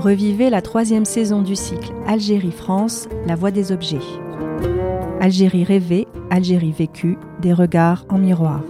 revivez 0.00 0.50
la 0.50 0.62
troisième 0.62 1.04
saison 1.04 1.42
du 1.42 1.54
cycle 1.54 1.92
Algérie-France, 2.06 3.08
la 3.26 3.36
voie 3.36 3.50
des 3.50 3.70
objets. 3.70 3.98
Algérie 5.20 5.64
rêvée, 5.64 6.08
Algérie 6.30 6.72
vécue, 6.72 7.18
des 7.40 7.52
regards 7.52 8.06
en 8.08 8.18
miroir. 8.18 8.62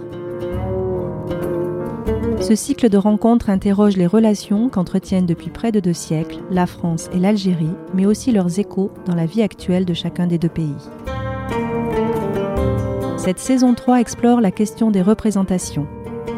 Ce 2.41 2.55
cycle 2.55 2.89
de 2.89 2.97
rencontres 2.97 3.49
interroge 3.49 3.97
les 3.97 4.07
relations 4.07 4.67
qu'entretiennent 4.67 5.25
depuis 5.25 5.49
près 5.49 5.71
de 5.71 5.79
deux 5.79 5.93
siècles 5.93 6.39
la 6.49 6.65
France 6.65 7.09
et 7.13 7.19
l'Algérie, 7.19 7.75
mais 7.93 8.05
aussi 8.05 8.31
leurs 8.31 8.59
échos 8.59 8.91
dans 9.05 9.15
la 9.15 9.25
vie 9.25 9.41
actuelle 9.41 9.85
de 9.85 9.93
chacun 9.93 10.27
des 10.27 10.37
deux 10.37 10.49
pays. 10.49 10.75
Cette 13.17 13.39
saison 13.39 13.73
3 13.73 14.01
explore 14.01 14.41
la 14.41 14.51
question 14.51 14.91
des 14.91 15.03
représentations, 15.03 15.87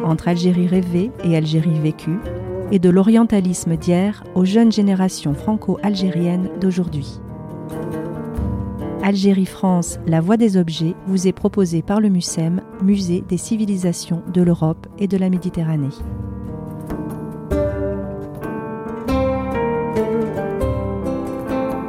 entre 0.04 0.28
Algérie 0.28 0.68
rêvée 0.68 1.10
et 1.24 1.36
Algérie 1.36 1.80
vécue, 1.80 2.18
et 2.74 2.80
de 2.80 2.90
l'orientalisme 2.90 3.76
d'hier 3.76 4.24
aux 4.34 4.44
jeunes 4.44 4.72
générations 4.72 5.32
franco-algériennes 5.32 6.50
d'aujourd'hui. 6.60 7.20
Algérie-France, 9.00 10.00
la 10.08 10.20
voie 10.20 10.36
des 10.36 10.56
objets 10.56 10.96
vous 11.06 11.28
est 11.28 11.32
proposée 11.32 11.82
par 11.82 12.00
le 12.00 12.08
MUSEM, 12.08 12.62
Musée 12.82 13.22
des 13.28 13.36
civilisations 13.36 14.22
de 14.32 14.42
l'Europe 14.42 14.88
et 14.98 15.06
de 15.06 15.16
la 15.16 15.30
Méditerranée. 15.30 15.94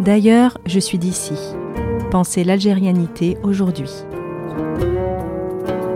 D'ailleurs, 0.02 0.60
je 0.68 0.80
suis 0.80 1.00
d'ici. 1.00 1.34
Pensez 2.12 2.44
l'algérianité 2.44 3.38
aujourd'hui. 3.42 3.90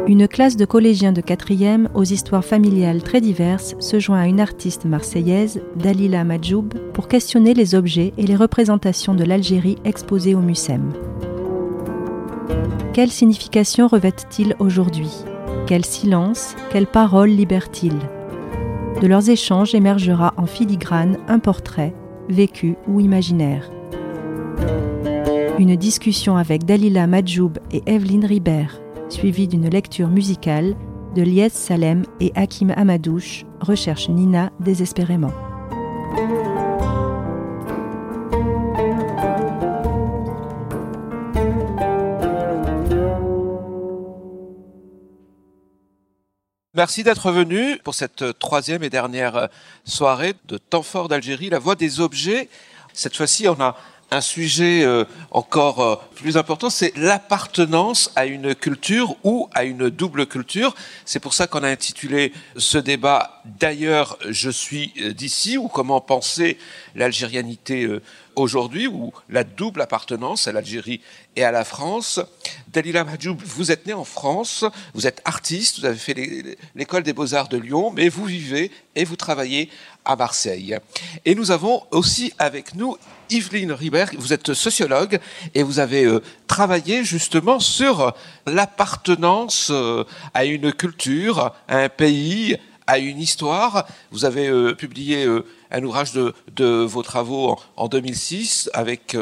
Une 0.09 0.27
classe 0.27 0.57
de 0.57 0.65
collégiens 0.65 1.11
de 1.11 1.21
4e 1.21 1.85
aux 1.93 2.03
histoires 2.03 2.43
familiales 2.43 3.03
très 3.03 3.21
diverses 3.21 3.75
se 3.79 3.99
joint 3.99 4.21
à 4.21 4.25
une 4.25 4.39
artiste 4.39 4.85
marseillaise, 4.85 5.61
Dalila 5.75 6.23
Madjoub, 6.23 6.69
pour 6.93 7.07
questionner 7.07 7.53
les 7.53 7.75
objets 7.75 8.11
et 8.17 8.25
les 8.25 8.35
représentations 8.35 9.13
de 9.13 9.23
l'Algérie 9.23 9.77
exposées 9.85 10.33
au 10.33 10.39
MUSEM. 10.39 10.93
Quelle 12.91 13.11
signification 13.11 13.87
revêtent-ils 13.87 14.55
aujourd'hui? 14.57 15.11
Quel 15.67 15.85
silence, 15.85 16.55
quelles 16.71 16.87
paroles 16.87 17.29
libèrent-ils 17.29 17.99
De 19.03 19.05
leurs 19.05 19.29
échanges 19.29 19.75
émergera 19.75 20.33
en 20.37 20.47
filigrane 20.47 21.19
un 21.27 21.37
portrait, 21.37 21.93
vécu 22.29 22.77
ou 22.87 22.99
imaginaire. 22.99 23.69
Une 25.59 25.75
discussion 25.75 26.35
avec 26.35 26.63
Dalila 26.65 27.05
Madjoub 27.05 27.59
et 27.71 27.83
Evelyne 27.85 28.25
Ribert, 28.25 28.81
suivie 29.09 29.47
d'une 29.47 29.69
lecture 29.69 30.07
musicale 30.07 30.75
de 31.15 31.21
Lies 31.23 31.49
Salem 31.49 32.03
et 32.19 32.31
Hakim 32.35 32.71
Amadouche, 32.71 33.45
recherche 33.59 34.09
Nina 34.09 34.51
désespérément. 34.59 35.31
Merci 46.75 47.03
d'être 47.03 47.31
venu 47.31 47.77
pour 47.83 47.95
cette 47.95 48.39
troisième 48.39 48.83
et 48.83 48.89
dernière 48.89 49.49
soirée 49.83 50.35
de 50.45 50.57
Temps 50.57 50.83
fort 50.83 51.09
d'Algérie, 51.09 51.49
la 51.49 51.59
voix 51.59 51.75
des 51.75 51.99
objets. 51.99 52.47
Cette 52.93 53.17
fois-ci, 53.17 53.49
on 53.49 53.59
a 53.59 53.75
un 54.11 54.21
sujet 54.21 54.83
euh, 54.83 55.05
encore 55.31 55.81
euh, 55.81 55.95
plus 56.15 56.37
important, 56.37 56.69
c'est 56.69 56.95
l'appartenance 56.97 58.11
à 58.15 58.25
une 58.25 58.55
culture 58.55 59.15
ou 59.23 59.49
à 59.53 59.63
une 59.63 59.89
double 59.89 60.25
culture. 60.25 60.75
C'est 61.05 61.19
pour 61.19 61.33
ça 61.33 61.47
qu'on 61.47 61.63
a 61.63 61.69
intitulé 61.69 62.33
ce 62.57 62.77
débat 62.77 63.41
D'ailleurs, 63.59 64.17
je 64.29 64.49
suis 64.49 64.93
euh, 65.01 65.13
d'ici 65.13 65.57
ou 65.57 65.67
comment 65.67 66.01
penser 66.01 66.57
l'algérianité 66.95 67.87
aujourd'hui 68.39 68.87
ou 68.87 69.11
la 69.29 69.43
double 69.43 69.81
appartenance 69.81 70.47
à 70.47 70.51
l'Algérie 70.51 71.01
et 71.35 71.43
à 71.43 71.51
la 71.51 71.63
France. 71.63 72.19
Dalila 72.69 73.03
Mahjoub, 73.03 73.37
vous 73.43 73.71
êtes 73.71 73.85
né 73.85 73.93
en 73.93 74.03
France, 74.03 74.65
vous 74.93 75.07
êtes 75.07 75.21
artiste, 75.25 75.79
vous 75.79 75.85
avez 75.85 75.97
fait 75.97 76.57
l'école 76.75 77.03
des 77.03 77.13
beaux-arts 77.13 77.49
de 77.49 77.57
Lyon, 77.57 77.91
mais 77.95 78.09
vous 78.09 78.25
vivez 78.25 78.71
et 78.95 79.05
vous 79.05 79.15
travaillez 79.15 79.69
à 80.05 80.15
Marseille. 80.15 80.77
Et 81.25 81.35
nous 81.35 81.51
avons 81.51 81.83
aussi 81.91 82.33
avec 82.37 82.75
nous 82.75 82.97
Yveline 83.29 83.71
Ribert, 83.71 84.11
vous 84.17 84.33
êtes 84.33 84.53
sociologue 84.53 85.19
et 85.53 85.63
vous 85.63 85.79
avez 85.79 86.05
euh, 86.05 86.21
travaillé 86.47 87.03
justement 87.03 87.59
sur 87.59 88.13
l'appartenance 88.47 89.69
euh, 89.71 90.03
à 90.33 90.45
une 90.45 90.73
culture, 90.73 91.53
à 91.67 91.77
un 91.77 91.89
pays, 91.89 92.57
à 92.87 92.97
une 92.97 93.19
histoire. 93.19 93.87
Vous 94.11 94.25
avez 94.25 94.47
euh, 94.47 94.73
publié 94.73 95.27
un 95.71 95.83
ouvrage 95.83 96.13
de, 96.13 96.83
vos 96.83 97.03
travaux 97.03 97.49
en, 97.49 97.59
en 97.75 97.87
2006 97.87 98.69
avec 98.73 99.15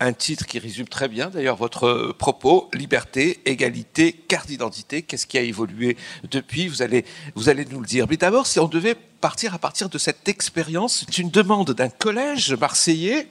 un 0.00 0.12
titre 0.12 0.46
qui 0.46 0.58
résume 0.58 0.86
très 0.86 1.08
bien 1.08 1.30
d'ailleurs 1.30 1.56
votre 1.56 2.14
propos 2.18 2.68
liberté, 2.74 3.40
égalité, 3.46 4.12
carte 4.12 4.48
d'identité. 4.48 5.02
Qu'est-ce 5.02 5.26
qui 5.26 5.38
a 5.38 5.42
évolué 5.42 5.96
depuis? 6.30 6.68
Vous 6.68 6.82
allez, 6.82 7.04
vous 7.34 7.48
allez 7.48 7.64
nous 7.64 7.80
le 7.80 7.86
dire. 7.86 8.06
Mais 8.08 8.16
d'abord, 8.16 8.46
si 8.46 8.58
on 8.60 8.68
devait 8.68 8.96
partir 9.20 9.54
à 9.54 9.58
partir 9.58 9.88
de 9.88 9.96
cette 9.96 10.28
expérience, 10.28 11.06
c'est 11.06 11.18
une 11.18 11.30
demande 11.30 11.70
d'un 11.70 11.88
collège 11.88 12.52
marseillais 12.52 13.28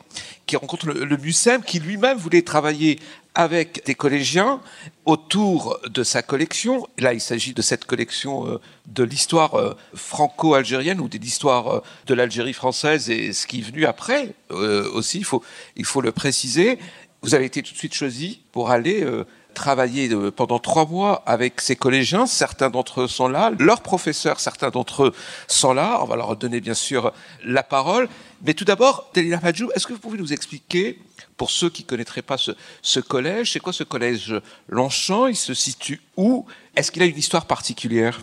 qui 0.47 0.55
rencontre 0.55 0.88
le, 0.88 1.05
le 1.05 1.17
MUSEM, 1.17 1.63
qui 1.63 1.79
lui-même 1.79 2.17
voulait 2.17 2.41
travailler 2.41 3.00
avec 3.36 3.86
des 3.86 3.96
collégiens 3.96 4.62
autour 5.06 5.80
de 5.88 6.04
sa 6.04 6.22
collection. 6.22 6.88
Là, 7.00 7.14
il 7.14 7.22
s'agit 7.22 7.54
de 7.54 7.62
cette 7.62 7.86
collection 7.86 8.48
euh, 8.48 8.60
de 8.88 9.04
l'histoire 9.04 9.56
euh, 9.56 9.76
franco-algérienne 9.96 11.00
ou 11.00 11.08
de 11.08 11.18
l'histoire 11.18 11.68
euh, 11.68 11.84
de 12.06 12.14
l'Algérie 12.14 12.54
française 12.54 13.10
et 13.10 13.34
ce 13.34 13.48
qui 13.48 13.60
est 13.60 13.64
venu 13.64 13.86
après 13.86 14.36
aussi, 14.50 15.18
il 15.18 15.26
faut, 15.26 15.44
il 15.76 15.86
faut 15.86 16.02
le 16.02 16.12
préciser. 16.12 16.78
Vous 17.22 17.34
avez 17.34 17.46
été 17.46 17.64
tout 17.64 17.74
de 17.74 17.78
suite 17.78 17.94
choisi 17.94 18.42
pour 18.52 18.70
aller 18.70 19.06
travailler 19.54 20.10
pendant 20.36 20.60
trois 20.60 20.86
mois 20.86 21.24
avec 21.26 21.60
ces 21.60 21.76
collégiens. 21.76 22.28
Certains 22.28 22.70
d'entre 22.70 23.02
eux 23.02 23.08
sont 23.08 23.28
là, 23.28 23.52
leurs 23.58 23.82
professeurs, 23.82 24.40
certains 24.40 24.70
d'entre 24.70 25.06
eux 25.06 25.14
sont 25.48 25.74
là. 25.74 26.00
On 26.02 26.06
va 26.06 26.16
leur 26.16 26.36
donner 26.36 26.62
bien 26.62 26.74
sûr 26.74 27.14
la 27.44 27.64
parole. 27.64 28.10
Mais 28.46 28.54
tout 28.54 28.66
d'abord, 28.66 29.10
Delila 29.14 29.40
Majou, 29.42 29.72
est-ce 29.76 29.88
que 29.88 29.94
vous 29.94 30.00
pouvez 30.00 30.20
nous 30.20 30.34
expliquer 30.34 31.00
pour 31.44 31.52
ceux 31.52 31.70
qui 31.70 31.84
ne 31.84 31.88
connaîtraient 31.88 32.22
pas 32.22 32.38
ce, 32.38 33.00
collège, 33.02 33.52
c'est 33.52 33.59
quoi 33.59 33.74
ce 33.74 33.84
collège 33.84 34.34
Longchamp? 34.70 35.28
Il 35.28 35.36
se 35.36 35.54
situe 35.54 36.00
où? 36.16 36.46
Est-ce 36.74 36.90
qu'il 36.90 37.02
a 37.02 37.06
une 37.06 37.18
histoire 37.18 37.48
particulière? 37.48 38.22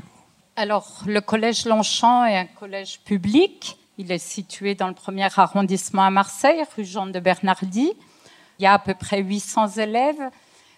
Alors, 0.57 1.03
le 1.05 1.21
collège 1.21 1.67
Longchamp 1.67 2.25
est 2.25 2.39
un 2.39 2.47
collège 2.47 3.01
public. 3.05 3.77
Il 3.99 4.11
est 4.11 4.17
situé 4.17 4.75
dans 4.75 4.89
le 4.89 4.95
premier 4.95 5.29
arrondissement 5.37 6.03
à 6.03 6.09
Marseille, 6.09 6.63
rue 6.75 6.87
Jean 6.87 7.09
de 7.09 7.21
Bernardi. 7.21 7.93
Il 8.59 8.63
y 8.63 8.67
a 8.67 8.73
à 8.73 8.79
peu 8.79 8.95
près 8.95 9.21
800 9.21 9.69
élèves. 9.77 10.31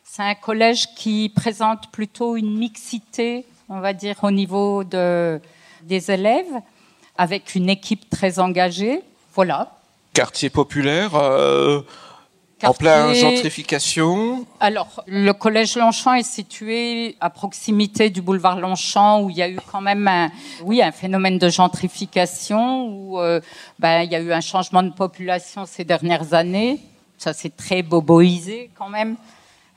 C'est 0.02 0.24
un 0.24 0.34
collège 0.34 0.92
qui 0.96 1.28
présente 1.28 1.92
plutôt 1.92 2.36
une 2.36 2.58
mixité, 2.58 3.46
on 3.68 3.78
va 3.78 3.92
dire, 3.92 4.16
au 4.24 4.32
niveau 4.32 4.82
de, 4.82 5.40
des 5.84 6.10
élèves, 6.10 6.60
avec 7.16 7.54
une 7.54 7.70
équipe 7.70 8.10
très 8.10 8.40
engagée. 8.40 9.00
Voilà. 9.32 9.78
Quartier 10.12 10.50
populaire, 10.50 11.14
euh, 11.14 11.82
en 12.64 12.74
plein 12.74 13.12
gentrification 13.14 14.46
Alors, 14.60 15.02
le 15.06 15.32
collège 15.32 15.76
Longchamp 15.76 16.14
est 16.14 16.22
situé 16.22 17.16
à 17.20 17.30
proximité 17.30 18.10
du 18.10 18.22
boulevard 18.22 18.60
Longchamp, 18.60 19.22
où 19.22 19.30
il 19.30 19.36
y 19.36 19.42
a 19.42 19.48
eu 19.48 19.58
quand 19.70 19.80
même 19.80 20.06
un, 20.08 20.30
oui, 20.62 20.82
un 20.82 20.92
phénomène 20.92 21.38
de 21.38 21.48
gentrification, 21.48 22.86
où 22.86 23.20
euh, 23.20 23.40
ben, 23.78 24.02
il 24.02 24.12
y 24.12 24.14
a 24.14 24.20
eu 24.20 24.32
un 24.32 24.40
changement 24.40 24.82
de 24.82 24.92
population 24.92 25.66
ces 25.66 25.84
dernières 25.84 26.34
années. 26.34 26.80
Ça 27.18 27.32
s'est 27.32 27.50
très 27.50 27.82
boboisé 27.82 28.70
quand 28.76 28.88
même. 28.88 29.16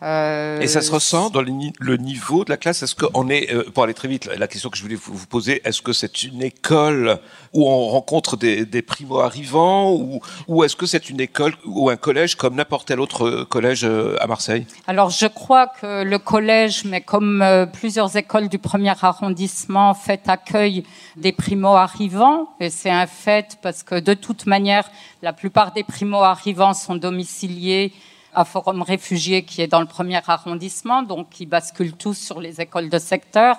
Euh, 0.04 0.60
et 0.60 0.68
ça 0.68 0.82
se 0.82 0.92
ressent 0.92 1.30
dans 1.30 1.42
le 1.42 1.98
niveau 1.98 2.44
de 2.44 2.50
la 2.50 2.58
classe? 2.58 2.84
Est-ce 2.84 2.96
qu'on 2.96 3.30
est, 3.30 3.54
euh, 3.54 3.64
pour 3.74 3.84
aller 3.86 3.94
très 3.94 4.10
vite, 4.10 4.30
la 4.38 4.48
question 4.48 4.70
que 4.70 4.78
je 4.78 4.84
voulais 4.84 4.96
vous 4.96 5.26
poser, 5.26 5.62
est-ce 5.64 5.82
que 5.82 5.94
c'est 5.94 6.24
une 6.24 6.44
école 6.44 7.18
où 7.54 7.68
on 7.68 7.88
rencontre 7.88 8.36
des, 8.36 8.66
des 8.66 8.82
primo-arrivants 8.82 9.94
ou, 9.94 10.20
ou 10.48 10.64
est-ce 10.66 10.76
que 10.76 10.86
c'est 10.86 11.10
une 11.10 11.22
école 11.22 11.54
ou 11.66 11.90
un 11.90 11.96
collège 11.96 12.36
comme 12.36 12.56
n'importe 12.56 12.88
quel 12.90 13.00
autre 13.00 13.46
collège 13.46 13.86
euh, 13.86 14.18
à 14.20 14.28
Marseille? 14.28 14.68
Alors 14.86 15.12
je 15.12 15.28
crois 15.28 15.68
que 15.68 16.04
le 16.04 16.20
collège, 16.20 16.84
mais 16.84 17.00
comme 17.00 17.44
plusieurs 17.72 18.18
écoles 18.18 18.50
du 18.50 18.60
premier 18.60 18.94
arrondissement, 19.02 19.94
fait 19.94 20.28
accueil 20.28 20.84
des 21.16 21.32
primo-arrivants 21.32 22.50
et 22.60 22.70
c'est 22.70 22.90
un 22.92 23.08
fait 23.08 23.58
parce 23.62 23.84
que 23.84 24.00
de 24.00 24.14
toute 24.14 24.46
manière, 24.46 24.90
la 25.22 25.32
plupart 25.32 25.72
des 25.72 25.84
primo-arrivants 25.84 26.74
sont 26.74 26.96
domiciliés 26.96 27.94
à 28.36 28.46
Forum 28.46 28.82
Réfugiés 28.82 29.44
qui 29.44 29.62
est 29.62 29.68
dans 29.68 29.80
le 29.80 29.86
premier 29.86 30.20
arrondissement, 30.28 31.04
donc 31.04 31.30
qui 31.30 31.46
bascule 31.46 31.94
tous 31.94 32.14
sur 32.14 32.42
les 32.42 32.62
écoles 32.62 32.90
de 32.90 33.00
secteur. 33.00 33.58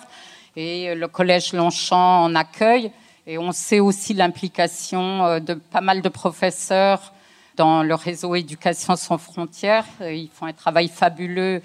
Et 0.55 0.95
le 0.95 1.09
collège 1.09 1.53
Longchamp 1.53 2.25
en 2.25 2.35
accueille. 2.35 2.91
Et 3.27 3.39
on 3.39 3.53
sait 3.53 3.81
aussi 3.81 4.15
l'implication 4.15 5.25
euh, 5.25 5.41
de 5.41 5.55
pas 5.55 5.81
mal 5.81 6.01
de 6.01 6.09
professeurs 6.09 7.13
dans 7.57 7.83
le 7.83 7.95
réseau 7.95 8.35
Éducation 8.35 8.97
sans 8.97 9.19
frontières. 9.19 9.87
Ils 10.01 10.31
font 10.33 10.47
un 10.47 10.53
travail 10.53 10.89
fabuleux 10.89 11.63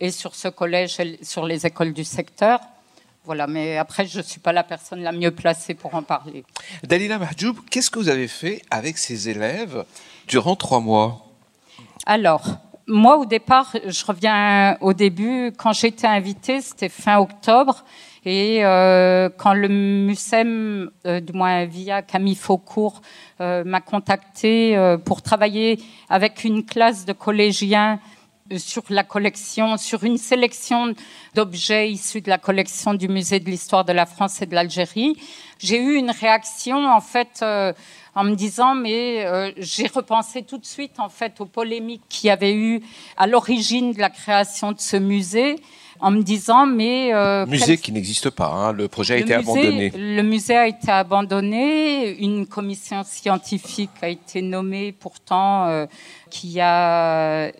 et 0.00 0.10
sur 0.10 0.34
ce 0.34 0.48
collège 0.48 0.98
et 1.00 1.18
sur 1.22 1.46
les 1.46 1.66
écoles 1.66 1.92
du 1.92 2.04
secteur. 2.04 2.60
Voilà, 3.24 3.46
mais 3.46 3.78
après, 3.78 4.06
je 4.06 4.18
ne 4.18 4.22
suis 4.22 4.40
pas 4.40 4.52
la 4.52 4.64
personne 4.64 5.02
la 5.02 5.12
mieux 5.12 5.30
placée 5.30 5.74
pour 5.74 5.94
en 5.94 6.02
parler. 6.02 6.44
Dalila 6.82 7.18
Mahjoub, 7.18 7.54
qu'est-ce 7.70 7.90
que 7.90 7.98
vous 7.98 8.10
avez 8.10 8.28
fait 8.28 8.60
avec 8.70 8.98
ces 8.98 9.30
élèves 9.30 9.84
durant 10.28 10.56
trois 10.56 10.80
mois? 10.80 11.23
Alors, 12.06 12.42
moi, 12.86 13.16
au 13.16 13.24
départ, 13.24 13.74
je 13.86 14.04
reviens 14.04 14.76
au 14.82 14.92
début, 14.92 15.52
quand 15.56 15.72
j'étais 15.72 16.06
invitée, 16.06 16.60
c'était 16.60 16.90
fin 16.90 17.18
octobre, 17.18 17.82
et 18.26 18.62
euh, 18.62 19.30
quand 19.38 19.54
le 19.54 19.68
MUSEM, 19.68 20.90
euh, 21.06 21.20
du 21.20 21.32
moins 21.32 21.64
via 21.64 22.02
Camille 22.02 22.34
Faucourt, 22.34 23.00
euh, 23.40 23.64
m'a 23.64 23.80
contacté 23.80 24.76
euh, 24.76 24.98
pour 24.98 25.22
travailler 25.22 25.78
avec 26.10 26.44
une 26.44 26.64
classe 26.66 27.06
de 27.06 27.14
collégiens 27.14 28.00
sur 28.58 28.82
la 28.90 29.02
collection, 29.02 29.78
sur 29.78 30.04
une 30.04 30.18
sélection 30.18 30.92
d'objets 31.34 31.90
issus 31.90 32.20
de 32.20 32.28
la 32.28 32.36
collection 32.36 32.92
du 32.92 33.08
musée 33.08 33.40
de 33.40 33.46
l'histoire 33.46 33.86
de 33.86 33.92
la 33.94 34.04
France 34.04 34.42
et 34.42 34.46
de 34.46 34.54
l'Algérie, 34.54 35.16
j'ai 35.58 35.80
eu 35.80 35.94
une 35.94 36.10
réaction 36.10 36.86
en 36.86 37.00
fait 37.00 37.42
en 38.14 38.24
me 38.24 38.34
disant 38.34 38.74
mais 38.74 39.24
euh, 39.24 39.50
j'ai 39.56 39.86
repensé 39.86 40.42
tout 40.42 40.58
de 40.58 40.66
suite 40.66 40.98
en 40.98 41.08
fait 41.08 41.40
aux 41.40 41.46
polémiques 41.46 42.02
qui 42.08 42.30
avaient 42.30 42.54
eu 42.54 42.80
à 43.16 43.26
l'origine 43.26 43.92
de 43.92 44.00
la 44.00 44.10
création 44.10 44.72
de 44.72 44.80
ce 44.80 44.96
musée 44.96 45.56
en 46.00 46.10
me 46.10 46.22
disant 46.22 46.66
mais 46.66 47.14
euh, 47.14 47.46
musée 47.46 47.78
qui 47.78 47.92
n'existe 47.92 48.30
pas. 48.30 48.48
Hein, 48.48 48.72
le 48.72 48.88
projet 48.88 49.14
a 49.14 49.16
été 49.18 49.36
musée, 49.36 49.50
abandonné. 49.50 49.92
Le 49.94 50.22
musée 50.22 50.56
a 50.56 50.66
été 50.66 50.90
abandonné. 50.90 52.18
Une 52.22 52.46
commission 52.46 53.02
scientifique 53.04 53.90
a 54.02 54.08
été 54.08 54.42
nommée, 54.42 54.92
pourtant, 54.92 55.66
euh, 55.66 55.86
qui 56.30 56.60
a 56.60 57.52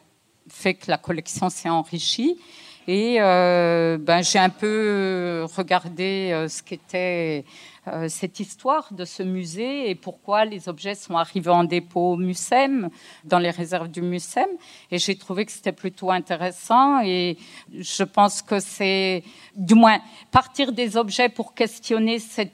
fait 0.49 0.75
que 0.75 0.91
la 0.91 0.99
collection 0.99 1.49
s'est 1.49 1.71
enrichie. 1.71 2.37
Et 2.87 3.17
euh, 3.19 3.97
ben, 3.99 4.23
j'ai 4.23 4.39
un 4.39 4.51
peu 4.51 5.47
regardé 5.57 6.31
euh, 6.33 6.49
ce 6.49 6.63
qu'était 6.63 7.45
euh, 7.87 8.09
cette 8.09 8.41
histoire 8.41 8.93
de 8.93 9.07
ce 9.07 9.23
musée 9.23 9.89
et 9.89 9.95
pourquoi 9.95 10.45
les 10.45 10.69
objets 10.69 10.95
sont 10.95 11.17
arrivés 11.17 11.51
en 11.51 11.65
dépôt 11.65 12.13
au 12.13 12.17
MUSEM, 12.17 12.91
dans 13.25 13.39
les 13.39 13.51
réserves 13.51 13.89
du 13.89 14.03
MUSEM. 14.03 14.49
Et 14.91 14.99
j'ai 14.99 15.17
trouvé 15.17 15.47
que 15.47 15.53
c'était 15.53 15.73
plutôt 15.73 16.11
intéressant 16.11 17.01
et 17.03 17.39
je 17.73 18.03
pense 18.05 18.43
que 18.43 18.61
c'est, 18.61 19.23
du 19.57 19.75
moins, 19.75 19.99
partir 20.31 20.73
des 20.73 20.99
objets 20.99 21.31
pour 21.31 21.55
questionner 21.55 22.19
cette 22.19 22.53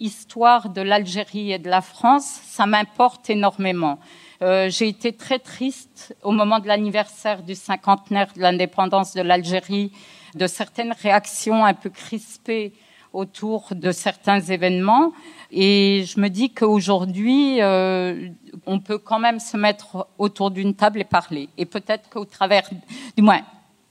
histoire 0.00 0.68
de 0.68 0.82
l'Algérie 0.82 1.52
et 1.52 1.58
de 1.58 1.70
la 1.70 1.80
France, 1.80 2.40
ça 2.44 2.66
m'importe 2.66 3.30
énormément. 3.30 3.98
Euh, 4.42 4.68
j'ai 4.68 4.88
été 4.88 5.12
très 5.12 5.38
triste 5.38 6.16
au 6.22 6.32
moment 6.32 6.58
de 6.58 6.66
l'anniversaire 6.66 7.44
du 7.44 7.54
cinquantenaire 7.54 8.32
de 8.34 8.40
l'indépendance 8.40 9.14
de 9.14 9.22
l'Algérie, 9.22 9.92
de 10.34 10.48
certaines 10.48 10.92
réactions 11.00 11.64
un 11.64 11.74
peu 11.74 11.90
crispées 11.90 12.72
autour 13.12 13.68
de 13.70 13.92
certains 13.92 14.40
événements. 14.40 15.12
Et 15.52 16.04
je 16.06 16.18
me 16.18 16.28
dis 16.28 16.50
qu'aujourd'hui, 16.50 17.62
euh, 17.62 18.30
on 18.66 18.80
peut 18.80 18.98
quand 18.98 19.20
même 19.20 19.38
se 19.38 19.56
mettre 19.56 20.08
autour 20.18 20.50
d'une 20.50 20.74
table 20.74 21.00
et 21.00 21.04
parler. 21.04 21.48
Et 21.56 21.66
peut-être 21.66 22.08
qu'au 22.08 22.24
travers, 22.24 22.68
du 23.16 23.22
moins, 23.22 23.42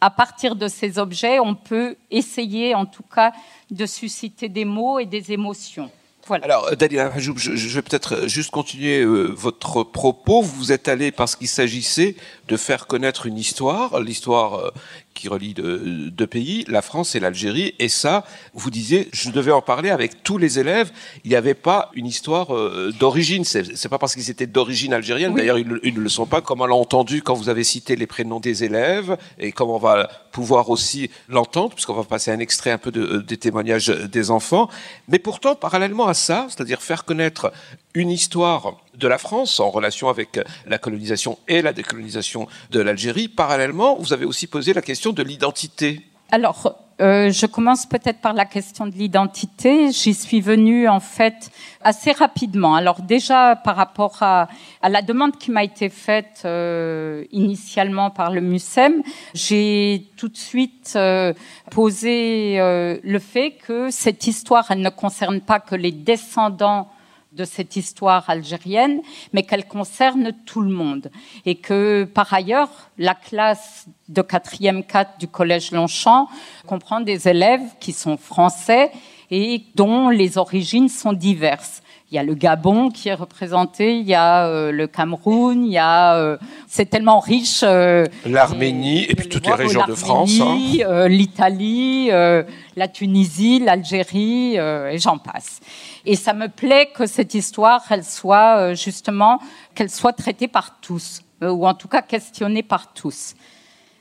à 0.01 0.09
partir 0.09 0.57
de 0.57 0.67
ces 0.67 0.99
objets, 0.99 1.39
on 1.39 1.55
peut 1.55 1.95
essayer, 2.09 2.75
en 2.75 2.85
tout 2.85 3.03
cas, 3.03 3.31
de 3.69 3.85
susciter 3.85 4.49
des 4.49 4.65
mots 4.65 4.99
et 4.99 5.05
des 5.05 5.31
émotions. 5.31 5.91
Alors, 6.29 6.75
Dalila 6.75 7.11
Hajoub, 7.13 7.37
je, 7.37 7.51
vais 7.51 7.81
peut-être 7.81 8.27
juste 8.27 8.51
continuer 8.51 9.01
euh, 9.01 9.25
votre 9.35 9.83
propos. 9.83 10.41
Vous 10.41 10.71
êtes 10.71 10.87
allé 10.87 11.11
parce 11.11 11.35
qu'il 11.35 11.47
s'agissait 11.47 12.15
de 12.47 12.57
faire 12.57 12.87
connaître 12.87 13.25
une 13.25 13.37
histoire, 13.37 13.99
l'histoire 13.99 14.55
euh, 14.55 14.71
qui 15.13 15.27
relie 15.27 15.53
deux, 15.53 16.09
deux, 16.09 16.27
pays, 16.27 16.65
la 16.67 16.81
France 16.81 17.15
et 17.15 17.19
l'Algérie. 17.19 17.75
Et 17.79 17.89
ça, 17.89 18.25
vous 18.53 18.69
disiez, 18.69 19.09
je 19.13 19.29
devais 19.29 19.51
en 19.51 19.61
parler 19.61 19.89
avec 19.89 20.23
tous 20.23 20.37
les 20.37 20.59
élèves. 20.59 20.91
Il 21.23 21.29
n'y 21.29 21.35
avait 21.35 21.53
pas 21.53 21.91
une 21.93 22.05
histoire 22.05 22.55
euh, 22.55 22.91
d'origine. 22.99 23.43
C'est 23.43 23.89
pas 23.89 23.97
parce 23.97 24.15
qu'ils 24.15 24.29
étaient 24.29 24.47
d'origine 24.47 24.93
algérienne. 24.93 25.33
Oui. 25.33 25.39
D'ailleurs, 25.39 25.57
ils, 25.57 25.79
ils, 25.83 25.93
ne 25.93 25.99
le 25.99 26.09
sont 26.09 26.25
pas. 26.25 26.41
Comme 26.41 26.61
on 26.61 26.65
l'a 26.65 26.75
entendu 26.75 27.21
quand 27.21 27.33
vous 27.33 27.49
avez 27.49 27.63
cité 27.63 27.95
les 27.95 28.07
prénoms 28.07 28.39
des 28.39 28.63
élèves 28.63 29.17
et 29.37 29.51
comme 29.51 29.69
on 29.69 29.77
va 29.77 30.09
pouvoir 30.31 30.69
aussi 30.69 31.09
l'entendre, 31.27 31.73
puisqu'on 31.73 31.93
va 31.93 32.03
passer 32.03 32.31
un 32.31 32.39
extrait 32.39 32.71
un 32.71 32.77
peu 32.77 32.91
de, 32.91 33.17
des 33.19 33.37
témoignages 33.37 33.87
des 33.87 34.31
enfants. 34.31 34.69
Mais 35.07 35.19
pourtant, 35.19 35.55
parallèlement 35.55 36.07
à 36.07 36.13
ça, 36.13 36.47
c'est-à-dire 36.49 36.81
faire 36.81 37.05
connaître 37.05 37.51
une 37.93 38.09
histoire 38.09 38.77
de 38.95 39.07
la 39.07 39.17
France 39.17 39.59
en 39.59 39.69
relation 39.69 40.09
avec 40.09 40.39
la 40.65 40.77
colonisation 40.77 41.37
et 41.47 41.61
la 41.61 41.73
décolonisation 41.73 42.47
de 42.71 42.79
l'Algérie. 42.79 43.27
Parallèlement, 43.27 43.95
vous 43.95 44.13
avez 44.13 44.25
aussi 44.25 44.47
posé 44.47 44.73
la 44.73 44.81
question 44.81 45.11
de 45.11 45.23
l'identité. 45.23 46.01
Alors, 46.31 46.75
euh, 47.01 47.31
je 47.31 47.47
commence 47.47 47.87
peut-être 47.87 48.19
par 48.21 48.33
la 48.33 48.45
question 48.45 48.85
de 48.85 48.93
l'identité. 48.93 49.91
J'y 49.91 50.13
suis 50.13 50.39
venue 50.39 50.87
en 50.87 50.99
fait 50.99 51.49
assez 51.81 52.11
rapidement. 52.11 52.75
Alors 52.75 53.01
déjà 53.01 53.55
par 53.55 53.75
rapport 53.75 54.17
à, 54.21 54.47
la 54.87 55.01
demande 55.01 55.35
qui 55.37 55.49
m'a 55.49 55.63
été 55.63 55.89
faite 55.89 56.43
euh, 56.45 57.25
initialement 57.31 58.11
par 58.11 58.31
le 58.31 58.41
MUSEM, 58.41 59.01
j'ai 59.33 60.05
tout 60.15 60.29
de 60.29 60.37
suite 60.37 60.93
euh, 60.95 61.33
posé 61.71 62.57
le 62.59 63.19
fait 63.19 63.51
que 63.51 63.89
cette 63.89 64.27
histoire, 64.27 64.69
elle 64.69 64.81
ne 64.81 64.89
concerne 64.89 65.41
pas 65.41 65.59
que 65.59 65.75
les 65.75 65.91
descendants 65.91 66.87
de 67.31 67.45
cette 67.45 67.75
histoire 67.75 68.29
algérienne, 68.29 69.01
mais 69.33 69.43
qu'elle 69.43 69.67
concerne 69.67 70.33
tout 70.45 70.61
le 70.61 70.71
monde. 70.71 71.11
Et 71.45 71.55
que, 71.55 72.03
par 72.03 72.33
ailleurs, 72.33 72.69
la 72.97 73.15
classe 73.15 73.87
de 74.09 74.21
quatrième 74.21 74.83
4 74.83 75.19
du 75.19 75.27
Collège 75.27 75.71
Longchamp 75.71 76.27
comprend 76.67 76.99
des 76.99 77.27
élèves 77.27 77.61
qui 77.79 77.93
sont 77.93 78.17
français 78.17 78.91
et 79.29 79.63
dont 79.75 80.09
les 80.09 80.37
origines 80.37 80.89
sont 80.89 81.13
diverses. 81.13 81.80
Il 82.11 82.15
y 82.15 82.17
a 82.17 82.23
le 82.23 82.33
Gabon 82.33 82.89
qui 82.89 83.07
est 83.07 83.13
représenté, 83.13 83.95
il 83.97 84.05
y 84.05 84.15
a 84.15 84.45
euh, 84.45 84.73
le 84.73 84.85
Cameroun, 84.85 85.63
il 85.63 85.71
y 85.71 85.77
a 85.77 86.17
euh, 86.17 86.37
c'est 86.67 86.87
tellement 86.87 87.21
riche. 87.21 87.61
Euh, 87.63 88.05
L'Arménie 88.25 89.05
et, 89.05 89.11
et, 89.13 89.15
puis 89.15 89.29
toutes 89.29 89.47
les 89.47 89.53
régions 89.53 89.85
de 89.87 89.95
France, 89.95 90.33
hein. 90.41 91.07
l'Italie, 91.07 92.09
la 92.09 92.87
Tunisie, 92.89 93.59
l'Algérie 93.59 94.57
et 94.57 94.97
j'en 94.97 95.19
passe. 95.19 95.61
Et 96.05 96.17
ça 96.17 96.33
me 96.33 96.49
plaît 96.49 96.89
que 96.93 97.05
cette 97.05 97.33
histoire, 97.33 97.81
elle 97.89 98.03
soit 98.03 98.73
justement 98.73 99.39
qu'elle 99.73 99.89
soit 99.89 100.13
traitée 100.13 100.49
par 100.49 100.81
tous 100.81 101.21
ou 101.41 101.65
en 101.65 101.73
tout 101.73 101.87
cas 101.87 102.01
questionnée 102.01 102.63
par 102.63 102.91
tous. 102.93 103.35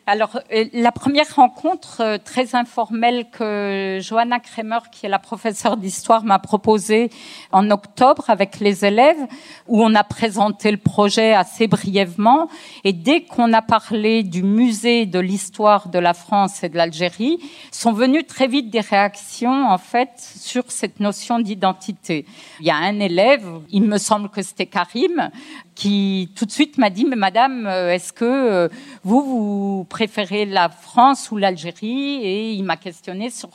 Alors, 0.06 0.40
la 0.72 0.92
première 0.92 1.36
rencontre 1.36 2.18
très 2.24 2.56
informelle 2.56 3.26
que 3.30 3.98
Johanna 4.00 4.40
Kremer, 4.40 4.78
qui 4.90 5.06
est 5.06 5.08
la 5.08 5.18
professeure 5.18 5.76
d'histoire, 5.76 6.24
m'a 6.24 6.38
proposée 6.38 7.10
en 7.52 7.70
octobre 7.70 8.24
avec 8.28 8.58
les 8.60 8.84
élèves, 8.84 9.20
où 9.68 9.82
on 9.82 9.94
a 9.94 10.02
présenté 10.02 10.70
le 10.72 10.78
projet 10.78 11.32
assez 11.34 11.68
brièvement. 11.68 12.48
Et 12.82 12.92
dès 12.92 13.22
qu'on 13.22 13.52
a 13.52 13.62
parlé 13.62 14.22
du 14.22 14.42
musée 14.42 15.06
de 15.06 15.20
l'histoire 15.20 15.88
de 15.88 15.98
la 15.98 16.14
France 16.14 16.64
et 16.64 16.68
de 16.68 16.76
l'Algérie, 16.76 17.38
sont 17.70 17.92
venues 17.92 18.24
très 18.24 18.48
vite 18.48 18.70
des 18.70 18.80
réactions, 18.80 19.68
en 19.68 19.78
fait, 19.78 20.10
sur 20.16 20.64
cette 20.72 20.98
notion 20.98 21.38
d'identité. 21.38 22.24
Il 22.58 22.66
y 22.66 22.70
a 22.70 22.76
un 22.76 22.98
élève, 22.98 23.46
il 23.70 23.82
me 23.82 23.98
semble 23.98 24.28
que 24.30 24.42
c'était 24.42 24.66
Karim, 24.66 25.30
qui 25.76 26.30
tout 26.36 26.44
de 26.44 26.50
suite 26.50 26.78
m'a 26.78 26.90
dit, 26.90 27.04
mais 27.04 27.16
madame, 27.16 27.66
est-ce 27.66 28.12
que 28.12 28.68
vous, 29.02 29.22
vous 29.22 29.84
préférez 30.06 30.46
la 30.46 30.70
France 30.70 31.30
ou 31.30 31.36
l'Algérie 31.36 32.24
Et 32.24 32.52
il 32.52 32.64
m'a 32.64 32.78
questionné 32.78 33.28
sur 33.28 33.50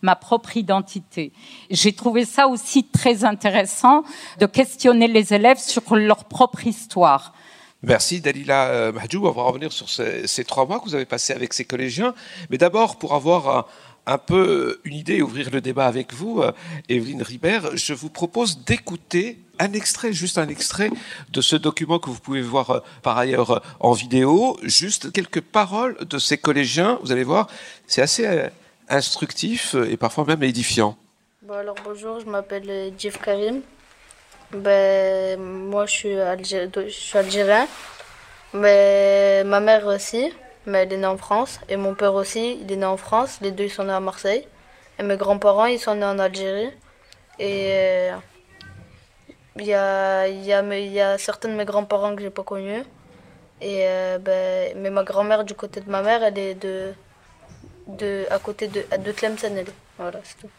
ma 0.00 0.16
propre 0.16 0.56
identité. 0.56 1.32
J'ai 1.70 1.92
trouvé 1.92 2.24
ça 2.24 2.48
aussi 2.48 2.84
très 2.84 3.24
intéressant 3.24 4.02
de 4.38 4.46
questionner 4.46 5.06
les 5.06 5.34
élèves 5.34 5.58
sur 5.58 5.94
leur 5.94 6.24
propre 6.24 6.66
histoire. 6.66 7.34
Merci 7.82 8.22
Dalila 8.22 8.68
euh, 8.68 8.92
Mahjoub. 8.92 9.26
On 9.26 9.32
va 9.32 9.42
revenir 9.42 9.70
sur 9.70 9.90
ces, 9.90 10.26
ces, 10.26 10.44
trois 10.44 10.66
mois 10.66 10.78
que 10.78 10.84
vous 10.84 10.94
avez 10.94 11.04
passés 11.04 11.34
avec 11.34 11.52
ces 11.52 11.66
collégiens. 11.66 12.14
Mais 12.48 12.56
d'abord, 12.56 12.96
pour 12.96 13.12
avoir 13.12 13.48
un, 13.50 13.64
un, 14.06 14.18
peu 14.18 14.80
une 14.84 14.94
idée 14.94 15.22
ouvrir 15.22 15.50
le 15.50 15.60
débat 15.60 15.86
avec 15.86 16.12
vous, 16.12 16.42
euh, 16.42 16.52
Evelyne 16.88 17.22
Ribert, 17.22 17.76
je 17.76 17.94
vous 17.94 18.10
propose 18.10 18.64
d'écouter 18.64 19.38
un 19.62 19.72
extrait, 19.72 20.12
juste 20.12 20.38
un 20.38 20.48
extrait 20.48 20.90
de 21.30 21.40
ce 21.40 21.56
document 21.56 21.98
que 21.98 22.10
vous 22.10 22.18
pouvez 22.18 22.42
voir 22.42 22.70
euh, 22.70 22.80
par 23.02 23.16
ailleurs 23.16 23.50
euh, 23.50 23.58
en 23.80 23.92
vidéo, 23.92 24.58
juste 24.62 25.12
quelques 25.12 25.40
paroles 25.40 25.96
de 26.00 26.18
ces 26.18 26.36
collégiens. 26.36 26.98
Vous 27.02 27.12
allez 27.12 27.22
voir, 27.22 27.48
c'est 27.86 28.02
assez 28.02 28.26
euh, 28.26 28.48
instructif 28.88 29.74
et 29.74 29.96
parfois 29.96 30.24
même 30.24 30.42
édifiant. 30.42 30.96
Bonjour, 31.42 32.20
je 32.20 32.26
m'appelle 32.26 32.92
Jeff 32.98 33.20
Karim. 33.20 33.60
Ben, 34.52 35.40
moi 35.40 35.86
je 35.86 35.92
suis, 35.92 36.14
je 36.14 36.90
suis 36.90 37.18
algérien, 37.18 37.66
mais 38.52 39.44
ma 39.44 39.60
mère 39.60 39.86
aussi, 39.86 40.30
mais 40.66 40.78
elle 40.82 40.92
est 40.92 40.96
née 40.98 41.06
en 41.06 41.16
France, 41.16 41.60
et 41.68 41.76
mon 41.76 41.94
père 41.94 42.14
aussi, 42.14 42.58
il 42.60 42.70
est 42.72 42.76
né 42.76 42.86
en 42.86 42.96
France, 42.96 43.38
les 43.40 43.50
deux 43.50 43.64
ils 43.64 43.70
sont 43.70 43.84
nés 43.84 43.92
à 43.92 44.00
Marseille, 44.00 44.46
et 44.98 45.02
mes 45.02 45.16
grands-parents 45.16 45.66
ils 45.66 45.78
sont 45.78 45.94
nés 45.94 46.04
en 46.04 46.18
Algérie, 46.18 46.70
et 47.38 48.10
il 49.56 49.66
y 49.66 49.74
a, 49.74 50.28
il 50.28 50.44
y, 50.44 50.52
a, 50.52 50.62
y 50.78 51.00
a 51.00 51.18
certains 51.18 51.48
de 51.48 51.54
mes 51.54 51.64
grands-parents 51.64 52.14
que 52.16 52.22
j'ai 52.22 52.30
pas 52.30 52.42
connus. 52.42 52.84
Et 53.64 53.86
euh, 53.86 54.18
ben, 54.18 54.72
mais 54.76 54.90
ma 54.90 55.04
grand-mère 55.04 55.44
du 55.44 55.54
côté 55.54 55.80
de 55.80 55.88
ma 55.88 56.02
mère, 56.02 56.24
elle 56.24 56.36
est 56.36 56.54
de, 56.54 56.92
de, 57.86 58.26
à 58.28 58.40
côté 58.40 58.66
de, 58.66 58.82
de 58.98 59.12
Tlemcen. 59.12 59.64
Voilà, 59.98 60.18
c'est 60.24 60.38
tout. 60.38 60.50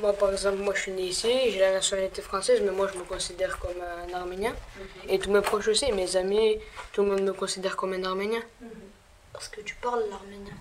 Moi, 0.00 0.12
par 0.12 0.30
exemple, 0.30 0.58
moi 0.58 0.74
je 0.76 0.82
suis 0.82 0.92
né 0.92 1.02
ici, 1.02 1.28
j'ai 1.50 1.58
la 1.58 1.72
nationalité 1.72 2.22
française, 2.22 2.60
mais 2.64 2.70
moi 2.70 2.88
je 2.92 2.96
me 2.96 3.02
considère 3.02 3.58
comme 3.58 3.80
un 3.82 4.14
Arménien. 4.14 4.54
Et 5.08 5.18
tous 5.18 5.32
mes 5.32 5.40
proches 5.40 5.66
aussi, 5.66 5.90
mes 5.90 6.14
amis, 6.14 6.58
tout 6.92 7.02
le 7.02 7.08
monde 7.08 7.22
me 7.22 7.32
considère 7.32 7.74
comme 7.74 7.92
un 7.94 8.04
Arménien. 8.04 8.42
Parce 9.38 9.50
que 9.50 9.60
tu 9.60 9.76
parles 9.76 10.02
l'arménien. 10.10 10.52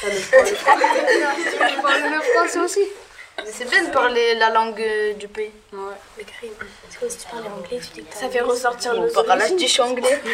Parle 0.00 0.12
le. 0.12 0.20
Tu 0.20 1.82
parles 1.82 2.14
le 2.14 2.20
français 2.20 2.60
aussi. 2.60 2.86
Mais 3.38 3.50
c'est 3.50 3.68
bien 3.68 3.82
de 3.82 3.90
parler 3.90 4.36
la 4.36 4.50
langue 4.50 4.80
euh, 4.80 5.14
du 5.14 5.26
pays. 5.26 5.50
Mais 5.72 6.22
Karim, 6.24 6.52
c'est 6.88 6.98
quoi 7.00 7.10
si 7.10 7.18
tu 7.18 7.26
parles 7.26 7.46
anglais, 7.46 7.80
tu 7.82 8.00
dis 8.00 8.04
que 8.04 8.14
Ça 8.14 8.28
fait 8.28 8.40
ressortir 8.40 8.94
nos 8.94 9.08
Par 9.08 9.24
là, 9.24 9.48
je 9.48 9.54
dis 9.54 9.80
anglais. 9.80 10.22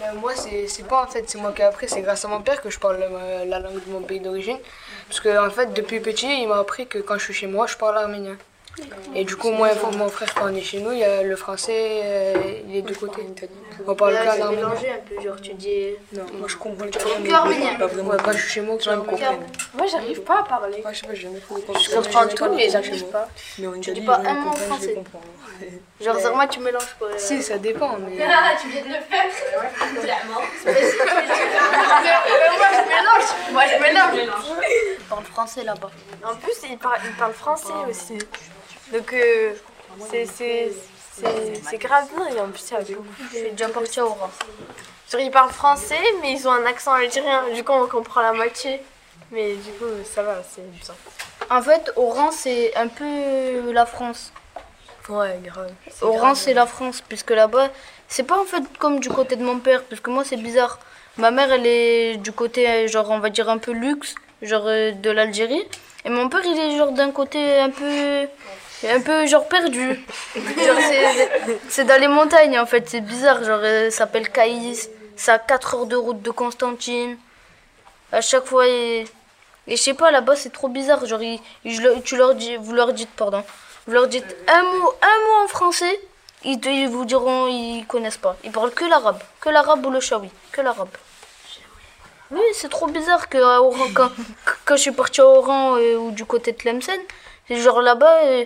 Mais 0.00 0.12
moi, 0.14 0.32
c'est 0.34 0.66
c'est 0.66 0.82
pas 0.82 1.04
en 1.04 1.06
fait, 1.06 1.30
c'est 1.30 1.38
moi 1.38 1.52
qui 1.52 1.62
ai 1.62 1.66
appris, 1.66 1.88
c'est 1.88 2.02
grâce 2.02 2.24
à 2.24 2.28
mon 2.28 2.40
père 2.40 2.60
que 2.60 2.70
je 2.70 2.78
parle 2.80 3.02
euh, 3.02 3.44
la 3.44 3.60
langue 3.60 3.84
de 3.84 3.92
mon 3.92 4.02
pays 4.02 4.18
d'origine. 4.18 4.58
Parce 5.06 5.20
que 5.20 5.46
en 5.46 5.50
fait, 5.50 5.72
depuis 5.74 6.00
petit, 6.00 6.42
il 6.42 6.48
m'a 6.48 6.58
appris 6.58 6.88
que 6.88 6.98
quand 6.98 7.18
je 7.18 7.24
suis 7.24 7.34
chez 7.34 7.46
moi, 7.46 7.68
je 7.68 7.76
parle 7.76 7.98
arménien. 7.98 8.36
Et 9.14 9.24
du 9.24 9.36
coup, 9.36 9.50
moi 9.50 9.70
et 9.72 9.96
mon 9.96 10.08
frère, 10.08 10.32
quand 10.34 10.46
on 10.50 10.54
est 10.54 10.60
chez 10.60 10.80
nous, 10.80 10.92
il 10.92 10.98
y 10.98 11.04
a 11.04 11.22
le 11.22 11.36
français, 11.36 12.00
euh, 12.04 12.34
il 12.68 12.76
est 12.76 12.82
de 12.82 12.94
côté. 12.94 13.22
On 13.86 13.94
parle 13.94 14.14
Là, 14.14 14.24
qu'un 14.24 14.32
c'est 14.32 14.42
arménien. 14.42 14.68
mélangé 14.68 14.90
un 14.90 14.98
peu, 14.98 15.22
genre 15.22 15.40
tu 15.40 15.54
dis. 15.54 15.94
Non, 16.12 16.24
moi 16.34 16.48
je 16.48 16.56
comprends 16.56 16.86
Tu 16.86 16.98
parles 16.98 17.22
que 17.22 17.32
arménien. 17.32 17.78
Ouais, 17.80 18.16
quand 18.24 18.32
je 18.32 18.38
suis 18.38 18.50
chez 18.50 18.60
moi, 18.60 18.76
je 18.80 18.90
me 18.90 18.96
comprends. 19.02 19.38
Moi, 19.74 19.86
j'arrive 19.86 20.20
pas 20.22 20.40
à 20.40 20.42
parler. 20.42 20.80
Moi, 20.82 20.92
je 20.92 21.00
sais 21.00 21.06
pas, 21.06 21.14
je 21.14 21.20
viens 21.20 21.30
de 21.30 21.40
Je 21.40 21.94
comprends 21.94 22.26
tout, 22.28 22.48
mais 22.54 22.68
j'arrive 22.70 23.04
pas. 23.06 23.28
Mais 23.58 23.66
Italie, 23.78 24.00
dis 24.00 24.06
pas 24.06 24.20
un 24.24 24.34
mot 24.34 24.50
en 24.50 24.52
français. 24.52 24.94
Genre, 26.00 26.18
Zerma, 26.18 26.46
tu 26.46 26.60
mélanges 26.60 26.94
pas. 27.00 27.06
euh. 27.06 27.14
Si, 27.18 27.42
ça 27.42 27.58
dépend, 27.58 27.96
mais. 27.98 28.16
tu 28.60 28.68
viens 28.68 28.82
de 28.82 28.88
le 28.88 28.94
faire. 28.94 29.26
Clairement. 30.00 30.40
Moi, 33.52 33.62
je 33.66 33.82
mélange. 33.82 34.28
Je 34.98 35.04
parle 35.08 35.24
français 35.24 35.64
là-bas. 35.64 35.90
En 36.24 36.34
plus, 36.36 36.52
il 36.70 36.78
parle, 36.78 37.00
il 37.04 37.12
parle 37.12 37.32
français 37.32 37.72
aussi. 37.88 38.18
Donc, 38.92 39.12
euh, 39.12 39.52
c'est- 40.26 40.72
grave 41.78 42.06
bien. 42.14 42.28
Et 42.36 42.40
en 42.40 42.48
plus, 42.48 42.64
il 42.70 42.74
y 42.74 42.76
a 42.76 42.80
beaucoup 42.96 43.06
Je 43.32 43.38
suis 43.38 43.50
déjà 43.50 43.68
partie 43.68 44.00
à 44.00 44.04
Oran. 44.04 44.30
Genre, 45.10 45.20
ils 45.20 45.30
parlent 45.30 45.50
français, 45.52 46.00
mais 46.20 46.32
ils 46.32 46.46
ont 46.46 46.52
un 46.52 46.66
accent 46.66 46.92
algérien. 46.92 47.44
Du 47.54 47.64
coup, 47.64 47.72
on 47.72 47.86
comprend 47.86 48.20
la 48.22 48.32
moitié. 48.32 48.80
Mais 49.30 49.54
du 49.54 49.70
coup, 49.72 49.84
ça 50.04 50.22
va, 50.22 50.42
c'est 50.48 50.62
bien. 50.70 50.94
En 51.50 51.62
fait, 51.62 51.90
Oran, 51.96 52.30
c'est 52.30 52.74
un 52.76 52.88
peu 52.88 53.72
la 53.72 53.86
France. 53.86 54.32
Ouais, 55.08 55.38
grave. 55.42 55.70
Oran, 56.02 56.34
c'est 56.34 56.52
la 56.54 56.66
France, 56.66 57.02
puisque 57.08 57.30
là-bas, 57.30 57.68
c'est 58.08 58.22
pas 58.24 58.38
en 58.38 58.44
fait 58.44 58.62
comme 58.78 59.00
du 59.00 59.08
côté 59.08 59.36
de 59.36 59.42
mon 59.44 59.58
père, 59.58 59.82
puisque 59.84 60.08
moi, 60.08 60.24
c'est 60.24 60.36
bizarre. 60.36 60.78
Ma 61.16 61.30
mère, 61.30 61.50
elle 61.52 61.66
est 61.66 62.16
du 62.18 62.32
côté, 62.32 62.86
genre, 62.88 63.10
on 63.10 63.18
va 63.18 63.30
dire 63.30 63.48
un 63.48 63.58
peu 63.58 63.72
luxe, 63.72 64.14
genre 64.42 64.64
euh, 64.66 64.92
de 64.92 65.10
l'Algérie. 65.10 65.66
Et 66.04 66.10
mon 66.10 66.28
père, 66.28 66.42
il 66.44 66.58
est 66.58 66.76
genre 66.76 66.92
d'un 66.92 67.10
côté 67.10 67.58
un 67.58 67.70
peu. 67.70 68.26
Un 68.86 69.00
peu 69.00 69.26
genre 69.26 69.48
perdu. 69.48 70.00
C'est- 71.68 71.84
dans 71.84 72.00
les 72.00 72.08
montagnes 72.08 72.58
en 72.58 72.66
fait, 72.66 72.88
c'est 72.88 73.00
bizarre. 73.00 73.42
Genre, 73.42 73.58
euh, 73.62 73.90
ça 73.90 73.98
s'appelle 73.98 74.30
Caïs, 74.30 74.88
c'est 75.16 75.32
à 75.32 75.38
4 75.38 75.74
heures 75.74 75.86
de 75.86 75.96
route 75.96 76.22
de 76.22 76.30
Constantine. 76.30 77.16
À 78.12 78.20
chaque 78.20 78.46
fois, 78.46 78.66
et, 78.66 79.04
je 79.66 79.76
sais 79.76 79.94
pas, 79.94 80.10
là-bas 80.10 80.36
c'est 80.36 80.52
trop 80.52 80.68
bizarre. 80.68 81.04
Genre, 81.06 81.20
leur- 81.64 82.02
tu 82.02 82.16
leur 82.16 82.34
dis, 82.34 82.56
vous 82.56 82.72
leur 82.72 82.92
dites, 82.92 83.10
pardon, 83.10 83.42
vous 83.86 83.92
leur 83.92 84.06
dites 84.06 84.36
un 84.46 84.62
mot, 84.62 84.92
un 85.02 85.18
mot 85.26 85.44
en 85.44 85.48
français, 85.48 85.98
ils, 86.44 86.88
vous 86.88 87.04
diront, 87.04 87.48
ils 87.48 87.84
connaissent 87.86 88.16
pas. 88.16 88.36
Ils 88.44 88.52
parlent 88.52 88.70
que 88.72 88.84
l'arabe, 88.84 89.20
que 89.40 89.48
l'arabe 89.48 89.84
ou 89.84 89.90
le 89.90 90.00
shawi, 90.00 90.30
que 90.52 90.60
l'arabe. 90.60 90.88
Oui, 92.30 92.42
c'est 92.52 92.68
trop 92.68 92.86
bizarre 92.86 93.28
que 93.28 93.38
Oran, 93.38 93.86
quand, 93.94 94.10
quand 94.66 94.76
je 94.76 94.82
suis 94.82 94.92
partie 94.92 95.20
à 95.22 95.26
Oran 95.26 95.76
euh, 95.78 95.96
ou 95.96 96.10
du 96.12 96.24
côté 96.26 96.52
de 96.52 96.58
Tlemcen, 96.58 97.00
genre 97.50 97.80
là-bas, 97.80 98.20
euh, 98.24 98.44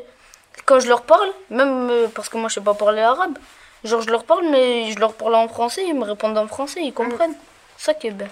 quand 0.67 0.81
je 0.81 0.89
leur 0.89 1.03
parle, 1.03 1.31
même 1.51 1.91
euh, 1.91 2.09
parce 2.15 2.29
que 2.29 2.37
moi 2.37 2.49
je 2.49 2.55
sais 2.55 2.61
pas 2.61 2.75
parler 2.75 3.01
arabe, 3.03 3.39
genre 3.85 4.01
je 4.03 4.11
leur 4.11 4.25
parle, 4.25 4.47
mais 4.51 4.91
je 4.93 4.99
leur 4.99 5.15
parle 5.15 5.35
en 5.35 5.49
français, 5.49 5.85
ils 5.87 5.95
me 5.95 6.05
répondent 6.05 6.39
en 6.39 6.47
français, 6.49 6.81
ils 6.83 6.93
comprennent. 6.95 7.35
Ça 7.77 7.95
qui 7.95 8.07
est 8.09 8.11
bien. 8.13 8.29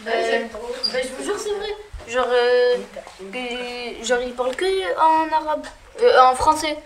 Ben, 0.00 0.48
ben, 0.92 1.02
je 1.04 1.08
vous 1.14 1.24
jure, 1.24 1.38
c'est 1.38 1.52
vrai. 1.52 1.68
Genre, 2.08 2.26
euh, 2.28 2.76
que- 3.32 4.04
genre, 4.04 4.20
ils 4.22 4.32
parlent 4.34 4.56
que 4.56 4.64
en 4.98 5.30
arabe, 5.30 5.66
euh, 6.02 6.22
en 6.22 6.34
français. 6.34 6.76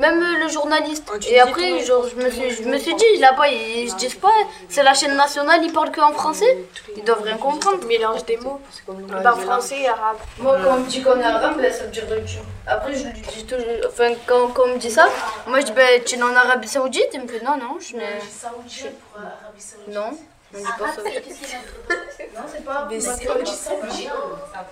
Même 0.00 0.20
euh, 0.22 0.38
le 0.44 0.48
journaliste. 0.48 1.04
Et 1.28 1.38
après, 1.40 1.68
genre, 1.84 2.04
je 2.10 2.16
me 2.22 2.28
suis, 2.30 2.50
je 2.58 2.62
me 2.72 2.78
suis 2.78 2.94
dit, 2.94 3.16
là-bas, 3.18 3.48
ils 3.48 3.90
se 3.90 3.96
disent 3.96 4.14
pas, 4.26 4.32
c'est 4.68 4.82
la 4.82 4.94
chaîne 4.94 5.14
nationale, 5.16 5.60
ils 5.62 5.72
parlent 5.72 5.90
que 5.90 6.00
en 6.00 6.12
français. 6.12 6.52
Ils 6.96 7.04
doivent 7.04 7.22
rien 7.22 7.36
comprendre. 7.36 7.84
Mélange 7.86 8.24
des 8.24 8.38
mots. 8.38 8.60
Ils 8.88 9.22
parlent 9.22 9.40
français 9.40 9.80
et 9.82 9.88
arabe. 9.88 10.16
Moi, 10.38 10.56
quand 10.62 10.70
on 10.76 10.80
me 10.80 10.86
dit 10.88 11.02
qu'on 11.02 11.20
est 11.20 11.24
arabe, 11.24 11.56
ben, 11.60 11.72
ça 11.72 11.84
veut 11.84 11.90
dire 11.90 12.06
que 12.08 12.14
tu- 12.30 12.38
Après, 12.66 12.94
je 12.94 13.04
lui 13.04 13.12
dis 13.34 13.44
toujours. 13.44 13.66
Enfin, 13.88 14.10
quand, 14.26 14.48
quand 14.54 14.64
on 14.64 14.74
me 14.74 14.78
dit 14.78 14.90
ça, 14.90 15.06
moi 15.46 15.60
je 15.60 15.66
dis, 15.66 15.72
ben, 15.72 16.02
tu 16.04 16.16
es 16.16 16.22
en 16.22 16.34
Arabie 16.34 16.68
Saoudite? 16.68 17.08
Il 17.12 17.22
me 17.22 17.28
fait, 17.28 17.42
non, 17.44 17.56
non, 17.58 17.76
je 17.80 17.96
n'ai. 17.96 18.20
Saoudien 18.20 18.90
pour 19.02 19.20
euh, 19.20 19.24
Arabie 19.44 19.60
Saoudite. 19.60 19.94
Non, 19.94 20.10
Non, 20.52 22.42
c'est 22.52 22.64
pas. 22.64 22.86
Mais 22.90 23.00
c'est 23.00 23.24
comme 23.24 23.42
du 23.42 23.50
saoudien. 23.50 24.12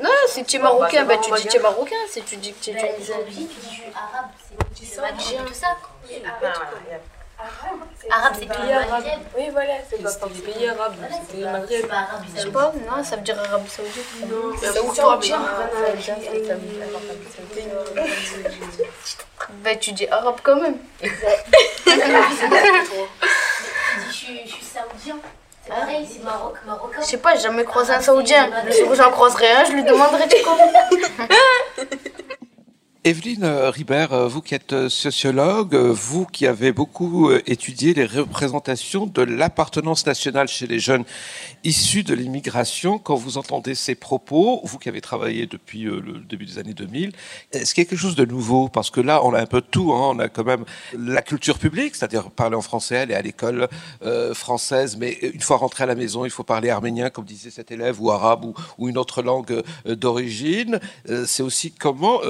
Non, 0.01 0.11
si 0.29 0.45
tu 0.45 0.57
es 0.57 0.59
marocain, 0.59 1.05
ben, 1.05 1.21
tu 1.21 1.31
dis 1.33 1.47
tu 1.49 1.57
es 1.57 1.61
marocain. 1.61 1.97
Si 2.11 2.23
tu 2.23 2.37
dis 2.37 2.53
que 2.53 2.65
tu 2.65 2.71
es 2.71 2.75
tunisien. 2.75 3.17
Aujourd'hui, 3.17 3.47
tu 3.47 3.61
dis 3.61 3.69
je 3.71 3.75
suis 3.75 3.93
arabe. 3.95 4.31
C'est 4.75 5.45
tout 5.45 5.55
ça. 5.55 5.77
Arabe, 8.11 8.35
c'est 8.37 8.47
pays 8.47 8.73
maghrébin. 8.75 9.19
Oui, 9.37 9.49
voilà, 9.53 9.75
c'est 9.89 10.03
pas 10.03 10.27
des 10.27 10.41
pays 10.41 10.69
arabes, 10.69 10.95
c'était 11.01 11.25
c'est 11.31 11.45
pas- 11.45 11.53
Maghreb. 11.53 11.69
Je 11.71 12.31
sais 12.31 12.37
Saoudite. 12.39 12.53
pas, 12.53 12.73
non, 12.97 13.05
ça 13.05 13.15
veut 13.17 13.23
dire 13.23 13.39
Arabie 13.39 13.71
Saoudite. 13.71 14.07
saoudien. 14.95 15.41
Ben, 19.63 19.79
tu 19.79 19.93
dis 19.93 20.09
arabe 20.09 20.41
quand 20.43 20.57
même. 20.61 20.79
Tu 24.11 24.27
dis 24.33 24.41
je 24.47 24.53
suis 24.53 24.65
saoudien. 24.65 25.17
Je 27.01 27.05
sais 27.05 27.17
pas, 27.19 27.35
j'ai 27.35 27.43
jamais 27.43 27.65
croisé 27.65 27.93
un 27.93 28.01
Saoudien. 28.01 28.51
Où 28.89 28.95
j'en 28.95 29.11
croiserai 29.11 29.51
un, 29.51 29.65
je 29.65 29.73
lui 29.73 29.85
demanderai 29.85 30.29
tu 30.29 30.43
connais. 30.43 31.89
Evelyne 33.05 33.45
Ribert, 33.45 34.13
euh, 34.13 34.27
vous 34.27 34.43
qui 34.43 34.57
êtes 34.57 34.73
euh, 34.73 34.89
sociologue, 34.89 35.77
euh, 35.77 35.93
vous 35.93 36.27
qui 36.27 36.49
avez 36.49 36.73
beaucoup 36.73 37.31
étudié 37.47 37.95
les 37.95 38.05
représentations 38.05 39.07
de 39.07 39.23
l'appartenance 39.23 40.05
nationale 40.05 40.49
chez 40.49 40.67
les 40.67 40.81
jeunes 40.81 41.05
issus 41.63 42.03
de 42.03 42.13
l'immigration, 42.13 42.99
quand 42.99 43.15
vous 43.15 43.39
entendez 43.39 43.77
ces 43.77 43.95
propos, 43.95 44.61
vous 44.65 44.79
qui 44.79 44.89
avez 44.89 45.01
travaillé 45.01 45.47
depuis 45.47 45.83
le 45.83 46.25
début 46.29 46.45
des 46.45 46.59
années 46.59 46.75
2000, 46.75 47.13
est-ce 47.53 47.73
qu'il 47.73 47.85
y 47.85 47.87
a 47.87 47.89
quelque 47.89 48.01
chose 48.01 48.17
de 48.17 48.25
nouveau? 48.25 48.69
Parce 48.69 48.91
que 48.91 49.01
là, 49.01 49.25
on 49.25 49.33
a 49.33 49.41
un 49.41 49.47
peu 49.47 49.61
tout. 49.61 49.93
hein. 49.93 50.11
On 50.15 50.19
a 50.19 50.29
quand 50.29 50.45
même 50.45 50.65
la 50.99 51.23
culture 51.23 51.59
publique, 51.59 51.95
c'est-à-dire 51.95 52.31
parler 52.31 52.57
en 52.57 52.63
français, 52.63 52.99
aller 52.99 53.15
à 53.15 53.23
l'école 53.23 53.69
française, 54.35 54.97
mais 54.97 55.13
une 55.23 55.41
fois 55.41 55.57
rentré 55.59 55.85
à 55.85 55.87
la 55.87 55.95
maison, 55.95 56.25
il 56.25 56.31
faut 56.31 56.45
parler 56.45 56.71
arménien, 56.71 57.11
comme 57.11 57.25
disait 57.25 57.51
cet 57.51 57.71
élève, 57.71 58.03
ou 58.03 58.11
arabe, 58.11 58.45
ou, 58.77 58.89
une 58.89 58.99
autre 58.99 59.23
langue 59.23 59.63
d'origine. 59.87 60.81
C'est 61.27 61.43
aussi 61.43 61.71
comment 61.73 62.21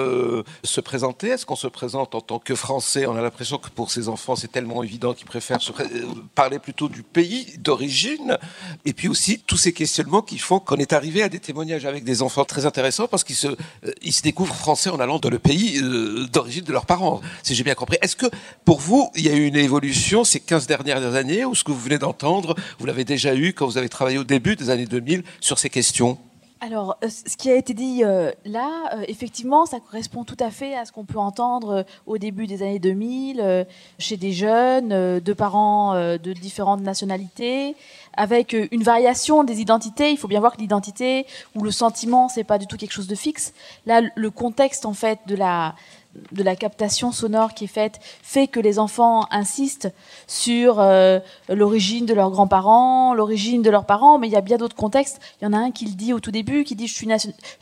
se 0.64 0.80
présenter? 0.80 1.28
Est-ce 1.28 1.46
qu'on 1.46 1.56
se 1.56 1.66
présente 1.66 2.14
en 2.14 2.20
tant 2.20 2.38
que 2.38 2.54
Français? 2.54 3.06
On 3.06 3.16
a 3.16 3.22
l'impression 3.22 3.58
que 3.58 3.68
pour 3.68 3.90
ces 3.90 4.08
enfants, 4.08 4.36
c'est 4.36 4.50
tellement 4.50 4.82
évident 4.82 5.14
qu'ils 5.14 5.26
préfèrent 5.26 5.60
se 5.60 5.72
euh, 5.72 6.06
parler 6.34 6.58
plutôt 6.58 6.88
du 6.88 7.02
pays 7.02 7.58
d'origine. 7.58 8.38
Et 8.84 8.92
puis 8.92 9.08
aussi 9.08 9.40
tous 9.40 9.56
ces 9.56 9.72
questionnements 9.72 10.22
qui 10.22 10.38
font 10.38 10.60
qu'on 10.60 10.76
est 10.76 10.92
arrivé 10.92 11.22
à 11.22 11.28
des 11.28 11.40
témoignages 11.40 11.84
avec 11.84 12.04
des 12.04 12.22
enfants 12.22 12.44
très 12.44 12.66
intéressants 12.66 13.08
parce 13.08 13.24
qu'ils 13.24 13.36
se, 13.36 13.48
euh, 13.48 13.92
ils 14.02 14.12
se 14.12 14.22
découvrent 14.22 14.54
français 14.54 14.90
en 14.90 15.00
allant 15.00 15.18
dans 15.18 15.30
le 15.30 15.38
pays 15.38 15.80
euh, 15.82 16.26
d'origine 16.26 16.64
de 16.64 16.72
leurs 16.72 16.86
parents, 16.86 17.20
si 17.42 17.54
j'ai 17.54 17.64
bien 17.64 17.74
compris. 17.74 17.98
Est-ce 18.02 18.16
que 18.16 18.26
pour 18.64 18.80
vous, 18.80 19.10
il 19.14 19.26
y 19.26 19.28
a 19.28 19.34
eu 19.34 19.46
une 19.46 19.56
évolution 19.56 20.24
ces 20.24 20.40
15 20.40 20.66
dernières 20.66 21.14
années 21.14 21.44
ou 21.44 21.54
ce 21.54 21.64
que 21.64 21.72
vous 21.72 21.80
venez 21.80 21.98
d'entendre, 21.98 22.54
vous 22.78 22.86
l'avez 22.86 23.04
déjà 23.04 23.34
eu 23.34 23.52
quand 23.52 23.66
vous 23.66 23.78
avez 23.78 23.88
travaillé 23.88 24.18
au 24.18 24.24
début 24.24 24.56
des 24.56 24.70
années 24.70 24.86
2000 24.86 25.22
sur 25.40 25.58
ces 25.58 25.70
questions? 25.70 26.18
Alors, 26.60 26.96
euh, 27.04 27.08
ce 27.08 27.36
qui 27.36 27.50
a 27.50 27.54
été 27.54 27.72
dit 27.72 28.02
euh, 28.02 28.32
là, 28.44 28.90
euh, 28.94 29.04
effectivement, 29.06 29.64
ça 29.64 29.78
correspond 29.78 30.24
tout 30.24 30.36
à 30.40 30.50
fait 30.50 30.74
à 30.74 30.84
ce 30.84 30.90
qu'on 30.90 31.04
peut 31.04 31.18
entendre 31.18 31.86
au 32.06 32.18
début 32.18 32.48
des 32.48 32.62
années 32.62 32.80
2000 32.80 33.40
euh, 33.40 33.64
chez 34.00 34.16
des 34.16 34.32
jeunes, 34.32 34.88
de 35.20 35.32
parents 35.32 35.94
de 35.94 36.32
différentes 36.32 36.80
nationalités, 36.80 37.76
avec 38.14 38.56
une 38.72 38.82
variation 38.82 39.44
des 39.44 39.60
identités. 39.60 40.10
Il 40.10 40.18
faut 40.18 40.26
bien 40.26 40.40
voir 40.40 40.56
que 40.56 40.60
l'identité 40.60 41.26
ou 41.54 41.62
le 41.62 41.70
sentiment, 41.70 42.28
c'est 42.28 42.44
pas 42.44 42.58
du 42.58 42.66
tout 42.66 42.76
quelque 42.76 42.92
chose 42.92 43.06
de 43.06 43.14
fixe. 43.14 43.52
Là, 43.86 44.02
le 44.14 44.30
contexte 44.30 44.84
en 44.84 44.94
fait 44.94 45.20
de 45.26 45.36
la 45.36 45.74
de 46.32 46.42
la 46.42 46.56
captation 46.56 47.12
sonore 47.12 47.54
qui 47.54 47.64
est 47.64 47.68
faite 47.68 48.00
fait 48.22 48.46
que 48.46 48.60
les 48.60 48.78
enfants 48.78 49.26
insistent 49.30 49.92
sur 50.26 50.80
euh, 50.80 51.20
l'origine 51.48 52.06
de 52.06 52.14
leurs 52.14 52.30
grands-parents, 52.30 53.14
l'origine 53.14 53.62
de 53.62 53.70
leurs 53.70 53.84
parents, 53.84 54.18
mais 54.18 54.28
il 54.28 54.32
y 54.32 54.36
a 54.36 54.40
bien 54.40 54.56
d'autres 54.56 54.76
contextes. 54.76 55.20
Il 55.40 55.44
y 55.44 55.46
en 55.46 55.52
a 55.52 55.58
un 55.58 55.70
qui 55.70 55.86
le 55.86 55.92
dit 55.92 56.12
au 56.12 56.20
tout 56.20 56.30
début, 56.30 56.64
qui 56.64 56.74
dit 56.74 56.86
je 56.86 56.94
suis 56.94 57.08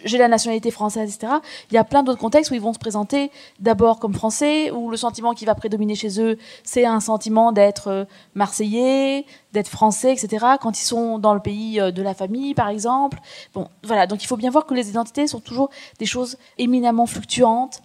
j'ai 0.05 0.19
la 0.19 0.29
nationalité 0.29 0.71
française, 0.71 1.15
etc. 1.15 1.35
Il 1.71 1.75
y 1.75 1.79
a 1.79 1.85
plein 1.85 2.03
d'autres 2.03 2.21
contextes 2.21 2.51
où 2.51 2.55
ils 2.55 2.61
vont 2.61 2.73
se 2.73 2.79
présenter 2.79 3.31
d'abord 3.61 3.99
comme 3.99 4.15
français, 4.15 4.71
où 4.71 4.91
le 4.91 4.97
sentiment 4.97 5.35
qui 5.35 5.45
va 5.45 5.55
prédominer 5.55 5.95
chez 5.95 6.21
eux, 6.21 6.39
c'est 6.65 6.85
un 6.85 7.01
sentiment 7.01 7.53
d'être 7.53 7.89
euh, 7.89 8.05
marseillais, 8.35 9.25
d'être 9.53 9.69
français, 9.69 10.13
etc. 10.13 10.45
Quand 10.61 10.79
ils 10.81 10.85
sont 10.85 11.19
dans 11.19 11.35
le 11.35 11.41
pays 11.41 11.79
de 11.81 12.03
la 12.03 12.13
famille, 12.13 12.55
par 12.55 12.69
exemple. 12.69 13.19
Bon, 13.55 13.69
voilà. 13.83 14.07
Donc 14.07 14.23
il 14.23 14.27
faut 14.27 14.37
bien 14.37 14.51
voir 14.51 14.67
que 14.67 14.75
les 14.75 14.91
identités 14.91 15.27
sont 15.27 15.41
toujours 15.41 15.71
des 15.99 16.07
choses 16.07 16.37
éminemment 16.59 17.07
fluctuantes, 17.07 17.83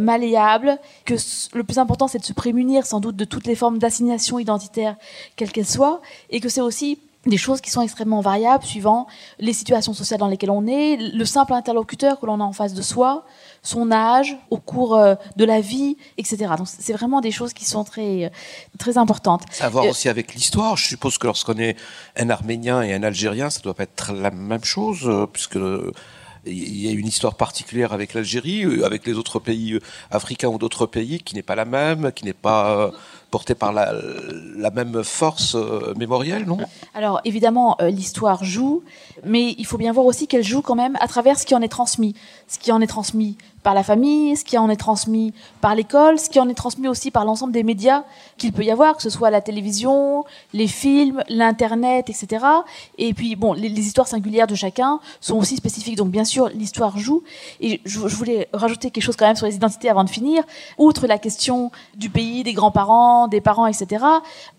malléables. 0.00 0.78
Que 1.04 1.14
le 1.54 1.64
plus 1.64 1.78
important, 1.78 2.08
c'est 2.08 2.18
de 2.18 2.24
se 2.24 2.32
prémunir 2.32 2.86
sans 2.86 3.00
doute 3.00 3.16
de 3.16 3.24
toutes 3.24 3.46
les 3.46 3.54
formes 3.54 3.78
d'assignation 3.78 4.38
identitaire, 4.38 4.96
quelles 5.36 5.52
qu'elles 5.52 5.66
soient, 5.66 6.00
et 6.30 6.40
que 6.40 6.48
c'est 6.48 6.60
aussi 6.60 6.98
des 7.26 7.36
choses 7.36 7.60
qui 7.60 7.70
sont 7.70 7.82
extrêmement 7.82 8.20
variables 8.20 8.64
suivant 8.64 9.06
les 9.38 9.52
situations 9.52 9.92
sociales 9.92 10.20
dans 10.20 10.28
lesquelles 10.28 10.50
on 10.50 10.66
est, 10.66 10.96
le 10.96 11.24
simple 11.24 11.52
interlocuteur 11.52 12.18
que 12.18 12.26
l'on 12.26 12.40
a 12.40 12.44
en 12.44 12.52
face 12.52 12.72
de 12.72 12.80
soi, 12.80 13.26
son 13.62 13.92
âge 13.92 14.36
au 14.48 14.56
cours 14.56 14.96
euh, 14.96 15.14
de 15.36 15.44
la 15.44 15.60
vie, 15.60 15.96
etc. 16.16 16.54
Donc 16.56 16.66
c'est 16.66 16.94
vraiment 16.94 17.20
des 17.20 17.30
choses 17.30 17.52
qui 17.52 17.66
sont 17.66 17.84
très, 17.84 18.24
euh, 18.24 18.28
très 18.78 18.96
importantes. 18.96 19.42
Ça 19.50 19.64
a 19.64 19.66
à 19.66 19.70
voir 19.70 19.86
aussi 19.86 20.08
avec 20.08 20.34
l'histoire. 20.34 20.76
Je 20.76 20.86
suppose 20.86 21.18
que 21.18 21.26
lorsqu'on 21.26 21.58
est 21.58 21.76
un 22.16 22.30
Arménien 22.30 22.82
et 22.82 22.94
un 22.94 23.02
Algérien, 23.02 23.50
ça 23.50 23.60
doit 23.60 23.74
pas 23.74 23.82
être 23.82 24.12
la 24.12 24.30
même 24.30 24.64
chose, 24.64 25.02
euh, 25.04 25.26
puisque 25.26 25.58
il 26.46 26.80
y 26.80 26.88
a 26.88 26.92
une 26.92 27.06
histoire 27.06 27.34
particulière 27.34 27.92
avec 27.92 28.14
l'Algérie, 28.14 28.82
avec 28.84 29.06
les 29.06 29.14
autres 29.14 29.38
pays 29.38 29.78
africains 30.10 30.48
ou 30.48 30.58
d'autres 30.58 30.86
pays 30.86 31.20
qui 31.20 31.34
n'est 31.34 31.42
pas 31.42 31.54
la 31.54 31.64
même, 31.64 32.12
qui 32.12 32.24
n'est 32.24 32.32
pas 32.32 32.90
portée 33.30 33.54
par 33.54 33.72
la, 33.72 33.94
la 34.56 34.70
même 34.70 35.04
force 35.04 35.56
mémorielle, 35.96 36.46
non? 36.46 36.58
Alors 36.94 37.20
évidemment, 37.24 37.76
l'histoire 37.80 38.42
joue, 38.42 38.82
mais 39.24 39.54
il 39.58 39.66
faut 39.66 39.78
bien 39.78 39.92
voir 39.92 40.06
aussi 40.06 40.26
qu'elle 40.26 40.42
joue 40.42 40.62
quand 40.62 40.74
même 40.74 40.96
à 41.00 41.06
travers 41.06 41.38
ce 41.38 41.46
qui 41.46 41.54
en 41.54 41.62
est 41.62 41.68
transmis. 41.68 42.14
Ce 42.48 42.58
qui 42.58 42.72
en 42.72 42.80
est 42.80 42.88
transmis 42.88 43.36
par 43.62 43.74
la 43.74 43.82
famille, 43.82 44.36
ce 44.36 44.44
qui 44.44 44.56
en 44.58 44.70
est 44.70 44.76
transmis 44.76 45.32
par 45.60 45.74
l'école, 45.74 46.18
ce 46.18 46.30
qui 46.30 46.40
en 46.40 46.48
est 46.48 46.54
transmis 46.54 46.88
aussi 46.88 47.10
par 47.10 47.24
l'ensemble 47.24 47.52
des 47.52 47.62
médias 47.62 48.04
qu'il 48.38 48.52
peut 48.52 48.64
y 48.64 48.70
avoir, 48.70 48.96
que 48.96 49.02
ce 49.02 49.10
soit 49.10 49.30
la 49.30 49.40
télévision, 49.40 50.24
les 50.52 50.66
films, 50.66 51.22
l'internet, 51.28 52.08
etc. 52.08 52.44
Et 52.98 53.12
puis 53.14 53.36
bon, 53.36 53.52
les, 53.52 53.68
histoires 53.68 54.08
singulières 54.08 54.46
de 54.46 54.54
chacun 54.54 55.00
sont 55.20 55.36
aussi 55.36 55.56
spécifiques. 55.56 55.96
Donc 55.96 56.10
bien 56.10 56.24
sûr, 56.24 56.48
l'histoire 56.48 56.98
joue. 56.98 57.22
Et 57.60 57.80
je, 57.84 57.98
voulais 57.98 58.48
rajouter 58.52 58.90
quelque 58.90 59.04
chose 59.04 59.16
quand 59.16 59.26
même 59.26 59.36
sur 59.36 59.46
les 59.46 59.56
identités 59.56 59.88
avant 59.88 60.04
de 60.04 60.10
finir. 60.10 60.42
Outre 60.78 61.06
la 61.06 61.18
question 61.18 61.70
du 61.96 62.10
pays, 62.10 62.42
des 62.42 62.52
grands-parents, 62.52 63.28
des 63.28 63.40
parents, 63.40 63.66
etc 63.66 63.98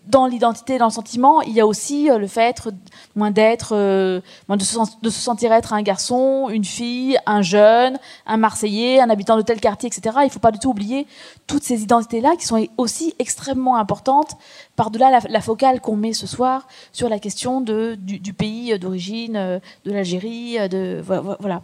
dans 0.07 0.25
l'identité, 0.25 0.77
dans 0.77 0.85
le 0.87 0.91
sentiment, 0.91 1.41
il 1.41 1.53
y 1.53 1.61
a 1.61 1.67
aussi 1.67 2.09
euh, 2.09 2.17
le 2.17 2.27
fait 2.27 2.67
moins 3.15 3.31
d'être, 3.31 3.75
euh, 3.75 4.19
de, 4.49 4.63
se, 4.63 4.77
de 5.01 5.09
se 5.09 5.21
sentir 5.21 5.51
être 5.51 5.73
un 5.73 5.83
garçon, 5.83 6.49
une 6.49 6.65
fille, 6.65 7.17
un 7.25 7.41
jeune, 7.41 7.99
un 8.25 8.37
Marseillais, 8.37 8.90
un 8.99 9.09
habitant 9.09 9.37
de 9.37 9.41
tel 9.41 9.59
quartier, 9.59 9.87
etc. 9.87 10.15
Il 10.21 10.25
ne 10.25 10.29
faut 10.29 10.39
pas 10.39 10.51
du 10.51 10.59
tout 10.59 10.69
oublier 10.69 11.07
toutes 11.47 11.63
ces 11.63 11.83
identités-là 11.83 12.35
qui 12.37 12.45
sont 12.45 12.67
aussi 12.77 13.15
extrêmement 13.19 13.77
importantes 13.77 14.37
par-delà 14.75 15.19
la, 15.27 15.41
focale 15.41 15.81
qu'on 15.81 15.95
met 15.95 16.13
ce 16.13 16.27
soir 16.27 16.67
sur 16.91 17.09
la 17.09 17.19
question 17.19 17.61
du, 17.61 18.33
pays 18.33 18.77
d'origine, 18.79 19.35
euh, 19.35 19.59
de 19.85 19.91
l'Algérie, 19.91 20.57
voilà. 21.39 21.61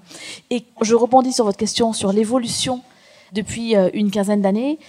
Et 0.50 0.66
je 0.82 0.96
rebondis 0.96 1.34
sur 1.34 1.46
votre 1.46 1.58
question 1.58 1.94
sur 1.94 2.12
l'évolution 2.12 2.82
depuis 3.34 3.76
une 3.94 4.10
quinzaine 4.10 4.42
d'années, 4.42 4.80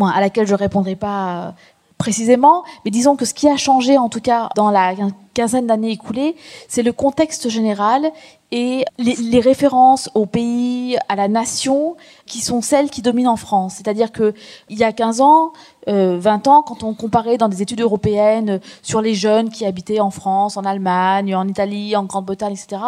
à 0.00 0.20
laquelle 0.20 0.46
je 0.46 0.54
répondrai 0.54 0.96
pas 0.96 1.54
précisément, 2.02 2.64
mais 2.84 2.90
disons 2.90 3.14
que 3.14 3.24
ce 3.24 3.32
qui 3.32 3.48
a 3.48 3.56
changé 3.56 3.96
en 3.96 4.08
tout 4.08 4.20
cas 4.20 4.48
dans 4.56 4.72
la 4.72 4.92
quinzaine 5.34 5.68
d'années 5.68 5.92
écoulées, 5.92 6.34
c'est 6.66 6.82
le 6.82 6.92
contexte 6.92 7.48
général 7.48 8.10
et 8.50 8.84
les, 8.98 9.40
références 9.40 10.10
au 10.14 10.26
pays, 10.26 10.98
à 11.08 11.16
la 11.16 11.26
nation, 11.28 11.96
qui 12.26 12.40
sont 12.40 12.60
celles 12.60 12.90
qui 12.90 13.00
dominent 13.00 13.28
en 13.28 13.36
France. 13.36 13.76
C'est-à-dire 13.76 14.12
que 14.12 14.34
il 14.68 14.76
y 14.76 14.84
a 14.84 14.92
15 14.92 15.22
ans, 15.22 15.52
20 15.86 15.94
euh, 15.94 16.50
ans, 16.50 16.62
quand 16.62 16.82
on 16.82 16.92
comparait 16.92 17.38
dans 17.38 17.48
des 17.48 17.62
études 17.62 17.80
européennes 17.80 18.60
sur 18.82 19.00
les 19.00 19.14
jeunes 19.14 19.48
qui 19.48 19.64
habitaient 19.64 20.00
en 20.00 20.10
France, 20.10 20.58
en 20.58 20.64
Allemagne, 20.64 21.34
en 21.34 21.48
Italie, 21.48 21.96
en 21.96 22.04
Grande-Bretagne, 22.04 22.52
etc., 22.52 22.82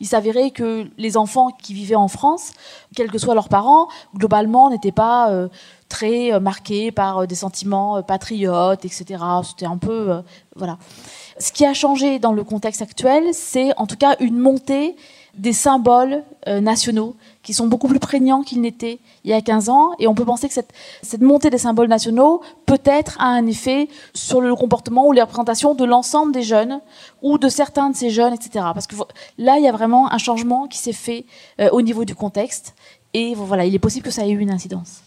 il 0.00 0.06
s'avérait 0.06 0.50
que 0.52 0.88
les 0.98 1.16
enfants 1.16 1.50
qui 1.50 1.74
vivaient 1.74 1.96
en 1.96 2.08
France, 2.08 2.52
quels 2.94 3.10
que 3.10 3.18
soient 3.18 3.34
leurs 3.34 3.48
parents, 3.48 3.88
globalement 4.14 4.70
n'étaient 4.70 4.92
pas 4.92 5.30
euh, 5.30 5.48
très 5.88 6.32
euh, 6.32 6.40
marqués 6.40 6.90
par 6.92 7.26
des 7.26 7.34
sentiments 7.34 8.02
patriotes, 8.02 8.84
etc. 8.84 9.22
C'était 9.42 9.66
un 9.66 9.78
peu 9.78 10.22
voilà. 10.56 10.78
Ce 11.38 11.52
qui 11.52 11.64
a 11.64 11.72
changé 11.72 12.18
dans 12.18 12.32
le 12.32 12.42
contexte 12.42 12.82
actuel, 12.82 13.24
c'est 13.32 13.76
en 13.78 13.86
tout 13.86 13.96
cas 13.96 14.16
une 14.20 14.38
montée 14.38 14.96
des 15.38 15.52
symboles 15.52 16.24
euh, 16.48 16.60
nationaux 16.60 17.14
qui 17.42 17.54
sont 17.54 17.68
beaucoup 17.68 17.88
plus 17.88 18.00
prégnants 18.00 18.42
qu'ils 18.42 18.60
n'étaient 18.60 18.98
il 19.24 19.30
y 19.30 19.32
a 19.32 19.40
15 19.40 19.68
ans. 19.68 19.92
Et 19.98 20.06
on 20.06 20.14
peut 20.14 20.24
penser 20.24 20.48
que 20.48 20.54
cette, 20.54 21.22
montée 21.22 21.48
des 21.48 21.58
symboles 21.58 21.88
nationaux 21.88 22.42
peut-être 22.66 23.16
a 23.20 23.26
un 23.26 23.46
effet 23.46 23.88
sur 24.14 24.40
le 24.40 24.54
comportement 24.54 25.06
ou 25.06 25.12
les 25.12 25.22
représentations 25.22 25.74
de 25.74 25.84
l'ensemble 25.84 26.32
des 26.32 26.42
jeunes 26.42 26.80
ou 27.22 27.38
de 27.38 27.48
certains 27.48 27.90
de 27.90 27.96
ces 27.96 28.10
jeunes, 28.10 28.34
etc. 28.34 28.66
Parce 28.74 28.86
que 28.86 28.96
là, 29.38 29.58
il 29.58 29.64
y 29.64 29.68
a 29.68 29.72
vraiment 29.72 30.12
un 30.12 30.18
changement 30.18 30.66
qui 30.66 30.78
s'est 30.78 30.92
fait 30.92 31.24
euh, 31.60 31.70
au 31.70 31.82
niveau 31.82 32.04
du 32.04 32.14
contexte. 32.14 32.74
Et 33.14 33.34
voilà, 33.34 33.64
il 33.64 33.74
est 33.74 33.78
possible 33.78 34.04
que 34.04 34.10
ça 34.12 34.26
ait 34.26 34.30
eu 34.30 34.38
une 34.38 34.50
incidence. 34.50 35.02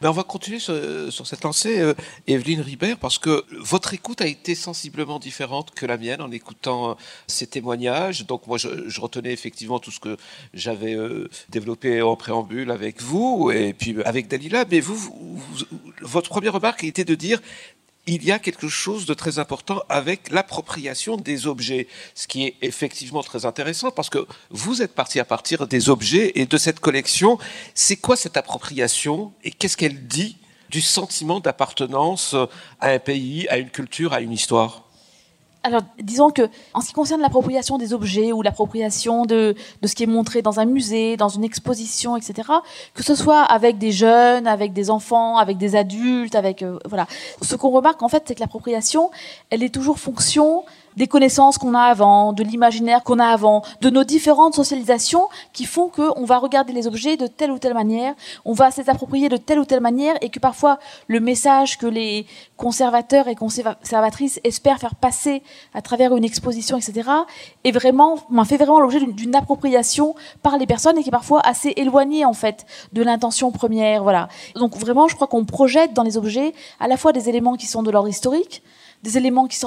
Mais 0.00 0.08
on 0.08 0.12
va 0.12 0.22
continuer 0.22 0.58
sur, 0.58 1.26
cette 1.26 1.44
lancée, 1.44 1.78
euh, 1.80 1.94
Evelyne 2.26 2.60
Ribert, 2.60 2.98
parce 2.98 3.18
que 3.18 3.44
votre 3.58 3.92
écoute 3.92 4.20
a 4.20 4.26
été 4.26 4.54
sensiblement 4.54 5.18
différente 5.18 5.72
que 5.72 5.84
la 5.84 5.98
mienne 5.98 6.22
en 6.22 6.30
écoutant 6.30 6.90
euh, 6.90 6.94
ces 7.26 7.46
témoignages. 7.46 8.26
Donc 8.26 8.46
moi, 8.46 8.56
je, 8.56 9.00
retenais 9.00 9.32
effectivement 9.32 9.78
tout 9.78 9.90
ce 9.90 10.00
que 10.00 10.16
j'avais 10.54 10.94
euh, 10.94 11.28
développé 11.50 12.02
en 12.02 12.16
préambule 12.16 12.70
avec 12.70 13.02
vous 13.02 13.50
et 13.50 13.72
puis 13.72 13.96
avec 14.04 14.28
Dalila. 14.28 14.64
Mais 14.70 14.80
vous, 14.80 15.40
votre 16.00 16.30
première 16.30 16.54
remarque 16.54 16.84
était 16.84 17.04
de 17.04 17.14
dire 17.14 17.40
il 18.10 18.24
y 18.24 18.32
a 18.32 18.38
quelque 18.40 18.68
chose 18.68 19.06
de 19.06 19.14
très 19.14 19.38
important 19.38 19.82
avec 19.88 20.30
l'appropriation 20.30 21.16
des 21.16 21.46
objets, 21.46 21.86
ce 22.14 22.26
qui 22.26 22.44
est 22.44 22.56
effectivement 22.60 23.22
très 23.22 23.46
intéressant 23.46 23.92
parce 23.92 24.10
que 24.10 24.26
vous 24.50 24.82
êtes 24.82 24.94
parti 24.94 25.20
à 25.20 25.24
partir 25.24 25.68
des 25.68 25.88
objets 25.88 26.32
et 26.34 26.46
de 26.46 26.58
cette 26.58 26.80
collection. 26.80 27.38
C'est 27.74 27.96
quoi 27.96 28.16
cette 28.16 28.36
appropriation 28.36 29.32
et 29.44 29.52
qu'est-ce 29.52 29.76
qu'elle 29.76 30.08
dit 30.08 30.36
du 30.70 30.80
sentiment 30.80 31.40
d'appartenance 31.40 32.34
à 32.80 32.90
un 32.90 32.98
pays, 32.98 33.48
à 33.48 33.58
une 33.58 33.70
culture, 33.70 34.12
à 34.12 34.20
une 34.20 34.32
histoire? 34.32 34.89
Alors, 35.62 35.82
disons 36.02 36.30
que, 36.30 36.48
en 36.72 36.80
ce 36.80 36.88
qui 36.88 36.94
concerne 36.94 37.20
l'appropriation 37.20 37.76
des 37.76 37.92
objets 37.92 38.32
ou 38.32 38.40
l'appropriation 38.40 39.26
de, 39.26 39.54
ce 39.84 39.94
qui 39.94 40.04
est 40.04 40.06
montré 40.06 40.40
dans 40.40 40.58
un 40.58 40.64
musée, 40.64 41.18
dans 41.18 41.28
une 41.28 41.44
exposition, 41.44 42.16
etc., 42.16 42.48
que 42.94 43.02
ce 43.02 43.14
soit 43.14 43.42
avec 43.42 43.76
des 43.76 43.92
jeunes, 43.92 44.46
avec 44.46 44.72
des 44.72 44.88
enfants, 44.88 45.36
avec 45.36 45.58
des 45.58 45.76
adultes, 45.76 46.34
avec 46.34 46.62
euh, 46.62 46.78
voilà, 46.86 47.06
ce 47.42 47.56
qu'on 47.56 47.70
remarque 47.70 48.02
en 48.02 48.08
fait, 48.08 48.22
c'est 48.26 48.34
que 48.34 48.40
l'appropriation, 48.40 49.10
elle 49.50 49.62
est 49.62 49.74
toujours 49.74 49.98
fonction 49.98 50.64
des 51.00 51.06
connaissances 51.06 51.56
qu'on 51.56 51.72
a 51.72 51.80
avant, 51.80 52.34
de 52.34 52.42
l'imaginaire 52.42 53.02
qu'on 53.02 53.18
a 53.18 53.24
avant, 53.24 53.62
de 53.80 53.88
nos 53.88 54.04
différentes 54.04 54.54
socialisations 54.54 55.28
qui 55.54 55.64
font 55.64 55.88
qu'on 55.88 56.26
va 56.26 56.36
regarder 56.36 56.74
les 56.74 56.86
objets 56.86 57.16
de 57.16 57.26
telle 57.26 57.50
ou 57.50 57.58
telle 57.58 57.72
manière, 57.72 58.12
on 58.44 58.52
va 58.52 58.70
s'approprier 58.70 58.90
approprier 58.90 59.28
de 59.30 59.38
telle 59.38 59.58
ou 59.58 59.64
telle 59.64 59.80
manière 59.80 60.16
et 60.20 60.28
que 60.28 60.38
parfois 60.38 60.78
le 61.08 61.20
message 61.20 61.78
que 61.78 61.86
les 61.86 62.26
conservateurs 62.58 63.28
et 63.28 63.34
conservatrices 63.34 64.40
espèrent 64.44 64.78
faire 64.78 64.94
passer 64.94 65.42
à 65.72 65.80
travers 65.80 66.14
une 66.14 66.24
exposition, 66.24 66.76
etc., 66.76 67.08
est 67.64 67.70
vraiment, 67.70 68.18
fait 68.44 68.58
vraiment 68.58 68.78
l'objet 68.78 69.00
d'une 69.00 69.34
appropriation 69.34 70.14
par 70.42 70.58
les 70.58 70.66
personnes 70.66 70.98
et 70.98 71.02
qui 71.02 71.08
est 71.08 71.18
parfois 71.22 71.40
assez 71.40 71.72
éloignée 71.76 72.26
en 72.26 72.34
fait 72.34 72.66
de 72.92 73.02
l'intention 73.02 73.50
première. 73.52 74.02
Voilà. 74.02 74.28
Donc 74.54 74.76
vraiment, 74.76 75.08
je 75.08 75.14
crois 75.14 75.28
qu'on 75.28 75.46
projette 75.46 75.94
dans 75.94 76.02
les 76.02 76.18
objets 76.18 76.52
à 76.78 76.88
la 76.88 76.98
fois 76.98 77.12
des 77.12 77.30
éléments 77.30 77.56
qui 77.56 77.66
sont 77.66 77.82
de 77.82 77.90
l'ordre 77.90 78.10
historique, 78.10 78.62
des 79.02 79.16
éléments 79.16 79.46
qui, 79.46 79.58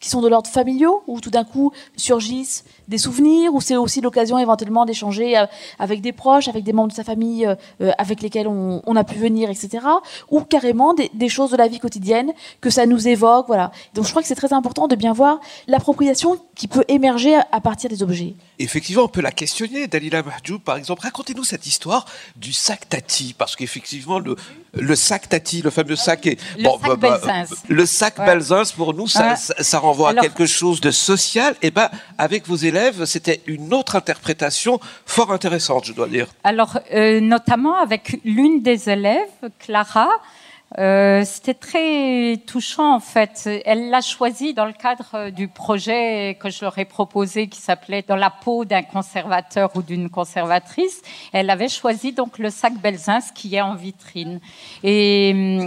qui 0.00 0.08
sont 0.08 0.20
de 0.20 0.28
l'ordre 0.28 0.50
familiaux, 0.50 1.02
où 1.06 1.20
tout 1.20 1.30
d'un 1.30 1.44
coup 1.44 1.72
surgissent 1.96 2.64
des 2.88 2.98
souvenirs, 2.98 3.54
où 3.54 3.60
c'est 3.60 3.76
aussi 3.76 4.00
l'occasion 4.00 4.38
éventuellement 4.38 4.84
d'échanger 4.84 5.38
euh, 5.38 5.46
avec 5.78 6.00
des 6.00 6.12
proches, 6.12 6.48
avec 6.48 6.64
des 6.64 6.72
membres 6.72 6.90
de 6.90 6.94
sa 6.94 7.04
famille 7.04 7.46
euh, 7.46 7.54
euh, 7.80 7.90
avec 7.98 8.20
lesquels 8.20 8.46
on, 8.48 8.96
a 8.96 9.04
pu 9.04 9.18
venir, 9.18 9.48
etc. 9.48 9.86
Ou 10.30 10.42
carrément 10.42 10.94
des, 10.94 11.28
choses 11.28 11.50
de 11.50 11.56
la 11.56 11.68
vie 11.68 11.78
quotidienne 11.78 12.32
que 12.60 12.68
ça 12.68 12.84
nous 12.84 13.08
évoque. 13.08 13.46
Voilà. 13.46 13.72
Donc 13.94 14.04
je 14.04 14.10
crois 14.10 14.20
que 14.20 14.28
c'est 14.28 14.34
très 14.34 14.52
important 14.52 14.86
de 14.86 14.96
bien 14.96 15.14
voir 15.14 15.40
l'appropriation 15.66 16.38
qui 16.54 16.68
peut 16.68 16.84
émerger 16.88 17.34
à 17.34 17.60
partir 17.60 17.88
des 17.88 18.02
objets. 18.02 18.34
Effectivement, 18.58 19.04
on 19.04 19.08
peut 19.08 19.22
la 19.22 19.32
questionner. 19.32 19.86
Dalila 19.86 20.22
Mahjoub, 20.22 20.58
par 20.58 20.76
exemple, 20.76 21.02
racontez-nous 21.02 21.44
cette 21.44 21.66
histoire 21.66 22.04
du 22.36 22.52
sac 22.52 22.88
Tati, 22.88 23.34
parce 23.36 23.56
qu'effectivement, 23.56 24.18
le, 24.18 24.36
le 24.74 24.94
sac 24.94 25.28
Tati, 25.28 25.62
le 25.62 25.70
fameux 25.70 25.96
sac... 25.96 26.26
Est, 26.26 26.38
le 26.56 26.64
sac 26.64 26.80
bah, 26.82 26.96
bah, 26.96 27.44
Le 27.68 27.86
sac 27.86 28.18
ouais. 28.18 28.62
pour 28.76 28.94
nous, 28.94 29.06
ça, 29.06 29.36
ça, 29.36 29.78
renvoie 29.78 30.10
à 30.10 30.14
quelque 30.14 30.46
chose 30.46 30.80
de 30.80 30.90
social. 30.90 31.54
Et 31.62 31.70
ben, 31.70 31.90
avec 32.18 32.46
vos 32.46 32.56
élèves, 32.56 33.04
c'était 33.04 33.42
une 33.46 33.74
autre 33.74 33.96
interprétation 33.96 34.80
fort 35.04 35.32
intéressante, 35.32 35.84
je 35.84 35.92
dois 35.92 36.08
dire. 36.08 36.28
Alors, 36.44 36.78
euh, 36.94 37.20
notamment 37.20 37.76
avec 37.76 38.20
l'une 38.24 38.62
des 38.62 38.88
élèves, 38.88 39.28
Clara, 39.58 40.08
euh, 40.78 41.22
c'était 41.24 41.54
très 41.54 42.38
touchant 42.46 42.94
en 42.94 43.00
fait. 43.00 43.48
Elle 43.66 43.90
l'a 43.90 44.00
choisi 44.00 44.54
dans 44.54 44.64
le 44.64 44.72
cadre 44.72 45.30
du 45.30 45.48
projet 45.48 46.38
que 46.40 46.48
je 46.50 46.64
leur 46.64 46.78
ai 46.78 46.84
proposé 46.84 47.48
qui 47.48 47.60
s'appelait 47.60 48.02
Dans 48.02 48.16
la 48.16 48.30
peau 48.30 48.64
d'un 48.64 48.82
conservateur 48.82 49.70
ou 49.76 49.82
d'une 49.82 50.08
conservatrice. 50.08 51.02
Elle 51.32 51.50
avait 51.50 51.68
choisi 51.68 52.12
donc 52.12 52.38
le 52.38 52.50
sac 52.50 52.74
Belzins 52.74 53.20
qui 53.34 53.54
est 53.54 53.60
en 53.60 53.74
vitrine. 53.74 54.40
Et 54.82 55.60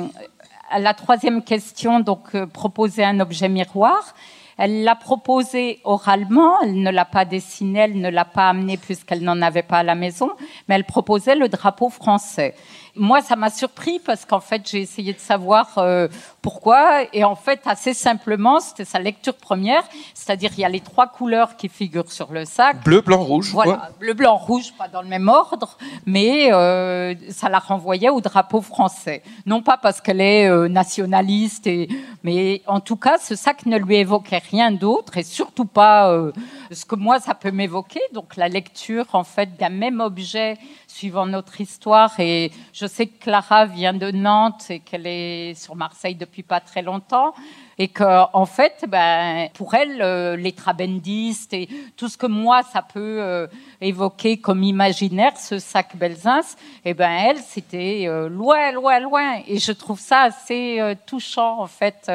à 0.71 0.79
la 0.79 0.93
troisième 0.93 1.43
question, 1.43 1.99
donc 1.99 2.35
proposer 2.47 3.03
un 3.03 3.19
objet 3.19 3.49
miroir. 3.49 4.15
Elle 4.57 4.85
l'a 4.85 4.95
proposé 4.95 5.81
oralement, 5.83 6.61
elle 6.61 6.81
ne 6.81 6.89
l'a 6.89 7.03
pas 7.03 7.25
dessiné, 7.25 7.79
elle 7.79 7.99
ne 7.99 8.09
l'a 8.09 8.23
pas 8.23 8.49
amené 8.49 8.77
puisqu'elle 8.77 9.21
n'en 9.21 9.41
avait 9.41 9.63
pas 9.63 9.79
à 9.79 9.83
la 9.83 9.95
maison, 9.95 10.31
mais 10.67 10.75
elle 10.75 10.85
proposait 10.85 11.35
le 11.35 11.49
drapeau 11.49 11.89
français 11.89 12.55
moi, 12.95 13.21
ça 13.21 13.35
m'a 13.35 13.49
surpris 13.49 13.99
parce 13.99 14.25
qu'en 14.25 14.39
fait, 14.39 14.69
j'ai 14.69 14.81
essayé 14.81 15.13
de 15.13 15.19
savoir 15.19 15.77
euh, 15.77 16.07
pourquoi. 16.41 17.03
Et 17.13 17.23
en 17.23 17.35
fait, 17.35 17.61
assez 17.65 17.93
simplement, 17.93 18.59
c'était 18.59 18.85
sa 18.85 18.99
lecture 18.99 19.35
première. 19.35 19.83
C'est-à-dire, 20.13 20.51
il 20.57 20.61
y 20.61 20.65
a 20.65 20.69
les 20.69 20.79
trois 20.79 21.07
couleurs 21.07 21.57
qui 21.57 21.69
figurent 21.69 22.11
sur 22.11 22.31
le 22.31 22.45
sac. 22.45 22.83
Bleu, 22.83 23.01
blanc, 23.01 23.23
rouge. 23.23 23.51
Voilà, 23.51 23.89
bleu, 23.99 24.13
blanc, 24.13 24.35
rouge, 24.35 24.73
pas 24.77 24.87
dans 24.87 25.01
le 25.01 25.07
même 25.07 25.27
ordre, 25.27 25.77
mais 26.05 26.51
euh, 26.53 27.13
ça 27.29 27.49
la 27.49 27.59
renvoyait 27.59 28.09
au 28.09 28.21
drapeau 28.21 28.61
français. 28.61 29.23
Non 29.45 29.61
pas 29.61 29.77
parce 29.77 30.01
qu'elle 30.01 30.21
est 30.21 30.47
euh, 30.47 30.67
nationaliste, 30.67 31.67
et, 31.67 31.89
mais 32.23 32.61
en 32.67 32.79
tout 32.79 32.95
cas, 32.95 33.17
ce 33.17 33.35
sac 33.35 33.65
ne 33.65 33.77
lui 33.77 33.95
évoquait 33.95 34.41
rien 34.51 34.71
d'autre 34.71 35.17
et 35.17 35.23
surtout 35.23 35.65
pas 35.65 36.11
euh, 36.11 36.31
ce 36.71 36.85
que 36.85 36.95
moi, 36.95 37.19
ça 37.19 37.33
peut 37.35 37.51
m'évoquer. 37.51 38.01
Donc, 38.13 38.35
la 38.35 38.47
lecture, 38.47 39.05
en 39.13 39.23
fait, 39.23 39.57
d'un 39.57 39.69
même 39.69 39.99
objet 39.99 40.57
suivant 40.95 41.25
notre 41.25 41.59
histoire. 41.59 42.17
Et 42.19 42.51
je 42.71 42.85
sais 42.85 43.07
que 43.07 43.19
Clara 43.19 43.65
vient 43.65 43.93
de 43.93 44.11
Nantes 44.11 44.67
et 44.69 44.79
qu'elle 44.79 45.05
est 45.05 45.53
sur 45.53 45.75
Marseille 45.75 46.15
depuis 46.15 46.41
pas 46.43 46.61
très 46.61 46.81
longtemps. 46.81 47.33
Et 47.77 47.89
qu'en 47.89 48.29
en 48.31 48.45
fait, 48.45 48.85
ben, 48.87 49.49
pour 49.53 49.73
elle, 49.73 50.01
euh, 50.01 50.37
les 50.37 50.53
trabendistes 50.53 51.53
et 51.53 51.67
tout 51.97 52.07
ce 52.07 52.17
que 52.17 52.27
moi, 52.27 52.63
ça 52.63 52.81
peut 52.81 53.17
euh, 53.19 53.47
évoquer 53.81 54.37
comme 54.37 54.63
imaginaire, 54.63 55.35
ce 55.35 55.59
sac 55.59 55.97
Belzins, 55.97 56.39
et 56.85 56.91
eh 56.91 56.93
ben, 56.93 57.11
elle, 57.11 57.39
c'était 57.39 58.05
euh, 58.07 58.29
loin, 58.29 58.71
loin, 58.71 59.01
loin. 59.01 59.41
Et 59.47 59.59
je 59.59 59.73
trouve 59.73 59.99
ça 59.99 60.21
assez 60.21 60.79
touchant, 61.05 61.59
en 61.59 61.67
fait, 61.67 62.09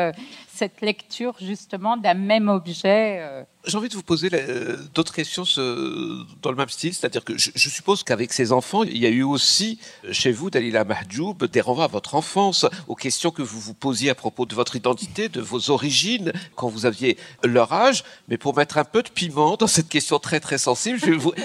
cette 0.48 0.80
lecture, 0.80 1.34
justement, 1.38 1.98
d'un 1.98 2.14
même 2.14 2.48
objet. 2.48 3.44
J'ai 3.66 3.76
envie 3.76 3.90
de 3.90 3.94
vous 3.94 4.02
poser 4.02 4.30
euh, 4.32 4.78
d'autres 4.94 5.12
questions 5.12 5.44
dans 6.40 6.50
le 6.50 6.56
même 6.56 6.70
style, 6.70 6.94
c'est-à-dire 6.94 7.22
que 7.22 7.36
je, 7.36 7.50
suppose 7.68 8.02
qu'avec 8.02 8.32
ces 8.32 8.52
enfants, 8.52 8.84
il 8.84 8.96
y 8.96 9.04
a 9.04 9.10
eu 9.10 9.22
aussi 9.22 9.78
euh, 10.06 10.14
chez 10.14 10.32
vous, 10.32 10.48
Dalila 10.48 10.84
Mahjoub, 10.84 11.34
des 11.44 11.60
renvois 11.60 11.84
à 11.84 11.88
votre 11.88 12.14
enfance, 12.14 12.64
aux 12.88 12.94
questions 12.94 13.30
que 13.30 13.42
vous 13.42 13.60
vous 13.60 13.74
posiez 13.74 14.08
à 14.08 14.14
propos 14.14 14.46
de 14.46 14.54
votre 14.54 14.76
identité, 14.76 15.28
de 15.28 15.42
vos 15.42 15.68
origines, 15.68 16.32
quand 16.54 16.68
vous 16.68 16.86
aviez 16.86 17.18
leur 17.44 17.70
âge. 17.74 18.02
Mais 18.28 18.38
pour 18.38 18.56
mettre 18.56 18.78
un 18.78 18.84
peu 18.84 19.02
de 19.02 19.10
piment 19.10 19.58
dans 19.58 19.66
cette 19.66 19.90
question 19.90 20.18
très 20.18 20.40
très 20.40 20.56
sensible, 20.56 20.98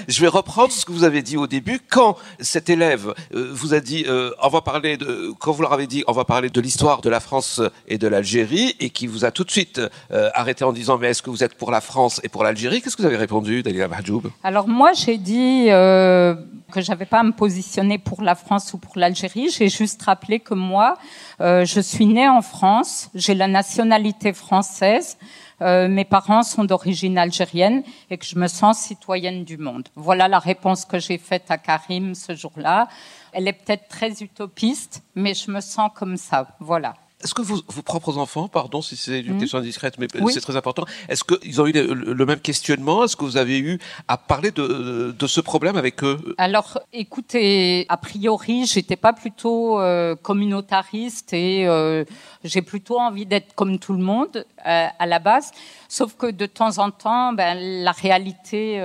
je 0.08 0.21
vais, 0.21 0.28
reprendre 0.30 0.71
ce 0.71 0.86
que 0.86 0.93
vous 0.93 1.04
avez 1.04 1.21
dit 1.21 1.36
au 1.36 1.47
début. 1.47 1.82
Quand 1.89 2.17
cet 2.39 2.69
élève 2.69 3.13
euh, 3.34 3.49
vous 3.51 3.73
a 3.73 3.82
dit, 3.82 4.06
on 4.41 4.49
va 4.49 4.62
parler 4.62 4.95
de, 4.95 5.34
quand 5.39 5.51
vous 5.51 5.62
leur 5.62 5.73
avez 5.73 5.88
dit, 5.88 6.06
on 6.08 6.13
va 6.13 6.23
parler 6.23 6.49
de 6.49 6.62
l'histoire 6.62 7.01
de 7.01 7.10
la 7.10 7.19
France 7.19 7.62
et 7.89 7.97
de 7.97 8.08
l'Algérie, 8.08 8.75
et 8.80 8.89
qui 8.89 9.06
vous 9.06 9.25
a 9.25 9.32
tout 9.32 9.43
de 9.43 9.51
suite 9.51 9.82
arrêté 10.10 10.63
en 10.63 10.71
disant, 10.71 10.97
mais 10.97 11.10
est-ce 11.10 11.21
que 11.21 11.30
vous 11.30 11.43
êtes 11.43 11.56
pour 11.56 11.71
la 11.71 11.82
France 11.82 12.05
et 12.24 12.30
pour 12.30 12.44
l'Algérie. 12.44 12.82
Qu'est-ce 12.82 12.96
que 12.96 13.02
vous 13.02 13.08
avez 13.08 13.18
répondu, 13.18 13.63
Dalila 13.63 13.88
Mahjoub? 13.88 14.24
Alors 14.44 14.68
moi, 14.68 14.94
j'ai 14.94 15.18
dit 15.18 15.68
euh, 15.70 16.36
que 16.72 16.82
j'avais 16.82 17.06
pas 17.06 17.20
à 17.20 17.24
me 17.24 17.32
positionner 17.32 17.98
pour 17.98 18.22
la 18.22 18.36
France 18.36 18.74
ou 18.74 18.78
pour 18.78 18.98
l'Algérie. 18.98 19.50
J'ai 19.50 19.70
juste 19.70 20.02
rappelé 20.04 20.39
que 20.39 20.54
moi, 20.54 20.98
euh, 21.41 21.65
je 21.65 21.80
suis 21.80 22.06
née 22.06 22.28
en 22.28 22.41
France, 22.41 23.10
j'ai 23.13 23.36
la 23.36 23.48
nationalité 23.48 24.34
française. 24.34 25.18
Euh, 25.62 25.88
mes 25.88 26.04
parents 26.04 26.44
sont 26.44 26.65
d'origine 26.65 27.18
algérienne 27.18 27.84
et 28.10 28.18
que 28.18 28.26
je 28.26 28.38
me 28.38 28.48
sens 28.48 28.80
citoyenne 28.80 29.46
du 29.46 29.58
monde. 29.58 29.88
Voilà 29.96 30.28
la 30.28 30.39
réponse 30.39 30.84
que 30.84 31.00
j'ai 31.00 31.18
faite 31.18 31.46
à 31.50 31.58
Karim 31.58 32.13
ce 32.13 32.36
jour-là. 32.36 32.89
Elle 33.32 33.48
est 33.48 33.54
peut-être 33.54 33.88
très 33.88 34.12
utopiste, 34.22 35.02
mais 35.15 35.34
je 35.34 35.52
me 35.52 35.62
sens 35.62 35.91
comme 35.96 36.18
ça. 36.18 36.48
Voilà. 36.60 36.94
Est-ce 37.26 37.34
que 37.34 37.42
vos, 37.42 37.60
propres 37.82 38.20
enfants, 38.20 38.48
pardon 38.48 38.84
si 38.84 38.96
c'est 38.96 39.22
une 39.22 39.38
mmh. 39.38 39.40
question 39.40 39.58
indiscrète, 39.58 39.98
mais 39.98 40.06
c'est 40.30 40.42
très 40.42 40.56
important, 40.56 40.86
est-ce 41.10 41.24
qu'ils 41.24 41.60
ont 41.60 41.66
eu 41.66 41.72
le, 41.72 42.26
même 42.28 42.40
questionnement? 42.40 43.04
Est-ce 43.04 43.16
que 43.16 43.26
vous 43.26 43.38
avez 43.38 43.58
eu 43.58 43.80
à 44.08 44.16
parler 44.20 44.52
de, 44.52 45.26
ce 45.26 45.42
problème 45.42 45.76
avec 45.76 46.04
eux? 46.04 46.36
Alors, 46.38 46.80
écoutez, 46.94 47.88
a 47.90 47.98
priori, 47.98 48.68
j'étais 48.68 48.96
pas 48.96 49.12
plutôt 49.12 49.80
euh, 49.80 50.16
communautariste 50.16 51.34
et 51.34 51.68
euh, 51.68 52.06
j'ai 52.44 52.62
plutôt 52.62 53.00
envie 53.00 53.26
d'être 53.26 53.56
comme 53.56 53.80
tout 53.80 53.94
le 53.94 54.04
monde 54.04 54.46
euh, 54.68 54.86
à 55.00 55.06
la 55.08 55.18
base. 55.18 55.50
Sauf 55.90 56.16
que 56.16 56.28
de 56.28 56.46
temps 56.46 56.78
en 56.78 56.92
temps, 56.92 57.34
ben, 57.34 57.58
la 57.58 57.92
réalité 57.92 58.80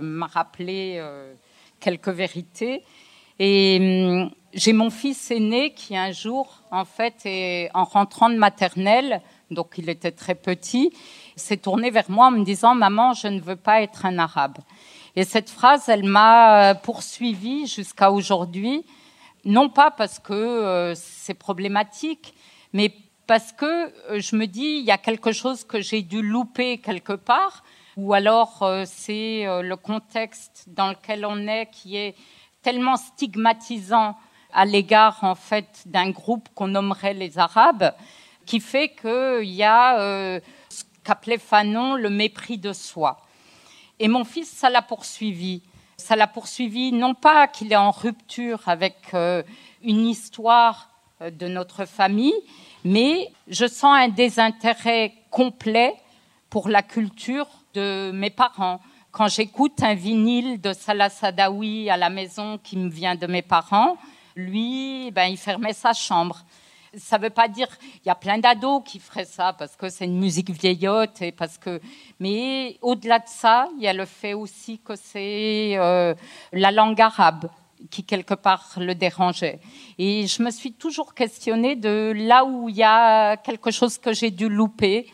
m'a 0.00 0.28
rappelé 0.28 0.98
quelques 1.78 2.08
vérités. 2.08 2.84
Et 3.38 3.76
hum, 3.80 4.30
j'ai 4.54 4.72
mon 4.72 4.90
fils 4.90 5.30
aîné 5.30 5.72
qui 5.72 5.96
un 5.96 6.12
jour, 6.12 6.62
en 6.70 6.84
fait, 6.84 7.14
est, 7.24 7.70
en 7.74 7.84
rentrant 7.84 8.28
de 8.28 8.36
maternelle, 8.36 9.22
donc 9.50 9.74
il 9.78 9.88
était 9.88 10.12
très 10.12 10.34
petit, 10.34 10.92
s'est 11.36 11.56
tourné 11.56 11.90
vers 11.90 12.10
moi 12.10 12.26
en 12.26 12.30
me 12.32 12.44
disant 12.44 12.74
Maman, 12.74 13.14
je 13.14 13.28
ne 13.28 13.40
veux 13.40 13.56
pas 13.56 13.82
être 13.82 14.04
un 14.04 14.18
arabe. 14.18 14.58
Et 15.16 15.24
cette 15.24 15.50
phrase, 15.50 15.88
elle 15.88 16.04
m'a 16.04 16.74
poursuivie 16.74 17.66
jusqu'à 17.66 18.10
aujourd'hui, 18.10 18.84
non 19.44 19.68
pas 19.68 19.90
parce 19.90 20.18
que 20.18 20.32
euh, 20.32 20.94
c'est 20.94 21.34
problématique, 21.34 22.34
mais 22.72 22.94
parce 23.26 23.52
que 23.52 23.66
euh, 24.10 24.20
je 24.20 24.36
me 24.36 24.46
dis 24.46 24.78
il 24.80 24.84
y 24.84 24.90
a 24.90 24.98
quelque 24.98 25.32
chose 25.32 25.64
que 25.64 25.80
j'ai 25.80 26.02
dû 26.02 26.22
louper 26.22 26.78
quelque 26.78 27.14
part, 27.14 27.62
ou 27.96 28.14
alors 28.14 28.62
euh, 28.62 28.84
c'est 28.86 29.44
le 29.46 29.74
contexte 29.76 30.64
dans 30.68 30.88
lequel 30.88 31.26
on 31.26 31.46
est 31.46 31.68
qui 31.70 31.96
est 31.96 32.14
tellement 32.62 32.96
stigmatisant 32.96 34.16
à 34.52 34.64
l'égard 34.64 35.18
en 35.22 35.34
fait 35.34 35.82
d'un 35.86 36.10
groupe 36.10 36.48
qu'on 36.54 36.68
nommerait 36.68 37.14
les 37.14 37.38
Arabes, 37.38 37.92
qui 38.46 38.60
fait 38.60 38.90
qu'il 38.90 39.50
y 39.50 39.62
a 39.62 39.98
euh, 39.98 40.40
ce 40.68 40.84
qu'appelait 41.04 41.38
Fanon 41.38 41.94
le 41.94 42.10
mépris 42.10 42.58
de 42.58 42.72
soi. 42.72 43.20
Et 43.98 44.08
mon 44.08 44.24
fils, 44.24 44.48
ça 44.48 44.68
l'a 44.68 44.82
poursuivi. 44.82 45.62
Ça 45.96 46.16
l'a 46.16 46.26
poursuivi 46.26 46.92
non 46.92 47.14
pas 47.14 47.46
qu'il 47.46 47.72
est 47.72 47.76
en 47.76 47.92
rupture 47.92 48.60
avec 48.66 48.96
euh, 49.14 49.42
une 49.82 50.06
histoire 50.06 50.88
euh, 51.20 51.30
de 51.30 51.46
notre 51.46 51.84
famille, 51.84 52.34
mais 52.84 53.30
je 53.46 53.66
sens 53.66 53.96
un 53.96 54.08
désintérêt 54.08 55.14
complet 55.30 55.94
pour 56.50 56.68
la 56.68 56.82
culture 56.82 57.46
de 57.74 58.10
mes 58.12 58.30
parents. 58.30 58.80
Quand 59.12 59.28
j'écoute 59.28 59.82
un 59.82 59.94
vinyle 59.94 60.60
de 60.60 60.72
Salah 60.72 61.10
Sadawi 61.10 61.88
à 61.90 61.96
la 61.96 62.10
maison 62.10 62.58
qui 62.58 62.76
me 62.76 62.88
vient 62.88 63.14
de 63.14 63.26
mes 63.26 63.42
parents, 63.42 63.96
lui, 64.36 65.10
ben, 65.10 65.26
il 65.26 65.36
fermait 65.36 65.72
sa 65.72 65.92
chambre. 65.92 66.44
Ça 66.94 67.16
ne 67.16 67.22
veut 67.22 67.30
pas 67.30 67.48
dire 67.48 67.68
il 68.04 68.08
y 68.08 68.10
a 68.10 68.14
plein 68.14 68.36
d'ados 68.36 68.82
qui 68.84 68.98
feraient 68.98 69.24
ça 69.24 69.54
parce 69.54 69.76
que 69.76 69.88
c'est 69.88 70.04
une 70.04 70.18
musique 70.18 70.50
vieillotte 70.50 71.22
et 71.22 71.32
parce 71.32 71.56
que. 71.56 71.80
Mais 72.20 72.76
au-delà 72.82 73.18
de 73.18 73.28
ça, 73.28 73.66
il 73.76 73.82
y 73.82 73.88
a 73.88 73.94
le 73.94 74.04
fait 74.04 74.34
aussi 74.34 74.78
que 74.78 74.94
c'est 74.94 75.76
euh, 75.78 76.14
la 76.52 76.70
langue 76.70 77.00
arabe 77.00 77.48
qui 77.90 78.04
quelque 78.04 78.34
part 78.34 78.74
le 78.76 78.94
dérangeait. 78.94 79.58
Et 79.98 80.26
je 80.26 80.42
me 80.42 80.50
suis 80.50 80.72
toujours 80.72 81.14
questionnée 81.14 81.76
de 81.76 82.12
là 82.14 82.44
où 82.44 82.68
il 82.68 82.76
y 82.76 82.82
a 82.82 83.36
quelque 83.38 83.70
chose 83.70 83.98
que 83.98 84.12
j'ai 84.12 84.30
dû 84.30 84.48
louper. 84.48 85.10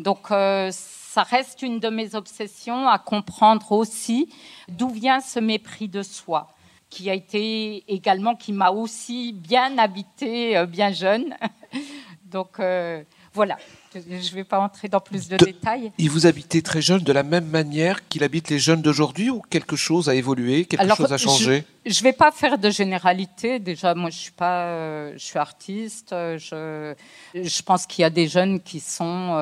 Donc 0.00 0.30
euh, 0.30 0.70
ça 0.72 1.22
reste 1.22 1.62
une 1.62 1.78
de 1.78 1.88
mes 1.88 2.14
obsessions 2.14 2.88
à 2.88 2.98
comprendre 2.98 3.72
aussi 3.72 4.28
d'où 4.68 4.88
vient 4.88 5.20
ce 5.20 5.38
mépris 5.38 5.88
de 5.88 6.02
soi 6.02 6.48
qui 6.90 7.08
a 7.08 7.14
été 7.14 7.84
également, 7.88 8.34
qui 8.34 8.52
m'a 8.52 8.70
aussi 8.70 9.32
bien 9.32 9.78
habité 9.78 10.56
euh, 10.56 10.66
bien 10.66 10.92
jeune. 10.92 11.36
Donc 12.24 12.60
euh, 12.60 13.02
voilà, 13.32 13.58
je 13.94 14.00
ne 14.00 14.34
vais 14.34 14.44
pas 14.44 14.58
entrer 14.58 14.88
dans 14.88 15.00
plus 15.00 15.28
de, 15.28 15.36
détails. 15.36 15.92
Il 15.98 16.10
vous 16.10 16.26
habitait 16.26 16.62
très 16.62 16.82
jeune 16.82 17.02
de 17.02 17.12
la 17.12 17.22
même 17.22 17.46
manière 17.46 18.08
qu'il 18.08 18.24
habite 18.24 18.50
les 18.50 18.58
jeunes 18.58 18.82
d'aujourd'hui 18.82 19.30
ou 19.30 19.40
quelque 19.40 19.76
chose 19.76 20.08
a 20.08 20.14
évolué, 20.14 20.64
quelque 20.64 20.94
chose 20.94 21.12
a 21.12 21.18
changé? 21.18 21.64
Je 21.86 21.98
ne 21.98 22.04
vais 22.04 22.12
pas 22.12 22.30
faire 22.30 22.58
de 22.58 22.68
généralité. 22.68 23.58
Déjà, 23.58 23.94
moi, 23.94 24.10
je 24.10 24.16
suis 24.16 24.32
pas, 24.32 24.64
euh, 24.64 25.12
je 25.14 25.24
suis 25.24 25.38
artiste. 25.38 26.10
Je, 26.10 26.94
je 27.34 27.62
pense 27.62 27.86
qu'il 27.86 28.02
y 28.02 28.04
a 28.04 28.10
des 28.10 28.28
jeunes 28.28 28.60
qui 28.60 28.80
sont 28.80 29.34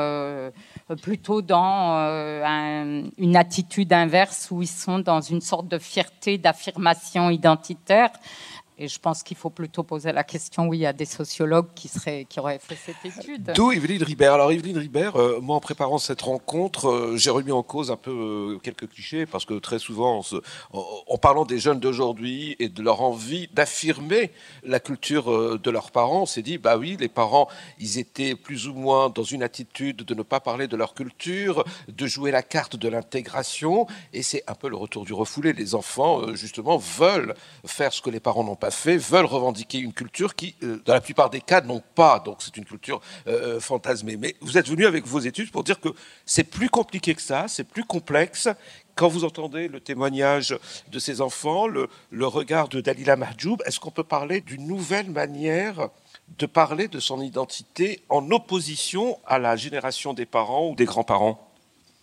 plutôt 0.97 1.43
dans 1.43 1.99
euh, 1.99 3.03
une 3.19 3.37
attitude 3.37 3.93
inverse 3.93 4.49
où 4.51 4.63
ils 4.63 4.69
sont 4.69 4.99
dans 4.99 5.21
une 5.21 5.41
sorte 5.41 5.69
de 5.69 5.79
fierté 5.79 6.39
d'affirmation 6.39 7.31
identitaire. 7.31 8.11
Et 8.81 8.87
je 8.87 9.01
pense 9.01 9.25
qu'il 9.25 9.37
faut 9.37 9.51
plutôt 9.51 9.83
poser 9.83 10.13
la 10.13 10.23
question, 10.23 10.69
oui, 10.69 10.87
a 10.87 10.93
des 10.93 11.05
sociologues 11.05 11.67
qui, 11.75 11.89
seraient, 11.89 12.25
qui 12.27 12.39
auraient 12.39 12.61
fait 12.61 12.77
cette 12.77 13.05
étude. 13.05 13.53
D'où 13.57 13.73
Evelyne 13.73 14.05
Ribert. 14.05 14.35
Alors 14.35 14.53
Evelyne 14.53 14.79
Ribert, 14.79 15.17
euh, 15.17 15.41
moi 15.41 15.57
en 15.57 15.61
préparant 15.61 15.99
cette 15.99 16.23
rencontre, 16.23 16.89
euh, 16.89 17.17
j'ai 17.17 17.31
remis 17.31 17.51
en 17.51 17.65
cause 17.65 17.91
un 17.91 17.97
peu 17.97 18.13
euh, 18.13 18.59
quelques 18.63 18.89
clichés, 18.89 19.27
parce 19.27 19.45
que 19.45 19.55
très 19.55 19.81
souvent, 19.81 20.23
en, 20.73 21.19
parlant 21.19 21.45
des 21.45 21.59
jeunes 21.59 21.81
d'aujourd'hui 21.81 22.55
et 22.61 22.69
de 22.69 22.81
leur 22.81 23.03
envie 23.03 23.49
d'affirmer 23.53 24.31
la 24.63 24.79
culture 24.79 25.59
de 25.59 25.71
leurs 25.71 25.91
parents, 25.91 26.23
on 26.23 26.27
s'est 26.27 26.43
dit, 26.43 26.57
bah 26.57 26.77
oui, 26.77 26.97
les 27.01 27.09
parents, 27.09 27.49
ils 27.81 27.99
étaient 27.99 28.37
plus 28.37 28.69
ou 28.69 28.75
moins 28.75 29.11
dans 29.11 29.25
une 29.25 29.43
attitude 29.43 29.97
de 29.97 30.15
ne 30.15 30.23
pas 30.23 30.39
parler 30.39 30.69
de 30.69 30.77
leur 30.77 30.95
culture, 30.95 31.65
de 31.89 32.07
jouer 32.07 32.31
la 32.31 32.43
carte 32.43 32.77
de 32.77 32.89
l'intégration, 32.89 33.89
et 34.13 34.23
c'est 34.23 34.45
un 34.47 34.55
peu 34.55 34.69
le 34.69 34.77
retour 34.77 35.05
du 35.05 35.15
refoulé. 35.15 35.53
Les 35.53 35.75
enfants, 35.75 36.33
justement, 36.37 36.77
veulent 36.77 37.35
faire 37.67 37.93
ce 37.93 38.01
que 38.01 38.11
les 38.11 38.21
parents 38.21 38.45
n'ont 38.45 38.55
pas 38.55 38.68
fait, 38.71 38.97
veulent 38.97 39.25
revendiquer 39.25 39.79
une 39.79 39.93
culture 39.93 40.35
qui, 40.35 40.55
euh, 40.63 40.81
dans 40.85 40.95
la 40.95 41.01
plupart 41.01 41.31
des 41.31 41.41
cas, 41.41 41.61
n'ont 41.61 41.83
pas. 41.95 42.21
Donc 42.21 42.39
c'est 42.41 42.57
une 42.57 42.65
culture 42.65 43.01
euh, 43.27 43.61
fantasmée. 43.61 44.17
Mais 44.17 44.37
vous 44.41 44.59
êtes 44.59 44.69
venu 44.69 44.87
avec 44.87 45.07
vos 45.07 45.21
études 45.21 45.51
pour 45.51 45.65
dire 45.65 45.81
que 45.81 45.89
c'est 46.27 46.45
plus 46.45 46.69
compliqué 46.69 47.15
que 47.15 47.23
ça, 47.23 47.47
c'est 47.49 47.65
plus 47.65 47.85
complexe. 47.85 48.49
Quand 48.95 49.09
vous 49.09 49.25
entendez 49.25 49.69
le 49.69 49.81
témoignage 49.81 50.57
de 50.91 50.99
ces 50.99 51.21
enfants, 51.21 51.69
le, 51.69 51.89
regard 52.27 52.69
de 52.69 52.81
Dalila 52.81 53.15
Mahjoub, 53.15 53.59
est-ce 53.65 53.79
qu'on 53.79 53.93
peut 53.93 54.03
parler 54.03 54.41
d'une 54.41 54.67
nouvelle 54.67 55.11
manière 55.11 55.89
de 56.39 56.47
parler 56.47 56.89
de 56.89 56.99
son 56.99 57.21
identité 57.21 58.03
en 58.09 58.31
opposition 58.33 59.19
à 59.25 59.39
la 59.39 59.55
génération 59.55 60.15
des 60.15 60.27
parents 60.27 60.71
ou 60.71 60.75
des 60.75 60.85
grands-parents? 60.85 61.49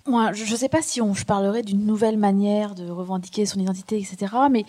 Moi, 0.08 0.34
je 0.34 0.50
ne 0.50 0.58
sais 0.58 0.70
pas 0.70 0.82
si 0.82 1.02
on, 1.02 1.14
je 1.14 1.26
parlerais 1.26 1.64
d'une 1.64 1.86
nouvelle 1.86 2.18
manière 2.18 2.76
de 2.76 2.90
revendiquer 2.90 3.46
son 3.46 3.60
identité, 3.60 3.98
etc. 3.98 4.34
Mais 4.52 4.64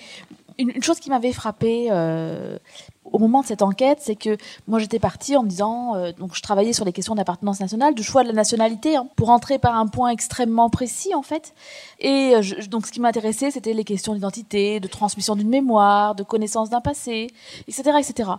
une, 0.59 0.83
chose 0.83 1.01
qui 1.01 1.11
m'avait 1.11 1.33
frappée 1.33 1.89
euh, 1.91 2.59
au 3.05 3.19
moment 3.19 3.43
de 3.43 3.47
cette 3.47 3.63
enquête, 3.63 3.99
c'est 4.01 4.17
que 4.17 4.37
moi 4.67 4.79
j'étais 4.79 4.99
partie 4.99 5.37
en 5.37 5.43
me 5.43 5.49
disant, 5.49 5.95
euh, 5.95 6.13
donc 6.13 6.35
je 6.35 6.43
travaillais 6.43 6.73
sur 6.73 6.85
les 6.85 6.93
questions 6.93 7.15
d'appartenance 7.15 7.61
nationale, 7.61 7.95
du 7.95 8.03
choix 8.03 8.23
de 8.23 8.29
la 8.29 8.35
nationalité, 8.35 8.97
hein, 8.97 9.09
pour 9.17 9.31
entrer 9.31 9.59
par 9.59 9.77
un 9.77 9.87
point 9.87 10.11
extrêmement 10.11 10.71
précis 10.71 11.15
en 11.15 11.23
fait. 11.23 11.55
Et 11.99 12.35
euh, 12.35 12.43
donc 12.69 12.87
ce 12.87 12.93
qui 12.93 13.01
m'intéressait, 13.01 13.51
c'était 13.51 13.75
les 13.75 13.85
questions 13.85 14.15
d'identité, 14.15 14.81
de 14.81 14.89
transmission 14.89 15.37
d'une 15.37 15.49
mémoire, 15.49 16.15
de 16.15 16.23
connaissance 16.23 16.71
d'un 16.71 16.81
passé, 16.81 17.29
etc., 17.69 17.99
etc. 17.99 18.31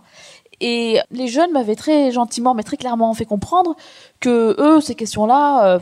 Et 0.60 1.00
les 1.12 1.28
jeunes 1.28 1.52
m'avaient 1.52 1.76
très 1.76 2.12
gentiment, 2.12 2.56
mais 2.56 2.64
très 2.64 2.78
clairement 2.78 3.14
fait 3.14 3.26
comprendre 3.26 3.76
que 4.20 4.56
eux, 4.60 4.82
ces 4.82 4.96
questions-là, 4.96 5.80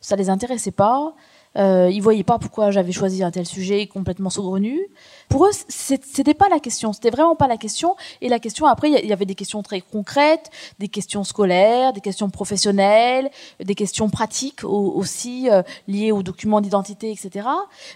ça 0.00 0.16
les 0.16 0.28
intéressait 0.28 0.72
pas. 0.72 1.14
Euh, 1.58 1.90
ils 1.92 2.00
voyaient 2.00 2.24
pas 2.24 2.38
pourquoi 2.38 2.70
j'avais 2.70 2.92
choisi 2.92 3.22
un 3.22 3.30
tel 3.30 3.46
sujet 3.46 3.86
complètement 3.86 4.30
saugrenu. 4.30 4.80
Pour 5.28 5.46
eux, 5.46 5.50
c'était 5.68 6.34
pas 6.34 6.48
la 6.48 6.60
question. 6.60 6.92
C'était 6.92 7.10
vraiment 7.10 7.36
pas 7.36 7.48
la 7.48 7.56
question. 7.56 7.96
Et 8.20 8.28
la 8.28 8.38
question 8.38 8.66
après, 8.66 8.90
il 8.90 9.06
y 9.06 9.12
avait 9.12 9.26
des 9.26 9.34
questions 9.34 9.62
très 9.62 9.80
concrètes, 9.80 10.50
des 10.78 10.88
questions 10.88 11.24
scolaires, 11.24 11.92
des 11.92 12.00
questions 12.00 12.30
professionnelles, 12.30 13.30
des 13.62 13.74
questions 13.74 14.08
pratiques 14.08 14.64
aussi 14.64 15.50
euh, 15.50 15.62
liées 15.86 16.12
aux 16.12 16.22
documents 16.22 16.60
d'identité, 16.60 17.10
etc. 17.10 17.48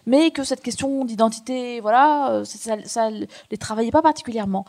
Mais 0.06 0.30
que 0.30 0.44
cette 0.44 0.62
question 0.62 1.04
d'identité, 1.04 1.80
voilà, 1.80 2.32
euh, 2.32 2.44
ça, 2.44 2.76
ça 2.84 3.10
les 3.10 3.58
travaillait 3.58 3.90
pas 3.90 4.02
particulièrement. 4.02 4.66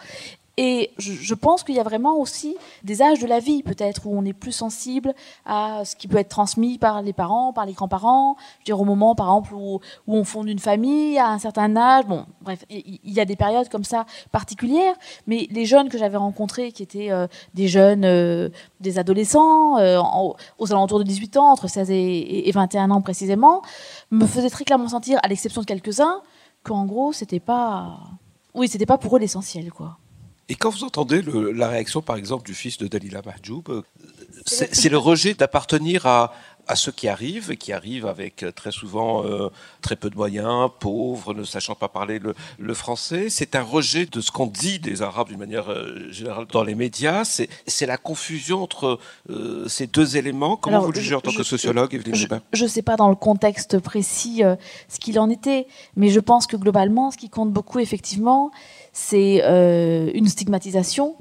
Et 0.57 0.91
je, 0.99 1.33
pense 1.33 1.63
qu'il 1.63 1.73
y 1.73 1.79
a 1.79 1.83
vraiment 1.83 2.19
aussi 2.19 2.55
des 2.83 3.01
âges 3.01 3.19
de 3.19 3.25
la 3.25 3.39
vie, 3.39 3.63
peut-être, 3.63 4.05
où 4.05 4.15
on 4.15 4.23
est 4.23 4.33
plus 4.33 4.51
sensible 4.51 5.15
à 5.47 5.83
ce 5.83 5.95
qui 5.95 6.07
peut 6.07 6.17
être 6.17 6.29
transmis 6.29 6.77
par 6.77 7.01
les 7.01 7.11
parents, 7.11 7.53
par 7.53 7.65
les 7.65 7.73
grands-parents. 7.73 8.35
Je 8.37 8.59
veux 8.59 8.65
dire, 8.65 8.79
au 8.79 8.85
moment, 8.85 9.15
par 9.15 9.27
exemple, 9.27 9.55
où, 9.55 9.79
on 10.07 10.23
fonde 10.23 10.47
une 10.47 10.59
famille 10.59 11.17
à 11.17 11.29
un 11.29 11.39
certain 11.39 11.75
âge. 11.75 12.05
Bon, 12.05 12.27
bref, 12.41 12.65
il 12.69 12.99
y, 13.03 13.19
a 13.19 13.25
des 13.25 13.35
périodes 13.35 13.67
comme 13.69 13.83
ça 13.83 14.05
particulières. 14.31 14.93
Mais 15.25 15.47
les 15.49 15.65
jeunes 15.65 15.89
que 15.89 15.97
j'avais 15.97 16.17
rencontrés, 16.17 16.71
qui 16.71 16.83
étaient 16.83 17.11
euh, 17.11 17.25
des 17.55 17.67
jeunes, 17.67 18.05
euh, 18.05 18.49
des 18.79 18.99
adolescents, 18.99 19.79
euh, 19.79 19.99
aux 20.59 20.71
alentours 20.71 20.99
de 20.99 21.03
18 21.03 21.37
ans, 21.37 21.51
entre 21.51 21.67
16 21.67 21.89
et, 21.89 22.47
et 22.47 22.51
21 22.51 22.91
ans 22.91 23.01
précisément, 23.01 23.63
me 24.11 24.27
faisaient 24.27 24.51
très 24.51 24.65
clairement 24.65 24.87
sentir, 24.87 25.19
à 25.23 25.27
l'exception 25.27 25.61
de 25.61 25.65
quelques-uns, 25.65 26.21
qu'en 26.61 26.85
gros, 26.85 27.11
c'était 27.11 27.39
pas. 27.39 27.97
Oui, 28.53 28.67
c'était 28.67 28.85
pas 28.85 28.99
pour 28.99 29.15
eux 29.15 29.19
l'essentiel, 29.19 29.71
quoi. 29.71 29.97
Et 30.49 30.55
quand 30.55 30.69
vous 30.69 30.83
entendez 30.83 31.21
la 31.21 31.69
réaction, 31.69 32.01
par 32.01 32.17
exemple, 32.17 32.45
du 32.45 32.53
fils 32.53 32.77
de 32.77 32.87
Dalila 32.87 33.21
Mahjoub, 33.25 33.63
euh, 33.69 33.81
c'est 34.45 34.89
le 34.89 34.97
rejet 34.97 35.33
d'appartenir 35.33 36.05
à, 36.05 36.33
à 36.67 36.75
ceux 36.75 36.91
qui 36.91 37.07
arrivent, 37.07 37.51
et 37.51 37.57
qui 37.57 37.73
arrivent 37.73 38.05
avec 38.05 38.43
euh, 38.43 38.51
très 38.51 38.71
souvent 38.71 39.25
euh, 39.25 39.49
très 39.81 39.95
peu 39.95 40.09
de 40.09 40.15
moyens, 40.15 40.69
pauvres, 40.79 41.33
ne 41.33 41.43
sachant 41.43 41.75
pas 41.75 41.87
parler 41.87 42.19
le, 42.19 42.73
français. 42.73 43.29
C'est 43.29 43.55
un 43.55 43.61
rejet 43.61 44.05
de 44.05 44.19
ce 44.19 44.31
qu'on 44.31 44.47
dit 44.47 44.79
des 44.79 45.01
Arabes 45.01 45.27
d'une 45.27 45.37
manière 45.37 45.67
générale 46.09 46.47
dans 46.51 46.63
les 46.63 46.73
médias. 46.73 47.23
C'est 47.23 47.85
la 47.85 47.97
confusion 47.97 48.63
entre 48.63 48.97
ces 49.67 49.85
deux 49.85 50.17
éléments. 50.17 50.57
Comment 50.57 50.79
vous 50.79 50.91
le 50.91 50.99
jugez 50.99 51.13
en 51.13 51.21
tant 51.21 51.31
que 51.31 51.43
sociologue, 51.43 52.01
Je 52.51 52.63
ne 52.63 52.67
sais 52.67 52.81
pas 52.81 52.95
dans 52.95 53.09
le 53.09 53.15
contexte 53.15 53.77
précis 53.77 54.41
ce 54.89 54.99
qu'il 54.99 55.19
en 55.19 55.29
était, 55.29 55.67
mais 55.95 56.09
je 56.09 56.19
pense 56.19 56.47
que 56.47 56.57
globalement, 56.57 57.11
ce 57.11 57.17
qui 57.17 57.29
compte 57.29 57.51
beaucoup, 57.51 57.77
effectivement, 57.77 58.51
c'est 58.93 59.41
euh, 59.43 60.11
une 60.13 60.27
stigmatisation, 60.27 61.15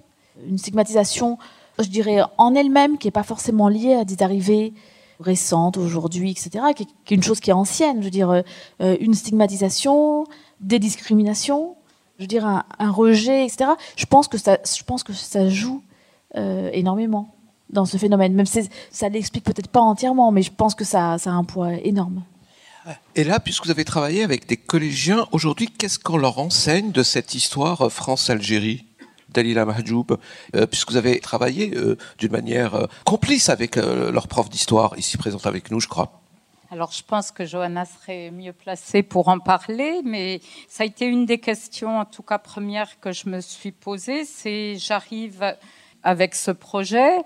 une 0.47 0.59
stigmatisation, 0.59 1.39
je 1.79 1.89
dirais, 1.89 2.21
en 2.39 2.55
elle-même, 2.55 2.99
qui 2.99 3.07
n'est 3.07 3.13
pas 3.13 3.23
forcément 3.23 3.69
liée 3.69 3.95
à 3.95 4.05
des 4.05 4.23
arrivées 4.23 4.75
récentes, 5.21 5.77
aujourd'hui, 5.77 6.31
etc., 6.31 6.65
qui 6.75 6.83
est, 6.85 7.15
une 7.15 7.23
chose 7.23 7.41
qui 7.41 7.51
est 7.51 7.55
ancienne, 7.55 7.99
je 7.99 8.05
veux 8.05 8.11
dire, 8.11 8.31
euh, 8.31 8.97
une 9.01 9.15
stigmatisation, 9.15 10.27
des 10.61 10.79
discriminations, 10.79 11.77
je 12.19 12.25
veux 12.25 12.29
dire, 12.29 12.47
un, 12.47 12.91
rejet, 12.91 13.45
etc. 13.45 13.71
Je 13.97 14.07
pense 14.07 14.29
que 14.29 14.39
ça, 14.39 14.59
je 14.65 14.83
pense 14.85 15.03
que 15.03 15.13
ça 15.13 15.49
joue 15.49 15.83
euh, 16.37 16.71
énormément 16.73 17.35
dans 17.71 17.85
ce 17.85 17.97
phénomène. 17.97 18.35
Même 18.35 18.47
si 18.47 18.69
ça 18.91 19.09
l'explique 19.09 19.45
peut-être 19.45 19.69
pas 19.69 19.81
entièrement, 19.81 20.31
mais 20.31 20.43
je 20.43 20.53
pense 20.53 20.75
que 20.75 20.85
ça, 20.85 21.19
ça 21.19 21.31
a 21.31 21.35
un 21.35 21.45
poids 21.45 21.75
énorme. 21.75 22.23
Et 23.15 23.25
là, 23.25 23.39
puisque 23.39 23.65
vous 23.65 23.71
avez 23.71 23.85
travaillé 23.85 24.25
avec 24.25 24.49
des 24.49 24.57
collégiens, 24.57 25.27
aujourd'hui, 25.31 25.69
qu'est-ce 25.69 25.99
qu'on 25.99 26.17
leur 26.17 26.39
enseigne 26.39 26.91
de 26.91 27.03
cette 27.03 27.35
histoire 27.35 27.91
France-Algérie? 27.93 28.85
Dalila 29.33 29.65
Mahjoub, 29.65 30.07
euh, 30.55 30.67
puisque 30.67 30.91
vous 30.91 30.97
avez 30.97 31.21
travaillé 31.21 31.75
euh, 31.75 31.97
d'une 32.19 32.33
manière 32.33 32.75
euh, 32.75 32.87
complice 33.05 33.49
avec 33.49 33.77
leur 33.77 34.29
prof 34.29 34.49
d'histoire, 34.49 34.99
ici 34.99 35.17
présente 35.17 35.47
avec 35.47 35.71
nous, 35.71 35.81
je 35.81 35.89
crois. 35.89 36.21
Alors, 36.71 36.93
je 36.93 37.03
pense 37.03 37.31
que 37.31 37.45
Johanna 37.45 37.85
serait 37.85 38.31
mieux 38.31 38.53
placée 38.53 39.03
pour 39.03 39.29
en 39.29 39.39
parler, 39.39 40.01
mais 40.05 40.41
ça 40.69 40.85
a 40.85 40.87
été 40.87 41.05
une 41.07 41.27
des 41.27 41.39
questions, 41.39 41.99
en 41.99 42.05
tout 42.05 42.23
cas 42.23 42.39
première, 42.39 42.99
que 43.01 43.13
je 43.13 43.29
me 43.29 43.41
suis 43.41 43.73
posée. 43.73 44.25
C'est 44.25 44.77
j'arrive 44.77 45.55
avec 46.03 46.35
ce 46.35 46.51
projet 46.51 47.19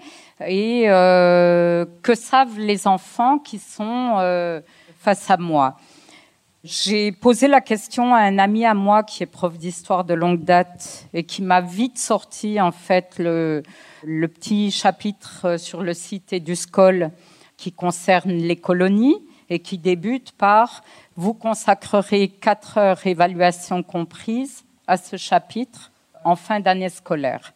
et 0.44 0.86
que 0.86 2.14
savent 2.14 2.58
les 2.58 2.86
enfants 2.88 3.38
qui 3.38 3.58
sont 3.58 4.62
face 4.98 5.30
à 5.30 5.36
moi? 5.36 5.76
J'ai 6.68 7.12
posé 7.12 7.46
la 7.46 7.60
question 7.60 8.12
à 8.12 8.18
un 8.18 8.38
ami 8.40 8.64
à 8.64 8.74
moi 8.74 9.04
qui 9.04 9.22
est 9.22 9.26
prof 9.26 9.56
d'histoire 9.56 10.02
de 10.02 10.14
longue 10.14 10.42
date 10.42 11.06
et 11.14 11.22
qui 11.22 11.42
m'a 11.42 11.60
vite 11.60 11.96
sorti 11.96 12.60
en 12.60 12.72
fait 12.72 13.20
le, 13.20 13.62
petit 14.02 14.72
chapitre 14.72 15.58
sur 15.58 15.84
le 15.84 15.94
site 15.94 16.32
Eduscol 16.32 17.12
qui 17.56 17.70
concerne 17.70 18.32
les 18.32 18.56
colonies 18.56 19.14
et 19.48 19.60
qui 19.60 19.78
débute 19.78 20.32
par 20.32 20.82
vous 21.14 21.34
consacrerez 21.34 22.30
quatre 22.30 22.78
heures 22.78 23.06
évaluation 23.06 23.84
comprise 23.84 24.64
à 24.88 24.96
ce 24.96 25.16
chapitre 25.16 25.92
en 26.24 26.34
fin 26.34 26.58
d'année 26.58 26.88
scolaire. 26.88 27.52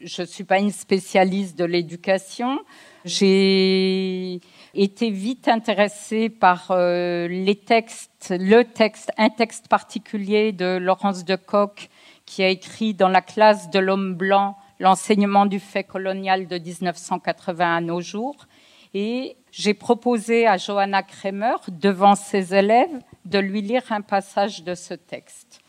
Je 0.00 0.20
ne 0.20 0.26
suis 0.26 0.44
pas 0.44 0.58
une 0.58 0.70
spécialiste 0.70 1.58
de 1.58 1.64
l'éducation. 1.64 2.58
J'ai 3.06 4.40
été 4.74 5.10
vite 5.10 5.48
intéressée 5.48 6.28
par 6.28 6.70
euh, 6.70 7.28
les 7.28 7.56
textes, 7.56 8.34
le 8.38 8.62
texte, 8.62 9.10
un 9.16 9.30
texte 9.30 9.68
particulier 9.68 10.52
de 10.52 10.76
Laurence 10.76 11.24
de 11.24 11.36
Coq 11.36 11.88
qui 12.26 12.42
a 12.42 12.48
écrit 12.48 12.94
dans 12.94 13.08
la 13.08 13.22
classe 13.22 13.70
de 13.70 13.78
l'homme 13.78 14.14
blanc 14.14 14.56
l'enseignement 14.80 15.46
du 15.46 15.60
fait 15.60 15.84
colonial 15.84 16.46
de 16.46 16.58
1980 16.58 17.76
à 17.76 17.80
nos 17.80 18.00
jours. 18.00 18.46
Et 18.94 19.36
j'ai 19.50 19.74
proposé 19.74 20.46
à 20.46 20.56
Johanna 20.56 21.02
Kremer, 21.02 21.56
devant 21.68 22.14
ses 22.14 22.54
élèves, 22.54 23.00
de 23.24 23.38
lui 23.38 23.60
lire 23.60 23.82
un 23.90 24.00
passage 24.00 24.62
de 24.62 24.74
ce 24.74 24.94
texte. 24.94 25.60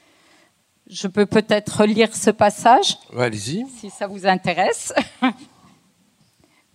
Je 0.87 1.07
peux 1.07 1.25
peut-être 1.25 1.85
lire 1.85 2.15
ce 2.15 2.31
passage? 2.31 2.97
Allez-y. 3.17 3.65
Si 3.67 3.89
ça 3.89 4.07
vous 4.07 4.25
intéresse. 4.25 4.93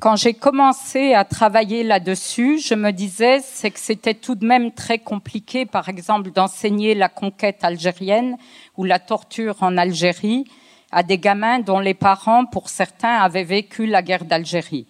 quand 0.05 0.17
j'ai 0.17 0.35
commencé 0.35 1.15
à 1.15 1.25
travailler 1.25 1.83
là-dessus, 1.83 2.59
je 2.59 2.75
me 2.75 2.91
disais 2.91 3.41
c'est 3.41 3.71
que 3.71 3.81
c'était 3.81 4.13
tout 4.13 4.35
de 4.35 4.45
même 4.45 4.71
très 4.71 4.99
compliqué, 4.99 5.65
par 5.65 5.89
exemple, 5.89 6.31
d'enseigner 6.31 6.95
la 6.95 7.09
conquête 7.09 7.65
algérienne 7.65 8.37
ou 8.77 8.85
la 8.85 8.99
torture 8.99 9.63
en 9.63 9.79
Algérie 9.79 10.45
à 10.93 11.03
des 11.03 11.17
gamins 11.17 11.59
dont 11.59 11.79
les 11.79 11.95
parents, 11.95 12.45
pour 12.45 12.69
certains, 12.69 13.17
avaient 13.17 13.45
vécu 13.45 13.87
la 13.87 14.03
guerre 14.03 14.27
d'Algérie. 14.27 14.87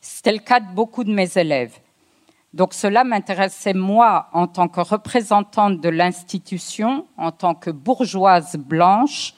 C'était 0.00 0.32
le 0.32 0.40
cas 0.40 0.58
de 0.58 0.74
beaucoup 0.74 1.04
de 1.04 1.14
mes 1.14 1.38
élèves. 1.38 1.78
Donc 2.52 2.74
cela 2.74 3.04
m'intéressait 3.04 3.74
moi 3.74 4.26
en 4.32 4.48
tant 4.48 4.66
que 4.66 4.80
représentante 4.80 5.80
de 5.80 5.88
l'institution, 5.88 7.06
en 7.16 7.30
tant 7.30 7.54
que 7.54 7.70
bourgeoise 7.70 8.56
blanche 8.56 9.34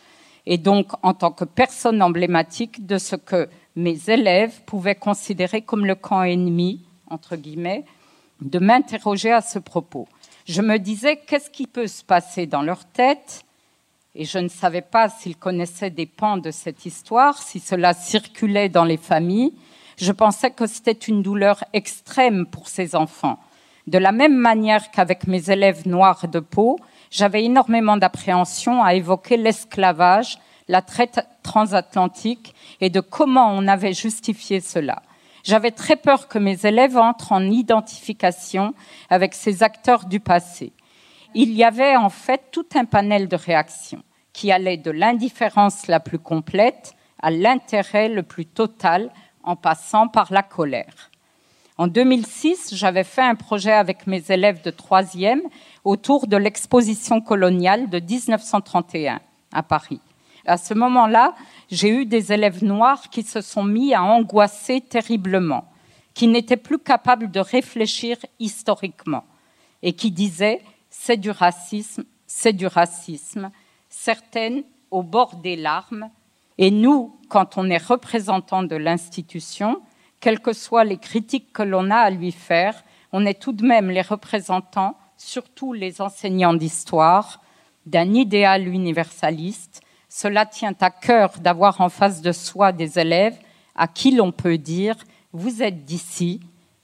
et 0.46 0.56
donc 0.56 0.92
en 1.02 1.12
tant 1.12 1.30
que 1.30 1.44
personne 1.44 2.00
emblématique 2.00 2.87
de 2.87 2.96
ce 2.96 3.16
que 3.16 3.50
mes 3.76 3.98
élèves 4.09 4.62
pouvaient 4.66 4.94
considérer 4.94 5.62
comme 5.62 5.87
le 5.87 5.94
camp 5.94 6.22
ennemi, 6.22 6.80
entre 7.09 7.37
guillemets, 7.37 7.85
de 8.40 8.59
m'interroger 8.59 9.33
à 9.33 9.40
ce 9.40 9.59
propos. 9.59 10.09
Je 10.46 10.62
me 10.62 10.78
disais, 10.78 11.16
qu'est-ce 11.16 11.50
qui 11.50 11.66
peut 11.66 11.87
se 11.87 12.02
passer 12.02 12.46
dans 12.46 12.62
leur 12.62 12.85
tête? 12.85 13.44
Et 14.14 14.24
je 14.24 14.38
ne 14.38 14.48
savais 14.48 14.80
pas 14.80 15.09
s'ils 15.09 15.37
connaissaient 15.37 15.90
des 15.90 16.06
pans 16.06 16.37
de 16.37 16.50
cette 16.50 16.85
histoire, 16.85 17.40
si 17.40 17.61
cela 17.61 17.94
circulait 17.94 18.68
dans 18.68 18.85
les 18.85 18.96
familles. 18.96 19.52
Je 19.96 20.12
pensais 20.12 20.50
que 20.50 20.66
c'était 20.66 20.92
une 20.92 21.22
douleur 21.22 21.62
extrême 21.72 22.46
pour 22.46 22.68
ces 22.68 22.96
enfants. 22.96 23.38
De 23.87 23.98
la 23.98 24.12
même 24.12 24.37
manière 24.37 24.90
qu'avec 24.90 25.26
mes 25.26 25.50
élèves 25.50 25.87
noirs 25.87 26.26
de 26.26 26.40
peau, 26.40 26.78
j'avais 27.11 27.44
énormément 27.44 27.96
d'appréhension 27.96 28.83
à 28.83 28.94
évoquer 28.94 29.37
l'esclavage, 29.37 30.38
la 30.70 30.83
traite 30.83 31.26
transatlantique 31.42 32.54
et 32.80 32.90
de 32.90 33.00
comment 33.00 33.52
on 33.52 33.66
avait 33.66 33.92
justifié 33.92 34.61
cela. 34.61 35.02
J'avais 35.42 35.72
très 35.72 35.96
peur 35.96 36.28
que 36.28 36.38
mes 36.38 36.64
élèves 36.64 36.96
entrent 36.96 37.33
en 37.33 37.42
identification 37.42 38.72
avec 39.09 39.35
ces 39.35 39.64
acteurs 39.64 40.04
du 40.04 40.20
passé. 40.20 40.72
Il 41.35 41.52
y 41.52 41.64
avait 41.64 41.96
en 41.96 42.09
fait 42.09 42.42
tout 42.52 42.66
un 42.74 42.85
panel 42.85 43.26
de 43.26 43.37
réactions 43.37 44.02
qui 44.33 44.52
allait 44.52 44.76
de 44.76 44.92
l'indifférence 44.92 45.88
la 45.88 45.98
plus 45.98 46.20
complète 46.20 46.94
à 47.20 47.33
l'intérêt 47.33 48.09
le 48.09 48.22
plus 48.22 48.46
total 48.46 49.11
en 49.42 49.56
passant 49.56 50.06
par 50.06 50.33
la 50.33 50.44
colère. 50.44 51.11
En 51.78 51.88
2006, 51.88 52.74
j'avais 52.74 53.04
fait 53.04 53.22
un 53.22 53.35
projet 53.35 53.72
avec 53.72 54.06
mes 54.06 54.30
élèves 54.30 54.62
de 54.62 54.70
troisième 54.70 55.42
autour 55.83 56.28
de 56.28 56.37
l'exposition 56.37 57.20
coloniale 57.20 57.90
de 57.90 57.98
1931 57.98 59.20
à 59.52 59.62
Paris. 59.62 60.00
À 60.46 60.57
ce 60.57 60.74
moment-là, 60.74 61.35
j'ai 61.70 61.88
eu 61.88 62.07
des 62.07 62.33
élèves 62.33 62.64
noirs 62.64 63.11
qui 63.11 63.22
se 63.22 63.40
sont 63.40 63.64
mis 63.64 63.94
à 63.94 64.03
angoisser 64.03 64.81
terriblement, 64.81 65.64
qui 66.14 66.26
n'étaient 66.26 66.57
plus 66.57 66.79
capables 66.79 67.31
de 67.31 67.40
réfléchir 67.40 68.16
historiquement 68.38 69.24
et 69.83 69.92
qui 69.92 70.11
disaient 70.11 70.62
c'est 70.88 71.16
du 71.16 71.31
racisme, 71.31 72.05
c'est 72.26 72.53
du 72.53 72.66
racisme, 72.66 73.50
certaines 73.88 74.64
au 74.90 75.03
bord 75.03 75.37
des 75.37 75.57
larmes. 75.57 76.11
Et 76.59 76.70
nous, 76.70 77.18
quand 77.29 77.57
on 77.57 77.70
est 77.70 77.83
représentant 77.83 78.62
de 78.62 78.76
l'institution, 78.76 79.81
quelles 80.20 80.40
que 80.40 80.53
soient 80.53 80.85
les 80.85 80.98
critiques 80.98 81.53
que 81.53 81.62
l'on 81.62 81.90
a 81.90 81.96
à 81.96 82.11
lui 82.11 82.33
faire, 82.33 82.85
on 83.12 83.24
est 83.24 83.40
tout 83.40 83.53
de 83.53 83.64
même 83.64 83.90
les 83.90 84.03
représentants, 84.03 84.96
surtout 85.16 85.72
les 85.72 86.00
enseignants 86.00 86.55
d'histoire, 86.55 87.40
d'un 87.87 88.14
idéal 88.14 88.68
universaliste. 88.68 89.80
Cela 90.12 90.44
tient 90.44 90.75
à 90.81 90.90
cœur 90.90 91.38
d'avoir 91.38 91.81
en 91.81 91.88
face 91.88 92.20
de 92.20 92.33
soi 92.33 92.73
des 92.73 92.99
élèves 92.99 93.38
à 93.77 93.87
qui 93.87 94.11
l'on 94.11 94.33
peut 94.33 94.59
dire 94.59 94.96
vous 95.33 95.62
êtes 95.62 95.85
d'ici, 95.85 96.40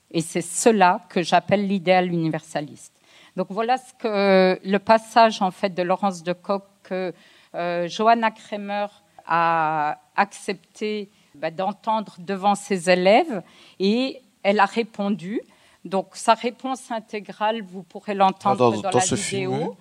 et 0.09 0.21
c'est 0.21 0.41
cela 0.41 1.01
que 1.09 1.21
j'appelle 1.21 1.67
l'idéal 1.67 2.07
universaliste. 2.07 2.93
Donc 3.35 3.47
voilà 3.49 3.77
ce 3.77 3.93
que 3.99 4.57
le 4.63 4.79
passage 4.79 5.41
en 5.41 5.51
fait 5.51 5.75
de 5.75 5.83
Laurence 5.83 6.23
de 6.23 6.31
Kock 6.31 6.63
que 6.83 7.13
euh, 7.53 7.89
Johanna 7.89 8.31
Kremer 8.31 8.87
a 9.25 9.99
accepté 10.15 11.09
bah, 11.35 11.51
d'entendre 11.51 12.15
devant 12.19 12.55
ses 12.55 12.89
élèves 12.89 13.43
et 13.79 14.21
elle 14.41 14.61
a 14.61 14.65
répondu. 14.65 15.41
Donc 15.83 16.07
sa 16.13 16.33
réponse 16.33 16.89
intégrale, 16.89 17.61
vous 17.61 17.83
pourrez 17.83 18.13
l'entendre 18.13 18.81
dans, 18.81 18.89
la 18.89 18.99
vidéo. 18.99 19.75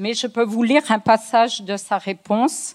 Mais 0.00 0.14
je 0.14 0.26
peux 0.26 0.44
vous 0.44 0.62
lire 0.62 0.90
un 0.90 0.98
passage 0.98 1.60
de 1.60 1.76
sa 1.76 1.98
réponse. 1.98 2.74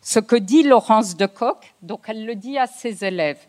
Ce 0.00 0.20
que 0.20 0.36
dit 0.36 0.62
Laurence 0.62 1.16
de 1.16 1.26
Coq, 1.26 1.74
donc 1.82 2.04
elle 2.06 2.24
le 2.24 2.36
dit 2.36 2.56
à 2.56 2.68
ses 2.68 3.04
élèves. 3.04 3.44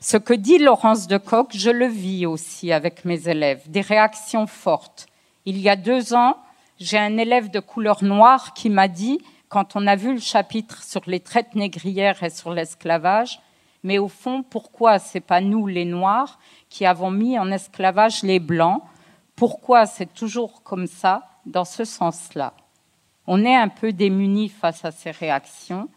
Ce 0.00 0.16
que 0.16 0.34
dit 0.34 0.58
Laurence 0.58 1.06
de 1.06 1.18
Coq, 1.18 1.50
je 1.54 1.70
le 1.70 1.86
vis 1.86 2.26
aussi 2.26 2.72
avec 2.72 3.04
mes 3.04 3.28
élèves, 3.28 3.70
des 3.70 3.80
réactions 3.80 4.48
fortes. 4.48 5.06
Il 5.44 5.56
y 5.60 5.68
a 5.68 5.76
deux 5.76 6.14
ans, 6.14 6.36
j'ai 6.80 6.98
un 6.98 7.16
élève 7.16 7.48
de 7.48 7.60
couleur 7.60 8.02
noire 8.02 8.54
qui 8.54 8.70
m'a 8.70 8.88
dit 8.88 9.20
quand 9.48 9.76
on 9.76 9.86
a 9.86 9.94
vu 9.94 10.14
le 10.14 10.20
chapitre 10.20 10.82
sur 10.82 11.02
les 11.06 11.20
traites 11.20 11.54
négrières 11.54 12.24
et 12.24 12.30
sur 12.30 12.52
l'esclavage, 12.52 13.38
mais 13.84 13.98
au 13.98 14.08
fond, 14.08 14.42
pourquoi 14.42 14.98
c'est 14.98 15.20
pas 15.20 15.40
nous 15.40 15.68
les 15.68 15.84
Noirs 15.84 16.40
qui 16.70 16.86
avons 16.86 17.12
mis 17.12 17.38
en 17.38 17.52
esclavage 17.52 18.24
les 18.24 18.40
Blancs? 18.40 18.82
Pourquoi 19.36 19.86
c'est 19.86 20.12
toujours 20.12 20.64
comme 20.64 20.88
ça, 20.88 21.27
dans 21.48 21.64
ce 21.64 21.84
sens-là 21.84 22.54
On 23.26 23.44
est 23.44 23.56
un 23.56 23.68
peu 23.68 23.92
démunis 23.92 24.48
face 24.48 24.84
à 24.84 24.90
ces 24.90 25.10
réactions. 25.10 25.88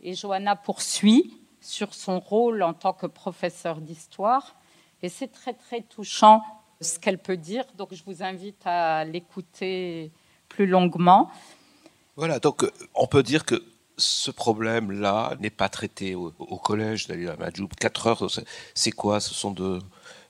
Et 0.00 0.14
Johanna 0.14 0.56
poursuit 0.56 1.40
sur 1.60 1.94
son 1.94 2.20
rôle 2.20 2.62
en 2.62 2.74
tant 2.74 2.92
que 2.92 3.06
professeur 3.06 3.80
d'histoire. 3.80 4.54
Et 5.02 5.08
c'est 5.08 5.28
très, 5.28 5.54
très 5.54 5.82
touchant 5.82 6.42
ce 6.80 6.98
qu'elle 6.98 7.18
peut 7.18 7.36
dire. 7.36 7.64
Donc 7.76 7.94
je 7.94 8.02
vous 8.04 8.22
invite 8.22 8.66
à 8.66 9.04
l'écouter 9.04 10.12
plus 10.48 10.66
longuement. 10.66 11.30
Voilà, 12.16 12.38
donc 12.38 12.64
euh, 12.64 12.70
on 12.94 13.06
peut 13.06 13.22
dire 13.22 13.44
que 13.44 13.62
ce 13.96 14.30
problème-là 14.30 15.36
n'est 15.40 15.50
pas 15.50 15.68
traité 15.68 16.14
au, 16.14 16.30
collège 16.58 17.06
Dalila 17.06 17.36
Majoub. 17.36 17.68
4 17.78 18.06
heures, 18.06 18.26
c'est 18.74 18.90
quoi? 18.92 19.20
Ce 19.20 19.34
sont 19.34 19.52
de. 19.52 19.78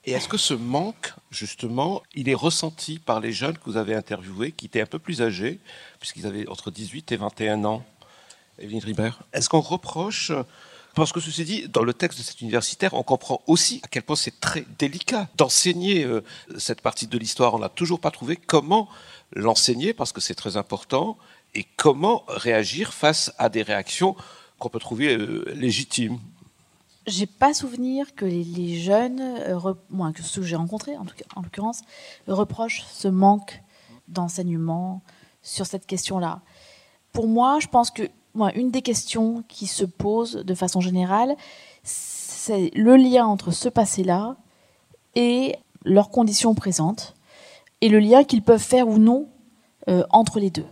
Et 0.07 0.11
est-ce 0.11 0.29
que 0.29 0.37
ce 0.37 0.53
manque, 0.53 1.13
justement, 1.31 2.03
il 2.13 2.29
est 2.29 2.35
ressenti 2.35 2.99
par 2.99 3.19
les 3.19 3.31
jeunes 3.31 3.57
que 3.57 3.65
vous 3.65 3.77
avez 3.77 3.95
interviewés, 3.95 4.51
qui 4.51 4.67
étaient 4.67 4.81
un 4.81 4.85
peu 4.85 4.99
plus 4.99 5.23
âgés, 5.23 5.59
puisqu'ils 5.99 6.27
avaient 6.27 6.47
entre 6.47 6.69
18 6.69 7.11
et 7.11 7.17
21 7.17 7.65
ans 7.65 7.83
Evelyne 8.59 8.83
Ribert, 8.83 9.19
est-ce 9.33 9.49
qu'on 9.49 9.61
reproche 9.61 10.31
parce 10.95 11.11
que 11.11 11.19
ceci 11.19 11.43
dit, 11.43 11.67
dans 11.67 11.83
le 11.83 11.93
texte 11.93 12.19
de 12.19 12.23
cet 12.23 12.39
universitaire, 12.39 12.93
on 12.93 13.03
comprend 13.03 13.41
aussi 13.47 13.81
à 13.83 13.89
quel 13.89 14.03
point 14.03 14.15
c'est 14.15 14.39
très 14.39 14.65
délicat 14.79 15.27
d'enseigner 15.35 16.05
euh, 16.05 16.23
cette 16.57 16.79
partie 16.79 17.05
de 17.05 17.17
l'histoire. 17.17 17.53
On 17.53 17.59
n'a 17.59 17.67
toujours 17.67 17.99
pas 17.99 18.11
trouvé 18.11 18.37
comment 18.37 18.87
l'enseigner, 19.33 19.93
parce 19.93 20.13
que 20.13 20.21
c'est 20.21 20.35
très 20.35 20.55
important, 20.55 21.17
et 21.53 21.65
comment 21.75 22.23
réagir 22.29 22.93
face 22.93 23.33
à 23.37 23.49
des 23.49 23.61
réactions 23.61 24.15
qu'on 24.57 24.69
peut 24.69 24.79
trouver 24.79 25.17
euh, 25.17 25.43
légitimes 25.53 26.17
j'ai 27.07 27.25
pas 27.25 27.53
souvenir 27.53 28.15
que 28.15 28.25
les, 28.25 28.79
jeunes, 28.79 29.21
euh, 29.21 29.73
que 30.13 30.23
ceux 30.23 30.41
que 30.41 30.47
j'ai 30.47 30.55
rencontrés 30.55 30.97
en, 30.97 31.05
en 31.35 31.41
l'occurrence, 31.41 31.81
reprochent 32.27 32.85
ce 32.91 33.07
manque 33.07 33.61
d'enseignement 34.07 35.01
sur 35.41 35.65
cette 35.65 35.85
question-là. 35.85 36.41
Pour 37.11 37.27
moi, 37.27 37.59
je 37.59 37.67
pense 37.67 37.91
que 37.91 38.03
moi, 38.33 38.53
une 38.53 38.69
des 38.69 38.81
questions 38.81 39.43
qui 39.47 39.67
se 39.67 39.85
posent 39.85 40.35
de 40.35 40.55
façon 40.55 40.81
générale, 40.81 41.35
c'est 41.83 42.71
le 42.75 42.97
lien 42.97 43.25
entre 43.25 43.51
ce 43.51 43.69
passé-là 43.69 44.35
et 45.15 45.55
leurs 45.85 46.09
conditions 46.09 46.53
présentes, 46.53 47.15
et 47.81 47.89
le 47.89 47.99
lien 47.99 48.23
qu'ils 48.23 48.41
peuvent 48.41 48.61
faire 48.61 48.87
ou 48.87 48.97
non 48.97 49.29
euh, 49.87 50.03
entre 50.09 50.39
les 50.39 50.49
deux. 50.49 50.65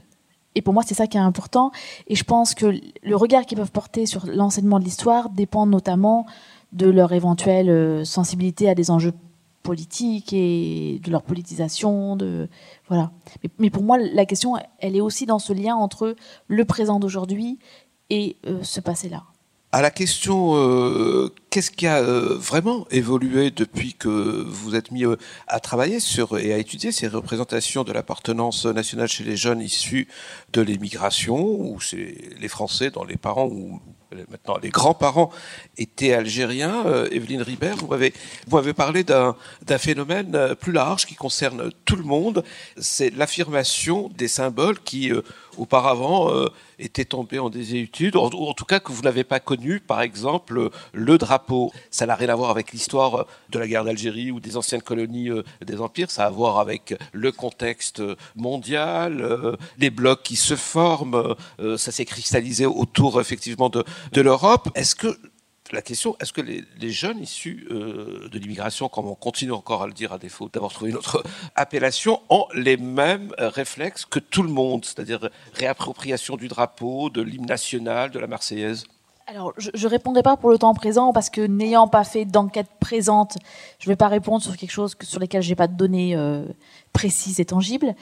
Et 0.55 0.61
pour 0.61 0.73
moi, 0.73 0.83
c'est 0.85 0.93
ça 0.93 1.07
qui 1.07 1.17
est 1.17 1.21
important. 1.21 1.71
Et 2.07 2.15
je 2.15 2.23
pense 2.23 2.53
que 2.53 2.79
le 3.03 3.15
regard 3.15 3.45
qu'ils 3.45 3.57
peuvent 3.57 3.71
porter 3.71 4.05
sur 4.05 4.25
l'enseignement 4.27 4.79
de 4.79 4.85
l'histoire 4.85 5.29
dépend 5.29 5.65
notamment 5.65 6.25
de 6.71 6.89
leur 6.89 7.11
éventuelle 7.13 7.69
euh, 7.69 8.03
sensibilité 8.03 8.69
à 8.69 8.75
des 8.75 8.91
enjeux 8.91 9.13
politiques 9.61 10.33
et 10.33 10.99
de 11.03 11.11
leur 11.11 11.23
politisation. 11.23 12.15
De, 12.15 12.49
voilà. 12.87 13.11
Mais, 13.59 13.69
pour 13.69 13.83
moi, 13.83 13.97
la 13.97 14.25
question, 14.25 14.55
elle 14.79 14.95
est 14.95 15.01
aussi 15.01 15.25
dans 15.25 15.39
ce 15.39 15.53
lien 15.53 15.75
entre 15.75 16.15
le 16.47 16.65
présent 16.65 16.99
d'aujourd'hui 16.99 17.59
et 18.09 18.37
euh, 18.45 18.59
ce 18.61 18.79
passé-là 18.79 19.23
à 19.73 19.81
la 19.81 19.89
question 19.89 20.55
euh, 20.55 21.33
qu'est-ce 21.49 21.71
qui 21.71 21.88
a 21.88 21.97
euh, 21.97 22.36
vraiment 22.38 22.86
évolué 22.91 23.49
depuis 23.49 23.95
que 23.95 24.07
vous 24.07 24.75
êtes 24.75 24.91
mis 24.91 25.03
euh, 25.03 25.15
à 25.47 25.59
travailler 25.59 25.99
sur 25.99 26.38
et 26.38 26.53
à 26.53 26.59
étudier 26.59 26.91
ces 26.91 27.07
représentations 27.07 27.83
de 27.83 27.91
l'appartenance 27.91 28.67
nationale 28.67 29.07
chez 29.07 29.23
les 29.23 29.36
jeunes 29.36 29.62
issus 29.62 30.07
de 30.53 30.62
l'émigration 30.62 31.43
ou 31.43 31.79
chez 31.79 32.36
les 32.39 32.47
Français 32.47 32.91
dont 32.91 33.03
les 33.03 33.17
parents 33.17 33.47
ou 33.47 33.81
maintenant 34.29 34.59
les 34.62 34.69
grands-parents 34.69 35.31
étaient 35.79 36.13
algériens. 36.13 36.83
Evelyne 37.09 37.41
Ribert, 37.41 37.77
vous 37.77 37.88
m'avez 37.88 38.13
vous 38.47 38.59
avez 38.59 38.73
parlé 38.73 39.03
d'un 39.03 39.36
phénomène 39.79 40.53
plus 40.62 40.71
large 40.71 41.07
qui 41.07 41.15
concerne 41.15 41.71
tout 41.83 41.95
le 41.95 42.03
monde, 42.03 42.43
c'est 42.77 43.09
l'affirmation 43.09 44.12
des 44.15 44.27
symboles 44.27 44.79
qui 44.81 45.12
auparavant 45.57 46.33
euh, 46.33 46.47
était 46.79 47.05
tombé 47.05 47.39
en 47.39 47.49
désétude, 47.49 48.15
ou 48.15 48.21
en 48.21 48.53
tout 48.53 48.65
cas 48.65 48.79
que 48.79 48.91
vous 48.91 49.01
n'avez 49.01 49.23
pas 49.23 49.39
connu, 49.39 49.79
par 49.79 50.01
exemple, 50.01 50.69
le 50.93 51.17
drapeau. 51.17 51.71
Ça 51.91 52.05
n'a 52.05 52.15
rien 52.15 52.29
à 52.29 52.35
voir 52.35 52.49
avec 52.49 52.71
l'histoire 52.71 53.25
de 53.49 53.59
la 53.59 53.67
guerre 53.67 53.83
d'Algérie 53.83 54.31
ou 54.31 54.39
des 54.39 54.57
anciennes 54.57 54.81
colonies 54.81 55.29
euh, 55.29 55.43
des 55.65 55.79
empires, 55.81 56.11
ça 56.11 56.23
a 56.23 56.27
à 56.27 56.29
voir 56.29 56.59
avec 56.59 56.95
le 57.11 57.31
contexte 57.31 58.01
mondial, 58.35 59.21
euh, 59.21 59.55
les 59.77 59.89
blocs 59.89 60.23
qui 60.23 60.35
se 60.35 60.55
forment, 60.55 61.35
ça 61.77 61.91
s'est 61.91 62.05
cristallisé 62.05 62.65
autour 62.65 63.19
effectivement 63.19 63.69
de, 63.69 63.83
de 64.11 64.21
l'Europe. 64.21 64.69
Est-ce 64.75 64.95
que 64.95 65.19
la 65.73 65.81
question, 65.81 66.15
est-ce 66.19 66.31
que 66.31 66.41
les, 66.41 66.91
jeunes 66.91 67.19
issus 67.19 67.67
euh, 67.71 68.29
de 68.29 68.39
l'immigration, 68.39 68.89
comme 68.89 69.07
on 69.07 69.15
continue 69.15 69.51
encore 69.51 69.83
à 69.83 69.88
le 69.88 69.93
dire 69.93 70.13
à 70.13 70.19
défaut 70.19 70.50
d'avoir 70.52 70.71
trouvé 70.71 70.91
une 70.91 70.98
autre 70.98 71.23
appellation, 71.56 72.21
ont 72.29 72.48
les 72.54 72.77
mêmes 72.77 73.33
réflexes 73.37 74.06
que 74.06 74.19
tout 74.19 74.43
le 74.43 74.50
monde, 74.50 74.85
c'est-à-dire 74.85 75.29
réappropriation 75.54 76.37
du 76.37 76.48
drapeau, 76.48 77.10
de 77.10 77.21
l'hymne 77.21 77.45
national, 77.45 78.12
de 78.12 78.19
la 78.19 78.27
Marseillaise? 78.27 78.85
Alors, 79.26 79.54
je 79.58 79.69
ne 79.71 79.90
répondrai 79.90 80.21
pas 80.21 80.36
pour 80.36 80.50
le 80.50 80.58
temps 80.58 80.74
présent 80.74 81.13
parce 81.13 81.30
que 81.30 81.40
n'ayant 81.40 81.88
pas 81.88 82.04
fait 82.04 82.26
d'enquête 82.26 82.67
présente, 82.82 83.38
je 83.80 83.88
ne 83.88 83.94
vais 83.94 83.96
pas 83.96 84.10
répondre 84.10 84.44
sur 84.44 84.58
quelque 84.58 84.71
chose 84.71 84.96
sur 85.02 85.19
lequel 85.19 85.42
j'ai 85.42 85.56
pas 85.56 85.67
de 85.67 85.76
données 85.76 86.13
euh, 86.15 86.46
précises 86.92 87.40
et 87.40 87.46
tangibles. 87.46 87.96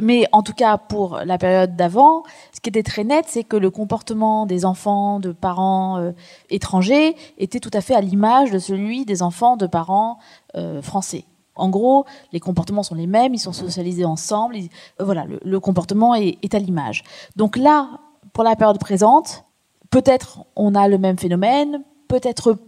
Mais 0.00 0.26
en 0.30 0.44
tout 0.44 0.52
cas, 0.52 0.78
pour 0.78 1.18
la 1.24 1.36
période 1.36 1.74
d'avant, 1.74 2.22
ce 2.52 2.60
qui 2.60 2.68
était 2.68 2.84
très 2.84 3.02
net, 3.02 3.24
c'est 3.26 3.42
que 3.42 3.56
le 3.56 3.70
comportement 3.70 4.46
des 4.46 4.64
enfants 4.64 5.18
de 5.18 5.32
parents 5.32 5.98
euh, 5.98 6.12
étrangers 6.48 7.16
était 7.38 7.58
tout 7.58 7.72
à 7.72 7.80
fait 7.80 7.96
à 7.96 8.00
l'image 8.00 8.52
de 8.52 8.60
celui 8.60 9.04
des 9.04 9.22
enfants 9.22 9.56
de 9.56 9.66
parents 9.66 10.18
euh, 10.54 10.80
français. 10.80 11.24
En 11.56 11.70
gros, 11.70 12.06
les 12.32 12.38
comportements 12.38 12.84
sont 12.84 12.94
les 12.94 13.08
mêmes, 13.08 13.34
ils 13.34 13.40
sont 13.40 13.52
socialisés 13.52 14.04
ensemble. 14.04 14.54
voilà, 15.00 15.26
le, 15.42 15.58
comportement 15.58 16.14
est 16.14 16.54
à 16.54 16.60
l'image. 16.60 17.02
Donc 17.34 17.56
là, 17.56 17.98
pour 18.32 18.44
la 18.44 18.54
période 18.54 18.78
présente, 18.78 19.42
peut-être 19.90 20.44
on 20.56 20.74
a 20.74 20.88
le 20.88 20.98
même 20.98 21.18
phénomène, 21.18 21.82
peut-être 22.08 22.58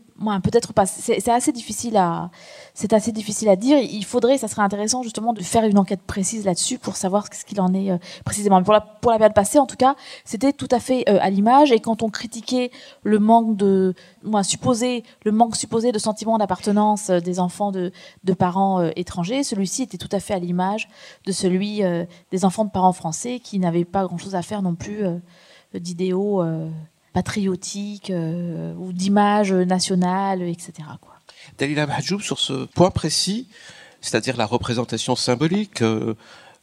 peut-être 0.43 0.73
pas. 0.73 0.87
C'est 0.87 1.29
assez 1.29 1.53
difficile 1.53 1.97
à, 1.97 2.31
c'est 2.75 2.93
assez 2.93 3.12
difficile 3.12 3.49
à 3.49 3.57
dire. 3.57 3.79
Il 3.79 4.05
faudrait, 4.05 4.37
ça 4.39 4.49
serait 4.49 4.62
intéressant 4.62 5.03
justement 5.03 5.33
de 5.33 5.43
faire 5.43 5.64
une 5.64 5.79
enquête 5.79 6.03
précise 6.03 6.45
là-dessus 6.45 6.79
pour 6.79 6.97
savoir 6.97 7.27
ce 7.33 7.45
qu'il 7.45 7.61
en 7.61 7.73
est 7.73 7.91
euh, 7.91 7.99
précisément. 8.25 8.62
pour 8.62 8.75
la, 8.75 8.81
pour 8.81 9.11
la 9.11 9.18
période 9.18 9.35
passée, 9.35 9.59
en 9.59 9.66
tout 9.66 9.77
cas, 9.77 9.95
c'était 10.25 10.53
tout 10.53 10.68
à 10.71 10.79
fait 10.79 11.09
euh, 11.09 11.18
à 11.21 11.31
l'image. 11.31 11.73
Et 11.73 11.81
quand 11.81 12.03
on 12.03 12.11
critiquait 12.11 12.71
le 13.03 13.18
manque 13.18 13.57
de, 13.57 13.95
moi, 14.23 14.43
supposé, 14.43 15.05
le 15.25 15.33
manque 15.33 15.57
supposé 15.57 15.91
de 15.93 15.99
sentiment 15.99 16.37
d'appartenance 16.37 17.11
euh, 17.11 17.21
des 17.21 17.41
enfants 17.41 17.73
de, 17.73 17.91
de 18.25 18.33
parents 18.35 18.83
étrangers, 18.97 19.43
celui-ci 19.43 19.83
était 19.83 19.99
tout 19.99 20.09
à 20.12 20.21
fait 20.21 20.35
à 20.35 20.39
l'image 20.39 20.89
de 21.25 21.33
celui 21.33 21.83
des 22.31 22.45
enfants 22.45 22.64
de 22.64 22.71
parents 22.71 22.93
français 22.93 23.41
qui 23.41 23.59
n'avaient 23.59 23.85
pas 23.85 24.05
grand-chose 24.05 24.35
à 24.35 24.43
faire 24.43 24.62
non 24.62 24.75
plus 24.75 25.05
d'idéaux 25.75 26.43
patriotiques 27.13 28.13
ou 28.79 28.93
d'images 28.93 29.53
nationales, 29.53 30.43
etc. 30.43 30.73
Dalila 31.59 31.87
Mahjoub, 31.87 32.21
sur 32.21 32.39
ce 32.39 32.65
point 32.67 32.91
précis, 32.91 33.47
c'est-à-dire 34.01 34.37
la 34.37 34.47
représentation 34.47 35.17
symbolique, 35.17 35.83
euh, 35.83 36.15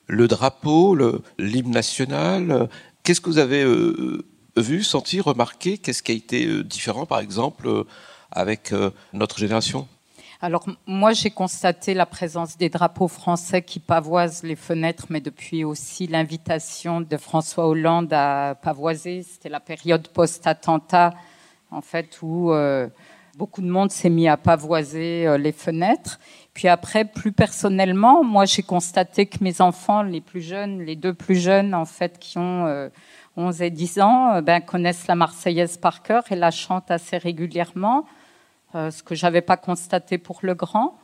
le 0.07 0.27
drapeau, 0.27 0.97
l'hymne 1.37 1.71
national, 1.71 2.51
euh, 2.51 2.65
qu'est-ce 3.03 3.21
que 3.21 3.29
vous 3.29 3.37
avez 3.37 3.63
euh, 3.63 4.25
vu, 4.55 4.83
senti, 4.83 5.21
remarqué? 5.21 5.77
Qu'est-ce 5.77 6.01
qui 6.01 6.11
a 6.11 6.15
été 6.15 6.63
différent, 6.63 7.05
par 7.05 7.19
exemple, 7.19 7.85
avec 8.31 8.73
notre 9.13 9.37
génération? 9.37 9.87
Alors 10.41 10.65
moi 10.85 11.13
j'ai 11.13 11.31
constaté 11.31 11.93
la 11.93 12.05
présence 12.05 12.57
des 12.57 12.69
drapeaux 12.69 13.07
français 13.07 13.61
qui 13.61 13.79
pavoisent 13.79 14.43
les 14.43 14.55
fenêtres, 14.55 15.07
mais 15.09 15.21
depuis 15.21 15.63
aussi 15.63 16.07
l'invitation 16.07 17.01
de 17.01 17.17
François 17.17 17.67
Hollande 17.67 18.13
à 18.13 18.55
pavoiser. 18.61 19.23
C'était 19.23 19.49
la 19.49 19.59
période 19.59 20.07
post-attentat, 20.09 21.13
en 21.71 21.81
fait, 21.81 22.19
où 22.21 22.51
beaucoup 23.37 23.61
de 23.61 23.69
monde 23.69 23.91
s'est 23.91 24.09
mis 24.09 24.27
à 24.27 24.35
pavoiser 24.35 25.27
euh, 25.27 25.37
les 25.37 25.51
fenêtres. 25.51 26.19
Puis 26.53 26.67
après, 26.67 27.05
plus 27.05 27.31
personnellement, 27.31 28.23
moi, 28.23 28.45
j'ai 28.45 28.63
constaté 28.63 29.27
que 29.27 29.43
mes 29.43 29.61
enfants, 29.61 30.01
les 30.01 30.21
plus 30.21 30.41
jeunes, 30.41 30.81
les 30.81 30.95
deux 30.95 31.13
plus 31.13 31.35
jeunes, 31.35 31.75
en 31.75 31.85
fait, 31.85 32.17
qui 32.17 32.39
ont 32.39 32.89
11 33.37 33.61
euh, 33.61 33.65
et 33.65 33.69
10 33.69 33.99
ans, 33.99 34.33
euh, 34.33 34.41
ben, 34.41 34.59
connaissent 34.59 35.05
la 35.05 35.13
Marseillaise 35.13 35.77
par 35.77 36.01
cœur 36.01 36.23
et 36.31 36.35
la 36.35 36.49
chantent 36.49 36.89
assez 36.89 37.17
régulièrement, 37.17 38.05
ce 38.73 39.03
que 39.03 39.15
j'avais 39.15 39.41
pas 39.41 39.57
constaté 39.57 40.17
pour 40.17 40.39
le 40.41 40.53
grand. 40.53 40.97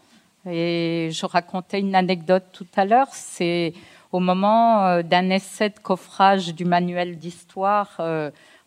Et 0.46 1.10
je 1.12 1.26
racontais 1.26 1.80
une 1.80 1.96
anecdote 1.96 2.44
tout 2.52 2.68
à 2.76 2.86
l'heure. 2.86 3.08
C'est 3.12 3.74
au 4.12 4.20
moment 4.20 5.02
d'un 5.02 5.30
essai 5.30 5.70
de 5.70 5.80
coffrage 5.80 6.54
du 6.54 6.66
manuel 6.66 7.18
d'histoire 7.18 8.00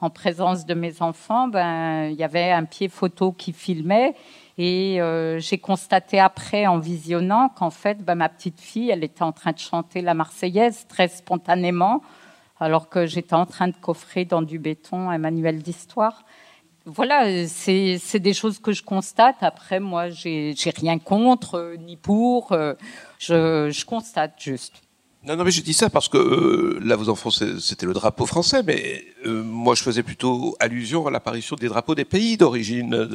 en 0.00 0.10
présence 0.10 0.66
de 0.66 0.74
mes 0.74 1.00
enfants, 1.00 1.48
ben, 1.48 2.08
il 2.10 2.16
y 2.16 2.24
avait 2.24 2.50
un 2.50 2.64
pied 2.64 2.88
photo 2.88 3.32
qui 3.32 3.52
filmait. 3.52 4.14
Et 4.58 5.00
euh, 5.00 5.38
j'ai 5.38 5.58
constaté 5.58 6.18
après, 6.18 6.66
en 6.66 6.78
visionnant, 6.78 7.48
qu'en 7.48 7.70
fait, 7.70 8.02
ben, 8.04 8.14
ma 8.14 8.28
petite 8.28 8.60
fille, 8.60 8.90
elle 8.90 9.04
était 9.04 9.22
en 9.22 9.32
train 9.32 9.52
de 9.52 9.58
chanter 9.58 10.02
la 10.02 10.14
Marseillaise 10.14 10.86
très 10.88 11.08
spontanément, 11.08 12.02
alors 12.60 12.88
que 12.88 13.06
j'étais 13.06 13.34
en 13.34 13.46
train 13.46 13.68
de 13.68 13.76
coffrer 13.76 14.24
dans 14.24 14.42
du 14.42 14.58
béton 14.58 15.10
un 15.10 15.18
manuel 15.18 15.62
d'histoire. 15.62 16.24
Voilà, 16.86 17.48
c'est 17.48 18.20
des 18.20 18.32
choses 18.32 18.60
que 18.60 18.72
je 18.72 18.82
constate. 18.84 19.36
Après, 19.40 19.80
moi, 19.80 20.08
j'ai 20.08 20.54
rien 20.76 21.00
contre 21.00 21.56
euh, 21.56 21.76
ni 21.76 21.96
pour. 21.96 22.52
Euh, 22.52 22.74
je, 23.18 23.70
je 23.72 23.84
constate 23.84 24.34
juste. 24.38 24.74
Non, 25.24 25.34
non, 25.34 25.42
mais 25.42 25.50
je 25.50 25.62
dis 25.62 25.72
ça 25.72 25.90
parce 25.90 26.08
que 26.08 26.16
euh, 26.16 26.78
là, 26.80 26.94
vos 26.94 27.08
enfants, 27.08 27.30
c'était 27.30 27.86
le 27.86 27.92
drapeau 27.92 28.24
français, 28.24 28.62
mais 28.62 29.04
moi, 29.24 29.74
je 29.74 29.82
faisais 29.82 30.04
plutôt 30.04 30.56
allusion 30.60 31.04
à 31.08 31.10
l'apparition 31.10 31.56
des 31.56 31.66
drapeaux 31.66 31.96
des 31.96 32.04
pays 32.04 32.36
d'origine. 32.36 33.08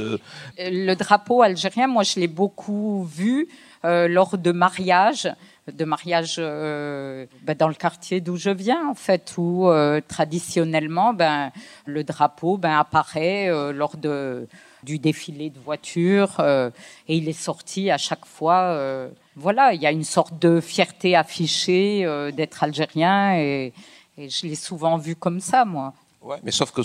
Le 0.58 0.94
drapeau 0.96 1.42
algérien, 1.42 1.88
moi, 1.88 2.04
je 2.04 2.20
l'ai 2.20 2.28
beaucoup 2.28 3.06
vu 3.06 3.48
lors 3.84 4.38
de 4.38 4.52
mariages, 4.52 5.30
de 5.72 5.86
mariages 5.86 6.38
ben, 6.38 7.56
dans 7.58 7.68
le 7.68 7.74
quartier 7.74 8.22
d'où 8.22 8.38
je 8.38 8.50
viens, 8.50 8.90
en 8.90 8.96
fait, 8.96 9.34
où 9.38 9.70
traditionnellement, 10.08 11.14
ben, 11.14 11.52
le 11.86 12.04
drapeau 12.04 12.58
ben, 12.58 12.78
apparaît 12.78 13.50
lors 13.74 13.98
de, 13.98 14.48
du 14.84 15.00
défilé 15.00 15.50
de 15.50 15.60
voitures 15.60 16.40
et 16.40 17.16
il 17.16 17.28
est 17.28 17.34
sorti 17.34 17.90
à 17.90 17.98
chaque 17.98 18.26
fois 18.26 19.10
voilà, 19.36 19.74
il 19.74 19.82
y 19.82 19.86
a 19.86 19.92
une 19.92 20.04
sorte 20.04 20.40
de 20.40 20.60
fierté 20.60 21.16
affichée 21.16 22.06
euh, 22.06 22.32
d'être 22.32 22.64
algérien 22.64 23.36
et, 23.38 23.74
je 24.18 24.46
l'ai 24.46 24.56
souvent 24.56 24.98
vu 24.98 25.16
comme 25.16 25.40
ça, 25.40 25.66
moi. 25.66 25.94
Ouais, 26.22 26.38
mais 26.44 26.52
sauf 26.52 26.72
que 26.72 26.82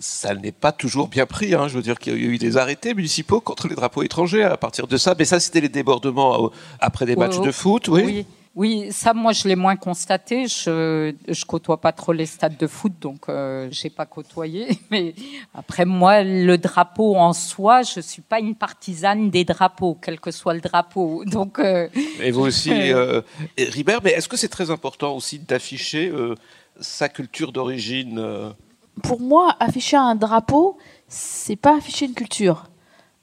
ça 0.00 0.34
n'est 0.34 0.52
pas 0.52 0.72
toujours 0.72 1.08
bien 1.08 1.26
pris. 1.26 1.54
Hein. 1.54 1.68
Je 1.68 1.76
veux 1.76 1.82
dire 1.82 1.98
qu'il 1.98 2.12
y 2.12 2.26
a 2.26 2.28
eu 2.28 2.38
des 2.38 2.56
arrêtés 2.56 2.92
municipaux 2.92 3.40
contre 3.40 3.68
les 3.68 3.76
drapeaux 3.76 4.02
étrangers 4.02 4.42
à 4.42 4.56
partir 4.56 4.88
de 4.88 4.96
ça. 4.96 5.14
Mais 5.16 5.24
ça, 5.24 5.38
c'était 5.38 5.60
les 5.60 5.68
débordements 5.68 6.46
euh, 6.46 6.48
après 6.80 7.06
des 7.06 7.14
matchs 7.14 7.40
de 7.40 7.52
foot, 7.52 7.88
oui. 7.88 8.02
oui. 8.04 8.26
Oui, 8.56 8.92
ça, 8.92 9.14
moi, 9.14 9.32
je 9.32 9.48
l'ai 9.48 9.56
moins 9.56 9.74
constaté. 9.74 10.46
Je, 10.46 11.12
je 11.26 11.44
côtoie 11.44 11.80
pas 11.80 11.90
trop 11.90 12.12
les 12.12 12.26
stades 12.26 12.56
de 12.56 12.68
foot, 12.68 12.92
donc 13.00 13.28
euh, 13.28 13.66
j'ai 13.72 13.90
pas 13.90 14.06
côtoyé. 14.06 14.68
Mais 14.92 15.14
après, 15.54 15.84
moi, 15.84 16.22
le 16.22 16.56
drapeau 16.56 17.16
en 17.16 17.32
soi, 17.32 17.82
je 17.82 17.98
suis 17.98 18.22
pas 18.22 18.38
une 18.38 18.54
partisane 18.54 19.28
des 19.28 19.44
drapeaux, 19.44 19.98
quel 20.00 20.20
que 20.20 20.30
soit 20.30 20.54
le 20.54 20.60
drapeau. 20.60 21.24
Donc. 21.26 21.58
Euh, 21.58 21.88
et 22.20 22.30
vous 22.30 22.42
aussi, 22.42 22.92
euh, 22.92 23.22
Ribert. 23.58 24.00
Mais 24.04 24.12
est-ce 24.12 24.28
que 24.28 24.36
c'est 24.36 24.48
très 24.48 24.70
important 24.70 25.16
aussi 25.16 25.40
d'afficher 25.40 26.08
euh, 26.08 26.36
sa 26.78 27.08
culture 27.08 27.50
d'origine 27.50 28.54
Pour 29.02 29.20
moi, 29.20 29.56
afficher 29.60 29.96
un 29.96 30.14
drapeau, 30.14 30.76
c'est 31.08 31.56
pas 31.56 31.76
afficher 31.76 32.06
une 32.06 32.14
culture 32.14 32.66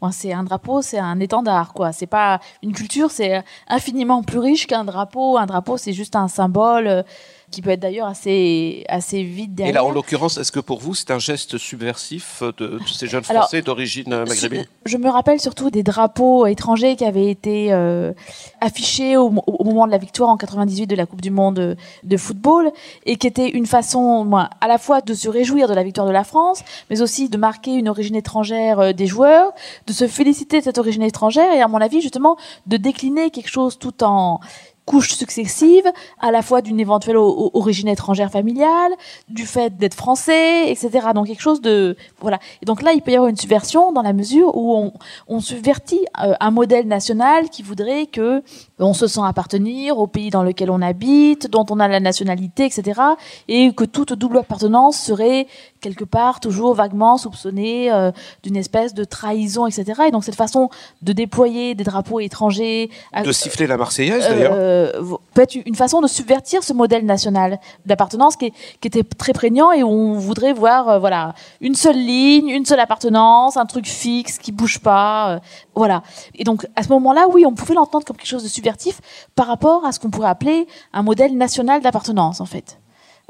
c'est 0.10 0.34
un 0.34 0.44
drapeau, 0.44 0.82
c'est 0.82 0.98
un 0.98 1.20
étendard, 1.20 1.74
quoi. 1.74 1.92
C'est 1.92 2.08
pas 2.08 2.40
une 2.64 2.74
culture, 2.74 3.12
c'est 3.12 3.44
infiniment 3.68 4.24
plus 4.24 4.40
riche 4.40 4.66
qu'un 4.66 4.84
drapeau. 4.84 5.38
Un 5.38 5.46
drapeau, 5.46 5.78
c'est 5.78 5.94
juste 5.94 6.16
un 6.16 6.28
symbole 6.28 6.88
euh, 6.88 7.04
qui 7.52 7.62
peut 7.62 7.70
être 7.70 7.80
d'ailleurs 7.82 8.08
assez, 8.08 8.84
assez 8.88 9.24
vite 9.24 9.54
derrière. 9.54 9.74
Et 9.74 9.76
là, 9.76 9.86
en 9.86 9.92
l'occurrence, 9.92 10.38
est-ce 10.38 10.52
que 10.52 10.60
pour 10.60 10.80
vous, 10.80 10.96
c'est 10.96 11.12
un 11.12 11.20
geste 11.20 11.58
subversif 11.58 12.42
de, 12.58 12.80
ces 12.88 13.08
jeunes 13.08 13.24
Français 13.24 13.62
d'origine 13.62 14.24
maghrébine 14.26 14.66
Je 14.86 14.98
me 14.98 15.10
rappelle 15.10 15.40
surtout 15.40 15.70
des 15.70 15.84
drapeaux 15.84 16.48
étrangers 16.48 16.96
qui 16.96 17.06
avaient 17.06 17.30
été 17.30 17.74
euh, 17.74 18.14
affichés 18.62 19.18
au, 19.18 19.30
moment 19.30 19.86
de 19.86 19.92
la 19.92 19.98
victoire 19.98 20.30
en 20.30 20.38
98 20.38 20.88
de 20.88 20.96
la 20.96 21.06
Coupe 21.06 21.22
du 21.22 21.32
Monde 21.32 21.76
de, 22.04 22.18
football 22.18 22.72
et 23.06 23.18
qui 23.18 23.28
étaient 23.28 23.50
une 23.50 23.66
façon, 23.66 24.24
moi, 24.24 24.50
à 24.62 24.68
la 24.68 24.78
fois 24.78 25.02
de 25.02 25.14
se 25.14 25.28
réjouir 25.28 25.68
de 25.68 25.74
la 25.74 25.84
victoire 25.84 26.08
de 26.08 26.12
la 26.12 26.24
France, 26.24 26.64
mais 26.90 27.02
aussi 27.02 27.30
de 27.30 27.38
marquer 27.38 27.74
une 27.74 27.90
origine 27.90 28.16
étrangère 28.16 28.80
euh, 28.80 28.94
des 28.94 29.08
joueurs, 29.08 29.52
de 29.88 29.94
se 29.94 30.08
féliciter 30.08 30.60
de 30.60 30.64
cette 30.64 30.78
origine 30.78 31.04
étrangère 31.04 31.54
et, 31.54 31.62
à 31.62 31.68
mon 31.68 31.82
avis, 31.82 32.02
justement, 32.02 32.38
de 32.68 32.78
décliner 32.78 33.30
quelque 33.30 33.50
chose 33.50 33.78
tout 33.78 34.04
en 34.04 34.40
couches 34.86 35.14
successives, 35.14 35.90
à 36.20 36.32
la 36.32 36.42
fois 36.42 36.62
d'une 36.62 36.80
éventuelle 36.80 37.18
origine 37.18 37.88
étrangère 37.88 38.32
familiale, 38.32 38.92
du 39.30 39.46
fait 39.46 39.78
d'être 39.78 39.94
français, 39.94 40.72
etc. 40.72 41.08
Donc 41.14 41.28
quelque 41.28 41.42
chose 41.42 41.62
de 41.62 41.96
voilà. 42.20 42.40
Et 42.62 42.66
donc 42.66 42.82
là, 42.82 42.94
il 42.94 43.02
peut 43.02 43.12
y 43.12 43.16
avoir 43.16 43.30
une 43.30 43.38
subversion 43.38 43.92
dans 43.92 44.02
la 44.02 44.14
mesure 44.14 44.56
où 44.58 44.76
on, 44.76 44.94
on 45.28 45.40
subvertit 45.40 46.06
euh, 46.24 46.34
un 46.40 46.52
modèle 46.52 46.88
national 46.88 47.50
qui 47.50 47.62
voudrait 47.62 48.06
que 48.06 48.44
on 48.82 48.94
se 48.94 49.08
sent 49.08 49.22
appartenir 49.24 49.98
au 49.98 50.08
pays 50.08 50.30
dans 50.30 50.44
lequel 50.44 50.72
on 50.72 50.82
habite, 50.82 51.50
dont 51.50 51.66
on 51.70 51.80
a 51.80 51.88
la 51.88 52.00
nationalité, 52.00 52.66
etc. 52.66 53.00
Et 53.48 53.74
que 53.74 53.84
toute 53.84 54.14
double 54.14 54.40
appartenance 54.40 54.98
serait 54.98 55.48
quelque 55.82 56.04
part 56.04 56.40
toujours 56.40 56.74
vaguement 56.74 57.18
soupçonnée 57.18 57.92
euh, 57.92 58.12
d'une 58.44 58.56
espèce 58.56 58.94
de 58.94 59.04
trahison, 59.04 59.68
etc. 59.68 60.04
Et 60.08 60.12
donc 60.12 60.24
cette 60.24 60.36
façon 60.36 60.70
de 61.02 61.14
déployer 61.14 61.76
des 61.76 61.84
drapeaux 61.84 62.20
étrangers, 62.20 62.90
de 63.24 63.32
siffler 63.32 63.68
la 63.68 63.78
Marseillaise 63.78 64.28
d'ailleurs, 64.28 64.54
euh, 64.56 64.92
peut 65.34 65.42
être 65.42 65.56
une 65.56 65.76
façon 65.76 66.02
de 66.02 66.08
subvertir 66.08 66.64
ce 66.64 66.74
modèle 66.74 67.06
national 67.06 67.60
d'appartenance 67.86 68.36
qui, 68.36 68.52
qui, 68.80 68.88
était 68.88 69.04
très 69.04 69.34
prégnant 69.34 69.72
et 69.72 69.84
où 69.84 69.90
on 69.90 70.14
voudrait 70.14 70.54
voir 70.54 70.88
euh, 70.90 71.00
voilà 71.00 71.34
une 71.62 71.76
seule 71.76 71.98
ligne, 71.98 72.50
une 72.50 72.66
seule 72.66 72.80
appartenance, 72.80 73.58
un 73.58 73.66
truc 73.66 73.88
fixe 73.88 74.38
qui 74.38 74.52
bouge 74.52 74.80
pas, 74.80 75.42
voilà. 75.76 76.04
Et 76.36 76.44
donc 76.44 76.68
à 76.76 76.84
ce 76.84 76.90
moment-là, 76.90 77.28
oui, 77.30 77.46
on 77.46 77.54
pouvait 77.54 77.76
l'entendre 77.76 78.06
comme 78.06 78.18
quelque 78.18 78.28
chose 78.28 78.44
de 78.44 78.50
subvertif 78.50 79.00
par 79.36 79.48
rapport 79.48 79.86
à 79.86 79.92
ce 79.92 80.00
qu'on 80.00 80.10
pourrait 80.10 80.30
appeler 80.30 80.68
un 80.94 81.04
modèle 81.04 81.38
national 81.38 81.82
d'appartenance 81.82 82.42
en 82.42 82.46
fait. 82.46 82.78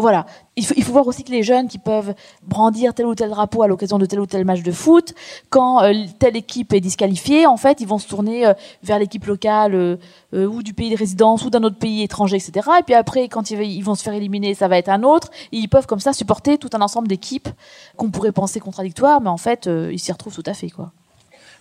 Voilà. 0.02 0.26
Il 0.56 0.66
faut, 0.66 0.92
voir 0.92 1.08
aussi 1.08 1.24
que 1.24 1.32
les 1.32 1.44
jeunes 1.44 1.68
qui 1.68 1.78
peuvent 1.78 2.14
brandir 2.44 2.94
tel 2.94 3.06
ou 3.06 3.16
tel 3.16 3.30
drapeau 3.30 3.62
à 3.62 3.68
l'occasion 3.68 4.00
de 4.00 4.06
tel 4.06 4.20
ou 4.20 4.26
tel 4.26 4.44
match 4.46 4.64
de 4.64 4.72
foot, 4.72 5.14
quand 5.50 5.84
euh, 5.84 5.94
telle 6.18 6.36
équipe 6.36 6.74
est 6.74 6.80
disqualifiée, 6.80 7.46
en 7.46 7.56
fait, 7.56 7.80
ils 7.82 7.88
vont 7.88 8.00
se 8.00 8.08
tourner 8.08 8.48
euh, 8.48 8.54
vers 8.84 9.00
l'équipe 9.00 9.26
locale 9.26 9.74
euh, 9.76 9.98
ou 10.34 10.64
du 10.64 10.74
pays 10.74 10.90
de 10.90 10.98
résidence 10.98 11.46
ou 11.46 11.50
d'un 11.50 11.64
autre 11.64 11.78
pays 11.78 12.02
étranger, 12.02 12.38
etc. 12.38 12.68
Et 12.80 12.84
puis 12.84 12.96
après, 12.96 13.30
quand 13.30 13.52
ils, 13.52 13.62
ils, 13.62 13.84
vont 13.84 13.96
se 13.96 14.04
faire 14.04 14.14
éliminer, 14.14 14.56
ça 14.56 14.68
va 14.68 14.78
être 14.78 14.90
un 14.90 15.04
autre. 15.04 15.30
Et 15.52 15.58
ils 15.58 15.70
peuvent 15.70 15.88
comme 15.88 16.00
ça 16.00 16.14
supporter 16.14 16.58
tout 16.58 16.70
un 16.74 16.82
ensemble 16.82 17.08
d'équipes 17.08 17.50
qu'on 17.96 18.10
pourrait 18.10 18.32
penser 18.32 18.60
contradictoires, 18.60 19.22
mais 19.22 19.30
en 19.30 19.38
fait, 19.38 19.70
ils 19.92 20.00
s'y 20.00 20.12
retrouvent 20.12 20.36
tout 20.36 20.44
à 20.48 20.54
fait, 20.54 20.70
quoi. 20.72 20.92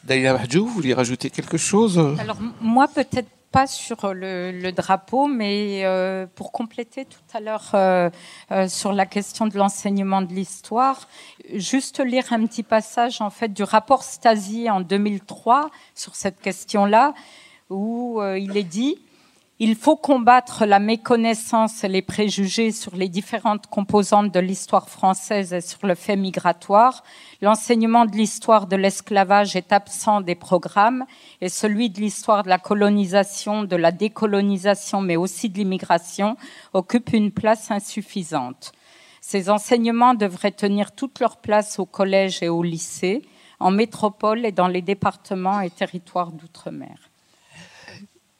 Daïla 0.04 0.32
Mahjou, 0.32 0.66
vous 0.66 0.72
vouliez 0.72 0.94
rajouter 0.94 1.30
quelque 1.30 1.56
chose? 1.56 1.98
Alors 2.18 2.38
moi, 2.60 2.88
peut-être 2.88 3.28
pas 3.50 3.66
sur 3.66 4.14
le, 4.14 4.70
drapeau, 4.70 5.26
mais 5.26 5.84
euh, 5.84 6.26
pour 6.34 6.52
compléter 6.52 7.04
tout 7.04 7.18
à 7.34 7.40
l'heure 7.40 7.70
euh, 7.74 8.08
euh, 8.52 8.68
sur 8.68 8.92
la 8.92 9.06
question 9.06 9.46
de 9.46 9.56
l'enseignement 9.56 10.22
de 10.22 10.32
l'histoire, 10.32 11.08
juste 11.54 12.00
lire 12.00 12.32
un 12.32 12.46
petit 12.46 12.62
passage 12.62 13.20
en 13.20 13.30
fait 13.30 13.52
du 13.52 13.62
rapport 13.62 14.04
Stasi 14.04 14.70
en 14.70 14.80
2003 14.80 15.70
sur 15.94 16.14
cette 16.14 16.40
question-là, 16.40 17.14
où 17.68 18.20
il 18.36 18.56
est 18.56 18.64
dit 18.64 18.98
il 19.62 19.74
faut 19.74 19.96
combattre 19.96 20.64
la 20.64 20.78
méconnaissance 20.78 21.84
et 21.84 21.88
les 21.88 22.00
préjugés 22.00 22.72
sur 22.72 22.96
les 22.96 23.10
différentes 23.10 23.66
composantes 23.66 24.32
de 24.32 24.40
l'histoire 24.40 24.88
française 24.88 25.52
et 25.52 25.60
sur 25.60 25.86
le 25.86 25.94
fait 25.94 26.16
migratoire. 26.16 27.04
L'enseignement 27.42 28.06
de 28.06 28.16
l'histoire 28.16 28.66
de 28.66 28.76
l'esclavage 28.76 29.56
est 29.56 29.70
absent 29.70 30.22
des 30.22 30.34
programmes 30.34 31.04
et 31.42 31.50
celui 31.50 31.90
de 31.90 32.00
l'histoire 32.00 32.42
de 32.42 32.48
la 32.48 32.56
colonisation, 32.56 33.64
de 33.64 33.76
la 33.76 33.92
décolonisation, 33.92 35.02
mais 35.02 35.16
aussi 35.16 35.50
de 35.50 35.58
l'immigration 35.58 36.38
occupe 36.72 37.12
une 37.12 37.30
place 37.30 37.70
insuffisante. 37.70 38.72
Ces 39.20 39.50
enseignements 39.50 40.14
devraient 40.14 40.52
tenir 40.52 40.92
toute 40.92 41.20
leur 41.20 41.36
place 41.36 41.78
au 41.78 41.84
collège 41.84 42.42
et 42.42 42.48
au 42.48 42.62
lycée, 42.62 43.20
en 43.58 43.70
métropole 43.70 44.46
et 44.46 44.52
dans 44.52 44.68
les 44.68 44.80
départements 44.80 45.60
et 45.60 45.68
territoires 45.68 46.32
d'outre-mer. 46.32 47.09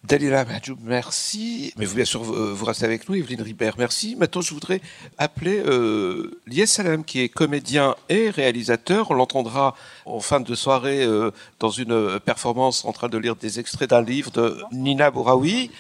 Dalila 0.03 0.47
Mahjoub, 0.47 0.79
merci. 0.83 1.75
Mais 1.77 1.85
vous, 1.85 1.95
bien 1.95 2.07
sûr, 2.07 2.23
vous 2.23 2.65
restez 2.65 2.87
avec 2.87 3.07
nous, 3.09 3.17
Evelyne 3.17 3.43
Ribert, 3.43 3.75
merci. 3.77 4.17
Maintenant, 4.17 4.41
je 4.41 4.55
voudrais 4.55 4.81
appeler 5.19 5.59
euh, 5.59 6.41
Lies 6.47 6.67
Salem, 6.67 7.05
qui 7.05 7.21
est 7.21 7.29
comédien 7.29 7.95
et 8.09 8.31
réalisateur. 8.31 9.11
On 9.11 9.15
l'entendra 9.15 9.77
en 10.07 10.21
fin 10.21 10.41
de 10.41 10.55
soirée 10.55 11.05
euh, 11.05 11.31
dans 11.59 11.69
une 11.69 12.19
performance 12.21 12.87
en 12.87 12.93
train 12.93 13.09
de 13.09 13.19
lire 13.19 13.37
des 13.37 13.61
extraits 13.61 13.91
d'un 13.91 14.03
livre 14.03 14.31
de 14.31 14.63
Nina 14.73 15.11
Bouraoui. 15.11 15.71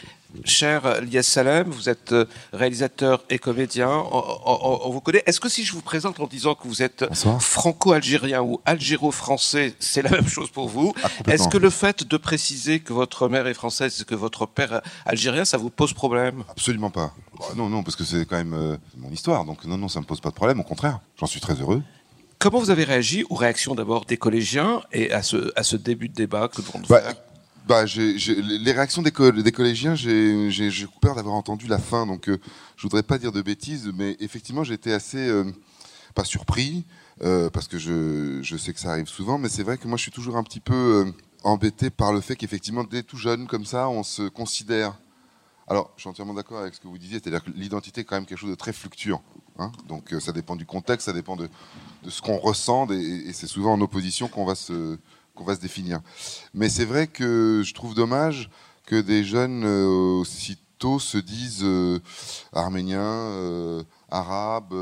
Cher 0.44 1.00
Lies 1.02 1.22
Salem, 1.22 1.70
vous 1.70 1.88
êtes 1.88 2.12
euh, 2.12 2.24
réalisateur 2.52 3.24
et 3.30 3.38
comédien. 3.38 3.90
On, 3.90 4.90
vous 4.90 5.00
connaît. 5.00 5.22
Est-ce 5.26 5.40
que 5.40 5.48
si 5.48 5.64
je 5.64 5.72
vous 5.72 5.82
présente 5.82 6.20
en 6.20 6.26
disant 6.26 6.54
que 6.54 6.66
vous 6.66 6.82
êtes 6.82 7.04
franco-algérien 7.40 8.42
ou 8.42 8.60
algéro-français, 8.64 9.74
c'est 9.78 10.02
la 10.02 10.10
même 10.10 10.28
chose 10.28 10.50
pour 10.50 10.68
vous 10.68 10.94
ah, 11.02 11.08
Est-ce 11.26 11.48
que 11.48 11.58
le 11.58 11.70
fait 11.70 12.04
de 12.06 12.16
préciser 12.16 12.80
que 12.80 12.92
votre 12.92 13.28
mère 13.28 13.46
est 13.46 13.54
française 13.54 14.00
et 14.00 14.04
que 14.04 14.14
votre 14.14 14.46
père 14.46 14.82
algérien, 15.04 15.44
ça 15.44 15.56
vous 15.56 15.70
pose 15.70 15.92
problème? 15.92 16.44
Absolument 16.48 16.90
pas. 16.90 17.12
Bah, 17.38 17.46
non, 17.56 17.68
non, 17.68 17.82
parce 17.82 17.96
que 17.96 18.04
c'est 18.04 18.24
quand 18.26 18.36
même 18.36 18.54
euh, 18.54 18.76
mon 18.96 19.10
histoire. 19.10 19.44
Donc 19.44 19.64
non, 19.64 19.78
non, 19.78 19.88
ça 19.88 20.00
me 20.00 20.04
pose 20.04 20.20
pas 20.20 20.30
de 20.30 20.34
problème. 20.34 20.60
Au 20.60 20.64
contraire, 20.64 21.00
j'en 21.18 21.26
suis 21.26 21.40
très 21.40 21.54
heureux. 21.54 21.82
Comment 22.38 22.58
vous 22.58 22.70
avez 22.70 22.84
réagi 22.84 23.24
aux 23.28 23.34
réactions 23.34 23.74
d'abord 23.74 24.06
des 24.06 24.16
collégiens 24.16 24.80
et 24.92 25.12
à 25.12 25.22
ce, 25.22 25.52
à 25.56 25.62
ce 25.62 25.76
début 25.76 26.08
de 26.08 26.14
débat 26.14 26.48
que 26.48 26.62
vous 26.62 26.72
bah, 27.70 27.84
les 27.84 28.72
réactions 28.72 29.00
des, 29.00 29.12
collégiens, 29.12 29.94
j'ai 29.94 30.86
peur 31.00 31.14
d'avoir 31.14 31.36
entendu 31.36 31.68
la 31.68 31.78
fin, 31.78 32.04
donc 32.04 32.28
euh, 32.28 32.40
je 32.74 32.82
voudrais 32.82 33.04
pas 33.04 33.16
dire 33.16 33.30
de 33.30 33.40
bêtises, 33.42 33.92
mais 33.94 34.16
effectivement, 34.18 34.64
été 34.64 34.92
assez, 34.92 35.28
euh, 35.28 35.44
pas 36.16 36.24
surpris, 36.24 36.84
euh, 37.22 37.48
parce 37.48 37.68
que 37.68 37.78
je, 37.78 38.56
sais 38.56 38.72
que 38.72 38.80
ça 38.80 38.90
arrive 38.90 39.06
souvent, 39.06 39.38
mais 39.38 39.48
c'est 39.48 39.62
vrai 39.62 39.78
que 39.78 39.86
moi, 39.86 39.96
je 39.96 40.02
suis 40.02 40.10
toujours 40.10 40.36
un 40.36 40.42
petit 40.42 40.58
peu 40.58 41.12
embêté 41.44 41.90
par 41.90 42.12
le 42.12 42.20
fait 42.20 42.34
qu'effectivement, 42.34 42.82
dès 42.82 43.04
tout 43.04 43.16
jeune 43.16 43.46
comme 43.46 43.64
ça, 43.64 43.88
on 43.88 44.02
se 44.02 44.22
considère. 44.22 44.98
Alors, 45.68 45.92
je 45.94 46.00
suis 46.00 46.10
entièrement 46.10 46.34
d'accord 46.34 46.58
avec 46.58 46.74
ce 46.74 46.80
que 46.80 46.88
vous 46.88 46.98
disiez, 46.98 47.20
c'est-à-dire 47.22 47.44
que 47.44 47.52
l'identité 47.52 48.00
est 48.00 48.04
quand 48.04 48.16
même 48.16 48.26
quelque 48.26 48.38
chose 48.38 48.50
de 48.50 48.56
très 48.56 48.72
fluctuant. 48.72 49.22
Hein. 49.60 49.70
donc, 49.86 50.12
ça 50.18 50.32
dépend 50.32 50.56
du 50.56 50.66
contexte, 50.66 51.06
ça 51.06 51.12
dépend 51.12 51.36
de, 51.36 51.48
ce 52.08 52.20
qu'on 52.20 52.38
ressent, 52.38 52.88
et 52.90 53.32
c'est 53.32 53.46
souvent 53.46 53.74
en 53.74 53.80
opposition 53.80 54.26
qu'on 54.26 54.44
va 54.44 54.56
se 54.56 54.98
qu'on 55.40 55.46
va 55.46 55.56
se 55.56 55.60
définir. 55.60 56.00
Mais 56.52 56.68
c'est 56.68 56.84
vrai 56.84 57.06
que 57.06 57.62
je 57.64 57.72
trouve 57.72 57.94
dommage 57.94 58.50
que 58.84 59.00
des 59.00 59.24
jeunes 59.24 59.64
euh, 59.64 59.86
aussitôt 60.20 60.98
se 60.98 61.16
disent 61.16 61.62
euh, 61.64 61.98
arméniens, 62.52 63.00
euh, 63.00 63.82
arabes, 64.10 64.74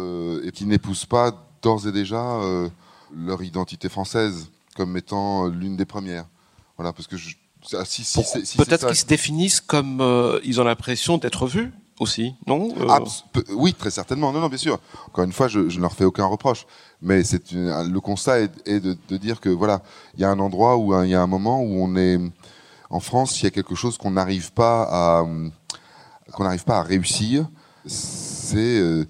et 0.43 0.51
qui 0.51 0.67
n'épousent 0.67 1.07
pas 1.07 1.31
d'ores 1.63 1.87
et 1.87 1.93
déjà 1.93 2.41
leur 3.15 3.43
identité 3.43 3.89
française 3.89 4.49
comme 4.77 4.97
étant 4.97 5.47
l'une 5.47 5.77
des 5.77 5.85
premières. 5.85 6.27
Voilà, 6.77 6.93
parce 6.93 7.07
que 7.09 7.17
je, 7.17 7.37
ah, 7.75 7.85
si, 7.85 8.05
si, 8.05 8.57
peut-être 8.57 8.87
qu'ils 8.87 8.97
se 8.97 9.07
définissent 9.07 9.61
comme 9.61 10.03
ils 10.45 10.61
ont 10.61 10.65
l'impression 10.65 11.19
d'être 11.19 11.47
vus 11.47 11.73
aussi, 12.01 12.35
non 12.47 12.73
ah, 12.89 13.01
Oui, 13.55 13.75
très 13.75 13.91
certainement. 13.91 14.33
Non, 14.33 14.41
non, 14.41 14.49
bien 14.49 14.59
sûr. 14.59 14.79
Encore 15.07 15.25
une 15.25 15.33
fois, 15.33 15.49
je, 15.49 15.61
ne 15.61 15.81
leur 15.81 15.93
fais 15.93 16.05
aucun 16.05 16.27
reproche 16.27 16.67
mais 17.01 17.23
le 17.23 17.99
constat 18.01 18.41
est, 18.41 18.81
de, 18.81 19.17
dire 19.17 19.41
que 19.41 19.49
voilà, 19.49 19.83
il 20.15 20.21
y 20.21 20.25
a 20.25 20.31
un 20.31 20.39
endroit 20.39 20.77
où 20.77 21.01
il 21.03 21.11
y 21.11 21.15
a 21.15 21.23
un 21.23 21.27
moment 21.27 21.63
où 21.63 21.81
on 21.81 21.95
est 21.97 22.19
en 22.91 23.01
France, 23.01 23.41
il 23.41 23.45
y 23.45 23.47
a 23.47 23.51
quelque 23.51 23.75
chose 23.75 23.99
qu'on 23.99 24.11
n'arrive 24.13 24.53
pas 24.53 24.83
à 24.91 25.27
qu'on 26.33 26.45
n'arrive 26.45 26.65
pas 26.65 26.79
à 26.79 26.83
réussir, 26.83 27.47
c'est 27.87 28.57
euh, 28.59 29.07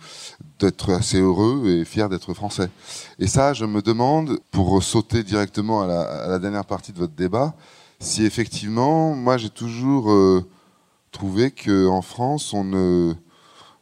d'être 0.60 0.92
assez 0.92 1.18
heureux 1.20 1.66
et 1.66 1.84
fier 1.84 2.08
d'être 2.08 2.32
français. 2.32 2.70
Et 3.18 3.26
ça, 3.26 3.54
je 3.54 3.64
me 3.64 3.82
demande, 3.82 4.38
pour 4.52 4.80
sauter 4.82 5.24
directement 5.24 5.82
à 5.82 5.86
la, 5.86 6.00
à 6.02 6.28
la 6.28 6.38
dernière 6.38 6.64
partie 6.64 6.92
de 6.92 6.98
votre 6.98 7.14
débat, 7.14 7.54
si 7.98 8.24
effectivement, 8.24 9.14
moi 9.14 9.36
j'ai 9.36 9.50
toujours 9.50 10.12
euh, 10.12 10.48
trouvé 11.10 11.50
que 11.50 11.86
en 11.88 12.02
France, 12.02 12.52
on 12.52 13.16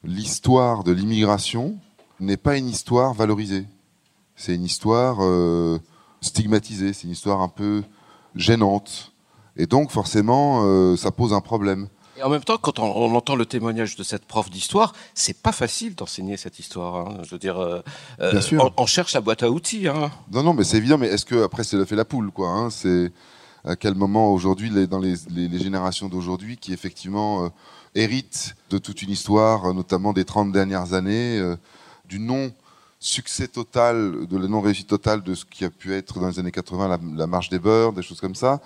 l'histoire 0.04 0.84
de 0.84 0.92
l'immigration 0.92 1.76
n'est 2.20 2.36
pas 2.36 2.56
une 2.56 2.68
histoire 2.68 3.12
valorisée 3.14 3.66
c'est 4.36 4.54
une 4.54 4.64
histoire 4.64 5.18
euh, 5.20 5.78
stigmatisée, 6.20 6.92
c'est 6.92 7.04
une 7.04 7.12
histoire 7.12 7.40
un 7.40 7.48
peu 7.48 7.82
gênante. 8.34 9.12
Et 9.56 9.66
donc, 9.66 9.90
forcément, 9.90 10.62
euh, 10.64 10.96
ça 10.96 11.10
pose 11.10 11.32
un 11.32 11.40
problème. 11.40 11.88
Et 12.18 12.22
en 12.22 12.30
même 12.30 12.44
temps, 12.44 12.56
quand 12.58 12.78
on, 12.78 13.14
entend 13.14 13.34
le 13.34 13.44
témoignage 13.44 13.96
de 13.96 14.02
cette 14.02 14.24
prof 14.24 14.48
d'histoire, 14.48 14.94
c'est 15.14 15.42
pas 15.42 15.52
facile 15.52 15.94
d'enseigner 15.94 16.36
cette 16.36 16.58
histoire. 16.58 16.94
Hein. 16.96 17.18
Je 17.24 17.30
veux 17.30 17.38
dire, 17.38 17.58
euh, 17.58 17.82
Bien 18.18 18.40
sûr. 18.40 18.72
On, 18.76 18.86
cherche 18.86 19.14
la 19.14 19.20
boîte 19.20 19.42
à 19.42 19.50
outils. 19.50 19.88
Hein. 19.88 20.10
Non, 20.32 20.42
non, 20.42 20.54
mais 20.54 20.64
c'est 20.64 20.78
évident. 20.78 20.98
Mais 20.98 21.08
est-ce 21.08 21.24
que 21.26 21.42
après 21.42 21.64
c'est 21.64 21.76
le 21.76 21.84
fait 21.84 21.96
la 21.96 22.06
poule, 22.06 22.30
quoi 22.30 22.48
hein? 22.48 22.70
C'est 22.70 23.12
à 23.66 23.76
quel 23.76 23.94
moment 23.94 24.32
aujourd'hui, 24.32 24.70
dans 24.86 24.98
les, 25.00 25.16
générations 25.58 26.08
d'aujourd'hui, 26.08 26.56
qui 26.56 26.72
effectivement 26.72 27.50
héritent 27.94 28.54
de 28.70 28.78
toute 28.78 29.02
une 29.02 29.10
histoire, 29.10 29.74
notamment 29.74 30.12
des 30.12 30.24
30 30.24 30.52
dernières 30.52 30.92
années, 30.94 31.42
du 32.08 32.18
nom 32.18 32.52
succès 32.98 33.48
total, 33.48 34.26
de 34.26 34.36
la 34.36 34.48
non-réussite 34.48 34.88
totale 34.88 35.22
de 35.22 35.34
ce 35.34 35.44
qui 35.44 35.64
a 35.64 35.70
pu 35.70 35.94
être 35.94 36.18
dans 36.18 36.28
les 36.28 36.38
années 36.38 36.52
80 36.52 36.98
la, 37.16 37.26
marche 37.26 37.48
des 37.50 37.58
beurs, 37.58 37.92
des 37.92 38.02
choses 38.02 38.20
comme 38.20 38.34
ça. 38.34 38.60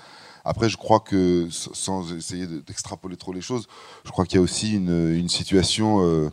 Après, 0.45 0.69
je 0.69 0.77
crois 0.77 1.01
que, 1.01 1.49
sans 1.51 2.15
essayer 2.15 2.47
d'extrapoler 2.47 3.17
trop 3.17 3.33
les 3.33 3.43
choses, 3.43 3.67
je 4.05 4.11
crois 4.11 4.25
qu'il 4.25 4.37
y 4.37 4.39
a 4.39 4.43
aussi 4.43 4.75
une, 4.75 5.29
situation 5.29 6.03
euh, 6.03 6.31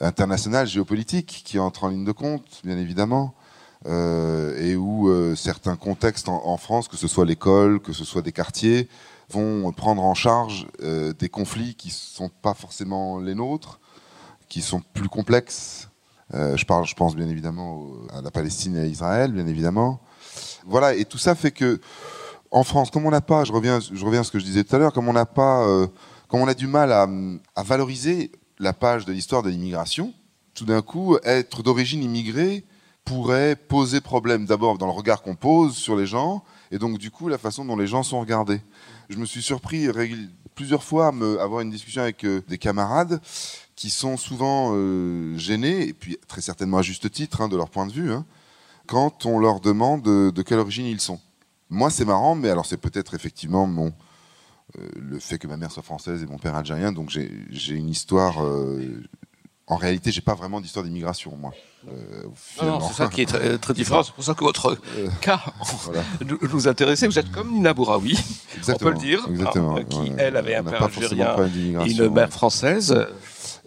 internationale, 0.00 0.66
géopolitique, 0.66 1.42
qui 1.44 1.58
entre 1.58 1.84
en 1.84 1.88
ligne 1.88 2.04
de 2.04 2.12
compte, 2.12 2.62
bien 2.64 2.78
évidemment, 2.78 3.34
euh, 3.86 4.58
et 4.58 4.76
où 4.76 5.08
euh, 5.08 5.34
certains 5.34 5.76
contextes 5.76 6.28
en, 6.28 6.56
France, 6.56 6.88
que 6.88 6.96
ce 6.96 7.08
soit 7.08 7.24
l'école, 7.24 7.80
que 7.80 7.92
ce 7.92 8.04
soit 8.04 8.22
des 8.22 8.32
quartiers, 8.32 8.88
vont 9.30 9.72
prendre 9.72 10.02
en 10.04 10.14
charge 10.14 10.66
des 10.80 11.28
conflits 11.30 11.74
qui 11.74 11.88
ne 11.88 11.92
sont 11.92 12.28
pas 12.28 12.54
forcément 12.54 13.18
les 13.18 13.34
nôtres, 13.34 13.80
qui 14.48 14.60
sont 14.60 14.82
plus 14.92 15.08
complexes, 15.08 15.88
euh, 16.32 16.56
je, 16.56 16.64
parle, 16.64 16.86
je 16.86 16.94
pense 16.94 17.14
bien 17.14 17.28
évidemment 17.28 17.86
à 18.12 18.22
la 18.22 18.30
Palestine 18.30 18.76
et 18.76 18.80
à 18.80 18.86
Israël, 18.86 19.32
bien 19.32 19.46
évidemment. 19.46 20.00
Voilà, 20.66 20.94
et 20.94 21.04
tout 21.04 21.18
ça 21.18 21.34
fait 21.34 21.50
que 21.50 21.80
en 22.50 22.64
France, 22.64 22.90
comme 22.90 23.04
on 23.04 23.10
n'a 23.10 23.20
pas, 23.20 23.44
je 23.44 23.52
reviens, 23.52 23.80
je 23.80 24.04
reviens 24.04 24.20
à 24.20 24.24
ce 24.24 24.30
que 24.30 24.38
je 24.38 24.44
disais 24.44 24.64
tout 24.64 24.74
à 24.74 24.78
l'heure, 24.78 24.92
comme 24.92 25.08
on 25.08 25.12
n'a 25.12 25.26
pas, 25.26 25.66
euh, 25.66 25.86
comme 26.28 26.40
on 26.40 26.48
a 26.48 26.54
du 26.54 26.66
mal 26.66 26.92
à 26.92 27.62
valoriser 27.62 28.32
la 28.58 28.72
page 28.72 29.04
de 29.04 29.12
l'histoire 29.12 29.42
de 29.42 29.50
l'immigration, 29.50 30.14
tout 30.54 30.64
d'un 30.64 30.80
coup, 30.80 31.18
être 31.24 31.62
d'origine 31.62 32.02
immigrée 32.02 32.64
pourrait 33.04 33.56
poser 33.56 34.00
problème 34.00 34.46
d'abord 34.46 34.78
dans 34.78 34.86
le 34.86 34.92
regard 34.92 35.22
qu'on 35.22 35.34
pose 35.34 35.76
sur 35.76 35.96
les 35.96 36.06
gens, 36.06 36.42
et 36.70 36.78
donc 36.78 36.98
du 36.98 37.10
coup 37.10 37.28
la 37.28 37.38
façon 37.38 37.64
dont 37.64 37.76
les 37.76 37.86
gens 37.86 38.02
sont 38.02 38.20
regardés. 38.20 38.60
Je 39.08 39.18
me 39.18 39.26
suis 39.26 39.42
surpris 39.42 39.88
plusieurs 40.54 40.82
fois 40.82 41.06
à 41.06 41.42
avoir 41.42 41.60
une 41.60 41.70
discussion 41.70 42.02
avec 42.02 42.24
euh, 42.24 42.42
des 42.48 42.58
camarades 42.58 43.20
qui 43.76 43.90
sont 43.90 44.16
souvent 44.16 44.72
euh, 44.74 45.36
gênés, 45.36 45.88
et 45.88 45.92
puis 45.92 46.16
très 46.28 46.40
certainement 46.40 46.78
à 46.78 46.82
juste 46.82 47.10
titre, 47.10 47.40
hein, 47.40 47.48
de 47.48 47.56
leur 47.56 47.70
point 47.70 47.86
de 47.86 47.92
vue, 47.92 48.12
hein, 48.12 48.24
quand 48.86 49.26
on 49.26 49.38
leur 49.38 49.60
demande 49.60 50.02
de, 50.02 50.42
quelle 50.42 50.58
origine 50.58 50.86
ils 50.86 51.00
sont. 51.00 51.20
Moi, 51.70 51.90
c'est 51.90 52.04
marrant, 52.04 52.34
mais 52.34 52.50
alors 52.50 52.66
c'est 52.66 52.76
peut-être 52.76 53.14
effectivement 53.14 53.66
mon, 53.66 53.92
euh, 54.78 54.88
le 54.96 55.18
fait 55.18 55.38
que 55.38 55.46
ma 55.46 55.56
mère 55.56 55.72
soit 55.72 55.82
française 55.82 56.22
et 56.22 56.26
mon 56.26 56.38
père 56.38 56.54
algérien, 56.54 56.92
donc 56.92 57.10
j'ai 57.10 57.74
une 57.74 57.88
histoire. 57.88 58.44
Euh, 58.44 59.02
en 59.66 59.76
réalité, 59.76 60.12
j'ai 60.12 60.20
pas 60.20 60.34
vraiment 60.34 60.60
d'histoire 60.60 60.84
d'immigration, 60.84 61.36
moi. 61.36 61.52
Non, 62.62 62.80
c'est 62.80 62.94
ça 62.94 63.08
qui 63.08 63.22
est 63.22 63.26
très, 63.26 63.58
très 63.58 63.74
différent. 63.74 64.02
C'est 64.02 64.14
pour 64.14 64.24
ça 64.24 64.34
que 64.34 64.44
votre 64.44 64.78
cas 65.20 65.40
nous, 66.52 66.68
intéressait. 66.68 67.06
Vous 67.06 67.18
êtes 67.18 67.30
comme 67.30 67.52
Nina 67.52 67.74
Bouraoui, 67.74 68.18
on 68.68 68.76
peut 68.76 68.90
le 68.90 68.98
dire, 68.98 69.26
hein, 69.56 69.82
qui, 69.88 70.12
elle, 70.18 70.36
avait 70.36 70.56
un 70.56 70.64
père 70.64 70.82
algérien 70.82 71.36
et 71.86 71.90
une 71.90 72.08
mère 72.10 72.30
française. 72.30 73.06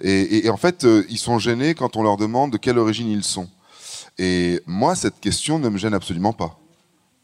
Et, 0.02 0.50
en 0.50 0.58
fait, 0.58 0.84
euh, 0.84 1.04
ils 1.10 1.18
sont 1.18 1.40
gênés 1.40 1.74
quand 1.74 1.96
on 1.96 2.04
leur 2.04 2.18
demande 2.18 2.52
de 2.52 2.58
quelle 2.58 2.78
origine 2.78 3.10
ils 3.10 3.24
sont. 3.24 3.48
Et 4.18 4.62
moi, 4.66 4.96
cette 4.96 5.20
question 5.20 5.60
ne 5.60 5.70
me 5.70 5.78
gêne 5.78 5.94
absolument 5.94 6.34
pas. 6.34 6.60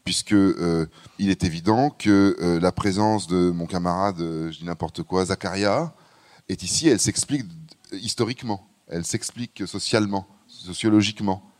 puisque 0.04 0.34
euh, 0.34 0.86
il 1.18 1.30
est 1.30 1.44
évident 1.44 1.90
que 1.90 2.36
euh, 2.40 2.60
la 2.60 2.72
présence 2.72 3.26
de 3.26 3.50
mon 3.50 3.66
camarade, 3.66 4.20
euh, 4.20 4.50
je 4.50 4.58
dis 4.58 4.64
n'importe 4.64 5.02
quoi, 5.02 5.24
Zacharia, 5.24 5.94
est 6.48 6.62
ici. 6.62 6.88
Elle 6.88 7.00
s'explique 7.00 7.44
euh, 7.92 7.98
historiquement, 7.98 8.68
elle 8.88 9.04
s'explique 9.04 9.66
socialement, 9.66 10.26
sociologiquement, 10.64 11.50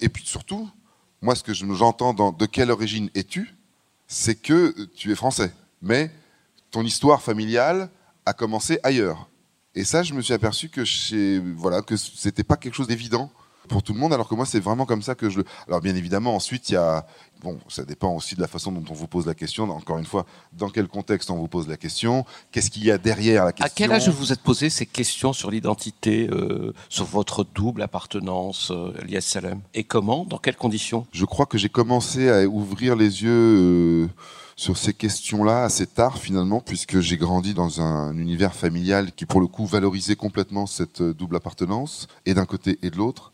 et 0.00 0.08
puis 0.08 0.24
surtout, 0.26 0.68
moi, 1.22 1.34
ce 1.34 1.42
que 1.42 1.52
je- 1.52 1.66
j'entends 1.74 2.14
dans 2.14 2.32
de 2.32 2.46
quelle 2.46 2.70
origine 2.70 3.10
es-tu, 3.14 3.54
c'est 4.06 4.34
que 4.34 4.74
tu 4.96 5.12
es 5.12 5.14
français, 5.14 5.52
mais 5.82 6.10
ton 6.70 6.82
histoire 6.82 7.22
familiale 7.22 7.90
a 8.26 8.32
commencé 8.32 8.78
ailleurs. 8.82 9.28
Et 9.74 9.84
ça, 9.84 10.02
je 10.02 10.14
me 10.14 10.22
suis 10.22 10.34
aperçu 10.34 10.68
que 10.68 10.84
chez, 10.84 11.38
voilà, 11.56 11.82
que 11.82 11.96
c'était 11.96 12.42
pas 12.44 12.56
quelque 12.56 12.74
chose 12.74 12.88
d'évident 12.88 13.30
pour 13.68 13.82
tout 13.82 13.92
le 13.92 14.00
monde, 14.00 14.12
alors 14.12 14.28
que 14.28 14.34
moi, 14.34 14.46
c'est 14.46 14.58
vraiment 14.58 14.84
comme 14.84 15.02
ça 15.02 15.14
que 15.14 15.30
je 15.30 15.38
le. 15.38 15.44
Alors, 15.68 15.80
bien 15.80 15.94
évidemment, 15.94 16.34
ensuite, 16.34 16.70
il 16.70 16.72
y 16.72 16.76
a. 16.76 17.06
Bon, 17.42 17.58
ça 17.68 17.84
dépend 17.84 18.14
aussi 18.14 18.34
de 18.34 18.40
la 18.42 18.48
façon 18.48 18.70
dont 18.70 18.84
on 18.90 18.92
vous 18.92 19.06
pose 19.06 19.26
la 19.26 19.34
question. 19.34 19.64
Encore 19.70 19.96
une 19.96 20.04
fois, 20.04 20.26
dans 20.52 20.68
quel 20.68 20.88
contexte 20.88 21.30
on 21.30 21.36
vous 21.36 21.48
pose 21.48 21.68
la 21.68 21.78
question? 21.78 22.26
Qu'est-ce 22.52 22.70
qu'il 22.70 22.84
y 22.84 22.90
a 22.90 22.98
derrière 22.98 23.46
la 23.46 23.52
question 23.52 23.64
À 23.64 23.74
quel 23.74 23.92
âge 23.92 24.10
vous 24.10 24.16
vous 24.16 24.32
êtes 24.32 24.42
posé 24.42 24.68
ces 24.68 24.84
questions 24.84 25.32
sur 25.32 25.50
l'identité, 25.50 26.28
euh, 26.30 26.74
sur 26.90 27.06
votre 27.06 27.44
double 27.44 27.80
appartenance, 27.80 28.70
euh, 28.72 28.92
Elias 29.02 29.22
Salem? 29.22 29.60
Et 29.72 29.84
comment 29.84 30.26
Dans 30.26 30.36
quelles 30.36 30.56
conditions? 30.56 31.06
Je 31.12 31.24
crois 31.24 31.46
que 31.46 31.56
j'ai 31.56 31.70
commencé 31.70 32.28
à 32.28 32.46
ouvrir 32.46 32.94
les 32.94 33.22
yeux 33.22 33.30
euh, 33.30 34.08
sur 34.56 34.76
ces 34.76 34.92
questions-là 34.92 35.64
assez 35.64 35.86
tard 35.86 36.18
finalement, 36.18 36.60
puisque 36.60 37.00
j'ai 37.00 37.16
grandi 37.16 37.54
dans 37.54 37.80
un 37.80 38.14
univers 38.18 38.54
familial 38.54 39.12
qui 39.12 39.24
pour 39.24 39.40
le 39.40 39.46
coup 39.46 39.64
valorisait 39.64 40.16
complètement 40.16 40.66
cette 40.66 41.00
euh, 41.00 41.14
double 41.14 41.36
appartenance, 41.36 42.06
et 42.26 42.34
d'un 42.34 42.44
côté 42.44 42.78
et 42.82 42.90
de 42.90 42.96
l'autre. 42.98 43.32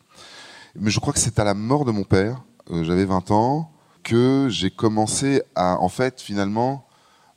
Mais 0.78 0.90
je 0.90 1.00
crois 1.00 1.12
que 1.12 1.18
c'est 1.18 1.40
à 1.40 1.44
la 1.44 1.54
mort 1.54 1.84
de 1.84 1.90
mon 1.90 2.04
père, 2.04 2.44
j'avais 2.70 3.04
20 3.04 3.32
ans, 3.32 3.72
que 4.06 4.46
j'ai 4.48 4.70
commencé 4.70 5.42
à 5.56 5.80
en 5.80 5.88
fait 5.88 6.20
finalement 6.20 6.86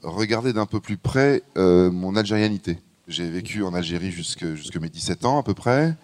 regarder 0.03 0.53
d'un 0.53 0.67
peu 0.67 0.79
plus 0.79 0.97
près 0.97 1.41
euh, 1.57 1.89
mon 1.89 2.15
algérianité. 2.15 2.77
J'ai 3.07 3.27
vécu 3.27 3.63
en 3.63 3.73
Algérie 3.73 4.11
jusque, 4.11 4.45
jusque 4.53 4.77
mes 4.77 4.89
17 4.89 5.25
ans 5.25 5.39
à 5.39 5.43
peu 5.43 5.55
près. 5.55 5.95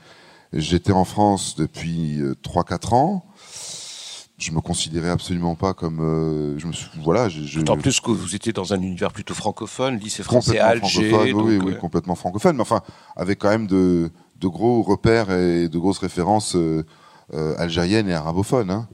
J'étais 0.54 0.92
en 0.92 1.06
France 1.06 1.56
depuis 1.56 2.20
euh, 2.20 2.34
3-4 2.44 2.96
ans 2.96 3.26
je 4.38 4.52
me 4.52 4.60
considérais 4.60 5.10
absolument 5.12 5.56
pas 5.56 5.74
comme 5.74 6.02
euh, 6.02 6.60
je 6.60 6.68
me 6.68 6.74
suis, 6.74 6.90
voilà 7.02 7.30
je, 7.30 7.44
je- 7.44 7.60
D'autant 7.60 7.78
plus 7.78 8.02
que 8.02 8.12
vous 8.12 8.36
étiez 8.36 8.52
dans 8.52 8.74
un 8.74 8.82
univers 8.82 9.14
plutôt 9.14 9.34
francophone, 9.34 9.98
lycée 9.98 10.24
français 10.24 10.60
Alger. 10.60 10.90
francophone, 10.90 11.42
oui, 11.42 11.58
donc, 11.58 11.66
oui, 11.68 11.74
euh, 11.74 11.76
complètement 11.78 12.16
francophone 12.16 12.58
mais 12.58 12.62
enfin 12.62 12.82
avec 13.16 13.40
quand 13.40 13.48
même 13.50 13.66
de, 13.68 14.12
de 14.42 14.48
gros 14.50 14.82
repères 14.82 15.32
et 15.32 15.70
de 15.70 15.78
grosses 15.78 16.00
références 16.00 16.58
euh, 16.58 16.84
euh, 17.34 17.56
algériennes 17.58 18.10
et 18.10 18.14
arabophones 18.14 18.72
hein. 18.72 18.90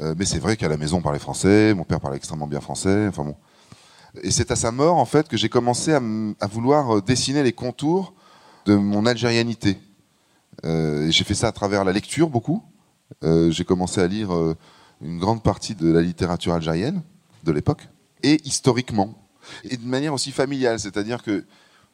Euh, 0.00 0.14
mais 0.18 0.24
c'est 0.26 0.38
vrai 0.38 0.56
qu'à 0.56 0.68
la 0.68 0.76
maison 0.76 0.98
on 0.98 1.02
parlait 1.02 1.18
français 1.18 1.72
mon 1.74 1.84
père 1.84 2.00
parlait 2.00 2.18
extrêmement 2.18 2.46
bien 2.46 2.60
français 2.60 3.06
enfin 3.08 3.24
bon. 3.24 3.36
Et 4.22 4.30
c'est 4.30 4.50
à 4.50 4.56
sa 4.56 4.72
mort 4.72 4.96
en 4.96 5.04
fait 5.04 5.28
que 5.28 5.36
j'ai 5.36 5.48
commencé 5.48 5.92
à, 5.92 6.46
vouloir 6.46 6.96
euh, 6.96 7.02
dessiner 7.02 7.42
les 7.42 7.52
contours 7.52 8.14
de 8.64 8.74
mon 8.74 9.06
algérianité. 9.06 9.78
Euh, 10.64 11.10
j'ai 11.10 11.24
fait 11.24 11.34
ça 11.34 11.48
à 11.48 11.52
travers 11.52 11.84
la 11.84 11.92
lecture 11.92 12.30
beaucoup. 12.30 12.62
Euh, 13.24 13.50
j'ai 13.50 13.64
commencé 13.64 14.00
à 14.00 14.06
lire 14.06 14.30
une 15.00 15.18
grande 15.18 15.42
partie 15.42 15.74
de 15.74 15.90
la 15.90 16.00
littérature 16.00 16.54
algérienne 16.54 17.02
de 17.44 17.52
l'époque, 17.52 17.88
et 18.22 18.40
historiquement, 18.44 19.14
et 19.64 19.76
de 19.76 19.84
manière 19.86 20.12
aussi 20.12 20.32
familiale, 20.32 20.80
c'est-à-dire 20.80 21.22
que 21.22 21.44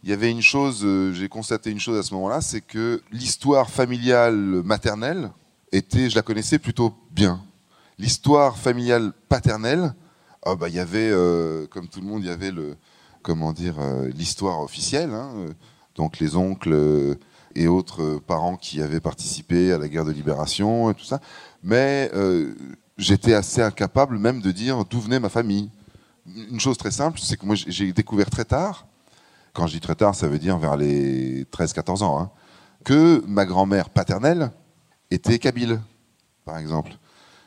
il 0.05 0.11
y 0.11 0.12
avait 0.12 0.30
une 0.30 0.40
chose, 0.42 0.84
j'ai 1.12 1.28
constaté 1.28 1.70
une 1.70 1.78
chose 1.78 1.98
à 1.98 2.03
ce 2.03 2.14
moment-là, 2.14 2.40
c'est 2.40 2.62
que 2.62 3.03
l'histoire 3.12 3.70
familiale 3.70 4.34
maternelle 4.64 5.30
était, 5.70 6.11
je 6.11 6.16
la 6.16 6.22
connaissais 6.22 6.59
plutôt 6.59 6.94
bien. 7.12 7.40
L'histoire 8.03 8.59
familiale 8.59 9.12
paternelle, 9.28 9.94
ah 10.44 10.57
bah 10.57 10.68
il 10.68 10.74
y 10.74 10.80
avait, 10.80 11.09
euh, 11.12 11.68
comme 11.68 11.86
tout 11.86 12.00
le 12.00 12.07
monde, 12.09 12.24
il 12.24 12.26
y 12.26 12.32
avait 12.32 12.50
le, 12.50 12.74
comment 13.22 13.53
dire, 13.53 13.76
euh, 13.78 14.09
l'histoire 14.09 14.61
officielle, 14.61 15.11
hein, 15.11 15.30
euh, 15.36 15.53
donc 15.94 16.18
les 16.18 16.34
oncles 16.34 17.16
et 17.55 17.68
autres 17.68 18.20
parents 18.26 18.57
qui 18.57 18.82
avaient 18.82 18.98
participé 18.98 19.70
à 19.72 19.78
la 19.78 19.86
guerre 19.86 20.05
de 20.05 20.11
libération 20.11 20.90
et 20.90 20.94
tout 20.94 21.05
ça, 21.05 21.20
mais 21.62 22.11
j'étais 22.98 23.34
assez 23.34 23.62
incapable 23.62 24.18
même 24.18 24.40
de 24.40 24.50
dire 24.50 24.84
d'où 24.84 24.98
venait 24.98 25.20
ma 25.20 25.28
famille. 25.28 25.70
Une 26.50 26.59
chose 26.59 26.78
très 26.78 26.90
simple, 26.90 27.20
c'est 27.20 27.36
que 27.36 27.46
moi 27.46 27.55
j'ai- 27.55 27.70
j'ai 27.70 27.92
découvert 27.92 28.30
très 28.30 28.44
tard, 28.44 28.88
quand 29.53 29.68
je 29.68 29.74
dis 29.74 29.80
très 29.80 29.94
tard, 29.94 30.16
ça 30.16 30.26
veut 30.26 30.40
dire 30.40 30.59
vers 30.59 30.76
les 30.76 31.44
13-14 31.53 32.03
ans, 32.03 32.18
hein, 32.18 32.30
que 32.82 33.22
ma 33.28 33.44
grand-mère 33.44 33.90
paternelle 33.90 34.50
était 35.12 35.38
kabyle, 35.38 35.80
par 36.44 36.59
exemple. 36.59 36.90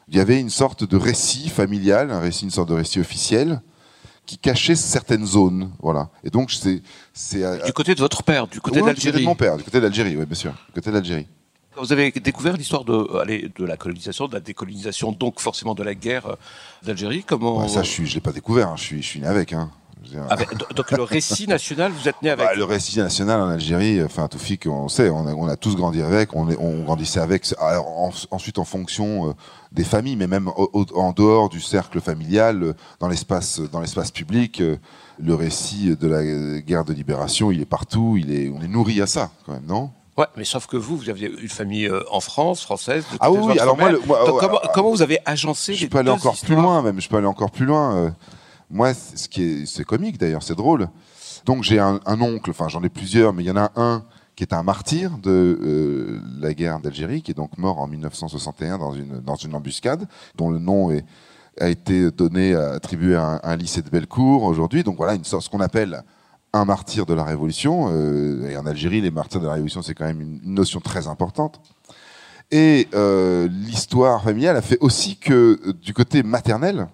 Il 0.08 0.16
y 0.16 0.20
avait 0.20 0.40
une 0.40 0.50
sorte 0.50 0.84
de 0.84 0.98
récit 0.98 1.50
familial, 1.50 2.12
un 2.12 2.20
récit, 2.20 2.46
une 2.46 2.52
sorte 2.52 2.70
de 2.70 2.76
récit 2.76 3.00
officiel, 3.00 3.62
qui 4.26 4.38
cachait 4.38 4.76
certaines 4.76 5.26
zones, 5.26 5.72
voilà. 5.82 6.10
Et 6.24 6.30
donc 6.30 6.52
c'est 6.52 7.44
euh, 7.44 7.64
Du 7.66 7.74
côté 7.74 7.96
de 7.96 8.00
votre 8.00 8.24
père, 8.24 8.48
du 8.48 8.60
côté 8.60 8.82
ouais, 8.82 8.94
du 8.94 9.02
côté 9.06 9.20
de 9.20 9.26
mon 9.26 9.36
père, 9.36 9.58
du 9.58 9.64
côté 9.64 9.80
d'Algérie, 9.82 10.16
oui, 10.18 10.26
bien 10.26 10.36
sûr, 10.36 10.52
du 10.52 10.74
côté 10.74 10.92
d'Algérie. 10.92 11.28
Vous 11.78 11.92
avez 11.92 12.10
découvert 12.12 12.56
l'histoire 12.56 12.86
de, 12.86 13.18
allez, 13.18 13.52
de 13.54 13.66
la 13.66 13.76
colonisation, 13.76 14.28
de 14.28 14.34
la 14.34 14.40
décolonisation, 14.40 15.12
donc 15.12 15.42
forcément 15.42 15.76
de 15.76 15.84
la 15.84 15.94
guerre 15.94 16.28
euh, 16.28 16.36
d'Algérie. 16.84 17.24
Comment 17.24 17.68
ça, 17.68 17.84
je 17.84 17.90
suis, 17.90 18.06
je 18.06 18.16
l'ai 18.16 18.22
pas 18.22 18.32
découvert, 18.32 18.70
hein, 18.70 18.76
je 18.78 18.84
suis, 18.84 19.02
je 19.02 19.08
suis 19.08 19.20
né 19.20 19.28
avec. 19.28 19.54
Hein. 19.54 19.70
Ah 20.30 20.36
ben, 20.36 20.46
do- 20.58 20.66
donc 20.76 20.92
le 20.92 21.04
récit 21.04 21.48
national, 21.48 21.92
vous 21.92 22.08
êtes 22.08 22.22
né 22.22 22.30
avec. 22.30 22.46
Bah, 22.46 22.54
le 22.56 22.64
récit 22.64 23.00
national 23.00 23.42
en 23.42 23.50
Algérie, 23.50 24.04
enfin, 24.04 24.28
Toufik, 24.28 24.66
on 24.68 24.88
sait, 24.88 25.10
on 25.10 25.26
a, 25.28 25.34
on 25.34 25.48
a 25.48 25.56
tous 25.56 25.76
grandi 25.76 26.02
avec, 26.02 26.36
on, 26.36 26.50
est- 26.50 26.58
on 26.60 26.84
grandissait 26.84 27.20
avec. 27.20 27.46
Alors, 27.60 27.88
en- 27.88 28.12
ensuite, 28.32 28.60
en 28.60 28.66
fonction 28.66 29.30
euh, 29.30 29.34
des 29.72 29.84
familles, 29.84 30.16
mais 30.16 30.28
même 30.28 30.48
au- 30.50 30.70
au- 30.74 30.98
en 30.98 31.12
dehors 31.12 31.50
du 31.50 31.60
cercle 31.60 32.00
familial, 32.02 32.62
euh, 32.64 32.74
dans 33.00 33.08
l'espace, 33.08 33.60
dans 33.60 33.80
l'espace 33.82 34.12
public, 34.12 34.62
euh, 34.62 34.78
le 35.20 35.34
récit 35.34 35.96
de 35.96 36.08
la 36.08 36.60
guerre 36.62 36.86
de 36.86 36.94
libération, 36.94 37.50
il 37.52 37.62
est 37.62 37.66
partout. 37.66 38.16
Il 38.20 38.32
est, 38.32 38.50
on 38.56 38.62
est 38.62 38.68
nourri 38.68 39.02
à 39.02 39.08
ça, 39.08 39.32
quand 39.46 39.54
même, 39.54 39.66
non? 39.68 39.90
Ouais, 40.18 40.28
mais 40.38 40.46
sauf 40.46 40.66
que 40.68 40.78
vous, 40.78 40.96
vous 40.96 41.10
aviez 41.10 41.30
une 41.42 41.50
famille 41.50 41.88
euh, 41.88 42.02
en 42.10 42.22
France, 42.22 42.62
française. 42.62 43.04
de 43.12 43.18
Ah 43.20 43.32
oui, 43.32 43.60
alors 43.60 43.76
moi, 43.76 43.90
mère. 43.92 44.00
le- 44.00 44.06
moi, 44.08 44.20
Donc 44.26 44.36
ouais, 44.36 44.40
comment, 44.48 44.60
comment 44.74 44.92
vous 44.92 45.02
avez 45.02 45.20
agencé 45.26 45.74
Je 45.74 45.82
les 45.84 45.90
peux 45.90 45.98
aller 45.98 46.10
encore 46.12 46.38
plus 46.38 46.56
loin, 46.56 46.82
même. 46.82 47.02
Je 47.02 47.10
peux 47.10 47.18
aller 47.18 47.28
encore 47.28 47.52
plus 47.52 47.66
loin. 47.66 48.14
Euh. 48.72 48.76
Moi, 48.76 48.94
c- 48.94 49.16
ce 49.18 49.30
qui 49.30 49.44
est, 49.44 49.66
c'est 49.66 49.84
comique 49.84 50.18
d'ailleurs, 50.18 50.44
c'est 50.44 50.56
drôle. 50.56 50.88
Donc 51.46 51.64
j'ai 51.64 51.80
un, 51.80 52.00
oncle, 52.08 52.50
enfin 52.50 52.68
j'en 52.68 52.84
ai 52.84 52.90
plusieurs, 52.90 53.34
mais 53.34 53.44
il 53.44 53.48
y 53.48 53.52
en 53.52 53.58
a 53.58 53.72
un 53.76 54.04
qui 54.36 54.44
est 54.44 54.54
un 54.54 54.64
martyr 54.64 55.18
de 55.18 55.30
euh, 55.32 56.20
la 56.40 56.54
guerre 56.54 56.80
d'Algérie, 56.80 57.22
qui 57.22 57.32
est 57.32 57.36
donc 57.36 57.58
mort 57.58 57.80
en 57.80 57.88
1961 57.88 58.78
dans 58.80 58.94
une 58.94 59.22
dans 59.22 59.36
une 59.36 59.56
embuscade, 59.56 60.08
dont 60.36 60.50
le 60.50 60.60
nom 60.60 60.92
a 61.60 61.70
été 61.70 62.12
donné, 62.12 62.54
attribué 62.54 63.16
à 63.16 63.24
un, 63.26 63.40
un 63.44 63.56
lycée 63.56 63.82
de 63.82 63.90
Bellecour 63.90 64.44
aujourd'hui. 64.44 64.84
Donc 64.84 64.98
voilà, 64.98 65.14
une 65.14 65.24
sorte, 65.24 65.44
ce 65.46 65.50
qu'on 65.50 65.62
appelle 65.62 66.04
un 66.56 66.66
martyr 66.66 67.06
de 67.06 67.14
la 67.14 67.24
Révolution. 67.24 67.90
Euh, 67.92 68.50
et 68.50 68.58
en 68.58 68.66
Algérie, 68.66 69.02
les 69.02 69.12
martyrs 69.12 69.42
de 69.42 69.46
la 69.46 69.54
Révolution, 69.54 69.82
c'est 69.82 69.94
quand 69.94 70.06
même 70.06 70.22
une, 70.22 70.40
notion 70.44 70.80
très 70.80 71.08
importante. 71.08 71.62
Et 72.52 72.88
euh, 72.94 73.48
l'histoire 73.50 74.24
familiale 74.24 74.56
a 74.56 74.62
fait 74.62 74.78
aussi 74.80 75.18
que 75.18 75.60
euh, 75.66 75.74
du 75.74 75.94
côté 75.94 76.24
maternel, 76.24 76.88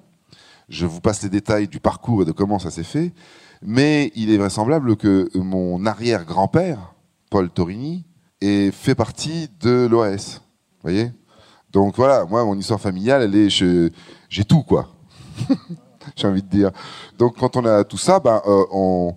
je 0.71 0.85
vous 0.85 1.01
passe 1.01 1.21
les 1.21 1.29
détails 1.29 1.67
du 1.67 1.79
parcours 1.79 2.21
et 2.21 2.25
de 2.25 2.31
comment 2.31 2.57
ça 2.57 2.71
s'est 2.71 2.83
fait, 2.83 3.13
mais 3.61 4.11
il 4.15 4.31
est 4.31 4.37
vraisemblable 4.37 4.95
que 4.95 5.29
mon 5.37 5.85
arrière-grand-père, 5.85 6.93
Paul 7.29 7.49
Torini, 7.49 8.05
ait 8.39 8.71
fait 8.71 8.95
partie 8.95 9.49
de 9.59 9.85
l'OAS. 9.85 10.39
Vous 10.39 10.89
voyez? 10.89 11.11
Donc 11.71 11.97
voilà, 11.97 12.25
moi, 12.25 12.43
mon 12.45 12.57
histoire 12.57 12.79
familiale, 12.79 13.21
elle 13.23 13.35
est, 13.35 13.49
j'ai 13.49 14.43
tout, 14.45 14.63
quoi. 14.63 14.89
J'ai 16.15 16.27
envie 16.27 16.41
de 16.41 16.47
dire. 16.47 16.71
Donc 17.19 17.37
quand 17.37 17.55
on 17.57 17.65
a 17.65 17.83
tout 17.83 17.97
ça, 17.97 18.19
ben, 18.19 18.41
euh, 18.47 18.65
on... 18.71 19.15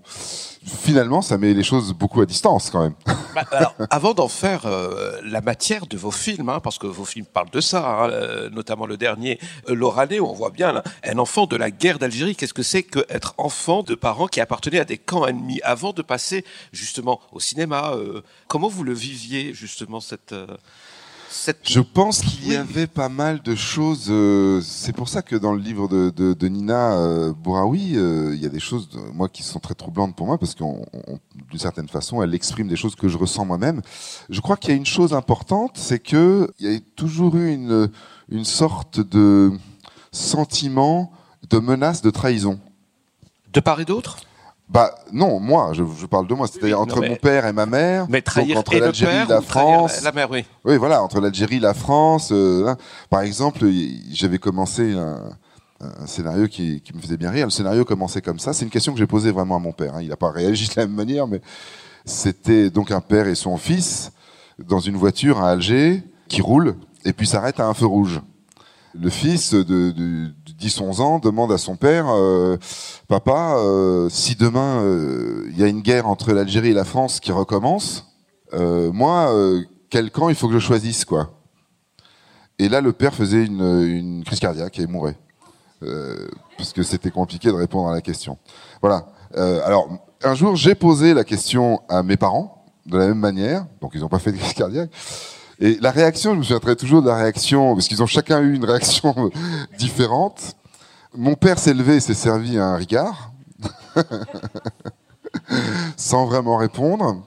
finalement, 0.64 1.22
ça 1.22 1.38
met 1.38 1.54
les 1.54 1.62
choses 1.62 1.92
beaucoup 1.92 2.20
à 2.20 2.26
distance, 2.26 2.70
quand 2.70 2.82
même. 2.82 2.94
Bah, 3.34 3.44
alors, 3.50 3.74
avant 3.90 4.14
d'en 4.14 4.28
faire 4.28 4.66
euh, 4.66 5.20
la 5.24 5.40
matière 5.40 5.86
de 5.86 5.96
vos 5.96 6.10
films, 6.10 6.48
hein, 6.48 6.60
parce 6.60 6.78
que 6.78 6.86
vos 6.86 7.04
films 7.04 7.26
parlent 7.26 7.50
de 7.50 7.60
ça, 7.60 7.86
hein, 7.86 8.10
euh, 8.10 8.50
notamment 8.50 8.86
le 8.86 8.96
dernier, 8.96 9.38
euh, 9.68 9.74
où 9.74 10.26
on 10.26 10.32
voit 10.32 10.50
bien 10.50 10.82
un 11.04 11.18
enfant 11.18 11.46
de 11.46 11.56
la 11.56 11.70
guerre 11.70 11.98
d'Algérie. 11.98 12.36
Qu'est-ce 12.36 12.54
que 12.54 12.62
c'est 12.62 12.82
qu'être 12.82 13.34
enfant 13.38 13.82
de 13.82 13.94
parents 13.94 14.26
qui 14.26 14.40
appartenaient 14.40 14.80
à 14.80 14.84
des 14.84 14.98
camps 14.98 15.26
ennemis 15.26 15.60
Avant 15.62 15.92
de 15.92 16.02
passer 16.02 16.44
justement 16.72 17.20
au 17.32 17.40
cinéma, 17.40 17.92
euh, 17.94 18.22
comment 18.48 18.68
vous 18.68 18.84
le 18.84 18.94
viviez 18.94 19.52
justement 19.52 20.00
cette 20.00 20.34
cette 21.30 21.68
Je 21.68 21.80
pense 21.80 22.20
qu'il 22.22 22.48
y 22.52 22.56
avait 22.56 22.86
pas 22.86 23.08
mal 23.08 23.42
de 23.42 23.54
choses. 23.54 24.06
euh, 24.08 24.60
c'est 24.62 24.92
pour 24.92 25.08
ça 25.08 25.22
que 25.22 25.36
dans 25.36 25.52
le 25.52 25.60
livre 25.60 25.88
de, 25.88 26.10
de- 26.10 26.32
de 26.34 26.48
Nina 26.48 26.94
euh, 26.94 27.32
Bouraoui, 27.32 27.96
euh, 27.96 28.32
il 28.34 28.42
y 28.42 28.46
a 28.46 28.48
des 28.48 28.60
choses, 28.60 28.88
de- 28.88 28.98
moi, 29.12 29.28
qui 29.28 29.42
sont 29.42 29.58
très 29.60 29.74
troublantes 29.74 30.14
pour 30.16 30.26
moi, 30.26 30.38
parce 30.38 30.54
qu'on, 30.54 30.84
on- 30.92 31.18
d'une 31.50 31.58
certaine 31.58 31.88
façon, 31.88 32.22
elle 32.22 32.34
exprime 32.34 32.68
des 32.68 32.76
choses 32.76 32.94
que 32.94 33.08
je 33.08 33.18
ressens 33.18 33.44
moi-même. 33.44 33.82
Je 34.30 34.40
crois 34.40 34.56
qu'il 34.56 34.70
y 34.70 34.72
a 34.72 34.76
une 34.76 34.86
chose 34.86 35.12
importante, 35.12 35.72
c'est 35.74 35.98
que 35.98 36.48
il 36.60 36.72
y 36.72 36.74
a 36.74 36.78
toujours 36.96 37.36
eu 37.36 37.52
une, 37.52 37.90
une 38.30 38.44
sorte 38.44 39.00
de 39.00 39.52
sentiment 40.12 41.12
de 41.50 41.58
menace 41.58 42.00
de 42.02 42.10
trahison. 42.10 42.58
de 43.52 43.60
part 43.60 43.80
et 43.80 43.84
d'autre? 43.84 44.18
Bah 44.68 44.94
non, 45.12 45.40
moi, 45.40 45.72
je, 45.74 45.84
je 46.00 46.06
parle 46.06 46.26
de 46.26 46.34
moi, 46.34 46.46
c'est-à-dire 46.46 46.78
Oui, 46.78 46.82
entre 46.82 47.00
mais- 47.00 47.10
mon 47.10 47.16
père 47.16 47.44
et 47.46 47.52
ma 47.52 47.66
mère, 47.66 48.06
Mais 48.08 48.22
trahir 48.22 48.54
donc 48.56 48.60
entre 48.60 48.74
et 48.74 48.80
l'Algérie, 48.80 49.12
père 49.12 49.28
la 49.28 49.40
France. 49.42 50.02
la, 50.02 50.12
mère, 50.12 50.30
oui. 50.30 50.44
Oui, 50.64 50.78
voilà, 50.78 51.02
entre 51.02 51.20
l'Algérie 51.20 51.56
et 51.56 51.60
la 51.60 51.74
France. 51.74 52.30
euh, 52.32 52.66
hein. 52.68 52.76
par 53.10 53.20
exemple, 53.20 53.68
j'avais 54.10 54.38
commencé 54.38 54.94
un, 54.94 55.20
un 55.80 56.06
scénario 56.06 56.48
qui, 56.48 56.80
qui, 56.80 56.94
me 56.96 57.00
faisait 57.00 57.18
bien 57.18 57.30
rire. 57.30 57.46
Le 57.46 57.50
scénario 57.50 57.84
commençait 57.84 58.22
comme 58.22 58.38
ça. 58.38 58.52
C'est 58.54 58.64
une 58.64 58.70
question 58.70 58.92
que 58.94 58.98
j'ai 58.98 59.06
posée 59.06 59.32
vraiment 59.32 59.56
à 59.56 59.58
mon 59.58 59.72
père. 59.72 59.96
Hein. 59.96 60.02
Il 60.02 60.08
n'a 60.08 60.16
pas 60.16 60.30
réagi 60.30 60.66
de 60.74 60.80
la 60.80 60.86
même 60.86 60.96
manière, 60.96 61.26
mais 61.26 61.42
c'était 62.06 62.70
donc 62.70 62.90
un 62.90 63.00
père 63.00 63.26
et 63.28 63.34
son 63.34 63.56
fils 63.58 64.12
dans 64.58 64.80
une 64.80 64.96
voiture 64.96 65.42
à 65.42 65.50
Alger 65.50 66.02
qui 66.28 66.40
roule 66.40 66.76
et 67.04 67.12
puis 67.12 67.26
s'arrête 67.26 67.60
à 67.60 67.66
un 67.66 67.74
feu 67.74 67.86
rouge. 67.86 68.20
Le 69.00 69.10
fils 69.10 69.54
de, 69.54 69.62
de, 69.90 70.30
10-11 70.60 71.00
ans 71.00 71.18
demande 71.18 71.50
à 71.50 71.58
son 71.58 71.76
père, 71.76 72.06
euh, 72.08 72.56
papa, 73.08 73.56
euh, 73.56 74.08
si 74.08 74.36
demain 74.36 74.80
euh, 74.82 75.48
il 75.50 75.58
y 75.58 75.64
a 75.64 75.66
une 75.66 75.80
guerre 75.80 76.06
entre 76.06 76.32
l'Algérie 76.32 76.70
et 76.70 76.74
la 76.74 76.84
France 76.84 77.18
qui 77.20 77.32
recommence, 77.32 78.06
moi, 78.52 79.34
quel 79.90 80.12
camp 80.12 80.28
il 80.28 80.36
faut 80.36 80.46
que 80.46 80.54
je 80.54 80.60
choisisse 80.60 81.04
quoi? 81.04 81.30
Et 82.60 82.68
là, 82.68 82.80
le 82.80 82.92
père 82.92 83.12
faisait 83.12 83.44
une, 83.44 83.82
une 83.82 84.22
crise 84.22 84.38
cardiaque 84.38 84.78
et 84.78 84.86
mourait. 84.86 85.18
parce 86.56 86.72
que 86.72 86.84
c'était 86.84 87.10
compliqué 87.10 87.48
de 87.48 87.54
répondre 87.54 87.88
à 87.88 87.94
la 87.94 88.00
question. 88.00 88.38
Voilà. 88.80 89.08
alors, 89.34 89.88
un 90.22 90.34
jour, 90.34 90.54
j'ai 90.54 90.76
posé 90.76 91.14
la 91.14 91.24
question 91.24 91.80
à 91.88 92.04
mes 92.04 92.16
parents, 92.16 92.64
de 92.86 92.96
la 92.96 93.08
même 93.08 93.18
manière, 93.18 93.66
donc 93.80 93.90
ils 93.94 94.02
n'ont 94.02 94.08
pas 94.08 94.20
fait 94.20 94.30
de 94.30 94.36
crise 94.36 94.52
cardiaque, 94.52 94.90
et 95.64 95.78
la 95.80 95.92
réaction, 95.92 96.34
je 96.34 96.38
me 96.40 96.42
souviendrai 96.42 96.76
toujours 96.76 97.00
de 97.00 97.06
la 97.06 97.16
réaction, 97.16 97.74
parce 97.74 97.88
qu'ils 97.88 98.02
ont 98.02 98.06
chacun 98.06 98.42
eu 98.42 98.54
une 98.54 98.66
réaction 98.66 99.30
différente. 99.78 100.56
Mon 101.16 101.36
père 101.36 101.58
s'est 101.58 101.72
levé 101.72 101.96
et 101.96 102.00
s'est 102.00 102.12
servi 102.12 102.58
un 102.58 102.76
Ricard, 102.76 103.32
sans 105.96 106.26
vraiment 106.26 106.58
répondre. 106.58 107.24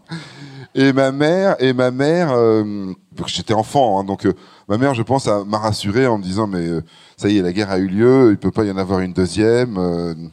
Et 0.76 0.94
ma 0.94 1.12
mère, 1.12 1.56
et 1.58 1.74
ma 1.74 1.90
mère, 1.90 2.32
euh, 2.32 2.94
j'étais 3.26 3.56
enfant, 3.56 4.00
hein, 4.00 4.04
donc 4.04 4.28
euh, 4.28 4.34
ma 4.68 4.78
mère, 4.78 4.94
je 4.94 5.02
pense, 5.02 5.26
m'a 5.26 5.58
rassuré 5.58 6.06
en 6.06 6.20
me 6.20 6.24
disant, 6.24 6.46
mais 6.46 6.68
euh, 6.68 6.84
ça 7.18 7.30
y 7.30 7.40
est, 7.40 7.42
la 7.42 7.52
guerre 7.52 7.72
a 7.72 7.80
eu 7.80 7.88
lieu, 7.88 8.30
il 8.30 8.38
peut 8.38 8.52
pas 8.52 8.66
y 8.66 8.70
en 8.70 8.78
avoir 8.78 9.00
une 9.00 9.14
deuxième. 9.14 10.30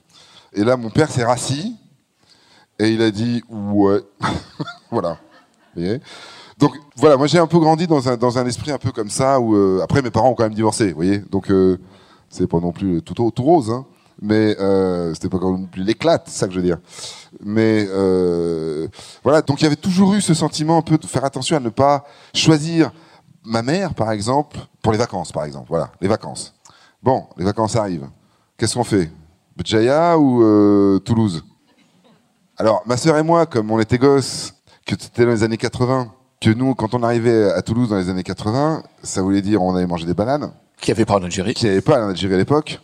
Et 0.52 0.62
là, 0.62 0.76
mon 0.76 0.90
père 0.90 1.10
s'est 1.10 1.24
rassis 1.24 1.74
et 2.78 2.90
il 2.90 3.00
a 3.00 3.10
dit, 3.10 3.42
ouais, 3.48 4.02
voilà. 4.90 5.16
Vous 5.74 5.80
voyez? 5.80 6.02
Donc 6.58 6.72
voilà, 6.96 7.16
moi 7.16 7.26
j'ai 7.26 7.38
un 7.38 7.46
peu 7.46 7.58
grandi 7.58 7.86
dans 7.86 8.08
un, 8.08 8.16
dans 8.16 8.38
un 8.38 8.46
esprit 8.46 8.70
un 8.70 8.78
peu 8.78 8.92
comme 8.92 9.10
ça, 9.10 9.40
où 9.40 9.54
euh, 9.56 9.80
après 9.82 10.02
mes 10.02 10.10
parents 10.10 10.30
ont 10.30 10.34
quand 10.34 10.44
même 10.44 10.54
divorcé, 10.54 10.90
vous 10.90 10.96
voyez, 10.96 11.18
donc 11.18 11.50
euh, 11.50 11.78
c'est 12.28 12.46
pas 12.46 12.60
non 12.60 12.72
plus 12.72 13.02
tout, 13.02 13.32
rose, 13.38 13.70
hein, 13.70 13.84
mais 14.22 14.56
euh, 14.60 15.12
c'était 15.14 15.28
pas 15.28 15.38
non 15.38 15.66
plus 15.66 15.82
l'éclate, 15.82 16.28
ça 16.28 16.46
que 16.46 16.52
je 16.52 16.60
veux 16.60 16.64
dire. 16.64 16.78
Mais 17.42 17.86
euh, 17.90 18.86
voilà, 19.24 19.42
donc 19.42 19.60
il 19.60 19.64
y 19.64 19.66
avait 19.66 19.76
toujours 19.76 20.14
eu 20.14 20.20
ce 20.20 20.34
sentiment 20.34 20.78
un 20.78 20.82
peu 20.82 20.96
de 20.96 21.06
faire 21.06 21.24
attention 21.24 21.56
à 21.56 21.60
ne 21.60 21.70
pas 21.70 22.04
choisir 22.32 22.92
ma 23.44 23.62
mère, 23.62 23.94
par 23.94 24.12
exemple, 24.12 24.58
pour 24.80 24.92
les 24.92 24.98
vacances, 24.98 25.32
par 25.32 25.44
exemple, 25.44 25.66
voilà, 25.68 25.90
les 26.00 26.08
vacances. 26.08 26.54
Bon, 27.02 27.26
les 27.36 27.44
vacances 27.44 27.74
arrivent, 27.76 28.08
qu'est-ce 28.56 28.74
qu'on 28.74 28.84
fait? 28.84 29.10
Bjaya 29.56 30.18
ou 30.18 31.00
Toulouse? 31.00 31.44
Alors, 32.56 32.82
ma 32.86 32.96
sœur 32.96 33.18
et 33.18 33.22
moi, 33.24 33.46
comme 33.46 33.70
on 33.72 33.80
était 33.80 33.98
gosses, 33.98 34.54
que 34.86 34.94
c'était 34.98 35.24
dans 35.24 35.32
les 35.32 35.42
années 35.42 35.56
80, 35.56 36.12
que 36.44 36.50
nous, 36.50 36.74
quand 36.74 36.94
on 36.94 37.02
arrivait 37.02 37.50
à 37.52 37.62
Toulouse 37.62 37.88
dans 37.88 37.96
les 37.96 38.10
années 38.10 38.22
80, 38.22 38.82
ça 39.02 39.22
voulait 39.22 39.40
dire 39.40 39.62
on 39.62 39.74
allait 39.74 39.86
manger 39.86 40.04
des 40.04 40.12
bananes. 40.12 40.52
Qui 40.78 40.90
avait 40.90 41.06
pas 41.06 41.14
en 41.14 41.22
Algérie. 41.22 41.54
Qui 41.54 41.66
avait 41.66 41.80
pas 41.80 42.04
en 42.04 42.10
Algérie 42.10 42.34
à 42.34 42.36
l'époque. 42.36 42.80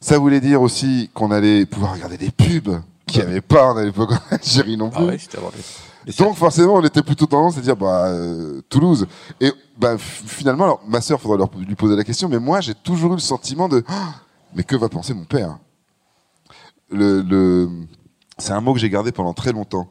Ça 0.00 0.18
voulait 0.18 0.40
dire 0.40 0.60
aussi 0.60 1.10
qu'on 1.14 1.30
allait 1.30 1.64
pouvoir 1.64 1.94
regarder 1.94 2.18
des 2.18 2.30
pubs 2.30 2.80
qui 3.06 3.22
avait 3.22 3.40
pas 3.40 3.72
en 3.72 3.80
l'époque 3.80 4.12
en 4.12 4.34
Algérie 4.34 4.76
non 4.76 4.90
plus. 4.90 5.28
Ah 5.34 6.12
Donc 6.18 6.36
forcément, 6.36 6.74
on 6.74 6.84
était 6.84 7.02
plutôt 7.02 7.24
tendance 7.24 7.56
à 7.56 7.62
dire 7.62 7.74
bah, 7.74 8.08
euh, 8.08 8.60
Toulouse. 8.68 9.06
Et 9.40 9.50
bah, 9.78 9.96
finalement, 9.98 10.64
alors, 10.64 10.82
ma 10.86 11.00
sœur, 11.00 11.20
faudrait 11.20 11.38
leur, 11.38 11.50
lui 11.56 11.74
poser 11.76 11.96
la 11.96 12.04
question, 12.04 12.28
mais 12.28 12.38
moi, 12.38 12.60
j'ai 12.60 12.74
toujours 12.74 13.12
eu 13.12 13.16
le 13.16 13.20
sentiment 13.20 13.68
de 13.68 13.82
ah, 13.88 14.14
mais 14.54 14.62
que 14.62 14.76
va 14.76 14.90
penser 14.90 15.14
mon 15.14 15.24
père? 15.24 15.58
Le, 16.90 17.22
le... 17.22 17.70
C'est 18.36 18.52
un 18.52 18.60
mot 18.60 18.74
que 18.74 18.78
j'ai 18.78 18.90
gardé 18.90 19.10
pendant 19.10 19.32
très 19.32 19.52
longtemps. 19.52 19.88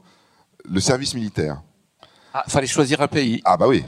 Le 0.70 0.80
service 0.80 1.16
militaire. 1.16 1.62
Ah, 2.34 2.44
fallait 2.48 2.68
choisir 2.68 3.02
un 3.02 3.08
pays. 3.08 3.42
Ah 3.44 3.58
bah 3.58 3.68
oui, 3.68 3.84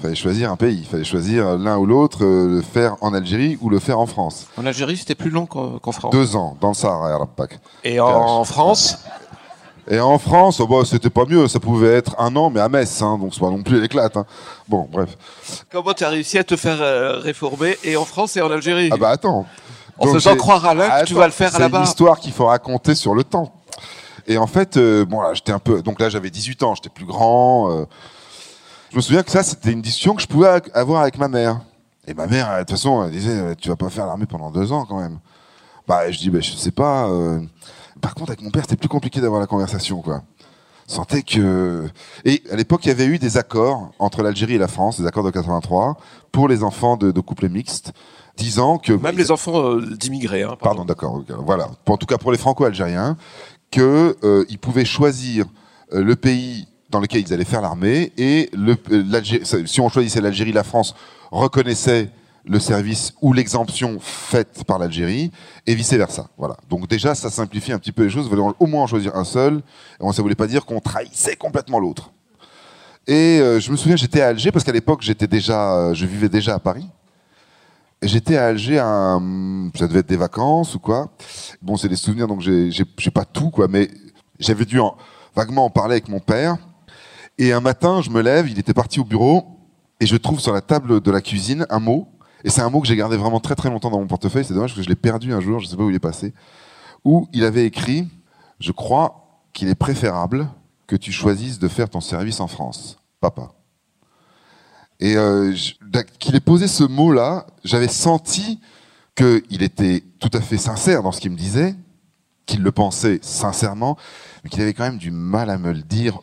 fallait 0.00 0.14
choisir 0.14 0.50
un 0.50 0.56
pays. 0.56 0.78
Il 0.80 0.86
fallait 0.86 1.04
choisir 1.04 1.58
l'un 1.58 1.76
ou 1.78 1.86
l'autre, 1.86 2.24
euh, 2.24 2.56
le 2.56 2.62
faire 2.62 2.96
en 3.00 3.12
Algérie 3.12 3.58
ou 3.60 3.68
le 3.68 3.78
faire 3.78 3.98
en 3.98 4.06
France. 4.06 4.46
En 4.56 4.66
Algérie, 4.66 4.96
c'était 4.96 5.14
plus 5.14 5.30
long 5.30 5.46
qu'en 5.46 5.92
France. 5.92 6.12
Deux 6.12 6.36
ans, 6.36 6.56
dans 6.60 6.68
le 6.68 6.74
Sahara, 6.74 7.18
Rapak. 7.18 7.58
Et 7.82 7.98
en, 7.98 8.44
France 8.44 8.98
Et 9.88 9.98
en 9.98 10.18
France, 10.18 10.60
oh 10.60 10.66
bah, 10.68 10.82
c'était 10.84 11.10
pas 11.10 11.24
mieux. 11.24 11.48
Ça 11.48 11.58
pouvait 11.58 11.94
être 11.94 12.14
un 12.18 12.34
an, 12.36 12.50
mais 12.50 12.60
à 12.60 12.68
Metz, 12.68 13.02
hein, 13.02 13.18
donc 13.18 13.34
c'est 13.34 13.40
pas 13.40 13.50
non 13.50 13.62
plus 13.62 13.80
l'éclate. 13.80 14.16
Hein. 14.16 14.26
Bon, 14.68 14.88
bref. 14.90 15.16
Comment 15.70 15.92
tu 15.92 16.04
as 16.04 16.10
réussi 16.10 16.38
à 16.38 16.44
te 16.44 16.56
faire 16.56 16.80
euh, 16.80 17.18
réformer 17.18 17.76
et 17.82 17.96
en 17.96 18.04
France 18.04 18.36
et 18.36 18.40
en 18.40 18.50
Algérie 18.50 18.90
Ah 18.92 18.96
bah 18.96 19.10
attends. 19.10 19.46
En 19.98 20.06
faisant 20.06 20.36
croire 20.36 20.64
à 20.64 20.74
l'un 20.74 21.00
que 21.00 21.06
tu 21.06 21.14
vas 21.14 21.26
le 21.26 21.32
faire. 21.32 21.50
C'est 21.52 21.62
une 21.62 21.82
histoire 21.82 22.18
qu'il 22.20 22.32
faut 22.32 22.46
raconter 22.46 22.94
sur 22.94 23.14
le 23.14 23.24
temps. 23.24 23.52
Et 24.26 24.38
en 24.38 24.46
fait, 24.46 24.76
euh, 24.76 25.04
bon 25.04 25.20
là, 25.20 25.34
j'étais 25.34 25.52
un 25.52 25.58
peu, 25.58 25.82
donc 25.82 26.00
là 26.00 26.08
j'avais 26.08 26.30
18 26.30 26.62
ans, 26.62 26.74
j'étais 26.74 26.90
plus 26.90 27.06
grand. 27.06 27.70
Euh. 27.70 27.84
je 28.90 28.96
me 28.96 29.00
souviens 29.00 29.22
que 29.22 29.30
ça, 29.30 29.42
c'était 29.42 29.72
une 29.72 29.82
discussion 29.82 30.14
que 30.14 30.22
je 30.22 30.26
pouvais 30.26 30.48
avoir 30.74 31.02
avec 31.02 31.18
ma 31.18 31.28
mère. 31.28 31.60
Et 32.06 32.14
ma 32.14 32.26
mère, 32.26 32.52
de 32.54 32.60
toute 32.60 32.70
façon, 32.70 33.04
elle 33.04 33.10
disait, 33.12 33.54
tu 33.56 33.68
vas 33.68 33.76
pas 33.76 33.90
faire 33.90 34.06
l'armée 34.06 34.26
pendant 34.26 34.50
deux 34.50 34.72
ans 34.72 34.86
quand 34.86 34.98
même. 34.98 35.18
Bah, 35.86 36.10
je 36.10 36.18
dis, 36.18 36.30
bah, 36.30 36.40
je 36.40 36.52
sais 36.52 36.70
pas. 36.70 37.08
Euh. 37.08 37.40
Par 38.00 38.14
contre, 38.14 38.30
avec 38.30 38.42
mon 38.42 38.50
père, 38.50 38.62
c'était 38.62 38.76
plus 38.76 38.88
compliqué 38.88 39.20
d'avoir 39.20 39.40
la 39.40 39.46
conversation, 39.46 40.00
quoi. 40.02 40.22
Sentais 40.86 41.22
que 41.22 41.88
et 42.24 42.42
à 42.50 42.56
l'époque, 42.56 42.84
il 42.84 42.88
y 42.88 42.90
avait 42.90 43.06
eu 43.06 43.18
des 43.18 43.36
accords 43.36 43.92
entre 44.00 44.22
l'Algérie 44.24 44.54
et 44.54 44.58
la 44.58 44.66
France, 44.66 45.00
des 45.00 45.06
accords 45.06 45.22
de 45.22 45.30
83 45.30 45.96
pour 46.32 46.48
les 46.48 46.64
enfants 46.64 46.96
de, 46.96 47.12
de 47.12 47.20
couples 47.20 47.48
mixtes 47.48 47.92
disant 48.36 48.78
que 48.78 48.92
même 48.92 49.16
les 49.16 49.30
enfants 49.30 49.76
d'immigrés. 49.76 50.42
Hein, 50.42 50.56
pardon, 50.60 50.84
pardon 50.84 50.84
d'accord. 50.84 51.22
Voilà. 51.44 51.68
En 51.86 51.96
tout 51.96 52.06
cas 52.06 52.18
pour 52.18 52.32
les 52.32 52.38
Franco-Algériens, 52.38 53.16
qu'ils 53.70 53.82
euh, 53.82 54.44
pouvaient 54.60 54.84
choisir 54.84 55.46
euh, 55.92 56.02
le 56.02 56.16
pays 56.16 56.66
dans 56.90 57.00
lequel 57.00 57.22
ils 57.22 57.32
allaient 57.32 57.44
faire 57.44 57.62
l'armée 57.62 58.12
et 58.18 58.50
si 59.64 59.80
on 59.80 59.88
choisissait 59.88 60.20
l'Algérie, 60.20 60.52
la 60.52 60.64
France 60.64 60.94
reconnaissait 61.30 62.10
le 62.44 62.58
service 62.58 63.12
ou 63.20 63.32
l'exemption 63.32 63.98
faite 64.00 64.64
par 64.64 64.78
l'Algérie 64.78 65.30
et 65.66 65.74
vice 65.74 65.92
versa. 65.92 66.28
Voilà. 66.36 66.56
Donc 66.68 66.88
déjà, 66.88 67.14
ça 67.14 67.30
simplifie 67.30 67.72
un 67.72 67.78
petit 67.78 67.92
peu 67.92 68.02
les 68.04 68.10
choses. 68.10 68.24
Vous 68.28 68.30
voulez 68.30 68.54
au 68.58 68.66
moins 68.66 68.82
en 68.82 68.86
choisir 68.88 69.14
un 69.14 69.24
seul. 69.24 69.62
Et 70.00 70.12
ça 70.12 70.22
voulait 70.22 70.34
pas 70.34 70.48
dire 70.48 70.64
qu'on 70.64 70.80
trahissait 70.80 71.36
complètement 71.36 71.78
l'autre. 71.78 72.10
Et 73.06 73.38
euh, 73.40 73.60
je 73.60 73.70
me 73.70 73.76
souviens, 73.76 73.96
j'étais 73.96 74.20
à 74.20 74.28
Alger 74.28 74.50
parce 74.50 74.64
qu'à 74.64 74.72
l'époque, 74.72 75.02
j'étais 75.02 75.28
déjà, 75.28 75.92
je 75.94 76.06
vivais 76.06 76.28
déjà 76.28 76.54
à 76.54 76.58
Paris. 76.58 76.86
J'étais 78.02 78.36
à 78.36 78.46
Alger, 78.46 78.78
à, 78.78 79.18
ça 79.74 79.86
devait 79.86 80.00
être 80.00 80.08
des 80.08 80.16
vacances 80.16 80.74
ou 80.74 80.78
quoi. 80.78 81.12
Bon, 81.60 81.76
c'est 81.76 81.88
des 81.88 81.96
souvenirs, 81.96 82.26
donc 82.26 82.40
j'ai 82.40 83.10
pas 83.12 83.26
tout, 83.26 83.50
quoi, 83.50 83.68
mais 83.68 83.90
j'avais 84.38 84.64
dû 84.64 84.80
en, 84.80 84.96
vaguement 85.34 85.66
en 85.66 85.70
parler 85.70 85.92
avec 85.92 86.08
mon 86.08 86.20
père. 86.20 86.56
Et 87.38 87.52
un 87.52 87.60
matin, 87.60 88.00
je 88.02 88.10
me 88.10 88.20
lève, 88.20 88.48
il 88.48 88.58
était 88.58 88.74
parti 88.74 89.00
au 89.00 89.04
bureau, 89.04 89.58
et 90.00 90.06
je 90.06 90.16
trouve 90.16 90.40
sur 90.40 90.52
la 90.52 90.60
table 90.60 91.00
de 91.00 91.10
la 91.10 91.20
cuisine 91.20 91.66
un 91.70 91.78
mot. 91.78 92.08
Et 92.42 92.50
c'est 92.50 92.62
un 92.62 92.70
mot 92.70 92.80
que 92.80 92.88
j'ai 92.88 92.96
gardé 92.96 93.18
vraiment 93.18 93.40
très 93.40 93.54
très 93.54 93.68
longtemps 93.68 93.90
dans 93.90 94.00
mon 94.00 94.06
portefeuille. 94.06 94.44
C'est 94.44 94.54
dommage 94.54 94.74
que 94.74 94.82
je 94.82 94.88
l'ai 94.88 94.96
perdu 94.96 95.32
un 95.34 95.40
jour, 95.40 95.60
je 95.60 95.66
sais 95.66 95.76
pas 95.76 95.82
où 95.82 95.90
il 95.90 95.96
est 95.96 95.98
passé. 95.98 96.32
Où 97.04 97.28
il 97.34 97.44
avait 97.44 97.66
écrit, 97.66 98.08
je 98.60 98.72
crois 98.72 99.42
qu'il 99.52 99.68
est 99.68 99.74
préférable 99.74 100.48
que 100.86 100.96
tu 100.96 101.12
choisisses 101.12 101.58
de 101.58 101.68
faire 101.68 101.90
ton 101.90 102.00
service 102.00 102.40
en 102.40 102.46
France, 102.46 102.98
papa. 103.20 103.52
Et 105.00 105.16
euh, 105.16 105.54
qu'il 106.18 106.36
ait 106.36 106.40
posé 106.40 106.68
ce 106.68 106.84
mot-là, 106.84 107.46
j'avais 107.64 107.88
senti 107.88 108.60
qu'il 109.16 109.62
était 109.62 110.04
tout 110.18 110.30
à 110.32 110.40
fait 110.40 110.58
sincère 110.58 111.02
dans 111.02 111.12
ce 111.12 111.20
qu'il 111.20 111.30
me 111.30 111.36
disait, 111.36 111.74
qu'il 112.46 112.62
le 112.62 112.70
pensait 112.70 113.18
sincèrement, 113.22 113.96
mais 114.44 114.50
qu'il 114.50 114.62
avait 114.62 114.74
quand 114.74 114.84
même 114.84 114.98
du 114.98 115.10
mal 115.10 115.50
à 115.50 115.58
me 115.58 115.72
le 115.72 115.82
dire 115.82 116.20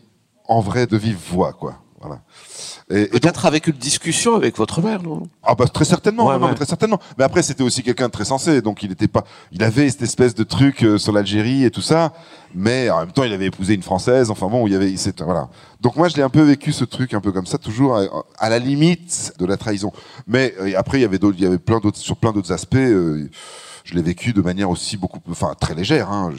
en 0.48 0.62
vrai 0.62 0.88
de 0.88 0.96
vive 0.96 1.18
voix, 1.30 1.54
quoi. 1.54 1.82
Voilà. 2.00 2.22
Peut-être 2.90 3.46
avec 3.46 3.68
une 3.68 3.76
discussion 3.76 4.36
avec 4.36 4.58
votre 4.58 4.82
mère, 4.82 5.04
non? 5.04 5.24
Ah 5.44 5.56
bah 5.56 5.68
très 5.68 5.84
certainement, 5.84 6.54
très 6.56 6.66
certainement. 6.66 7.00
Mais 7.18 7.26
après 7.26 7.44
c'était 7.44 7.64
aussi 7.64 7.84
quelqu'un 7.84 8.08
de 8.08 8.12
très 8.12 8.24
sensé, 8.24 8.62
donc 8.62 8.82
il 8.82 8.94
était 8.94 9.10
pas, 9.10 9.26
il 9.52 9.62
avait 9.62 9.90
cette 9.90 10.04
espèce 10.04 10.34
de 10.34 10.44
truc 10.44 10.84
euh, 10.84 10.98
sur 10.98 11.12
l'Algérie 11.12 11.66
et 11.66 11.72
tout 11.72 11.82
ça, 11.82 12.14
mais 12.56 12.90
en 12.90 13.00
même 13.00 13.12
temps 13.12 13.26
il 13.26 13.34
avait 13.34 13.48
épousé 13.48 13.74
une 13.74 13.84
française, 13.84 14.32
enfin 14.32 14.48
bon, 14.48 14.68
il 14.68 14.74
y 14.74 14.76
avait, 14.78 14.96
voilà. 15.20 15.50
Donc 15.82 15.98
moi 15.98 16.08
je 16.08 16.16
l'ai 16.16 16.22
un 16.22 16.30
peu 16.30 16.42
vécu 16.42 16.72
ce 16.72 16.86
truc 16.86 17.14
un 17.14 17.20
peu 17.20 17.34
comme 17.34 17.46
ça, 17.46 17.58
toujours 17.58 18.00
à, 18.40 18.50
la 18.50 18.60
limite 18.60 19.34
de 19.38 19.46
la 19.46 19.58
trahison. 19.58 19.92
Mais 20.26 20.54
euh, 20.62 20.72
après 20.78 21.00
il 21.00 21.02
y 21.02 21.06
avait 21.06 21.20
d'autres, 21.20 21.36
il 21.38 21.44
y 21.44 21.48
avait 21.48 21.60
plein 21.60 21.80
d'autres 21.80 21.98
sur 21.98 22.16
plein 22.16 22.32
d'autres 22.32 22.54
aspects. 22.54 22.76
Euh, 22.76 23.30
je 23.84 23.96
l'ai 23.96 24.02
vécu 24.02 24.32
de 24.32 24.42
manière 24.42 24.70
aussi 24.70 24.96
beaucoup, 24.96 25.20
enfin 25.30 25.56
très 25.60 25.76
légère. 25.76 26.10
Hein, 26.10 26.32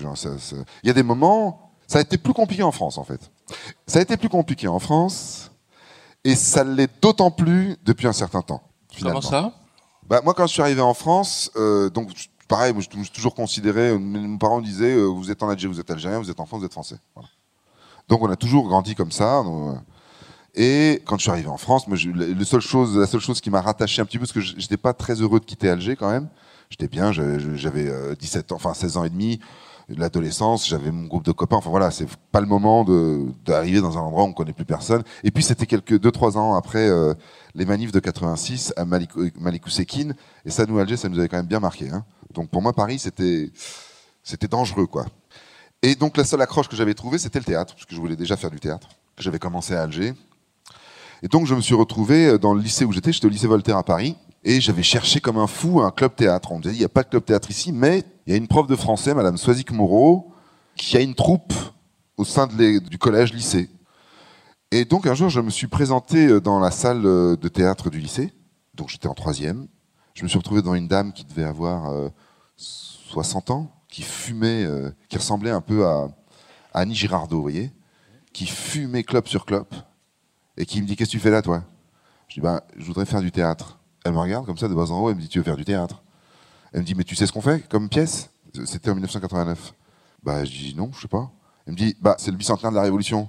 il 0.83 0.87
y 0.87 0.91
a 0.91 0.95
des 0.95 1.03
moments, 1.03 1.73
ça 1.87 1.99
a 1.99 2.01
été 2.01 2.17
plus 2.17 2.33
compliqué 2.33 2.63
en 2.63 2.73
France 2.73 2.97
en 2.97 3.05
fait. 3.05 3.31
Ça 3.87 3.99
a 3.99 4.03
été 4.03 4.17
plus 4.17 4.31
compliqué 4.31 4.67
en 4.67 4.79
France 4.79 5.48
et 6.25 6.35
ça 6.35 6.65
l'est 6.65 6.91
d'autant 7.03 7.31
plus 7.31 7.77
depuis 7.85 8.07
un 8.07 8.13
certain 8.13 8.43
temps. 8.43 8.63
Finalement. 8.91 9.21
Comment 9.21 9.31
ça? 9.31 9.53
Bah, 10.07 10.21
Moi, 10.25 10.35
quand 10.35 10.47
je 10.47 10.53
suis 10.53 10.63
arrivé 10.63 10.81
en 10.81 10.95
France, 10.95 11.51
euh, 11.57 11.91
donc 11.91 12.11
pareil, 12.49 12.73
moi, 12.73 12.83
je, 12.83 13.03
suis 13.03 13.11
toujours 13.11 13.35
considéré, 13.35 13.97
mes 13.99 14.39
parents 14.39 14.61
disaient, 14.61 14.95
euh, 14.95 15.05
vous 15.05 15.31
êtes 15.31 15.43
en 15.43 15.49
Algérie, 15.49 15.73
vous 15.73 15.81
êtes 15.81 15.91
algérien, 15.91 16.19
vous 16.19 16.31
êtes 16.31 16.41
en 16.41 16.47
France, 16.47 16.61
vous 16.61 16.67
êtes 16.67 16.73
français. 16.73 16.97
Donc 18.09 18.23
on 18.23 18.31
a 18.31 18.37
toujours 18.37 18.67
grandi 18.67 18.95
comme 18.95 19.13
ça. 19.13 19.41
Euh, 19.41 19.75
Et 20.55 21.03
quand 21.05 21.19
je 21.19 21.23
suis 21.23 21.31
arrivé 21.31 21.49
en 21.49 21.59
France, 21.59 21.87
moi, 21.87 21.97
je, 21.97 22.09
le 22.09 22.45
seul 22.45 22.61
chose, 22.61 22.97
la 22.97 23.07
seule 23.07 23.21
chose 23.21 23.41
qui 23.41 23.51
m'a 23.51 23.61
rattaché 23.61 24.01
un 24.01 24.07
petit 24.07 24.19
peu, 24.19 24.25
parce 24.25 24.33
que 24.33 24.41
j'étais 24.41 24.79
pas 24.79 24.95
très 24.95 25.15
heureux 25.15 25.41
de 25.41 25.45
quitter 25.45 25.69
Alger 25.69 25.95
quand 25.95 26.11
même. 26.11 26.29
J'étais 26.71 26.89
bien, 26.89 27.13
j'avais 27.13 28.17
17 28.17 28.53
ans, 28.53 28.57
enfin 28.57 28.75
16 28.75 28.97
ans 28.99 29.05
et 29.05 29.11
demi, 29.11 29.41
l'adolescence, 29.89 30.69
j'avais 30.69 30.91
mon 30.91 31.07
groupe 31.07 31.25
de 31.25 31.33
copains. 31.33 31.57
Enfin 31.57 31.71
voilà, 31.71 31.91
c'est 31.91 32.09
pas 32.31 32.41
le 32.41 32.47
moment 32.47 32.85
d'arriver 33.45 33.81
dans 33.81 33.97
un 33.97 34.03
endroit 34.03 34.25
où 34.25 34.27
on 34.27 34.33
connaît 34.33 34.53
plus 34.53 34.65
personne. 34.65 35.03
Et 35.25 35.31
puis 35.31 35.43
c'était 35.43 35.67
quelques 35.67 35.99
deux 35.99 36.11
trois 36.11 36.37
ans 36.37 36.55
après 36.55 36.89
euh, 36.89 37.15
les 37.55 37.65
manifs 37.65 37.93
de 37.93 38.01
86 38.01 38.75
à 38.77 38.85
Malikou, 38.85 39.29
Malikou 39.39 39.71
Sekine. 39.71 40.15
Et 40.45 40.51
ça, 40.51 40.67
nous 40.67 40.79
Alger, 40.79 40.97
ça 40.97 41.09
nous 41.09 41.19
avait 41.19 41.29
quand 41.29 41.39
même 41.39 41.47
bien 41.47 41.61
marqué. 41.61 41.89
Hein. 41.91 42.05
Donc 42.35 42.51
pour 42.51 42.63
moi, 42.63 42.73
Paris, 42.73 42.99
c'était 42.99 43.51
c'était 44.23 44.49
dangereux 44.49 44.87
quoi. 44.87 45.07
Et 45.83 45.95
donc 45.95 46.17
la 46.17 46.25
seule 46.25 46.43
accroche 46.43 46.69
que 46.69 46.77
j'avais 46.77 46.95
trouvée, 46.95 47.19
c'était 47.19 47.39
le 47.39 47.45
théâtre, 47.45 47.75
parce 47.75 47.87
que 47.87 47.95
je 47.95 48.01
voulais 48.01 48.17
déjà 48.17 48.37
faire 48.37 48.51
du 48.51 48.61
théâtre. 48.61 48.89
J'avais 49.19 49.39
commencé 49.39 49.75
à 49.75 49.83
Alger. 49.83 50.13
Et 51.23 51.29
donc 51.29 51.47
je 51.47 51.55
me 51.55 51.61
suis 51.61 51.75
retrouvé 51.75 52.27
euh, 52.27 52.39
dans 52.39 52.53
le 52.53 52.61
lycée 52.61 52.85
où 52.85 52.93
j'étais, 52.93 53.13
j'étais 53.13 53.27
au 53.27 53.31
lycée 53.31 53.47
Voltaire 53.47 53.77
à 53.77 53.83
Paris, 53.83 54.17
et 54.45 54.61
j'avais 54.61 54.83
cherché 54.83 55.21
comme 55.21 55.39
un 55.39 55.47
fou 55.47 55.81
un 55.81 55.91
club 55.91 56.15
théâtre. 56.15 56.53
On 56.53 56.59
me 56.59 56.63
disait, 56.63 56.75
il 56.75 56.79
n'y 56.79 56.85
a 56.85 56.89
pas 56.89 57.03
de 57.03 57.09
club 57.09 57.25
théâtre 57.25 57.51
ici, 57.51 57.73
mais 57.73 58.05
il 58.27 58.33
y 58.33 58.35
a 58.35 58.37
une 58.37 58.49
prof 58.49 58.67
de 58.67 58.77
français, 58.77 59.15
Madame 59.15 59.37
Soisic 59.37 59.71
Moreau, 59.73 60.33
qui 60.77 60.97
a 60.97 61.01
une 61.01 61.15
troupe 61.15 61.53
au 62.17 62.25
sein 62.25 62.47
du 62.47 62.99
collège-lycée. 62.99 63.71
Et 64.71 64.85
donc 64.85 65.07
un 65.07 65.15
jour, 65.15 65.29
je 65.29 65.41
me 65.41 65.51
suis 65.51 65.67
présenté 65.67 66.27
euh, 66.27 66.41
dans 66.41 66.61
la 66.61 66.71
salle 66.71 67.07
euh, 67.07 67.37
de 67.37 67.49
théâtre 67.49 67.91
du 67.91 68.01
lycée, 68.01 68.33
donc 68.75 68.91
j'étais 68.91 69.09
en 69.09 69.15
troisième. 69.15 69.67
Je 70.15 70.25
me 70.25 70.29
suis 70.29 70.39
retrouvé 70.39 70.61
devant 70.61 70.75
une 70.75 70.89
dame 70.89 71.13
qui 71.13 71.25
devait 71.25 71.45
avoir 71.45 71.93
60 72.57 73.51
ans, 73.51 73.71
qui 73.89 74.03
fumait, 74.03 74.67
qui 75.09 75.17
ressemblait 75.17 75.53
un 75.53 75.61
peu 75.61 75.87
à, 75.87 76.09
à 76.73 76.81
Annie 76.81 76.97
Girardot, 76.97 77.37
vous 77.37 77.43
voyez, 77.43 77.73
qui 78.33 78.47
fumait 78.47 79.05
clope 79.05 79.29
sur 79.29 79.47
clope 79.47 79.75
et 80.57 80.67
qui 80.67 80.83
me 80.83 80.87
dit 80.87 80.97
Qu'est-ce 80.97 81.11
que 81.11 81.17
tu 81.17 81.21
fais 81.21 81.31
là, 81.31 81.41
toi? 81.41 81.65
Je 82.29 82.35
dis 82.35 82.41
ben, 82.41 82.61
Je 82.77 82.85
voudrais 82.85 83.07
faire 83.07 83.21
du 83.21 83.31
théâtre. 83.31 83.78
Elle 84.09 84.15
me 84.15 84.21
regarde 84.21 84.47
comme 84.47 84.57
ça 84.57 84.69
de 84.69 84.75
bas 84.75 84.91
en 84.91 85.01
haut, 85.01 85.11
elle 85.11 85.17
me 85.17 85.21
dit 85.21 85.29
Tu 85.29 85.37
veux 85.37 85.45
faire 85.45 85.57
du 85.57 85.67
théâtre? 85.67 86.03
Elle 86.73 86.81
me 86.81 86.87
dit 86.87 86.95
Mais 86.95 87.05
tu 87.05 87.15
sais 87.15 87.27
ce 87.27 87.33
qu'on 87.33 87.43
fait 87.43 87.69
comme 87.69 87.91
pièce? 87.91 88.31
C'était 88.65 88.89
en 88.89 88.95
1989. 88.95 89.75
Bah, 90.23 90.47
je 90.47 90.51
dis 90.51 90.75
Non, 90.75 90.91
je 90.95 91.03
sais 91.03 91.09
pas. 91.09 91.31
Elle 91.67 91.75
me 91.75 91.79
dit 91.79 91.95
Bah, 92.01 92.17
c'est 92.19 92.31
le 92.31 92.39
bicentenaire 92.39 92.71
de 92.71 92.77
la 92.77 92.83
Révolution. 92.83 93.29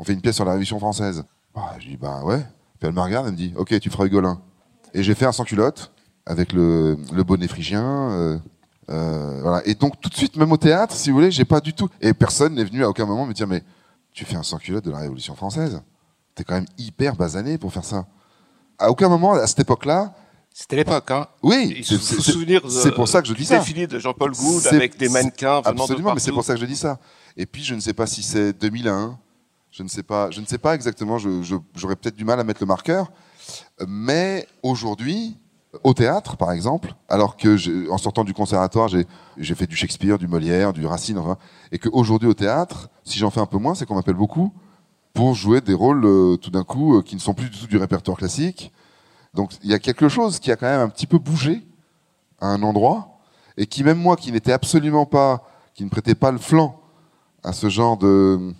On 0.00 0.04
fait 0.04 0.14
une 0.14 0.20
pièce 0.20 0.34
sur 0.34 0.44
la 0.44 0.50
Révolution 0.50 0.80
française. 0.80 1.24
Bah, 1.54 1.76
je 1.78 1.86
dis 1.86 1.96
Bah, 1.96 2.24
ouais. 2.24 2.38
Puis 2.80 2.88
elle 2.88 2.92
me 2.92 3.00
regarde, 3.00 3.26
elle 3.26 3.34
me 3.34 3.36
dit 3.36 3.54
Ok, 3.56 3.78
tu 3.78 3.88
feras 3.88 4.06
Hugolin. 4.06 4.40
Et 4.94 5.04
j'ai 5.04 5.14
fait 5.14 5.26
un 5.26 5.32
sans 5.32 5.44
culotte 5.44 5.92
avec 6.26 6.52
le, 6.52 6.98
le 7.12 7.22
bonnet 7.22 7.46
phrygien. 7.46 8.10
Euh, 8.10 8.38
euh. 8.90 9.60
Et 9.64 9.76
donc, 9.76 10.00
tout 10.00 10.08
de 10.08 10.14
suite, 10.16 10.36
même 10.36 10.50
au 10.50 10.56
théâtre, 10.56 10.96
si 10.96 11.10
vous 11.10 11.18
voulez, 11.18 11.30
j'ai 11.30 11.44
pas 11.44 11.60
du 11.60 11.72
tout. 11.72 11.88
Et 12.00 12.12
personne 12.14 12.54
n'est 12.56 12.64
venu 12.64 12.82
à 12.82 12.88
aucun 12.88 13.06
moment 13.06 13.26
me 13.26 13.32
dire 13.32 13.46
Mais 13.46 13.62
tu 14.12 14.24
fais 14.24 14.34
un 14.34 14.42
sans 14.42 14.58
culotte 14.58 14.86
de 14.86 14.90
la 14.90 14.98
Révolution 14.98 15.36
française? 15.36 15.80
T'es 16.34 16.42
quand 16.42 16.54
même 16.54 16.66
hyper 16.78 17.14
basané 17.14 17.58
pour 17.58 17.72
faire 17.72 17.84
ça. 17.84 18.06
À 18.78 18.90
aucun 18.90 19.08
moment, 19.08 19.34
à 19.34 19.46
cette 19.46 19.60
époque-là. 19.60 20.14
C'était 20.52 20.76
l'époque, 20.76 21.10
hein 21.10 21.26
Oui. 21.42 21.84
C'est 21.84 22.94
pour 22.94 23.08
ça 23.08 23.20
que 23.20 23.28
je 23.28 23.34
dis 23.34 23.44
ça. 23.44 23.58
défilé 23.58 23.86
de 23.86 23.98
Jean-Paul 23.98 24.32
Gould 24.32 24.66
avec 24.68 24.96
des 24.96 25.08
mannequins 25.08 25.60
venant 25.60 25.84
Absolument, 25.84 26.14
mais 26.14 26.20
c'est 26.20 26.32
pour 26.32 26.44
ça 26.44 26.54
que 26.54 26.60
je 26.60 26.66
dis 26.66 26.76
ça. 26.76 26.98
Et 27.36 27.44
puis, 27.44 27.62
je 27.62 27.74
ne 27.74 27.80
sais 27.80 27.92
pas 27.92 28.06
si 28.06 28.22
c'est 28.22 28.52
2001. 28.54 29.18
Je 29.70 29.82
ne 29.82 29.88
sais 29.88 30.02
pas. 30.02 30.30
Je 30.30 30.40
ne 30.40 30.46
sais 30.46 30.58
pas 30.58 30.74
exactement. 30.74 31.18
J'aurais 31.18 31.96
peut-être 31.96 32.16
du 32.16 32.24
mal 32.24 32.40
à 32.40 32.44
mettre 32.44 32.62
le 32.62 32.66
marqueur. 32.66 33.12
Mais 33.86 34.46
aujourd'hui, 34.62 35.36
au 35.84 35.92
théâtre, 35.92 36.36
par 36.38 36.52
exemple, 36.52 36.94
alors 37.08 37.36
que 37.36 37.90
en 37.90 37.98
sortant 37.98 38.24
du 38.24 38.32
conservatoire, 38.32 38.88
j'ai 38.88 39.54
fait 39.54 39.66
du 39.66 39.76
Shakespeare, 39.76 40.18
du 40.18 40.26
Molière, 40.26 40.72
du 40.72 40.86
Racine, 40.86 41.18
enfin, 41.18 41.36
et 41.70 41.78
qu'aujourd'hui 41.78 42.28
au 42.28 42.34
théâtre, 42.34 42.88
si 43.04 43.18
j'en 43.18 43.30
fais 43.30 43.40
un 43.40 43.46
peu 43.46 43.58
moins, 43.58 43.74
c'est 43.74 43.84
qu'on 43.84 43.94
m'appelle 43.94 44.14
beaucoup 44.14 44.52
pour 45.16 45.34
jouer 45.34 45.60
des 45.62 45.74
rôles 45.74 46.04
euh, 46.04 46.36
tout 46.36 46.50
d'un 46.50 46.62
coup 46.62 46.98
euh, 46.98 47.02
qui 47.02 47.16
ne 47.16 47.20
sont 47.20 47.34
plus 47.34 47.48
du 47.48 47.58
tout 47.58 47.66
du 47.66 47.78
répertoire 47.78 48.18
classique. 48.18 48.70
Donc 49.34 49.52
il 49.64 49.70
y 49.70 49.74
a 49.74 49.78
quelque 49.78 50.08
chose 50.08 50.38
qui 50.38 50.52
a 50.52 50.56
quand 50.56 50.66
même 50.66 50.80
un 50.80 50.88
petit 50.88 51.06
peu 51.06 51.18
bougé 51.18 51.66
à 52.40 52.48
un 52.48 52.62
endroit 52.62 53.18
et 53.56 53.66
qui 53.66 53.82
même 53.82 53.98
moi 53.98 54.16
qui 54.16 54.30
n'étais 54.30 54.52
absolument 54.52 55.06
pas, 55.06 55.48
qui 55.74 55.84
ne 55.84 55.88
prêtais 55.88 56.14
pas 56.14 56.30
le 56.30 56.38
flanc 56.38 56.80
à 57.42 57.52
ce 57.52 57.68
genre 57.68 57.96
de, 57.96 58.52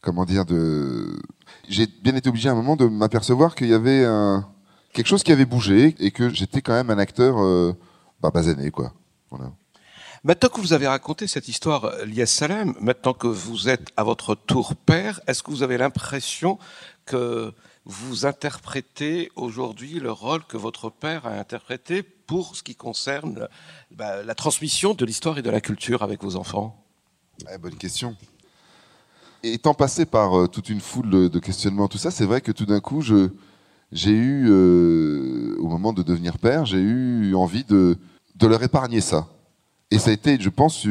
comment 0.00 0.24
dire, 0.24 0.44
de, 0.44 1.18
j'ai 1.68 1.86
bien 1.86 2.14
été 2.14 2.28
obligé 2.28 2.48
à 2.48 2.52
un 2.52 2.54
moment 2.54 2.76
de 2.76 2.86
m'apercevoir 2.86 3.54
qu'il 3.54 3.68
y 3.68 3.74
avait 3.74 4.04
quelque 4.92 5.06
chose 5.06 5.22
qui 5.22 5.32
avait 5.32 5.46
bougé 5.46 5.96
et 5.98 6.10
que 6.10 6.28
j'étais 6.28 6.60
quand 6.60 6.72
même 6.72 6.90
un 6.90 6.98
acteur 6.98 7.38
euh, 7.38 7.72
bah, 8.20 8.30
basané 8.30 8.70
quoi. 8.70 8.92
Voilà. 9.30 9.52
Maintenant 10.24 10.48
que 10.48 10.60
vous 10.60 10.72
avez 10.72 10.88
raconté 10.88 11.28
cette 11.28 11.48
histoire, 11.48 11.84
euh, 11.84 12.04
Lies 12.04 12.26
Salem, 12.26 12.74
maintenant 12.80 13.14
que 13.14 13.28
vous 13.28 13.68
êtes 13.68 13.90
à 13.96 14.02
votre 14.02 14.34
tour 14.34 14.74
père, 14.74 15.20
est-ce 15.28 15.44
que 15.44 15.50
vous 15.50 15.62
avez 15.62 15.78
l'impression 15.78 16.58
que 17.06 17.52
vous 17.84 18.26
interprétez 18.26 19.30
aujourd'hui 19.36 20.00
le 20.00 20.10
rôle 20.10 20.44
que 20.44 20.56
votre 20.56 20.90
père 20.90 21.26
a 21.26 21.38
interprété 21.38 22.02
pour 22.02 22.56
ce 22.56 22.62
qui 22.64 22.74
concerne 22.74 23.48
bah, 23.92 24.22
la 24.24 24.34
transmission 24.34 24.92
de 24.92 25.04
l'histoire 25.04 25.38
et 25.38 25.42
de 25.42 25.50
la 25.50 25.60
culture 25.60 26.02
avec 26.02 26.22
vos 26.22 26.34
enfants? 26.34 26.84
Bonne 27.60 27.76
question. 27.76 28.16
Étant 29.44 29.74
passé 29.74 30.04
par 30.04 30.36
euh, 30.36 30.48
toute 30.48 30.68
une 30.68 30.80
foule 30.80 31.30
de, 31.30 31.38
questionnements, 31.38 31.86
tout 31.86 31.98
ça, 31.98 32.10
c'est 32.10 32.24
vrai 32.24 32.40
que 32.40 32.50
tout 32.50 32.66
d'un 32.66 32.80
coup, 32.80 33.02
j'ai 33.02 34.10
eu, 34.10 34.46
euh, 34.50 35.56
au 35.60 35.68
moment 35.68 35.92
de 35.92 36.02
devenir 36.02 36.38
père, 36.38 36.66
j'ai 36.66 36.80
eu 36.80 37.36
envie 37.36 37.62
de, 37.62 37.96
de 38.34 38.46
leur 38.48 38.64
épargner 38.64 39.00
ça. 39.00 39.28
Et 39.90 39.98
ça 39.98 40.10
a 40.10 40.12
été, 40.12 40.38
je 40.38 40.50
pense, 40.50 40.86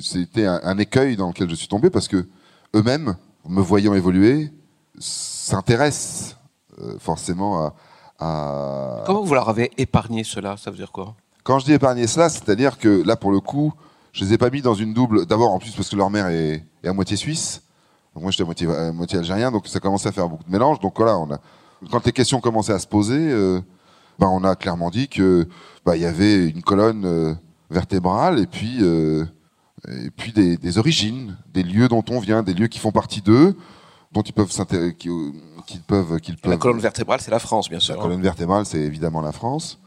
c'était 0.00 0.46
un, 0.46 0.60
un, 0.62 0.78
écueil 0.78 1.16
dans 1.16 1.28
lequel 1.28 1.50
je 1.50 1.54
suis 1.54 1.68
tombé 1.68 1.90
parce 1.90 2.08
que 2.08 2.28
eux-mêmes, 2.74 3.16
me 3.46 3.60
voyant 3.60 3.94
évoluer, 3.94 4.50
s'intéressent 4.98 6.36
euh, 6.80 6.98
forcément 6.98 7.66
à, 7.66 7.74
à, 8.18 9.04
Comment 9.04 9.22
vous 9.22 9.34
leur 9.34 9.48
avez 9.48 9.70
épargné 9.76 10.24
cela 10.24 10.56
Ça 10.56 10.70
veut 10.70 10.76
dire 10.76 10.92
quoi? 10.92 11.14
Quand 11.44 11.58
je 11.58 11.66
dis 11.66 11.72
épargner 11.72 12.06
cela, 12.06 12.28
c'est-à-dire 12.28 12.78
que 12.78 13.02
là, 13.04 13.16
pour 13.16 13.32
le 13.32 13.40
coup, 13.40 13.74
je 14.12 14.24
les 14.24 14.34
ai 14.34 14.38
pas 14.38 14.48
mis 14.48 14.62
dans 14.62 14.74
une 14.74 14.94
double. 14.94 15.26
D'abord, 15.26 15.50
en 15.50 15.58
plus, 15.58 15.72
parce 15.72 15.88
que 15.88 15.96
leur 15.96 16.08
mère 16.08 16.28
est, 16.28 16.64
est 16.82 16.88
à 16.88 16.92
moitié 16.92 17.16
suisse. 17.16 17.62
Donc 18.14 18.22
moi, 18.22 18.30
j'étais 18.30 18.42
à 18.42 18.46
moitié, 18.46 18.68
à 18.68 18.92
moitié 18.92 19.18
algérien, 19.18 19.50
donc 19.50 19.66
ça 19.66 19.80
commençait 19.80 20.08
à 20.08 20.12
faire 20.12 20.28
beaucoup 20.28 20.44
de 20.44 20.50
mélange. 20.52 20.80
Donc 20.80 20.94
voilà, 20.96 21.18
on 21.18 21.30
a, 21.32 21.38
quand 21.90 22.04
les 22.06 22.12
questions 22.12 22.40
commençaient 22.40 22.72
à 22.72 22.78
se 22.78 22.86
poser, 22.86 23.18
euh, 23.18 23.60
ben, 24.18 24.28
on 24.28 24.44
a 24.44 24.54
clairement 24.54 24.90
dit 24.90 25.08
que 25.08 25.48
bah, 25.84 25.96
il 25.96 26.02
y 26.02 26.06
avait 26.06 26.48
une 26.48 26.62
colonne. 26.62 27.04
Euh, 27.04 27.34
vertébrale 27.72 28.38
et 28.38 28.46
puis, 28.46 28.78
euh, 28.80 29.24
et 29.88 30.10
puis 30.10 30.32
des, 30.32 30.56
des, 30.56 30.78
origines, 30.78 31.36
des 31.52 31.62
lieux 31.62 31.88
dont 31.88 32.04
on 32.10 32.20
vient, 32.20 32.42
des 32.42 32.54
lieux 32.54 32.68
qui 32.68 32.78
font 32.78 32.92
partie 32.92 33.22
d'eux, 33.22 33.56
dont 34.12 34.22
ils 34.22 34.32
peuvent 34.32 34.52
s'intéresser, 34.52 34.94
qu'ils 34.94 35.82
peuvent, 35.86 36.20
qu'ils 36.20 36.36
peuvent. 36.36 36.50
La 36.50 36.58
colonne 36.58 36.80
vertébrale, 36.80 37.20
c'est 37.20 37.30
la 37.30 37.38
France, 37.38 37.68
bien 37.68 37.80
sûr. 37.80 37.96
La 37.96 38.02
colonne 38.02 38.22
vertébrale, 38.22 38.66
c'est 38.66 38.80
évidemment 38.80 39.20
la 39.20 39.32
France. 39.32 39.78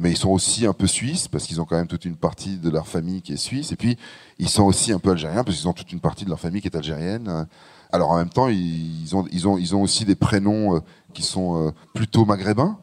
Mais 0.00 0.12
ils 0.12 0.16
sont 0.16 0.30
aussi 0.30 0.64
un 0.64 0.72
peu 0.72 0.86
suisses 0.86 1.26
parce 1.26 1.44
qu'ils 1.44 1.60
ont 1.60 1.64
quand 1.64 1.76
même 1.76 1.88
toute 1.88 2.04
une 2.04 2.14
partie 2.14 2.56
de 2.56 2.70
leur 2.70 2.86
famille 2.86 3.20
qui 3.20 3.32
est 3.32 3.36
suisse. 3.36 3.72
Et 3.72 3.76
puis 3.76 3.98
ils 4.38 4.48
sont 4.48 4.62
aussi 4.62 4.92
un 4.92 5.00
peu 5.00 5.10
algériens 5.10 5.42
parce 5.42 5.56
qu'ils 5.56 5.66
ont 5.66 5.72
toute 5.72 5.90
une 5.90 5.98
partie 5.98 6.24
de 6.24 6.30
leur 6.30 6.38
famille 6.38 6.60
qui 6.60 6.68
est 6.68 6.76
algérienne. 6.76 7.46
Alors 7.90 8.10
en 8.10 8.18
même 8.18 8.28
temps, 8.28 8.48
ils 8.48 9.16
ont, 9.16 9.24
ils 9.32 9.48
ont, 9.48 9.58
ils 9.58 9.74
ont 9.74 9.82
aussi 9.82 10.04
des 10.04 10.14
prénoms 10.14 10.76
euh, 10.76 10.80
qui 11.14 11.22
sont 11.22 11.66
euh, 11.66 11.70
plutôt 11.94 12.24
maghrébins, 12.24 12.78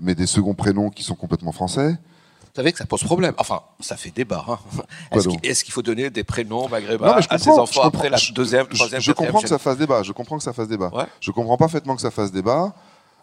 mais 0.00 0.14
des 0.14 0.26
seconds 0.26 0.54
prénoms 0.54 0.90
qui 0.90 1.02
sont 1.02 1.14
complètement 1.14 1.52
français. 1.52 1.98
Vous 2.54 2.60
savez 2.60 2.70
que 2.70 2.78
ça 2.78 2.86
pose 2.86 3.02
problème. 3.02 3.34
Enfin, 3.38 3.62
ça 3.80 3.96
fait 3.96 4.12
débat. 4.12 4.44
Hein. 4.48 4.58
Est-ce 5.42 5.64
qu'il 5.64 5.74
faut 5.74 5.82
donner 5.82 6.08
des 6.08 6.22
prénoms 6.22 6.68
maghrébins 6.68 7.18
à 7.28 7.36
ses 7.36 7.50
enfants 7.50 7.82
après 7.82 8.08
la 8.08 8.18
deuxième, 8.32 8.68
troisième, 8.68 9.00
Je, 9.00 9.06
je 9.06 9.12
comprends 9.12 9.40
que 9.40 9.48
ça 9.48 9.58
fasse 9.58 9.76
débat. 9.76 10.04
Je 10.04 10.12
comprends 10.12 10.36
que 10.36 10.42
ça 10.44 10.52
fasse 10.52 10.68
débat. 10.68 10.88
Ouais. 10.94 11.06
Je 11.20 11.32
comprends 11.32 11.56
parfaitement 11.56 11.96
que 11.96 12.00
ça 12.00 12.12
fasse 12.12 12.30
débat. 12.30 12.72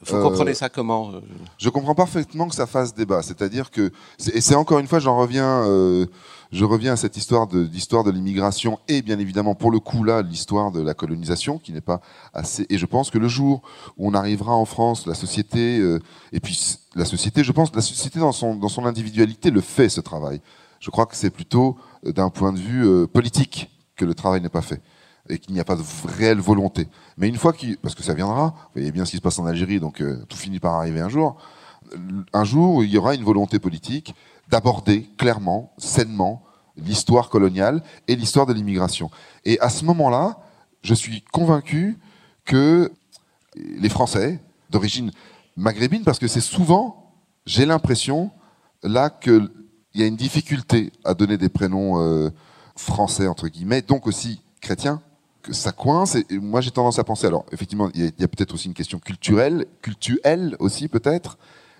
Vous 0.06 0.16
euh, 0.16 0.22
comprenez 0.22 0.54
ça 0.54 0.68
comment 0.68 1.12
euh 1.14 1.22
Je 1.58 1.70
comprends 1.70 1.96
parfaitement 1.96 2.50
que 2.50 2.56
ça 2.56 2.68
fasse 2.68 2.94
débat. 2.94 3.22
C'est-à-dire 3.22 3.72
que, 3.72 3.94
et 4.34 4.42
c'est 4.42 4.56
encore 4.56 4.80
une 4.80 4.88
fois, 4.88 5.00
j'en 5.00 5.18
reviens, 5.18 5.64
euh, 5.64 6.08
je 6.52 6.66
reviens 6.66 6.94
à 6.94 6.98
cette 6.98 7.18
histoire 7.18 7.48
de 7.48 7.60
l'histoire 7.60 8.04
de 8.04 8.12
l'immigration 8.12 8.80
et 8.88 9.02
bien 9.02 9.20
évidemment 9.20 9.56
pour 9.56 9.72
le 9.72 9.80
coup 9.80 10.04
là 10.04 10.22
l'histoire 10.22 10.72
de 10.72 10.82
la 10.82 10.94
colonisation 10.94 11.60
qui 11.60 11.72
n'est 11.72 11.82
pas 11.82 12.02
assez. 12.34 12.66
Et 12.70 12.78
je 12.78 12.86
pense 12.86 13.12
que 13.12 13.18
le 13.18 13.28
jour 13.28 13.62
où 13.98 14.10
on 14.10 14.14
arrivera 14.14 14.54
en 14.54 14.66
France, 14.66 15.06
la 15.06 15.14
société 15.14 15.80
euh, 15.80 16.00
et 16.34 16.40
puis 16.40 16.80
la 16.96 17.06
société, 17.06 17.44
je 17.44 17.52
pense, 17.52 17.74
la 17.76 17.82
société 17.82 18.20
dans 18.20 18.32
son 18.32 18.86
individualité 18.86 19.50
le 19.50 19.62
fait 19.62 19.90
ce 19.90 20.02
travail. 20.02 20.42
Je 20.80 20.90
crois 20.90 21.06
que 21.06 21.16
c'est 21.16 21.30
plutôt 21.30 21.78
euh, 22.06 22.12
d'un 22.12 22.30
point 22.30 22.52
de 22.52 22.60
vue 22.60 22.86
euh, 22.86 23.08
politique 23.08 23.70
que 23.96 24.04
le 24.04 24.14
travail 24.14 24.42
n'est 24.42 24.50
pas 24.50 24.62
fait 24.62 24.82
et 25.30 25.38
qu'il 25.38 25.54
n'y 25.54 25.60
a 25.60 25.64
pas 25.64 25.76
de 25.76 25.84
réelle 26.18 26.40
volonté. 26.40 26.88
Mais 27.18 27.30
une 27.30 27.38
fois 27.38 27.54
qu'il, 27.54 27.78
parce 27.78 27.94
que 27.94 28.04
ça 28.04 28.16
viendra, 28.16 28.48
vous 28.48 28.70
voyez 28.74 28.92
bien 28.92 29.06
ce 29.06 29.12
qui 29.12 29.18
se 29.18 29.22
passe 29.22 29.38
en 29.38 29.46
Algérie, 29.46 29.80
donc 29.80 30.04
tout 30.28 30.36
finit 30.36 30.60
par 30.60 30.74
arriver 30.74 31.00
un 31.00 31.10
jour. 31.10 31.38
Un 32.34 32.44
jour, 32.44 32.84
il 32.84 32.90
y 32.90 32.98
aura 32.98 33.14
une 33.14 33.24
volonté 33.24 33.60
politique 33.60 34.16
d'aborder 34.50 35.08
clairement, 35.18 35.74
sainement, 35.78 36.44
l'histoire 36.76 37.30
coloniale 37.30 37.84
et 38.08 38.16
l'histoire 38.16 38.48
de 38.48 38.54
l'immigration. 38.54 39.12
Et 39.46 39.60
à 39.60 39.70
ce 39.70 39.86
moment-là, 39.86 40.40
je 40.82 40.94
suis 40.96 41.22
convaincu 41.32 42.00
que 42.44 42.92
les 43.56 43.90
Français, 43.90 44.40
d'origine 44.70 45.12
maghrébine, 45.56 46.04
parce 46.04 46.20
que 46.20 46.28
c'est 46.28 46.42
souvent, 46.42 47.14
j'ai 47.46 47.66
l'impression, 47.66 48.32
là 48.84 49.10
qu'il 49.10 49.50
y 49.94 50.04
a 50.04 50.06
une 50.06 50.16
difficulté 50.16 50.92
à 51.04 51.14
donner 51.14 51.38
des 51.38 51.50
prénoms 51.50 52.02
euh, 52.02 52.30
français, 52.76 53.28
entre 53.28 53.48
guillemets, 53.48 53.82
donc 53.82 54.08
aussi 54.08 54.42
chrétiens, 54.62 55.02
que 55.42 55.54
ça 55.54 55.72
coince. 55.72 56.16
Et 56.16 56.40
moi, 56.40 56.62
j'ai 56.62 56.72
tendance 56.72 57.00
à 57.00 57.04
penser. 57.04 57.28
Alors, 57.28 57.46
effectivement, 57.52 57.90
il 57.94 58.14
y 58.18 58.24
a, 58.24 58.28
peut-être 58.28 58.54
aussi 58.54 58.68
une 58.68 58.74
question 58.74 59.00
culturelle, 59.00 59.66
cultuelle 59.82 60.56
aussi 60.60 60.88
peut-être, 60.88 61.38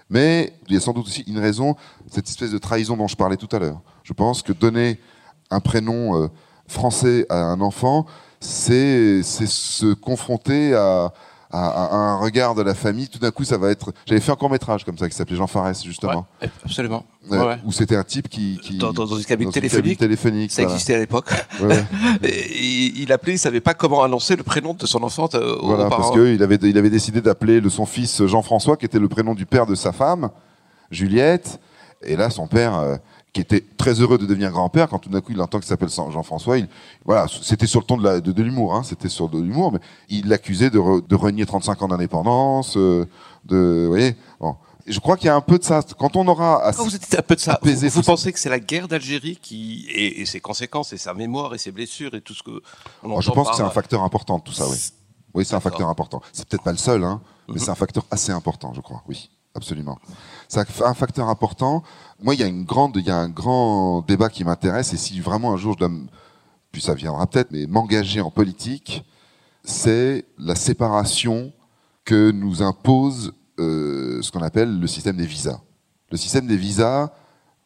mais 0.10 0.54
il 0.68 0.74
y 0.74 0.78
a 0.78 0.80
sans 0.80 0.94
doute 0.94 1.08
aussi 1.08 1.22
une 1.28 1.40
raison, 1.40 1.76
cette 2.10 2.28
espèce 2.28 2.52
de 2.52 2.58
trahison 2.58 2.98
dont 2.98 3.08
je 3.08 3.16
parlais 3.16 3.38
tout 3.38 3.50
à 3.56 3.60
l'heure. 3.60 3.82
Je 4.04 4.14
pense 4.14 4.42
que 4.42 4.52
donner 4.52 5.00
un 5.50 5.60
prénom 5.60 6.22
euh, 6.22 6.28
français 6.68 7.26
à 7.30 7.38
un 7.38 7.62
enfant, 7.62 8.06
c'est 8.40 9.22
se 9.24 9.94
confronter 9.94 10.74
à, 10.74 11.14
à, 11.52 11.96
un 11.96 12.18
regard 12.18 12.56
de 12.56 12.62
la 12.62 12.74
famille. 12.74 13.08
Tout 13.10 13.20
d'un 13.20 13.32
coup, 13.32 13.44
ça 13.44 13.58
va 13.58 13.72
être. 13.72 13.94
J'avais 14.06 14.22
fait 14.22 14.32
un 14.32 14.36
court 14.36 14.50
métrage 14.50 14.84
comme 14.84 14.98
ça 14.98 15.10
qui 15.10 15.16
s'appelait 15.16 15.36
Jean 15.36 15.48
Farès 15.48 15.84
justement. 15.84 16.26
absolument. 16.66 17.06
Où 17.66 17.72
c'était 17.72 17.96
un 17.96 18.04
type 18.04 18.30
qui, 18.30 18.60
qui 18.62 18.78
dans, 18.78 18.94
dans, 18.94 19.06
une 19.06 19.24
cabine 19.24 19.52
téléphonique. 19.52 20.00
téléphonique. 20.00 20.52
Ça 20.52 20.64
existait 20.64 20.96
à 20.96 21.00
l'époque. 21.00 21.30
il, 22.24 23.00
il, 23.02 23.12
appelait, 23.12 23.34
il 23.34 23.40
savait 23.40 23.62
pas 23.62 23.74
comment 23.74 24.04
annoncer 24.04 24.36
le 24.36 24.44
prénom 24.44 24.74
de 24.74 24.86
son 24.86 25.04
enfant. 25.04 25.30
Euh, 25.36 25.58
voilà, 25.62 25.90
parce 25.90 26.12
qu'il 26.12 26.42
avait, 26.42 26.60
il 26.64 26.78
avait 26.78 26.90
décidé 26.90 27.22
d'appeler 27.22 27.62
son 27.70 27.86
fils 27.86 28.26
Jean-François, 28.26 28.78
qui 28.78 28.86
était 28.86 29.00
le 29.00 29.08
prénom 29.08 29.36
du 29.36 29.46
père 29.46 29.66
de 29.66 29.76
sa 29.76 29.92
femme, 29.92 30.30
Juliette. 30.90 31.60
Et 32.04 32.16
là, 32.16 32.30
son 32.30 32.48
père, 32.48 32.80
euh, 32.80 32.98
qui 33.34 33.40
était 33.40 33.64
très 33.78 33.94
heureux 34.02 34.18
de 34.18 34.26
devenir 34.26 34.52
grand-père 34.52 34.90
quand 34.90 35.00
tout 35.00 35.10
d'un 35.10 35.22
coup 35.22 35.32
il 35.32 35.42
entend 35.42 35.60
qu'il 35.60 35.68
s'appelle 35.68 35.90
Jean-François. 35.90 36.58
Il, 36.58 36.68
voilà, 37.06 37.28
c'était 37.42 37.68
sur 37.68 37.80
le 37.80 37.86
ton 37.86 37.98
de, 37.98 38.20
de, 38.20 38.44
l'humour, 38.44 38.76
hein, 38.76 38.84
c'était 38.84 39.08
sur 39.08 39.30
de 39.30 39.40
l'humour, 39.40 39.72
mais 39.72 39.80
il 40.10 40.28
l'accusait 40.28 40.70
de, 40.70 41.02
de, 41.02 41.16
renier 41.16 41.46
35 41.46 41.82
ans 41.82 41.88
d'indépendance, 41.88 42.76
euh, 42.76 43.06
de, 43.46 43.84
vous 43.86 43.90
voyez. 43.90 44.16
Bon. 44.40 44.56
Je 44.88 45.00
crois 45.00 45.16
qu'il 45.16 45.28
y 45.28 45.30
a 45.30 45.36
un 45.36 45.42
peu 45.42 45.60
de 45.60 45.64
ça. 45.64 45.82
Quand 45.98 46.16
on 46.16 46.28
aura 46.28 46.72
vous 46.72 46.96
êtes 46.96 47.16
un 47.18 47.22
peu 47.22 47.36
de 47.36 47.40
ça. 47.40 47.60
vous, 47.62 47.72
vous 47.72 48.02
pensez 48.02 48.34
que 48.34 48.40
c'est 48.40 48.50
la 48.50 48.60
guerre 48.60 48.88
d'Algérie 48.88 49.38
qui 49.42 49.86
et, 49.90 50.22
et, 50.22 50.26
ses 50.26 50.40
conséquences 50.40 50.92
et 50.92 50.98
sa 50.98 51.14
mémoire 51.14 51.54
et 51.54 51.60
ses 51.60 51.72
blessures 51.72 52.16
et 52.16 52.22
tout 52.22 52.34
ce 52.34 52.42
que 52.42 52.62
on 53.04 53.22
Je 53.22 53.30
pense 53.30 53.52
que 53.52 53.56
c'est 53.56 53.62
un 53.62 53.70
facteur 53.70 54.02
important 54.02 54.40
tout 54.40 54.52
ça. 54.52 54.68
Oui, 54.68 54.78
oui, 55.34 55.46
c'est 55.46 55.56
un 55.56 55.60
facteur 55.60 55.88
important. 55.88 56.22
C'est 56.34 56.48
peut-être 56.48 56.64
pas 56.64 56.72
le 56.72 56.78
seul, 56.78 57.04
hein, 57.04 57.22
mais 57.48 57.54
mhm. 57.54 57.60
c'est 57.60 57.70
un 57.70 57.76
facteur 57.76 58.06
assez 58.10 58.32
important, 58.32 58.74
je 58.74 58.82
crois. 58.82 59.04
Oui, 59.08 59.30
absolument. 59.56 60.00
C'est 60.48 60.82
un 60.82 60.94
facteur 60.94 61.30
important 61.30 61.84
moi, 62.22 62.36
il 62.36 62.40
y 62.40 62.44
a 62.44 62.48
une 62.48 62.64
grande, 62.64 62.96
il 62.98 63.06
y 63.06 63.10
a 63.10 63.18
un 63.18 63.30
grand 63.30 64.02
débat 64.02 64.30
qui 64.30 64.44
m'intéresse, 64.44 64.94
et 64.94 64.98
si 64.98 65.20
vraiment 65.20 65.54
un 65.54 65.58
jour 65.58 65.74
je 65.74 65.80
dois, 65.80 65.90
puis 66.72 66.82
ça 66.82 66.94
viendra 66.94 67.26
peut-être, 67.28 67.52
mais 67.52 67.66
m'engager 67.66 68.22
en 68.22 68.30
politique, 68.30 69.04
c'est 69.64 70.26
la 70.38 70.56
séparation 70.56 71.52
que 72.06 72.32
nous 72.32 72.62
impose 72.62 73.34
euh, 73.60 74.22
ce 74.22 74.32
qu'on 74.32 74.42
appelle 74.42 74.80
le 74.80 74.88
système 74.88 75.18
des 75.18 75.26
visas. 75.26 75.62
Le 76.12 76.18
système 76.18 76.46
des 76.46 76.58
visas 76.58 77.12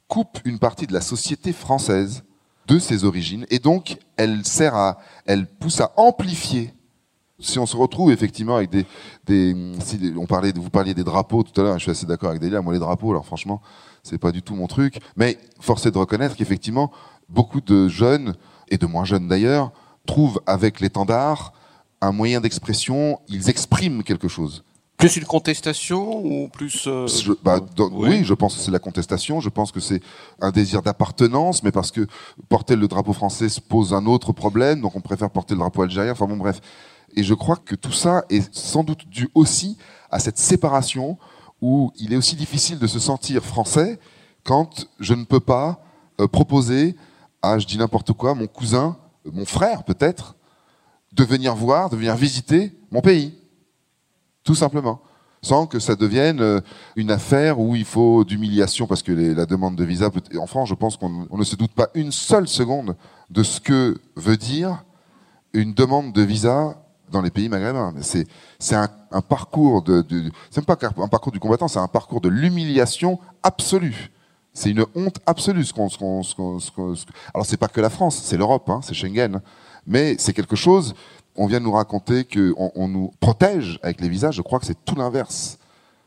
coupe 0.07 0.39
une 0.45 0.59
partie 0.59 0.87
de 0.87 0.93
la 0.93 1.01
société 1.01 1.51
française 1.51 2.23
de 2.67 2.79
ses 2.79 3.03
origines, 3.03 3.45
et 3.49 3.59
donc 3.59 3.97
elle 4.15 4.45
sert 4.45 4.75
à, 4.75 4.99
elle 5.25 5.47
pousse 5.47 5.81
à 5.81 5.91
amplifier 5.97 6.73
si 7.39 7.59
on 7.59 7.65
se 7.65 7.75
retrouve 7.75 8.11
effectivement 8.11 8.55
avec 8.55 8.69
des, 8.69 8.85
des, 9.25 9.55
si 9.79 10.13
on 10.17 10.25
parlait, 10.25 10.53
vous 10.55 10.69
parliez 10.69 10.93
des 10.93 11.03
drapeaux 11.03 11.43
tout 11.43 11.59
à 11.59 11.63
l'heure, 11.63 11.77
je 11.77 11.83
suis 11.83 11.91
assez 11.91 12.05
d'accord 12.05 12.29
avec 12.29 12.41
Delia, 12.41 12.61
moi 12.61 12.73
les 12.73 12.79
drapeaux, 12.79 13.11
alors 13.11 13.25
franchement, 13.25 13.61
c'est 14.03 14.17
pas 14.17 14.31
du 14.31 14.41
tout 14.41 14.55
mon 14.55 14.67
truc, 14.67 14.99
mais 15.15 15.37
force 15.59 15.85
est 15.85 15.91
de 15.91 15.97
reconnaître 15.97 16.35
qu'effectivement, 16.35 16.91
beaucoup 17.29 17.61
de 17.61 17.87
jeunes, 17.87 18.35
et 18.69 18.77
de 18.77 18.85
moins 18.85 19.05
jeunes 19.05 19.27
d'ailleurs, 19.27 19.71
trouvent 20.05 20.41
avec 20.45 20.79
l'étendard 20.79 21.53
un 22.01 22.11
moyen 22.11 22.41
d'expression, 22.41 23.19
ils 23.27 23.49
expriment 23.49 24.03
quelque 24.03 24.27
chose. 24.27 24.63
Plus 24.97 25.17
une 25.17 25.25
contestation 25.25 26.25
ou 26.25 26.47
plus 26.47 26.85
euh, 26.87 27.07
bah, 27.43 27.59
oui. 27.91 28.23
je 28.23 28.33
pense 28.33 28.55
que 28.55 28.61
c'est 28.61 28.71
la 28.71 28.79
contestation. 28.79 29.41
Je 29.41 29.49
pense 29.49 29.73
que 29.73 29.81
c'est 29.81 30.01
un 30.39 30.51
désir 30.51 30.81
d'appartenance, 30.81 31.63
mais 31.63 31.71
parce 31.71 31.91
que 31.91 32.07
porter 32.47 32.77
le 32.77 32.87
drapeau 32.87 33.11
français 33.11 33.49
se 33.49 33.59
pose 33.59 33.93
un 33.93 34.05
autre 34.05 34.31
problème, 34.31 34.79
donc 34.79 34.95
on 34.95 35.01
préfère 35.01 35.29
porter 35.29 35.53
le 35.53 35.59
drapeau 35.59 35.81
algérien. 35.81 36.13
Enfin 36.13 36.27
bon, 36.27 36.37
bref. 36.37 36.61
Et 37.13 37.23
je 37.23 37.33
crois 37.33 37.57
que 37.57 37.75
tout 37.75 37.91
ça 37.91 38.23
est 38.29 38.53
sans 38.53 38.83
doute 38.83 39.07
dû 39.09 39.29
aussi 39.33 39.77
à 40.11 40.19
cette 40.19 40.37
séparation 40.37 41.17
où 41.61 41.91
il 41.97 42.13
est 42.13 42.17
aussi 42.17 42.35
difficile 42.35 42.79
de 42.79 42.87
se 42.87 42.99
sentir 42.99 43.43
français 43.43 43.99
quand 44.43 44.87
je 44.99 45.13
ne 45.13 45.23
peux 45.23 45.39
pas 45.39 45.81
euh, 46.19 46.27
proposer 46.27 46.95
à, 47.41 47.57
je 47.57 47.65
dis 47.65 47.77
n'importe 47.77 48.13
quoi, 48.13 48.35
mon 48.35 48.47
cousin, 48.47 48.97
mon 49.31 49.45
frère 49.45 49.83
peut-être, 49.83 50.35
de 51.13 51.23
venir 51.23 51.55
voir, 51.55 51.89
de 51.89 51.95
venir 51.95 52.15
visiter 52.15 52.73
mon 52.91 53.01
pays. 53.01 53.33
Tout 54.43 54.55
simplement. 54.55 55.01
Sans 55.41 55.67
que 55.67 55.79
ça 55.79 55.95
devienne 55.95 56.41
euh, 56.41 56.61
une 56.95 57.11
affaire 57.11 57.59
où 57.59 57.75
il 57.75 57.85
faut 57.85 58.23
d'humiliation, 58.23 58.87
parce 58.87 59.03
que 59.03 59.11
la 59.11 59.45
demande 59.45 59.75
de 59.75 59.83
visa, 59.83 60.09
en 60.39 60.47
France, 60.47 60.69
je 60.69 60.75
pense 60.75 60.97
qu'on 60.97 61.27
ne 61.31 61.43
se 61.43 61.55
doute 61.55 61.71
pas 61.71 61.89
une 61.93 62.11
seule 62.11 62.47
seconde 62.47 62.95
de 63.29 63.43
ce 63.43 63.59
que 63.59 63.97
veut 64.15 64.37
dire 64.37 64.83
une 65.53 65.73
demande 65.73 66.13
de 66.13 66.21
visa 66.21 66.84
dans 67.11 67.21
les 67.21 67.29
pays 67.29 67.49
maghrébins. 67.49 67.93
C'est 68.01 68.75
un, 68.75 68.89
parcours 69.21 69.81
de, 69.81 70.03
c'est 70.49 70.57
même 70.57 70.65
pas 70.65 70.77
un 70.97 71.07
parcours 71.07 71.31
du 71.31 71.39
combattant, 71.39 71.67
c'est 71.67 71.79
un 71.79 71.87
parcours 71.87 72.21
de 72.21 72.29
l'humiliation 72.29 73.19
absolue. 73.43 74.11
C'est 74.53 74.71
une 74.71 74.85
honte 74.95 75.19
absolue. 75.25 75.65
Ce 75.65 75.73
ce 75.73 76.35
qu'on, 76.35 76.95
alors 77.33 77.45
c'est 77.45 77.57
pas 77.57 77.67
que 77.67 77.81
la 77.81 77.89
France, 77.89 78.21
c'est 78.23 78.37
l'Europe, 78.37 78.69
hein, 78.69 78.79
c'est 78.83 78.93
Schengen, 78.93 79.41
mais 79.85 80.15
c'est 80.17 80.33
quelque 80.33 80.55
chose. 80.55 80.95
On 81.35 81.47
vient 81.47 81.59
de 81.59 81.65
nous 81.65 81.73
raconter 81.73 82.23
qu'on 82.23 82.71
on 82.75 82.87
nous 82.87 83.11
protège 83.19 83.79
avec 83.83 83.99
les 83.99 84.07
visas. 84.07 84.31
Je 84.31 84.41
crois 84.41 84.59
que 84.59 84.65
c'est 84.65 84.85
tout 84.85 84.95
l'inverse. 84.95 85.59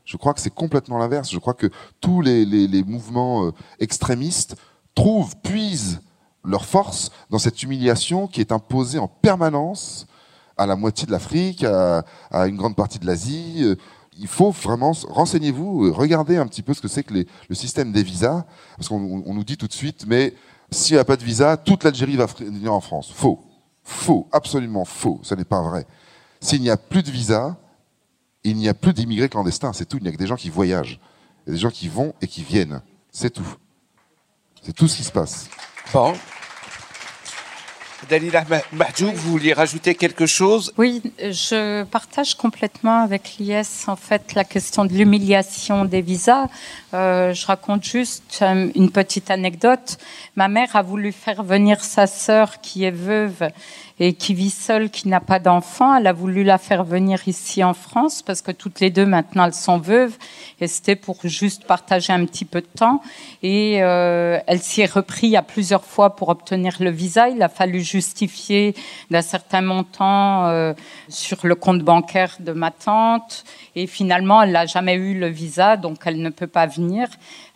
Je 0.06 0.16
crois 0.16 0.32
que 0.32 0.40
c'est 0.40 0.54
complètement 0.54 0.96
l'inverse. 0.96 1.30
Je 1.30 1.38
crois 1.38 1.52
que 1.52 1.70
tous 2.00 2.22
les 2.22 2.82
mouvements 2.84 3.44
euh, 3.44 3.52
extrémistes 3.78 4.56
trouvent, 4.94 5.36
puisent 5.42 6.00
leur 6.44 6.64
force 6.64 7.10
dans 7.30 7.38
cette 7.38 7.62
humiliation 7.62 8.26
qui 8.26 8.40
est 8.40 8.52
imposée 8.52 8.98
en 8.98 9.08
permanence 9.08 10.07
à 10.58 10.66
la 10.66 10.76
moitié 10.76 11.06
de 11.06 11.12
l'Afrique, 11.12 11.64
à, 11.64 12.04
une 12.46 12.56
grande 12.56 12.76
partie 12.76 12.98
de 12.98 13.06
l'Asie. 13.06 13.60
Euh, 13.62 13.76
il 14.20 14.26
faut 14.26 14.50
vraiment 14.50 14.92
renseignez-vous, 15.08 15.92
regardez 15.92 16.36
un 16.36 16.46
petit 16.48 16.62
peu 16.62 16.74
ce 16.74 16.80
que 16.80 16.88
c'est 16.88 17.04
que 17.04 17.14
le 17.14 17.54
système 17.54 17.92
des 17.92 18.02
visas, 18.02 18.44
parce 18.76 18.88
qu'on 18.88 18.98
nous 18.98 19.44
dit 19.44 19.56
tout 19.56 19.68
de 19.68 19.72
suite, 19.72 20.06
mais 20.08 20.34
s'il 20.70 20.94
n'y 20.94 21.00
a 21.00 21.04
pas 21.04 21.16
de 21.16 21.24
visa, 21.24 21.56
toute 21.56 21.84
l'Algérie 21.84 22.16
va 22.16 22.26
venir 22.26 22.72
en 22.72 22.80
France. 22.80 23.10
Faux, 23.14 23.40
faux, 23.82 24.28
absolument 24.32 24.84
faux. 24.84 25.20
Ce 25.22 25.34
n'est 25.34 25.44
pas 25.44 25.62
vrai. 25.62 25.86
S'il 26.40 26.60
n'y 26.60 26.70
a 26.70 26.76
plus 26.76 27.02
de 27.02 27.10
visa, 27.10 27.56
il 28.44 28.56
n'y 28.56 28.68
a 28.68 28.74
plus 28.74 28.92
d'immigrés 28.92 29.28
clandestins. 29.28 29.72
C'est 29.72 29.86
tout. 29.86 29.96
Il 29.96 30.02
n'y 30.02 30.08
a 30.08 30.12
que 30.12 30.18
des 30.18 30.26
gens 30.26 30.36
qui 30.36 30.50
voyagent. 30.50 31.00
Il 31.46 31.50
y 31.50 31.52
a 31.52 31.54
des 31.54 31.60
gens 31.60 31.70
qui 31.70 31.88
vont 31.88 32.14
et 32.20 32.26
qui 32.26 32.42
viennent. 32.42 32.82
C'est 33.10 33.30
tout. 33.30 33.56
C'est 34.62 34.72
tout 34.72 34.88
ce 34.88 34.96
qui 34.96 35.04
se 35.04 35.12
passe. 35.12 35.48
Bon. 35.92 36.12
Dalila 38.06 38.44
Mahjoub, 38.72 39.12
vous 39.12 39.32
vouliez 39.32 39.52
rajouter 39.52 39.94
quelque 39.94 40.26
chose? 40.26 40.72
Oui, 40.78 41.02
je 41.18 41.82
partage 41.84 42.34
complètement 42.34 43.02
avec 43.02 43.36
l'IS 43.38 43.88
en 43.88 43.96
fait 43.96 44.34
la 44.34 44.44
question 44.44 44.84
de 44.84 44.92
l'humiliation 44.92 45.84
des 45.84 46.00
visas. 46.00 46.46
Euh, 46.94 47.34
je 47.34 47.46
raconte 47.46 47.84
juste 47.84 48.38
euh, 48.42 48.70
une 48.74 48.90
petite 48.90 49.30
anecdote. 49.30 49.98
Ma 50.36 50.48
mère 50.48 50.76
a 50.76 50.82
voulu 50.82 51.10
faire 51.12 51.42
venir 51.42 51.82
sa 51.82 52.06
sœur 52.06 52.60
qui 52.60 52.84
est 52.84 52.92
veuve 52.92 53.50
et 54.00 54.14
qui 54.14 54.34
vit 54.34 54.50
seule, 54.50 54.90
qui 54.90 55.08
n'a 55.08 55.20
pas 55.20 55.38
d'enfant. 55.38 55.94
Elle 55.94 56.06
a 56.06 56.12
voulu 56.12 56.44
la 56.44 56.58
faire 56.58 56.84
venir 56.84 57.26
ici 57.26 57.64
en 57.64 57.74
France 57.74 58.22
parce 58.22 58.42
que 58.42 58.52
toutes 58.52 58.80
les 58.80 58.90
deux 58.90 59.06
maintenant 59.06 59.44
elles 59.44 59.54
sont 59.54 59.78
veuves 59.78 60.16
et 60.60 60.66
c'était 60.66 60.96
pour 60.96 61.18
juste 61.24 61.64
partager 61.64 62.12
un 62.12 62.24
petit 62.24 62.44
peu 62.44 62.60
de 62.60 62.66
temps. 62.66 63.02
Et 63.42 63.82
euh, 63.82 64.38
elle 64.46 64.60
s'y 64.60 64.82
est 64.82 64.92
repris 64.92 65.36
à 65.36 65.42
plusieurs 65.42 65.84
fois 65.84 66.16
pour 66.16 66.28
obtenir 66.28 66.76
le 66.80 66.90
visa. 66.90 67.28
Il 67.28 67.42
a 67.42 67.48
fallu 67.48 67.80
justifier 67.80 68.74
d'un 69.10 69.22
certain 69.22 69.60
montant 69.60 70.46
euh, 70.46 70.74
sur 71.08 71.46
le 71.46 71.54
compte 71.54 71.82
bancaire 71.82 72.36
de 72.40 72.52
ma 72.52 72.70
tante 72.70 73.44
et 73.74 73.86
finalement 73.86 74.42
elle 74.42 74.52
n'a 74.52 74.66
jamais 74.66 74.94
eu 74.94 75.18
le 75.18 75.28
visa 75.28 75.76
donc 75.76 75.98
elle 76.04 76.20
ne 76.22 76.30
peut 76.30 76.46
pas 76.46 76.66
venir. 76.66 77.08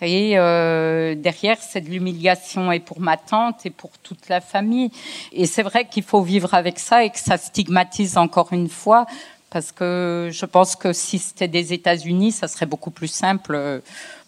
Et 0.02 0.36
euh, 0.36 1.14
derrière 1.14 1.56
c'est 1.60 1.80
de 1.80 1.88
l'humiliation 1.88 2.72
et 2.72 2.80
pour 2.80 3.00
ma 3.00 3.16
tante 3.16 3.64
et 3.64 3.70
pour 3.70 3.96
toute 3.98 4.28
la 4.28 4.40
famille. 4.40 4.90
Et 5.32 5.46
c'est 5.46 5.62
vrai 5.62 5.86
qu'il 5.88 6.02
faut 6.02 6.22
vivre 6.22 6.54
avec 6.54 6.78
ça 6.78 7.04
et 7.04 7.10
que 7.10 7.18
ça 7.18 7.36
stigmatise 7.38 8.18
encore 8.18 8.52
une 8.52 8.68
fois 8.68 9.06
parce 9.52 9.70
que 9.70 10.30
je 10.32 10.46
pense 10.46 10.76
que 10.76 10.94
si 10.94 11.18
c'était 11.18 11.46
des 11.46 11.74
États-Unis, 11.74 12.32
ça 12.32 12.48
serait 12.48 12.66
beaucoup 12.66 12.90
plus 12.90 13.08
simple 13.08 13.54
euh, 13.54 13.80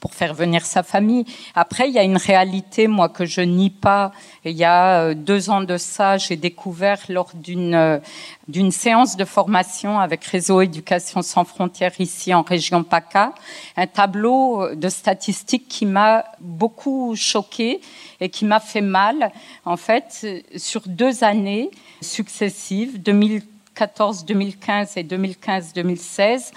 pour 0.04 0.12
faire 0.12 0.34
venir 0.34 0.66
sa 0.66 0.82
famille. 0.82 1.24
Après, 1.54 1.88
il 1.88 1.94
y 1.94 1.98
a 1.98 2.02
une 2.02 2.18
réalité, 2.18 2.88
moi, 2.88 3.08
que 3.08 3.24
je 3.24 3.40
nie 3.40 3.70
pas. 3.70 4.12
Il 4.44 4.52
y 4.52 4.62
a 4.62 5.00
euh, 5.00 5.14
deux 5.14 5.48
ans 5.48 5.62
de 5.62 5.78
ça, 5.78 6.18
j'ai 6.18 6.36
découvert 6.36 6.98
lors 7.08 7.30
d'une 7.32 7.74
euh, 7.74 7.98
d'une 8.46 8.70
séance 8.70 9.16
de 9.16 9.24
formation 9.24 9.98
avec 9.98 10.22
Réseau 10.26 10.60
Éducation 10.60 11.22
sans 11.22 11.44
frontières 11.44 11.98
ici 11.98 12.34
en 12.34 12.42
région 12.42 12.84
PACA, 12.84 13.32
un 13.78 13.86
tableau 13.86 14.74
de 14.74 14.90
statistiques 14.90 15.68
qui 15.68 15.86
m'a 15.86 16.26
beaucoup 16.38 17.16
choqué 17.16 17.80
et 18.20 18.28
qui 18.28 18.44
m'a 18.44 18.60
fait 18.60 18.82
mal. 18.82 19.32
En 19.64 19.78
fait, 19.78 20.26
sur 20.56 20.82
deux 20.86 21.24
années 21.24 21.70
successives, 22.02 22.98
2014-2015 22.98 24.98
et 24.98 25.04
2015-2016, 25.04 26.50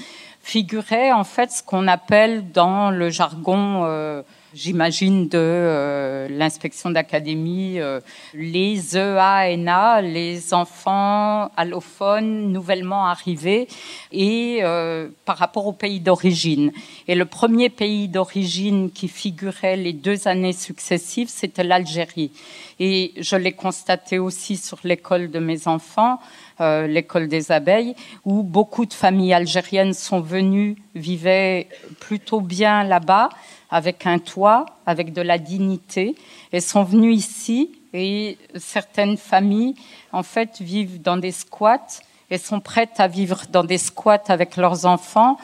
figurait 0.48 1.12
en 1.12 1.26
fait 1.26 1.52
ce 1.52 1.62
qu'on 1.62 1.90
appelle 1.90 2.54
dans 2.54 2.90
le 2.90 3.10
jargon 3.10 3.84
euh, 3.84 4.22
j'imagine, 4.58 5.28
de 5.28 5.38
euh, 5.38 6.28
l'inspection 6.30 6.90
d'académie, 6.90 7.80
euh, 7.80 8.00
les 8.34 8.98
EANA, 8.98 10.02
les 10.02 10.54
enfants 10.54 11.52
allophones 11.56 12.52
nouvellement 12.52 13.06
arrivés, 13.06 13.68
et 14.12 14.60
euh, 14.64 15.10
par 15.26 15.38
rapport 15.38 15.68
au 15.68 15.74
pays 15.74 16.00
d'origine. 16.00 16.72
Et 17.08 17.14
le 17.14 17.26
premier 17.26 17.70
pays 17.70 18.08
d'origine 18.08 18.92
qui 18.92 19.08
figurait 19.08 19.78
les 19.78 19.94
deux 19.94 20.28
années 20.28 20.54
successives, 20.54 21.30
c'était 21.30 21.64
l'Algérie. 21.64 22.32
Et 22.80 23.14
je 23.20 23.36
l'ai 23.36 23.54
constaté 23.54 24.18
aussi 24.18 24.58
sur 24.58 24.80
l'école 24.84 25.30
de 25.30 25.40
mes 25.40 25.68
enfants. 25.68 26.20
l'école 26.60 27.28
des 27.28 27.52
abeilles, 27.52 27.94
où 28.26 28.42
beaucoup 28.42 28.88
de 28.88 28.94
familles 28.94 29.34
algériennes 29.34 29.94
sont 29.94 30.22
venues, 30.22 30.76
vivaient 30.96 31.68
plutôt 32.00 32.42
bien 32.42 32.84
là-bas, 32.84 33.30
avec 33.70 34.06
un 34.06 34.20
toit, 34.20 34.66
avec 34.86 35.14
de 35.14 35.22
la 35.22 35.38
dignité, 35.38 36.16
et 36.52 36.62
sont 36.62 36.84
venus 36.84 37.18
ici. 37.18 37.72
Et 37.94 38.38
certaines 38.56 39.18
familles, 39.18 39.76
en 40.12 40.24
fait, 40.24 40.62
vivent 40.62 41.02
dans 41.02 41.18
des 41.18 41.32
squats 41.32 42.02
et 42.30 42.38
sont 42.38 42.60
prêtes 42.60 43.00
à 43.00 43.08
vivre 43.08 43.44
dans 43.52 43.64
des 43.64 43.78
squats 43.78 44.24
avec 44.28 44.58
leurs 44.58 44.86
enfants. 44.86 45.38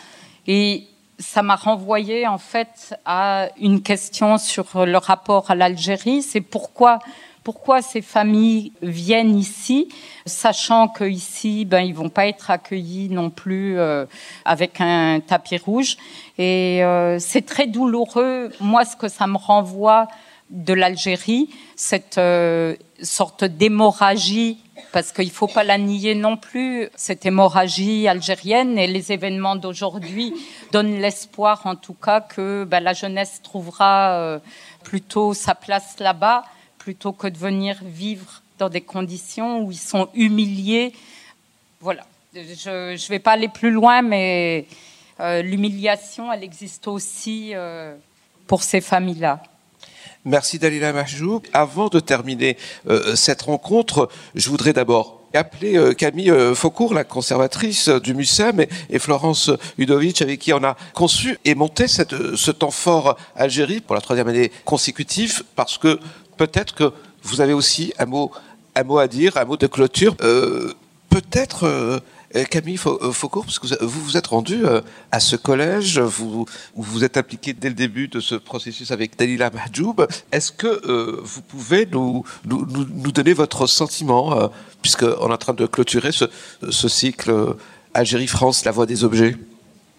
Et 0.48 0.86
ça 1.20 1.42
m'a 1.42 1.56
renvoyé 1.56 2.28
en 2.28 2.38
fait 2.38 2.96
à 3.06 3.50
une 3.60 3.82
question 3.82 4.38
sur 4.38 4.86
le 4.86 4.98
rapport 4.98 5.50
à 5.52 5.56
l'Algérie. 5.56 6.22
C'est 6.22 6.42
pourquoi 6.42 7.00
pourquoi 7.44 7.82
ces 7.82 8.02
familles 8.02 8.72
viennent 8.82 9.38
ici, 9.38 9.90
sachant 10.26 10.88
qu'ici, 10.88 11.66
ben, 11.66 11.82
ils 11.82 11.94
vont 11.94 12.10
pas 12.10 12.28
être 12.28 12.50
accueillis 12.50 13.10
non 13.10 13.30
plus 13.30 13.78
euh, 13.78 14.06
avec 14.46 14.80
un 14.80 15.20
tapis 15.20 15.58
rouge. 15.58 15.98
Et 16.38 16.84
euh, 16.84 17.20
c'est 17.20 17.46
très 17.46 17.68
douloureux. 17.68 18.50
Moi, 18.62 18.86
ce 18.86 18.96
que 18.96 19.10
ça 19.10 19.28
me 19.28 19.38
renvoie 19.38 20.08
de 20.52 20.74
l'Algérie, 20.74 21.50
cette 21.76 22.18
euh, 22.18 22.76
sorte 23.02 23.44
d'hémorragie, 23.44 24.60
parce 24.94 25.12
qu'il 25.12 25.32
faut 25.32 25.48
pas 25.48 25.64
la 25.64 25.78
nier 25.78 26.16
non 26.16 26.38
plus, 26.38 26.88
cette 26.96 27.26
hémorragie 27.26 28.08
algérienne 28.08 28.78
et 28.78 28.88
les 28.88 29.12
événements 29.12 29.56
d'aujourd'hui 29.56 30.34
donnent 30.72 31.02
l'espoir, 31.02 31.62
en 31.66 31.76
tout 31.76 31.96
cas, 31.96 32.22
que 32.22 32.64
ben, 32.64 32.80
la 32.80 32.94
jeunesse 32.94 33.42
trouvera 33.44 34.40
plutôt 34.84 35.34
sa 35.34 35.56
place 35.56 35.96
là-bas 36.00 36.44
plutôt 36.84 37.14
que 37.14 37.28
de 37.28 37.38
venir 37.38 37.78
vivre 37.82 38.42
dans 38.60 38.68
des 38.68 38.82
conditions 38.82 39.62
où 39.62 39.72
ils 39.72 39.78
sont 39.78 40.10
humiliés. 40.16 40.92
Voilà. 41.80 42.06
Je 42.36 42.92
ne 42.92 43.08
vais 43.10 43.20
pas 43.20 43.32
aller 43.32 43.48
plus 43.48 43.72
loin, 43.72 44.02
mais 44.02 44.68
euh, 45.22 45.42
l'humiliation, 45.42 46.32
elle 46.34 46.44
existe 46.44 46.90
aussi 46.90 47.52
euh, 47.54 47.96
pour 48.48 48.64
ces 48.64 48.82
familles-là. 48.82 49.42
Merci 50.26 50.60
Dalila 50.60 50.92
Mahjoub. 50.92 51.44
Avant 51.54 51.88
de 51.88 52.02
terminer 52.02 52.58
euh, 52.90 53.16
cette 53.16 53.44
rencontre, 53.44 54.10
je 54.36 54.50
voudrais 54.50 54.74
d'abord 54.74 55.22
appeler 55.34 55.96
Camille 55.96 56.32
Faucourt, 56.54 56.94
la 56.94 57.04
conservatrice 57.04 57.90
du 57.90 58.14
MUSEM, 58.14 58.66
et, 58.92 59.00
Florence 59.00 59.50
Udovic, 59.80 60.22
avec 60.22 60.40
qui 60.40 60.54
on 60.54 60.64
a 60.64 60.76
conçu 60.94 61.40
et 61.44 61.56
monté 61.56 61.88
ce 61.88 62.52
temps 62.52 62.70
fort 62.70 63.18
Algérie 63.36 63.82
pour 63.82 63.96
la 63.96 64.02
troisième 64.02 64.28
année 64.28 64.52
consécutive, 64.64 65.42
parce 65.56 65.80
que 65.80 66.00
peut-être 66.38 66.76
que 66.76 66.92
vous 67.24 67.42
avez 67.42 67.54
aussi 67.54 67.94
un 68.00 68.06
mot, 68.06 68.32
un 68.76 68.84
mot 68.84 68.98
à 68.98 69.08
dire, 69.08 69.38
un 69.38 69.46
mot 69.46 69.58
de 69.58 69.68
clôture. 69.68 70.16
Euh, 70.22 70.74
peut-être, 71.10 71.66
euh, 71.66 72.00
Camille 72.50 72.80
euh, 72.86 73.12
Faucourt, 73.12 73.46
parce 73.46 73.60
que 73.60 73.84
vous 73.84 74.02
vous 74.02 74.18
êtes 74.18 74.28
rendu 74.28 74.64
à 75.12 75.20
ce 75.20 75.36
collège, 75.36 76.00
vous 76.00 76.46
vous 76.76 77.04
êtes 77.04 77.18
impliqué 77.18 77.54
dès 77.54 77.70
le 77.70 77.76
début 77.76 78.08
de 78.08 78.20
ce 78.20 78.36
processus 78.36 78.90
avec 78.92 79.18
Dalila 79.18 79.52
Mahjoub. 79.52 80.08
Est-ce 80.32 80.52
que 80.52 81.22
vous 81.22 81.42
pouvez 81.44 81.86
nous, 81.86 82.24
donner 82.44 83.34
votre 83.34 83.68
sentiment, 83.68 84.50
puisqu'on 84.82 85.30
est 85.30 85.34
en 85.34 85.38
train 85.38 85.54
de 85.54 85.68
clôturer 85.68 86.12
ce, 86.12 86.26
ce 86.68 86.88
cycle 86.88 87.56
Algérie-France, 87.94 88.66
la 88.66 88.72
voie 88.72 88.88
des 88.88 89.04
objets? 89.04 89.36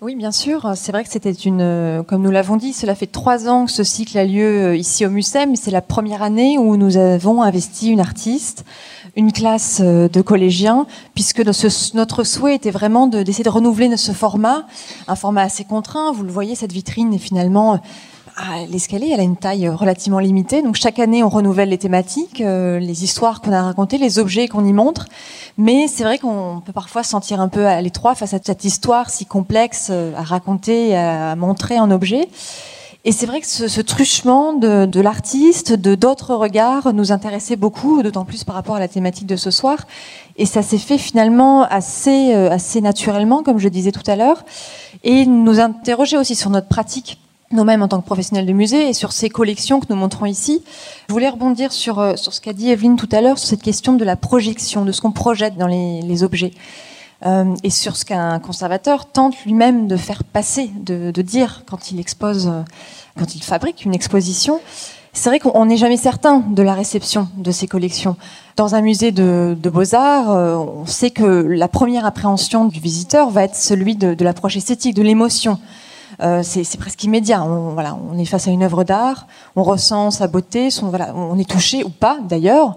Oui, 0.05 0.17
bien 0.17 0.33
sûr. 0.33 0.73
C'est 0.77 0.93
vrai 0.93 1.03
que 1.03 1.09
c'était 1.09 1.33
une, 1.33 2.05
comme 2.07 2.21
nous 2.21 2.31
l'avons 2.31 2.59
dit, 2.59 2.75
cela 2.75 2.95
fait 2.95 3.07
trois 3.07 3.49
ans 3.49 3.65
que 3.65 3.73
ce 3.73 3.85
cycle 3.85 4.19
a 4.19 4.27
lieu 4.27 4.45
euh, 4.45 4.77
ici 4.77 5.07
au 5.07 5.09
MUSEM. 5.09 5.57
C'est 5.57 5.71
la 5.71 5.81
première 5.81 6.23
année 6.23 6.59
où 6.59 6.77
nous 6.77 6.99
avons 6.99 7.41
investi 7.41 7.89
une 7.89 8.01
artiste, 8.01 8.67
une 9.17 9.33
classe 9.33 9.81
euh, 9.83 10.07
de 10.11 10.21
collégiens, 10.21 10.87
puisque 11.15 11.43
notre 11.95 12.23
souhait 12.23 12.55
était 12.55 12.71
vraiment 12.71 13.07
d'essayer 13.07 13.45
de, 13.45 13.49
renouveler 13.49 13.97
ce 13.97 14.13
format, 14.13 14.67
un 15.09 15.17
format 15.17 15.41
assez 15.41 15.65
contraint. 15.65 16.13
Vous 16.13 16.23
le 16.23 16.31
voyez, 16.31 16.55
cette 16.55 16.73
vitrine 16.73 17.15
est 17.15 17.19
finalement 17.19 17.81
l'escalier, 18.69 19.11
elle 19.13 19.21
a 19.21 19.25
une 19.25 19.37
taille 19.37 19.69
relativement 19.69 20.19
limitée. 20.19 20.63
Donc 20.63 20.77
chaque 20.77 20.99
année, 20.99 21.23
on 21.23 21.29
renouvelle 21.29 21.69
les 21.69 21.79
thématiques, 21.79 22.41
euh, 22.41 22.79
les 22.79 23.05
histoires 23.05 23.41
qu'on 23.41 23.53
a 23.53 23.63
racontées, 23.63 23.99
les 23.99 24.19
objets 24.19 24.49
qu'on 24.49 24.65
y 24.65 24.73
montre. 24.73 25.07
Mais 25.57 25.87
c'est 25.89 26.05
vrai 26.05 26.19
qu'on 26.19 26.63
peut 26.65 26.73
parfois 26.73 27.03
se 27.03 27.11
sentir 27.11 27.41
un 27.41 27.49
peu 27.49 27.67
à 27.67 27.81
l'étroit 27.81 28.15
face 28.15 28.35
à 28.35 28.39
cette 28.43 28.65
histoire 28.65 29.11
si 29.11 29.27
complexe 29.27 29.89
euh, 29.91 30.15
à 30.17 30.23
raconter, 30.23 30.97
à 30.97 31.37
montrer 31.37 31.79
en 31.79 31.91
objet. 31.91 32.29
Et 33.07 33.13
c'est 33.13 33.27
vrai 33.27 33.43
que 33.43 33.47
ce, 33.47 33.81
truchement 33.83 34.55
de, 34.55 34.87
de 34.87 35.01
l'artiste, 35.01 35.75
de 35.75 35.95
d'autres 35.95 36.35
regards, 36.35 36.95
nous 36.95 37.13
intéressait 37.13 37.57
beaucoup, 37.57 38.03
d'autant 38.03 38.25
plus 38.25 38.45
par 38.45 38.55
rapport 38.55 38.77
à 38.77 38.81
la 38.81 38.89
thématique 38.89 39.27
de 39.27 39.37
ce 39.37 39.51
soir. 39.51 39.87
Et 40.39 40.47
ça 40.47 40.63
s'est 40.63 40.79
fait 40.79 40.97
finalement 40.97 41.65
assez, 41.65 42.35
euh, 42.35 42.51
assez 42.51 42.81
naturellement, 42.81 43.43
comme 43.43 43.59
je 43.59 43.69
disais 43.69 43.93
tout 43.93 44.11
à 44.11 44.17
l'heure, 44.17 44.43
et 45.03 45.27
nous 45.27 45.61
interroger 45.61 46.17
aussi 46.17 46.35
sur 46.35 46.49
notre 46.49 46.69
pratique 46.69 47.19
nous-mêmes 47.51 47.83
en 47.83 47.89
tant 47.89 48.01
que 48.01 48.07
professionnels 48.07 48.47
de 48.47 48.53
musée 48.53 48.89
et 48.89 48.93
sur 48.93 49.13
ces 49.13 49.29
collections 49.29 49.81
que 49.81 49.87
nous 49.91 49.97
montrons 49.97 50.27
ici. 50.27 50.63
Je 51.09 51.13
voulais 51.13 51.29
rebondir 51.29 51.73
sur, 51.73 51.99
euh, 51.99 52.17
sur 52.17 52.33
ce 52.33 52.41
qu'a 52.41 52.53
dit 52.53 52.71
Evelyne 52.71 52.97
tout 52.97 53.09
à 53.13 53.21
l'heure, 53.21 53.39
sur 53.39 53.49
cette 53.49 53.63
question 53.63 53.95
de 53.95 54.05
la 54.05 54.17
projection, 54.17 54.85
de 54.85 54.93
ce 54.93 55.01
qu'on 55.01 55.13
projette 55.13 55.57
dans 55.57 55.67
les, 55.67 56.23
objets. 56.23 56.53
Euh, 57.27 57.55
et 57.63 57.71
sur 57.71 57.97
ce 57.97 58.05
qu'un 58.05 58.39
conservateur 58.39 59.07
tente 59.07 59.35
lui-même 59.45 59.89
de 59.89 59.97
faire 59.97 60.25
passer, 60.25 60.71
de, 60.75 61.11
de, 61.11 61.23
dire 61.23 61.63
quand 61.67 61.91
il 61.91 62.01
expose, 62.01 62.49
euh, 62.49 62.63
quand 63.19 63.35
il 63.35 63.43
fabrique 63.43 63.85
une 63.85 63.95
exposition. 63.95 64.61
C'est 65.13 65.29
vrai 65.29 65.39
qu'on 65.39 65.65
n'est 65.67 65.77
jamais 65.77 65.97
certain 65.97 66.41
de 66.41 66.63
la 66.63 66.75
réception 66.75 67.29
de 67.37 67.53
ces 67.53 67.69
collections. 67.69 68.17
Dans 68.57 68.75
un 68.75 68.81
musée 68.81 69.13
de, 69.13 69.57
de 69.61 69.71
beaux-arts, 69.71 70.29
on 70.29 70.87
sait 70.87 71.11
que 71.11 71.25
la 71.25 71.69
première 71.69 72.05
appréhension 72.05 72.65
du 72.65 72.81
visiteur 72.81 73.31
va 73.31 73.45
être 73.45 73.55
celui 73.55 73.95
de 73.95 74.25
l'approche 74.25 74.57
esthétique, 74.57 74.95
de 74.95 75.03
l'émotion. 75.03 75.61
Euh, 76.25 76.43
c'est 76.43 76.79
presque 76.79 77.05
immédiat. 77.05 77.45
On, 77.45 77.77
on 77.77 78.19
est 78.19 78.25
face 78.25 78.49
à 78.49 78.51
une 78.51 78.63
œuvre 78.63 78.83
d'art, 78.83 79.27
on 79.57 79.63
ressent 79.63 80.11
sa 80.11 80.27
beauté, 80.27 80.69
on 80.83 81.39
est 81.39 81.49
touché 81.49 81.85
ou 81.85 81.91
pas 81.91 82.19
d'ailleurs. 82.27 82.77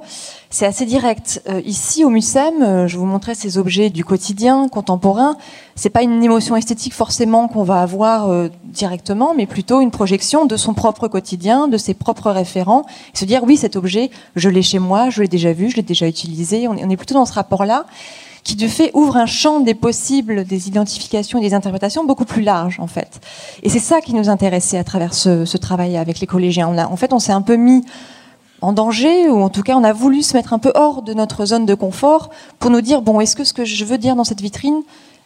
C'est 0.49 0.65
assez 0.65 0.85
direct. 0.85 1.41
Euh, 1.49 1.61
ici 1.65 2.03
au 2.03 2.09
Mucem, 2.09 2.61
euh, 2.61 2.87
je 2.87 2.97
vous 2.97 3.05
montrais 3.05 3.35
ces 3.35 3.57
objets 3.57 3.89
du 3.89 4.03
quotidien 4.03 4.67
contemporain. 4.67 5.37
C'est 5.75 5.89
pas 5.89 6.03
une 6.03 6.23
émotion 6.23 6.55
esthétique 6.55 6.93
forcément 6.93 7.47
qu'on 7.47 7.63
va 7.63 7.81
avoir 7.81 8.49
directement, 8.65 9.33
mais 9.35 9.45
plutôt 9.45 9.79
une 9.79 9.91
projection 9.91 10.45
de 10.45 10.57
son 10.57 10.73
propre 10.73 11.07
quotidien, 11.07 11.67
de 11.67 11.77
ses 11.77 11.93
propres 11.93 12.31
référents. 12.31 12.85
se 13.13 13.25
dire 13.25 13.43
oui, 13.43 13.57
cet 13.57 13.75
objet, 13.75 14.09
je 14.35 14.49
l'ai 14.49 14.63
chez 14.63 14.79
moi, 14.79 15.09
je 15.09 15.21
l'ai 15.21 15.27
déjà 15.27 15.53
vu, 15.53 15.69
je 15.69 15.75
l'ai 15.75 15.83
déjà 15.83 16.07
utilisé. 16.07 16.67
on 16.67 16.75
est 16.75 16.97
plutôt 16.97 17.13
dans 17.13 17.25
ce 17.25 17.33
rapport-là 17.33 17.85
qui 18.47 18.55
de 18.55 18.69
fait 18.69 18.91
ouvre 18.93 19.17
un 19.17 19.25
champ 19.25 19.59
des 19.59 19.73
possibles, 19.73 20.45
des 20.45 20.69
identifications 20.69 21.37
et 21.37 21.41
des 21.41 21.53
interprétations 21.53 22.05
beaucoup 22.05 22.23
plus 22.23 22.43
large 22.43 22.79
en 22.79 22.87
fait. 22.87 23.19
Et 23.61 23.67
c'est 23.67 23.79
ça 23.79 23.99
qui 23.99 24.13
nous 24.13 24.29
intéressait 24.29 24.77
à 24.77 24.85
travers 24.85 25.13
ce, 25.13 25.57
travail 25.57 25.97
avec 25.97 26.21
les 26.21 26.27
collégiens. 26.27 26.69
En 26.69 26.95
fait, 26.95 27.11
on 27.11 27.19
s'est 27.19 27.33
un 27.33 27.41
peu 27.41 27.57
mis 27.57 27.83
en 28.61 28.71
danger, 28.71 29.28
ou 29.28 29.41
en 29.41 29.49
tout 29.49 29.63
cas 29.63 29.75
on 29.75 29.83
a 29.83 29.91
voulu 29.91 30.24
se 30.24 30.33
mettre 30.33 30.53
un 30.53 30.59
peu 30.59 30.71
hors 30.75 31.01
de 31.01 31.13
notre 31.13 31.45
zone 31.45 31.65
de 31.65 31.74
confort 31.74 32.29
pour 32.57 32.71
nous 32.71 32.79
dire, 32.79 33.01
bon, 33.01 33.19
est-ce 33.19 33.36
que 33.36 33.43
ce 33.43 33.51
que 33.51 33.65
je 33.65 33.83
veux 33.83 33.97
dire 33.97 34.15
dans 34.15 34.24
cette 34.24 34.39
vitrine, 34.39 34.82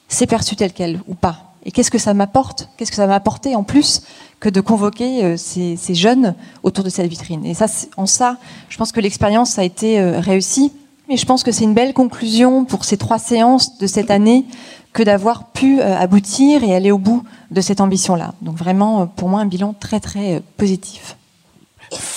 c'est 0.07 0.25
perçu 0.25 0.55
tel 0.55 0.73
quel 0.73 0.99
ou 1.07 1.13
pas? 1.13 1.53
Et 1.63 1.69
qu'est-ce 1.69 1.91
que 1.91 1.99
ça 1.99 2.15
m'apporte? 2.15 2.69
Qu'est-ce 2.75 2.89
que 2.89 2.97
ça 2.97 3.05
m'a 3.05 3.13
apporté 3.13 3.55
en 3.55 3.61
plus 3.61 4.01
que 4.39 4.49
de 4.49 4.61
convoquer 4.61 5.23
euh, 5.23 5.37
ces, 5.37 5.77
jeunes 5.93 6.33
autour 6.63 6.83
de 6.83 6.89
cette 6.89 7.05
vitrine? 7.05 7.45
Et 7.45 7.53
ça, 7.53 7.67
en 7.97 8.07
ça, 8.07 8.37
je 8.67 8.77
pense 8.77 8.91
que 8.91 8.99
l'expérience 8.99 9.59
a 9.59 9.63
été 9.63 9.99
euh, 9.99 10.19
réussie 10.19 10.71
mais 11.11 11.17
je 11.17 11.25
pense 11.25 11.43
que 11.43 11.51
c'est 11.51 11.65
une 11.65 11.73
belle 11.73 11.93
conclusion 11.93 12.63
pour 12.63 12.85
ces 12.85 12.95
trois 12.95 13.19
séances 13.19 13.77
de 13.77 13.85
cette 13.85 14.09
année 14.09 14.45
que 14.93 15.03
d'avoir 15.03 15.51
pu 15.51 15.81
euh, 15.81 15.97
aboutir 15.97 16.63
et 16.63 16.73
aller 16.73 16.89
au 16.89 16.97
bout 16.97 17.23
de 17.51 17.59
cette 17.59 17.81
ambition-là. 17.81 18.33
Donc 18.41 18.55
vraiment, 18.55 19.01
euh, 19.01 19.05
pour 19.07 19.27
moi, 19.27 19.41
un 19.41 19.45
bilan 19.45 19.75
très 19.77 19.99
très 19.99 20.35
euh, 20.35 20.39
positif. 20.55 21.17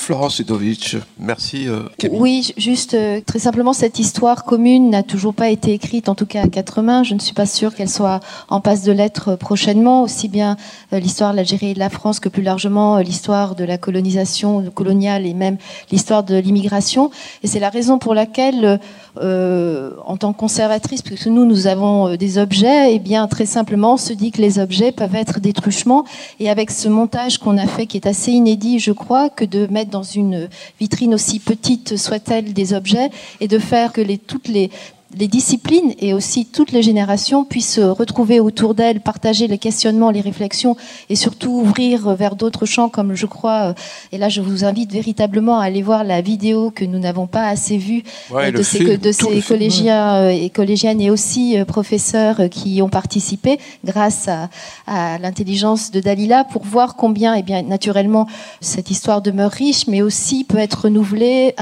Florence 0.04 0.38
Udovic, 0.38 0.98
merci. 1.18 1.66
Euh, 1.66 1.84
oui, 2.10 2.52
juste 2.58 2.92
euh, 2.92 3.22
très 3.24 3.38
simplement, 3.38 3.72
cette 3.72 3.98
histoire 3.98 4.44
commune 4.44 4.90
n'a 4.90 5.02
toujours 5.02 5.32
pas 5.32 5.48
été 5.48 5.72
écrite, 5.72 6.10
en 6.10 6.14
tout 6.14 6.26
cas 6.26 6.42
à 6.42 6.48
quatre 6.48 6.82
mains. 6.82 7.04
Je 7.04 7.14
ne 7.14 7.20
suis 7.20 7.32
pas 7.32 7.46
sûre 7.46 7.74
qu'elle 7.74 7.88
soit 7.88 8.20
en 8.50 8.60
passe 8.60 8.82
de 8.82 8.92
l'être 8.92 9.34
prochainement, 9.36 10.02
aussi 10.02 10.28
bien 10.28 10.58
euh, 10.92 10.98
l'histoire 10.98 11.32
de 11.32 11.36
l'Algérie 11.36 11.70
et 11.70 11.74
de 11.74 11.78
la 11.78 11.88
France 11.88 12.20
que 12.20 12.28
plus 12.28 12.42
largement 12.42 12.98
l'histoire 12.98 13.54
de 13.54 13.64
la 13.64 13.78
colonisation 13.78 14.70
coloniale 14.74 15.24
et 15.24 15.32
même 15.32 15.56
l'histoire 15.90 16.22
de 16.22 16.36
l'immigration. 16.36 17.10
Et 17.42 17.46
c'est 17.46 17.58
la 17.58 17.70
raison 17.70 17.98
pour 17.98 18.12
laquelle, 18.12 18.78
en 19.16 20.16
tant 20.18 20.34
que 20.34 20.38
conservatrice, 20.38 21.00
puisque 21.00 21.28
nous, 21.28 21.46
nous 21.46 21.66
avons 21.66 22.14
des 22.16 22.36
objets, 22.36 22.92
et 22.92 22.96
eh 22.96 22.98
bien 22.98 23.26
très 23.26 23.46
simplement, 23.46 23.94
on 23.94 23.96
se 23.96 24.12
dit 24.12 24.32
que 24.32 24.42
les 24.42 24.58
objets 24.58 24.92
peuvent 24.92 25.14
être 25.14 25.40
des 25.40 25.54
truchements. 25.54 26.04
Et 26.40 26.50
avec 26.50 26.70
ce 26.70 26.88
montage 26.88 27.38
qu'on 27.38 27.56
a 27.56 27.66
fait, 27.66 27.86
qui 27.86 27.96
est 27.96 28.06
assez 28.06 28.32
inédit, 28.32 28.80
je 28.80 28.92
crois, 28.92 29.30
que 29.30 29.46
de 29.46 29.66
mettre 29.68 29.93
dans 29.94 30.02
une 30.02 30.48
vitrine 30.80 31.14
aussi 31.14 31.38
petite 31.38 31.96
soit-elle 31.96 32.52
des 32.52 32.72
objets 32.72 33.10
et 33.40 33.46
de 33.46 33.60
faire 33.60 33.92
que 33.92 34.02
toutes 34.16 34.48
les, 34.48 34.70
les 35.18 35.28
disciplines 35.28 35.94
et 35.98 36.14
aussi 36.14 36.46
toutes 36.46 36.72
les 36.72 36.82
générations 36.82 37.44
puissent 37.44 37.74
se 37.74 37.80
retrouver 37.80 38.40
autour 38.40 38.74
d'elles, 38.74 39.00
partager 39.00 39.46
les 39.46 39.58
questionnements, 39.58 40.10
les 40.10 40.20
réflexions 40.20 40.76
et 41.08 41.16
surtout 41.16 41.50
ouvrir 41.50 42.14
vers 42.14 42.36
d'autres 42.36 42.66
champs 42.66 42.88
comme 42.88 43.14
je 43.14 43.26
crois. 43.26 43.70
Euh, 43.70 43.74
et 44.12 44.18
là, 44.18 44.28
je 44.28 44.40
vous 44.40 44.64
invite 44.64 44.92
véritablement 44.92 45.58
à 45.58 45.64
aller 45.64 45.82
voir 45.82 46.04
la 46.04 46.20
vidéo 46.20 46.70
que 46.70 46.84
nous 46.84 46.98
n'avons 46.98 47.26
pas 47.26 47.46
assez 47.46 47.76
vue 47.76 48.02
euh, 48.32 48.50
de, 48.50 48.62
ces, 48.62 48.98
de 48.98 49.12
ces 49.12 49.40
collégiens 49.42 50.14
euh, 50.14 50.28
et 50.28 50.50
collégiennes 50.50 51.00
et 51.00 51.10
aussi 51.10 51.56
professeurs 51.66 52.48
qui 52.50 52.82
ont 52.82 52.88
participé 52.88 53.58
grâce 53.84 54.28
à, 54.28 54.48
à 54.86 55.18
l'intelligence 55.18 55.90
de 55.90 56.00
Dalila 56.00 56.44
pour 56.44 56.64
voir 56.64 56.96
combien, 56.96 57.34
et 57.34 57.40
eh 57.40 57.42
bien, 57.42 57.62
naturellement, 57.62 58.26
cette 58.60 58.90
histoire 58.90 59.22
demeure 59.22 59.50
riche, 59.50 59.86
mais 59.86 60.02
aussi 60.02 60.44
peut 60.44 60.58
être 60.58 60.84
renouvelée, 60.84 61.54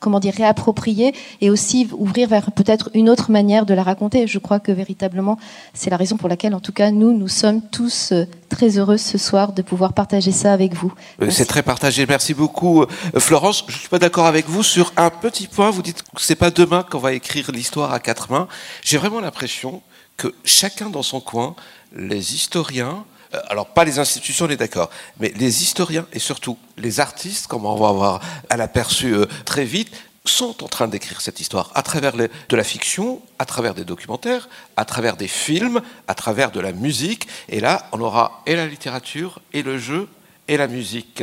comment 0.00 0.20
dire, 0.20 0.34
réappropriée 0.34 1.14
et 1.40 1.50
aussi 1.50 1.88
ouvrir 1.96 2.28
vers 2.28 2.52
peut-être 2.52 2.90
une 2.94 3.10
autre 3.10 3.30
manière 3.30 3.66
de 3.66 3.74
la 3.74 3.82
raconter. 3.82 4.26
Je 4.26 4.38
crois 4.38 4.60
que 4.60 4.72
véritablement, 4.72 5.38
c'est 5.74 5.90
la 5.90 5.96
raison 5.96 6.16
pour 6.16 6.28
laquelle, 6.28 6.54
en 6.54 6.60
tout 6.60 6.72
cas, 6.72 6.90
nous, 6.90 7.12
nous 7.12 7.28
sommes 7.28 7.60
tous 7.60 8.12
euh, 8.12 8.24
très 8.48 8.78
heureux 8.78 8.96
ce 8.96 9.18
soir 9.18 9.52
de 9.52 9.62
pouvoir 9.62 9.92
partager 9.92 10.32
ça 10.32 10.52
avec 10.52 10.74
vous. 10.74 10.92
Euh, 11.20 11.30
c'est 11.30 11.44
très 11.44 11.62
partagé. 11.62 12.06
Merci 12.06 12.34
beaucoup, 12.34 12.82
euh, 12.82 12.86
Florence. 13.18 13.64
Je 13.68 13.76
suis 13.76 13.88
pas 13.88 13.98
d'accord 13.98 14.26
avec 14.26 14.48
vous 14.48 14.62
sur 14.62 14.92
un 14.96 15.10
petit 15.10 15.48
point. 15.48 15.70
Vous 15.70 15.82
dites 15.82 16.02
que 16.02 16.20
c'est 16.20 16.36
pas 16.36 16.50
demain 16.50 16.84
qu'on 16.88 16.98
va 16.98 17.12
écrire 17.12 17.50
l'histoire 17.50 17.92
à 17.92 17.98
quatre 17.98 18.30
mains. 18.30 18.46
J'ai 18.82 18.98
vraiment 18.98 19.20
l'impression 19.20 19.82
que 20.16 20.32
chacun 20.44 20.90
dans 20.90 21.02
son 21.02 21.20
coin, 21.20 21.56
les 21.96 22.34
historiens, 22.34 23.04
alors 23.48 23.66
pas 23.66 23.84
les 23.84 23.98
institutions, 23.98 24.46
on 24.46 24.48
est 24.48 24.56
d'accord, 24.56 24.90
mais 25.18 25.32
les 25.34 25.64
historiens 25.64 26.06
et 26.12 26.20
surtout 26.20 26.56
les 26.78 27.00
artistes, 27.00 27.48
comme 27.48 27.66
on 27.66 27.74
va 27.74 27.90
voir 27.90 28.20
à 28.48 28.56
l'aperçu 28.56 29.16
très 29.44 29.64
vite, 29.64 29.90
sont 30.24 30.64
en 30.64 30.68
train 30.68 30.88
d'écrire 30.88 31.20
cette 31.20 31.40
histoire 31.40 31.70
à 31.74 31.82
travers 31.82 32.14
de 32.14 32.56
la 32.56 32.64
fiction, 32.64 33.20
à 33.38 33.44
travers 33.44 33.74
des 33.74 33.84
documentaires, 33.84 34.48
à 34.76 34.84
travers 34.84 35.16
des 35.16 35.28
films, 35.28 35.82
à 36.08 36.14
travers 36.14 36.50
de 36.50 36.60
la 36.60 36.72
musique. 36.72 37.28
Et 37.48 37.60
là, 37.60 37.86
on 37.92 38.00
aura 38.00 38.42
et 38.46 38.56
la 38.56 38.66
littérature, 38.66 39.40
et 39.52 39.62
le 39.62 39.78
jeu, 39.78 40.08
et 40.48 40.56
la 40.56 40.66
musique. 40.66 41.22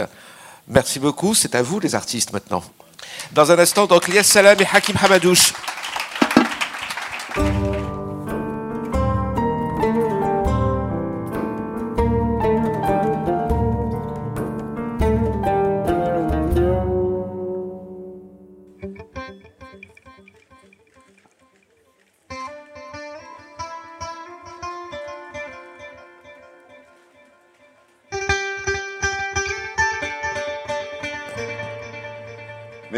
Merci 0.67 0.99
beaucoup. 0.99 1.33
C'est 1.33 1.55
à 1.55 1.63
vous, 1.63 1.79
les 1.79 1.95
artistes, 1.95 2.31
maintenant. 2.31 2.63
Dans 3.31 3.51
un 3.51 3.57
instant, 3.57 3.87
donc, 3.87 4.07
Lias 4.07 4.23
Salam 4.23 4.59
et 4.61 4.67
Hakim 4.71 4.97
Hamadouche. 5.01 5.53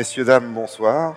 Messieurs, 0.04 0.26
dames, 0.26 0.54
bonsoir. 0.54 1.16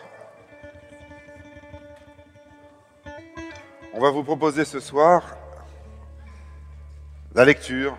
On 3.92 3.98
va 3.98 4.10
vous 4.10 4.22
proposer 4.22 4.64
ce 4.64 4.78
soir 4.78 5.36
la 7.34 7.44
lecture 7.44 7.98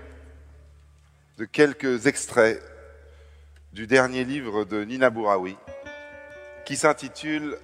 de 1.38 1.44
quelques 1.44 2.08
extraits 2.08 2.64
du 3.74 3.86
dernier 3.86 4.24
livre 4.24 4.64
de 4.64 4.86
Nina 4.86 5.10
Bouraoui 5.10 5.58
qui 6.66 6.78
s'intitule 6.78 7.58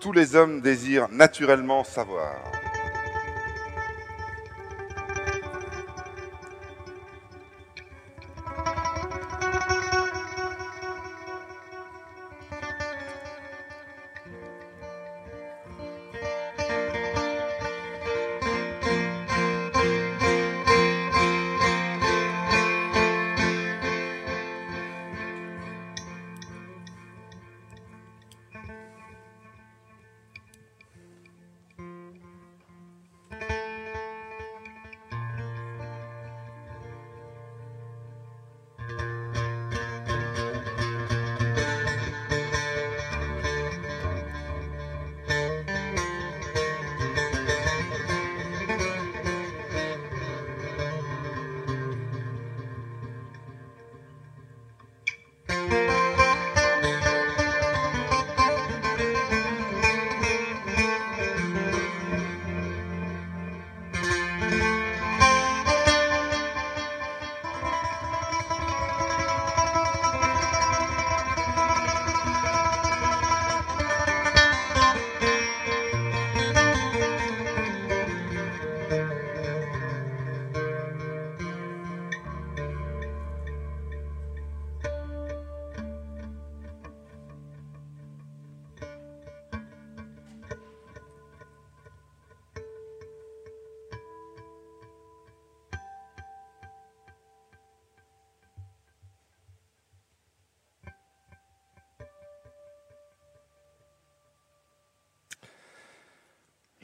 Tous 0.00 0.10
les 0.10 0.34
hommes 0.34 0.60
désirent 0.60 1.08
naturellement 1.10 1.84
savoir. 1.84 2.34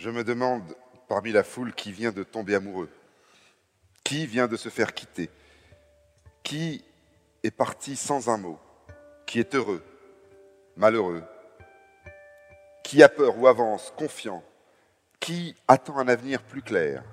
Je 0.03 0.11
me 0.11 0.25
demande 0.25 0.65
parmi 1.07 1.31
la 1.31 1.45
foule 1.45 1.73
qui 1.73 1.93
vient 1.93 2.11
de 2.11 2.25
tomber 2.25 2.57
amoureux, 2.57 2.91
qui 4.03 4.27
vient 4.27 4.49
de 4.49 4.57
se 4.57 4.69
faire 4.69 4.95
quitter, 4.95 5.31
qui 6.43 6.85
est 7.45 7.53
parti 7.53 7.95
sans 7.95 8.29
un 8.29 8.37
mot, 8.37 8.59
qui 9.27 9.39
est 9.39 9.55
heureux, 9.55 9.81
malheureux, 10.75 11.23
qui 12.83 13.01
a 13.05 13.09
peur 13.09 13.39
ou 13.39 13.47
avance, 13.47 13.95
confiant, 13.97 14.43
qui 15.21 15.55
attend 15.69 15.99
un 15.99 16.09
avenir 16.09 16.43
plus 16.43 16.63
clair. 16.63 17.05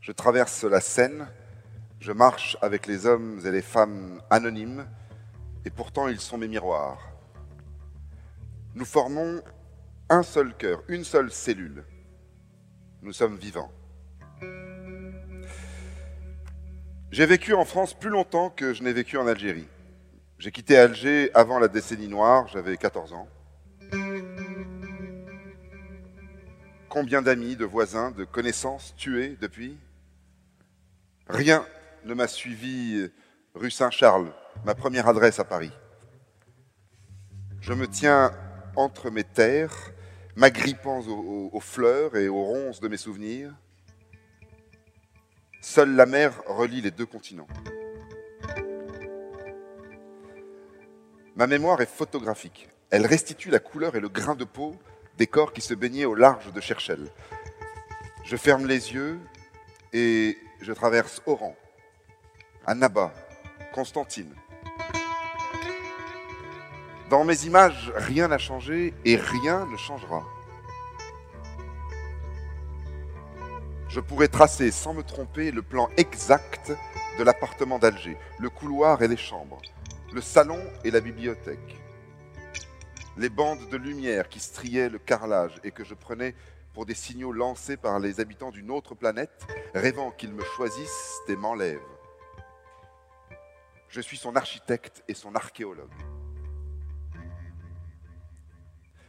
Je 0.00 0.12
traverse 0.12 0.62
la 0.62 0.80
scène, 0.80 1.26
je 1.98 2.12
marche 2.12 2.56
avec 2.62 2.86
les 2.86 3.04
hommes 3.04 3.40
et 3.44 3.50
les 3.50 3.62
femmes 3.62 4.22
anonymes, 4.30 4.86
et 5.64 5.70
pourtant 5.70 6.06
ils 6.06 6.20
sont 6.20 6.38
mes 6.38 6.46
miroirs. 6.46 7.00
Nous 8.76 8.84
formons 8.84 9.42
un 10.08 10.22
seul 10.22 10.54
cœur, 10.56 10.82
une 10.88 11.04
seule 11.04 11.30
cellule. 11.30 11.84
Nous 13.02 13.12
sommes 13.12 13.36
vivants. 13.36 13.72
J'ai 17.10 17.26
vécu 17.26 17.54
en 17.54 17.64
France 17.64 17.94
plus 17.94 18.10
longtemps 18.10 18.50
que 18.50 18.74
je 18.74 18.82
n'ai 18.82 18.92
vécu 18.92 19.16
en 19.16 19.26
Algérie. 19.26 19.68
J'ai 20.38 20.50
quitté 20.50 20.76
Alger 20.76 21.30
avant 21.34 21.58
la 21.58 21.68
décennie 21.68 22.08
noire, 22.08 22.46
j'avais 22.48 22.76
14 22.76 23.12
ans. 23.14 23.28
Combien 26.88 27.22
d'amis, 27.22 27.56
de 27.56 27.64
voisins, 27.64 28.10
de 28.10 28.24
connaissances 28.24 28.94
tués 28.96 29.36
depuis? 29.40 29.76
Rien 31.28 31.66
ne 32.04 32.14
m'a 32.14 32.28
suivi 32.28 33.08
rue 33.54 33.70
Saint-Charles, 33.70 34.32
ma 34.64 34.74
première 34.74 35.08
adresse 35.08 35.38
à 35.38 35.44
Paris. 35.44 35.72
Je 37.60 37.72
me 37.72 37.88
tiens 37.88 38.32
entre 38.76 39.10
mes 39.10 39.24
terres, 39.24 39.92
m'agrippant 40.36 41.00
aux, 41.00 41.60
fleurs 41.60 42.14
et 42.16 42.28
aux 42.28 42.44
ronces 42.44 42.80
de 42.80 42.88
mes 42.88 42.98
souvenirs. 42.98 43.52
Seule 45.62 45.96
la 45.96 46.06
mer 46.06 46.42
relie 46.46 46.82
les 46.82 46.90
deux 46.90 47.06
continents. 47.06 47.48
Ma 51.34 51.46
mémoire 51.46 51.80
est 51.80 51.90
photographique. 51.90 52.68
Elle 52.90 53.06
restitue 53.06 53.50
la 53.50 53.58
couleur 53.58 53.96
et 53.96 54.00
le 54.00 54.08
grain 54.08 54.34
de 54.34 54.44
peau 54.44 54.76
des 55.16 55.26
corps 55.26 55.52
qui 55.52 55.62
se 55.62 55.74
baignaient 55.74 56.04
au 56.04 56.14
large 56.14 56.52
de 56.52 56.60
Cherchel. 56.60 57.08
Je 58.24 58.36
ferme 58.36 58.66
les 58.66 58.92
yeux 58.92 59.18
et 59.92 60.36
je 60.60 60.72
traverse 60.72 61.22
Oran, 61.26 61.56
Annaba, 62.66 63.12
Constantine. 63.72 64.34
Dans 67.08 67.24
mes 67.24 67.46
images, 67.46 67.92
rien 67.94 68.26
n'a 68.26 68.38
changé 68.38 68.92
et 69.04 69.14
rien 69.14 69.64
ne 69.66 69.76
changera. 69.76 70.24
Je 73.88 74.00
pourrais 74.00 74.26
tracer 74.26 74.72
sans 74.72 74.92
me 74.92 75.04
tromper 75.04 75.52
le 75.52 75.62
plan 75.62 75.88
exact 75.96 76.72
de 77.16 77.22
l'appartement 77.22 77.78
d'Alger, 77.78 78.18
le 78.40 78.50
couloir 78.50 79.02
et 79.02 79.08
les 79.08 79.16
chambres, 79.16 79.62
le 80.12 80.20
salon 80.20 80.58
et 80.82 80.90
la 80.90 81.00
bibliothèque, 81.00 81.80
les 83.16 83.28
bandes 83.28 83.68
de 83.70 83.76
lumière 83.76 84.28
qui 84.28 84.40
striaient 84.40 84.88
le 84.88 84.98
carrelage 84.98 85.60
et 85.62 85.70
que 85.70 85.84
je 85.84 85.94
prenais 85.94 86.34
pour 86.74 86.86
des 86.86 86.94
signaux 86.94 87.30
lancés 87.30 87.76
par 87.76 88.00
les 88.00 88.18
habitants 88.18 88.50
d'une 88.50 88.72
autre 88.72 88.96
planète, 88.96 89.46
rêvant 89.74 90.10
qu'ils 90.10 90.34
me 90.34 90.44
choisissent 90.56 91.20
et 91.28 91.36
m'enlèvent. 91.36 91.78
Je 93.88 94.00
suis 94.00 94.16
son 94.16 94.34
architecte 94.34 95.04
et 95.06 95.14
son 95.14 95.36
archéologue. 95.36 96.15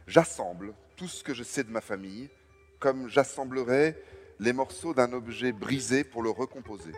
J'assemble 0.08 0.72
tout 0.96 1.06
ce 1.06 1.22
que 1.22 1.34
je 1.34 1.42
sais 1.42 1.62
de 1.62 1.70
ma 1.70 1.82
famille 1.82 2.30
comme 2.80 3.08
j'assemblerais 3.08 4.02
les 4.40 4.54
morceaux 4.54 4.94
d'un 4.94 5.12
objet 5.12 5.52
brisé 5.52 6.02
pour 6.02 6.22
le 6.22 6.30
recomposer. 6.30 6.92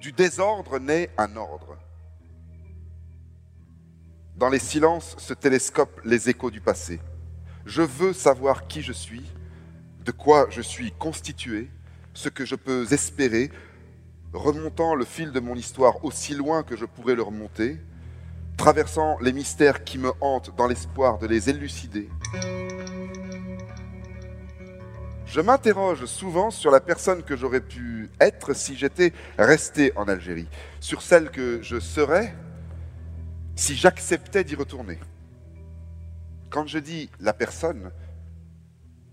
Du 0.00 0.10
désordre 0.10 0.80
naît 0.80 1.08
un 1.18 1.36
ordre. 1.36 1.78
Dans 4.36 4.48
les 4.48 4.58
silences 4.58 5.14
se 5.18 5.32
télescopent 5.32 6.00
les 6.04 6.28
échos 6.28 6.50
du 6.50 6.60
passé. 6.60 6.98
Je 7.64 7.82
veux 7.82 8.12
savoir 8.12 8.66
qui 8.66 8.82
je 8.82 8.92
suis, 8.92 9.30
de 10.04 10.10
quoi 10.10 10.48
je 10.50 10.62
suis 10.62 10.90
constitué, 10.90 11.70
ce 12.12 12.28
que 12.28 12.44
je 12.44 12.56
peux 12.56 12.92
espérer, 12.92 13.52
remontant 14.32 14.96
le 14.96 15.04
fil 15.04 15.30
de 15.30 15.38
mon 15.38 15.54
histoire 15.54 16.04
aussi 16.04 16.34
loin 16.34 16.64
que 16.64 16.76
je 16.76 16.86
pourrais 16.86 17.14
le 17.14 17.22
remonter, 17.22 17.78
traversant 18.56 19.18
les 19.20 19.32
mystères 19.32 19.84
qui 19.84 19.98
me 19.98 20.12
hantent 20.20 20.54
dans 20.56 20.66
l'espoir 20.66 21.18
de 21.18 21.26
les 21.26 21.48
élucider. 21.50 22.08
Je 25.26 25.40
m'interroge 25.40 26.06
souvent 26.06 26.50
sur 26.50 26.72
la 26.72 26.80
personne 26.80 27.22
que 27.22 27.36
j'aurais 27.36 27.60
pu 27.60 28.10
être 28.20 28.52
si 28.52 28.76
j'étais 28.76 29.12
resté 29.38 29.92
en 29.94 30.08
Algérie, 30.08 30.48
sur 30.80 31.02
celle 31.02 31.30
que 31.30 31.62
je 31.62 31.78
serais 31.78 32.34
si 33.54 33.76
j'acceptais 33.76 34.42
d'y 34.42 34.56
retourner. 34.56 34.98
Quand 36.50 36.66
je 36.66 36.78
dis 36.78 37.10
la 37.20 37.32
personne, 37.32 37.92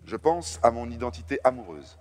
je 0.05 0.15
pense 0.15 0.59
à 0.63 0.71
mon 0.71 0.89
identité 0.89 1.39
amoureuse. 1.43 1.99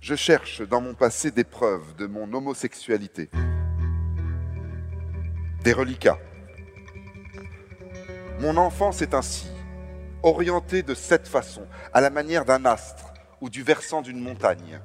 Je 0.00 0.14
cherche 0.14 0.62
dans 0.62 0.80
mon 0.80 0.94
passé 0.94 1.30
des 1.30 1.44
preuves 1.44 1.96
de 1.96 2.06
mon 2.06 2.32
homosexualité, 2.32 3.28
des 5.62 5.72
reliquats. 5.72 6.18
Mon 8.40 8.56
enfance 8.56 9.02
est 9.02 9.14
ainsi, 9.14 9.48
orientée 10.22 10.82
de 10.82 10.94
cette 10.94 11.26
façon, 11.26 11.66
à 11.92 12.00
la 12.00 12.10
manière 12.10 12.44
d'un 12.44 12.64
astre 12.64 13.12
ou 13.40 13.50
du 13.50 13.62
versant 13.62 14.02
d'une 14.02 14.20
montagne. 14.20 14.80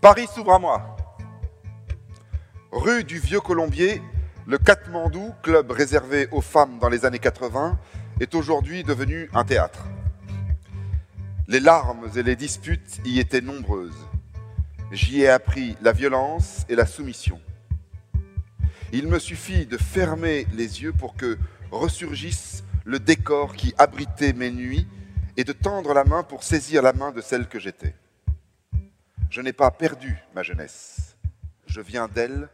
Paris 0.00 0.28
s'ouvre 0.32 0.52
à 0.52 0.60
moi. 0.60 0.96
Rue 2.70 3.02
du 3.02 3.18
Vieux 3.18 3.40
Colombier, 3.40 4.00
le 4.46 4.56
Katmandou, 4.56 5.34
club 5.42 5.72
réservé 5.72 6.28
aux 6.30 6.40
femmes 6.40 6.78
dans 6.78 6.88
les 6.88 7.04
années 7.04 7.18
80, 7.18 7.76
est 8.20 8.36
aujourd'hui 8.36 8.84
devenu 8.84 9.28
un 9.34 9.44
théâtre. 9.44 9.86
Les 11.48 11.58
larmes 11.58 12.08
et 12.14 12.22
les 12.22 12.36
disputes 12.36 13.00
y 13.04 13.18
étaient 13.18 13.40
nombreuses. 13.40 14.06
J'y 14.92 15.22
ai 15.22 15.30
appris 15.30 15.76
la 15.82 15.90
violence 15.90 16.64
et 16.68 16.76
la 16.76 16.86
soumission. 16.86 17.40
Il 18.92 19.08
me 19.08 19.18
suffit 19.18 19.66
de 19.66 19.76
fermer 19.76 20.46
les 20.52 20.80
yeux 20.80 20.92
pour 20.92 21.16
que 21.16 21.36
ressurgisse 21.72 22.62
le 22.84 23.00
décor 23.00 23.56
qui 23.56 23.74
abritait 23.78 24.32
mes 24.32 24.52
nuits 24.52 24.86
et 25.36 25.42
de 25.42 25.52
tendre 25.52 25.92
la 25.92 26.04
main 26.04 26.22
pour 26.22 26.44
saisir 26.44 26.82
la 26.82 26.92
main 26.92 27.10
de 27.10 27.20
celle 27.20 27.48
que 27.48 27.58
j'étais. 27.58 27.96
Je 29.38 29.42
n'ai 29.44 29.52
pas 29.52 29.70
perdu 29.70 30.18
ma 30.34 30.42
jeunesse. 30.42 31.16
Je 31.64 31.80
viens 31.80 32.08
d'elle 32.08 32.48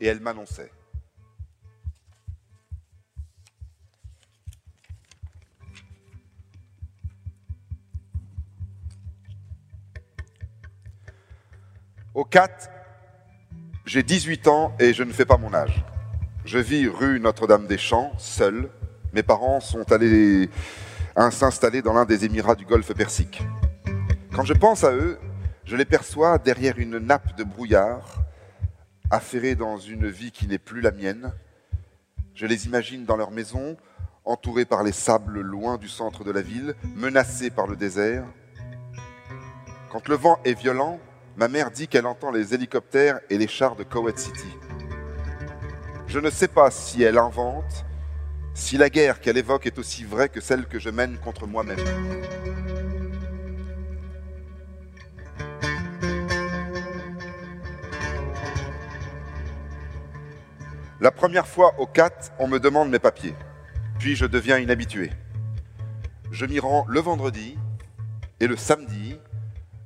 et 0.00 0.06
elle 0.06 0.20
m'annonçait. 0.20 0.70
Au 12.14 12.24
4, 12.24 12.70
j'ai 13.84 14.04
18 14.04 14.46
ans 14.46 14.76
et 14.78 14.94
je 14.94 15.02
ne 15.02 15.12
fais 15.12 15.24
pas 15.24 15.38
mon 15.38 15.52
âge. 15.52 15.84
Je 16.44 16.58
vis 16.58 16.86
rue 16.86 17.18
Notre-Dame-des-Champs, 17.18 18.12
seul. 18.18 18.70
Mes 19.12 19.24
parents 19.24 19.58
sont 19.58 19.90
allés 19.90 20.48
s'installer 21.32 21.82
dans 21.82 21.94
l'un 21.94 22.04
des 22.04 22.24
Émirats 22.24 22.54
du 22.54 22.64
Golfe 22.64 22.94
Persique. 22.94 23.42
Quand 24.32 24.44
je 24.44 24.54
pense 24.54 24.84
à 24.84 24.92
eux, 24.92 25.18
je 25.64 25.76
les 25.76 25.84
perçois 25.84 26.38
derrière 26.38 26.78
une 26.78 26.98
nappe 26.98 27.36
de 27.36 27.44
brouillard, 27.44 28.22
affairés 29.10 29.54
dans 29.54 29.78
une 29.78 30.08
vie 30.08 30.32
qui 30.32 30.46
n'est 30.46 30.58
plus 30.58 30.80
la 30.80 30.90
mienne. 30.90 31.32
Je 32.34 32.46
les 32.46 32.66
imagine 32.66 33.04
dans 33.04 33.16
leur 33.16 33.30
maison, 33.30 33.76
entourés 34.24 34.64
par 34.64 34.82
les 34.82 34.92
sables 34.92 35.40
loin 35.40 35.78
du 35.78 35.88
centre 35.88 36.24
de 36.24 36.30
la 36.30 36.42
ville, 36.42 36.74
menacés 36.96 37.50
par 37.50 37.66
le 37.66 37.76
désert. 37.76 38.24
Quand 39.90 40.08
le 40.08 40.16
vent 40.16 40.40
est 40.44 40.54
violent, 40.54 40.98
ma 41.36 41.48
mère 41.48 41.70
dit 41.70 41.88
qu'elle 41.88 42.06
entend 42.06 42.30
les 42.30 42.54
hélicoptères 42.54 43.20
et 43.30 43.38
les 43.38 43.48
chars 43.48 43.76
de 43.76 43.84
Kuwait 43.84 44.16
City. 44.16 44.48
Je 46.06 46.18
ne 46.18 46.30
sais 46.30 46.48
pas 46.48 46.70
si 46.70 47.02
elle 47.02 47.18
invente, 47.18 47.84
si 48.54 48.76
la 48.76 48.90
guerre 48.90 49.20
qu'elle 49.20 49.38
évoque 49.38 49.66
est 49.66 49.78
aussi 49.78 50.04
vraie 50.04 50.28
que 50.28 50.40
celle 50.40 50.66
que 50.66 50.78
je 50.78 50.90
mène 50.90 51.18
contre 51.18 51.46
moi-même. 51.46 51.78
La 61.02 61.10
première 61.10 61.48
fois 61.48 61.74
au 61.80 61.86
4, 61.88 62.34
on 62.38 62.46
me 62.46 62.60
demande 62.60 62.88
mes 62.88 63.00
papiers. 63.00 63.34
Puis 63.98 64.14
je 64.14 64.24
deviens 64.24 64.58
inhabitué. 64.58 65.10
Je 66.30 66.46
m'y 66.46 66.60
rends 66.60 66.86
le 66.86 67.00
vendredi 67.00 67.58
et 68.38 68.46
le 68.46 68.56
samedi, 68.56 69.18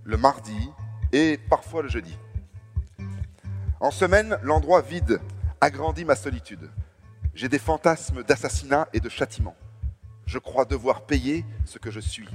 le 0.04 0.18
mardi 0.18 0.70
et 1.12 1.38
parfois 1.48 1.80
le 1.80 1.88
jeudi. 1.88 2.14
En 3.80 3.90
semaine, 3.90 4.38
l'endroit 4.42 4.82
vide 4.82 5.22
agrandit 5.62 6.04
ma 6.04 6.16
solitude. 6.16 6.70
J'ai 7.32 7.48
des 7.48 7.58
fantasmes 7.58 8.22
d'assassinat 8.22 8.86
et 8.92 9.00
de 9.00 9.08
châtiment. 9.08 9.56
Je 10.26 10.38
crois 10.38 10.66
devoir 10.66 11.06
payer 11.06 11.46
ce 11.64 11.78
que 11.78 11.90
je 11.90 12.00
suis. 12.00 12.28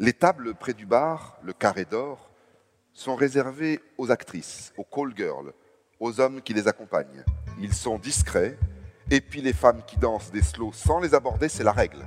Les 0.00 0.12
tables 0.12 0.56
près 0.56 0.74
du 0.74 0.86
bar, 0.86 1.38
le 1.44 1.52
carré 1.52 1.84
d'or, 1.84 2.32
sont 2.92 3.14
réservées 3.14 3.78
aux 3.96 4.10
actrices, 4.10 4.72
aux 4.76 4.82
call 4.82 5.16
girls, 5.16 5.52
aux 6.00 6.18
hommes 6.18 6.40
qui 6.40 6.54
les 6.54 6.66
accompagnent. 6.66 7.22
Ils 7.60 7.74
sont 7.74 7.98
discrets 7.98 8.58
Et 9.10 9.20
puis 9.20 9.42
les 9.42 9.52
femmes 9.52 9.82
qui 9.86 9.96
dansent 9.96 10.30
des 10.30 10.42
slows 10.42 10.72
sans 10.72 10.98
les 10.98 11.14
aborder, 11.14 11.48
c'est 11.48 11.64
la 11.64 11.72
règle. 11.72 12.06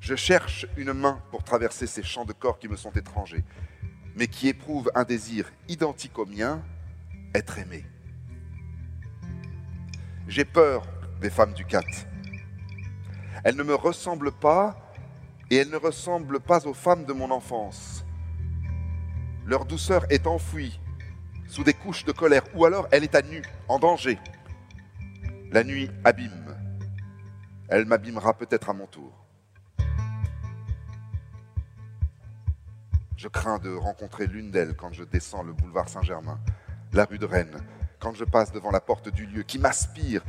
Je 0.00 0.14
cherche 0.14 0.66
une 0.76 0.92
main 0.92 1.22
pour 1.30 1.44
traverser 1.44 1.86
ces 1.86 2.02
champs 2.02 2.24
de 2.24 2.32
corps 2.32 2.58
qui 2.58 2.68
me 2.68 2.76
sont 2.76 2.92
étrangers, 2.92 3.44
mais 4.16 4.26
qui 4.26 4.48
éprouvent 4.48 4.90
un 4.94 5.04
désir 5.04 5.52
identique 5.68 6.18
au 6.18 6.24
mien, 6.24 6.62
être 7.34 7.58
aimé. 7.58 7.84
J'ai 10.26 10.46
peur 10.46 10.86
des 11.20 11.30
femmes 11.30 11.52
du 11.52 11.66
CAT. 11.66 11.84
Elles 13.44 13.56
ne 13.56 13.62
me 13.62 13.74
ressemblent 13.74 14.32
pas 14.32 14.76
et 15.50 15.56
elles 15.56 15.70
ne 15.70 15.76
ressemblent 15.76 16.40
pas 16.40 16.66
aux 16.66 16.74
femmes 16.74 17.04
de 17.04 17.12
mon 17.12 17.30
enfance. 17.30 18.04
Leur 19.44 19.66
douceur 19.66 20.10
est 20.10 20.26
enfouie 20.26 20.80
sous 21.48 21.64
des 21.64 21.74
couches 21.74 22.04
de 22.04 22.12
colère, 22.12 22.42
ou 22.54 22.64
alors 22.64 22.86
elle 22.92 23.04
est 23.04 23.14
à 23.14 23.22
nu, 23.22 23.42
en 23.66 23.78
danger. 23.78 24.18
La 25.50 25.64
nuit 25.64 25.90
abîme. 26.04 26.56
Elle 27.68 27.86
m'abîmera 27.86 28.34
peut-être 28.34 28.70
à 28.70 28.74
mon 28.74 28.86
tour. 28.86 29.12
Je 33.16 33.26
crains 33.26 33.58
de 33.58 33.74
rencontrer 33.74 34.26
l'une 34.26 34.50
d'elles 34.50 34.76
quand 34.76 34.92
je 34.92 35.02
descends 35.02 35.42
le 35.42 35.52
boulevard 35.52 35.88
Saint-Germain, 35.88 36.38
la 36.92 37.04
rue 37.04 37.18
de 37.18 37.26
Rennes, 37.26 37.60
quand 37.98 38.14
je 38.14 38.24
passe 38.24 38.52
devant 38.52 38.70
la 38.70 38.80
porte 38.80 39.08
du 39.08 39.26
lieu 39.26 39.42
qui 39.42 39.58
m'aspire 39.58 40.22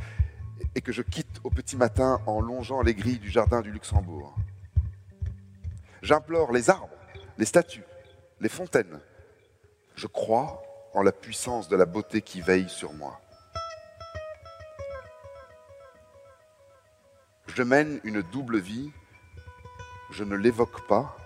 et 0.74 0.80
que 0.80 0.90
je 0.90 1.02
quitte 1.02 1.40
au 1.44 1.50
petit 1.50 1.76
matin 1.76 2.20
en 2.26 2.40
longeant 2.40 2.82
les 2.82 2.94
grilles 2.94 3.20
du 3.20 3.30
jardin 3.30 3.60
du 3.60 3.70
Luxembourg. 3.70 4.34
J'implore 6.02 6.50
les 6.50 6.68
arbres, 6.68 6.96
les 7.38 7.44
statues, 7.44 7.84
les 8.40 8.48
fontaines. 8.48 9.00
Je 9.94 10.06
crois 10.06 10.62
en 10.94 11.02
la 11.02 11.12
puissance 11.12 11.68
de 11.68 11.76
la 11.76 11.86
beauté 11.86 12.22
qui 12.22 12.40
veille 12.40 12.68
sur 12.68 12.92
moi. 12.92 13.20
Je 17.46 17.62
mène 17.62 18.00
une 18.04 18.22
double 18.22 18.58
vie, 18.58 18.90
je 20.10 20.24
ne 20.24 20.36
l'évoque 20.36 20.86
pas, 20.86 21.16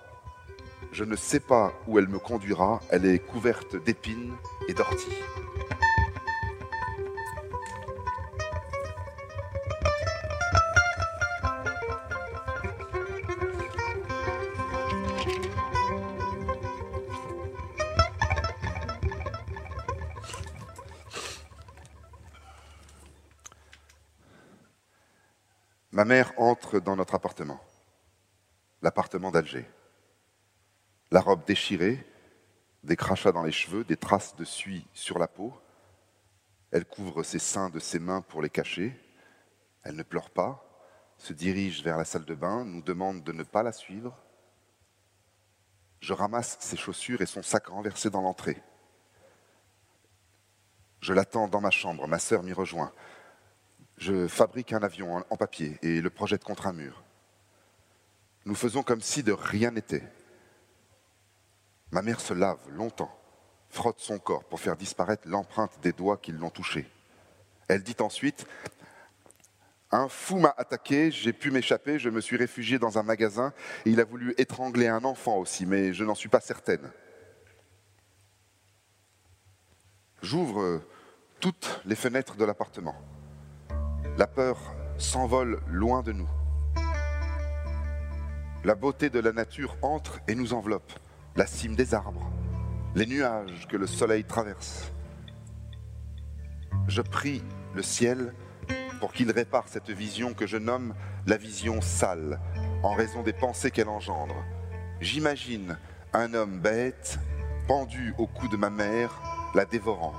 je 0.92 1.04
ne 1.04 1.16
sais 1.16 1.40
pas 1.40 1.72
où 1.86 1.98
elle 1.98 2.08
me 2.08 2.18
conduira, 2.18 2.80
elle 2.90 3.04
est 3.04 3.18
couverte 3.18 3.76
d'épines 3.76 4.34
et 4.68 4.74
d'orties. 4.74 5.18
Ma 25.94 26.04
mère 26.04 26.32
entre 26.38 26.80
dans 26.80 26.96
notre 26.96 27.14
appartement, 27.14 27.60
l'appartement 28.82 29.30
d'Alger. 29.30 29.64
La 31.12 31.20
robe 31.20 31.44
déchirée, 31.44 32.04
des 32.82 32.96
crachats 32.96 33.30
dans 33.30 33.44
les 33.44 33.52
cheveux, 33.52 33.84
des 33.84 33.96
traces 33.96 34.34
de 34.34 34.44
suie 34.44 34.88
sur 34.92 35.20
la 35.20 35.28
peau. 35.28 35.54
Elle 36.72 36.84
couvre 36.84 37.22
ses 37.22 37.38
seins 37.38 37.70
de 37.70 37.78
ses 37.78 38.00
mains 38.00 38.22
pour 38.22 38.42
les 38.42 38.50
cacher. 38.50 39.00
Elle 39.84 39.94
ne 39.94 40.02
pleure 40.02 40.30
pas, 40.30 40.68
se 41.16 41.32
dirige 41.32 41.84
vers 41.84 41.96
la 41.96 42.04
salle 42.04 42.24
de 42.24 42.34
bain, 42.34 42.64
nous 42.64 42.82
demande 42.82 43.22
de 43.22 43.30
ne 43.30 43.44
pas 43.44 43.62
la 43.62 43.70
suivre. 43.70 44.18
Je 46.00 46.12
ramasse 46.12 46.56
ses 46.58 46.76
chaussures 46.76 47.22
et 47.22 47.26
son 47.26 47.44
sac 47.44 47.68
renversé 47.68 48.10
dans 48.10 48.22
l'entrée. 48.22 48.60
Je 50.98 51.12
l'attends 51.12 51.46
dans 51.46 51.60
ma 51.60 51.70
chambre, 51.70 52.08
ma 52.08 52.18
sœur 52.18 52.42
m'y 52.42 52.52
rejoint. 52.52 52.92
Je 53.96 54.26
fabrique 54.26 54.72
un 54.72 54.82
avion 54.82 55.24
en 55.30 55.36
papier 55.36 55.78
et 55.82 56.00
le 56.00 56.10
projette 56.10 56.44
contre 56.44 56.66
un 56.66 56.72
mur. 56.72 57.02
Nous 58.44 58.54
faisons 58.54 58.82
comme 58.82 59.00
si 59.00 59.22
de 59.22 59.32
rien 59.32 59.70
n'était. 59.70 60.02
Ma 61.90 62.02
mère 62.02 62.20
se 62.20 62.34
lave 62.34 62.58
longtemps, 62.70 63.16
frotte 63.70 64.00
son 64.00 64.18
corps 64.18 64.44
pour 64.44 64.60
faire 64.60 64.76
disparaître 64.76 65.28
l'empreinte 65.28 65.78
des 65.82 65.92
doigts 65.92 66.16
qui 66.16 66.32
l'ont 66.32 66.50
touchée. 66.50 66.90
Elle 67.68 67.82
dit 67.82 67.96
ensuite 68.00 68.46
Un 69.90 70.08
fou 70.08 70.38
m'a 70.38 70.54
attaqué, 70.56 71.10
j'ai 71.10 71.32
pu 71.32 71.50
m'échapper, 71.50 71.98
je 71.98 72.10
me 72.10 72.20
suis 72.20 72.36
réfugié 72.36 72.78
dans 72.78 72.98
un 72.98 73.02
magasin 73.02 73.54
il 73.86 74.00
a 74.00 74.04
voulu 74.04 74.34
étrangler 74.36 74.88
un 74.88 75.04
enfant 75.04 75.36
aussi, 75.38 75.66
mais 75.66 75.94
je 75.94 76.04
n'en 76.04 76.14
suis 76.14 76.28
pas 76.28 76.40
certaine. 76.40 76.90
J'ouvre 80.20 80.82
toutes 81.38 81.80
les 81.84 81.96
fenêtres 81.96 82.36
de 82.36 82.44
l'appartement. 82.44 82.96
La 84.16 84.28
peur 84.28 84.56
s'envole 84.96 85.60
loin 85.66 86.04
de 86.04 86.12
nous. 86.12 86.28
La 88.62 88.76
beauté 88.76 89.10
de 89.10 89.18
la 89.18 89.32
nature 89.32 89.76
entre 89.82 90.20
et 90.28 90.36
nous 90.36 90.54
enveloppe. 90.54 90.92
La 91.34 91.46
cime 91.46 91.74
des 91.74 91.94
arbres, 91.94 92.30
les 92.94 93.06
nuages 93.06 93.66
que 93.68 93.76
le 93.76 93.88
soleil 93.88 94.22
traverse. 94.22 94.92
Je 96.86 97.02
prie 97.02 97.42
le 97.74 97.82
ciel 97.82 98.32
pour 99.00 99.12
qu'il 99.12 99.32
répare 99.32 99.66
cette 99.66 99.90
vision 99.90 100.32
que 100.32 100.46
je 100.46 100.58
nomme 100.58 100.94
la 101.26 101.36
vision 101.36 101.80
sale, 101.80 102.38
en 102.84 102.94
raison 102.94 103.24
des 103.24 103.32
pensées 103.32 103.72
qu'elle 103.72 103.88
engendre. 103.88 104.36
J'imagine 105.00 105.76
un 106.12 106.34
homme 106.34 106.60
bête, 106.60 107.18
pendu 107.66 108.14
au 108.18 108.28
cou 108.28 108.46
de 108.46 108.56
ma 108.56 108.70
mère, 108.70 109.20
la 109.56 109.64
dévorant 109.64 110.14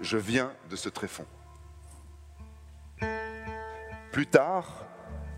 je 0.00 0.16
viens 0.16 0.52
de 0.70 0.76
ce 0.76 0.88
tréfonds. 0.88 1.26
Plus 4.12 4.26
tard, 4.26 4.86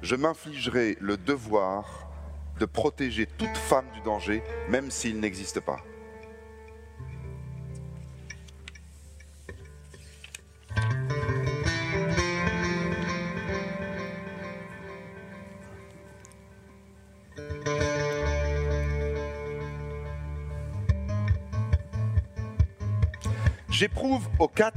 je 0.03 0.17
m'infligerai 0.17 0.97
le 1.01 1.17
devoir 1.17 2.09
de 2.59 2.67
protéger 2.67 3.27
toute 3.27 3.57
femme 3.57 3.91
du 3.93 4.01
danger, 4.03 4.43
même 4.69 4.91
s'il 4.91 5.19
n'existe 5.21 5.61
pas. 5.61 5.79
Au 24.41 24.49
CAT 24.49 24.73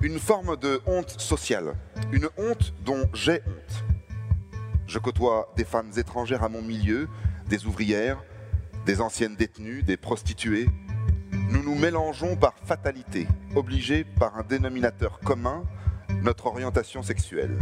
une 0.00 0.18
forme 0.18 0.56
de 0.56 0.80
honte 0.86 1.20
sociale, 1.20 1.74
une 2.12 2.30
honte 2.38 2.72
dont 2.86 3.06
j'ai 3.12 3.42
honte. 3.46 3.84
Je 4.86 4.98
côtoie 4.98 5.52
des 5.54 5.66
femmes 5.66 5.90
étrangères 5.98 6.42
à 6.42 6.48
mon 6.48 6.62
milieu, 6.62 7.06
des 7.46 7.66
ouvrières, 7.66 8.24
des 8.86 9.02
anciennes 9.02 9.36
détenues, 9.36 9.82
des 9.82 9.98
prostituées. 9.98 10.66
Nous 11.30 11.62
nous 11.62 11.74
mélangeons 11.74 12.36
par 12.36 12.54
fatalité, 12.64 13.28
obligés 13.54 14.04
par 14.04 14.38
un 14.38 14.42
dénominateur 14.44 15.20
commun, 15.20 15.62
notre 16.22 16.46
orientation 16.46 17.02
sexuelle. 17.02 17.58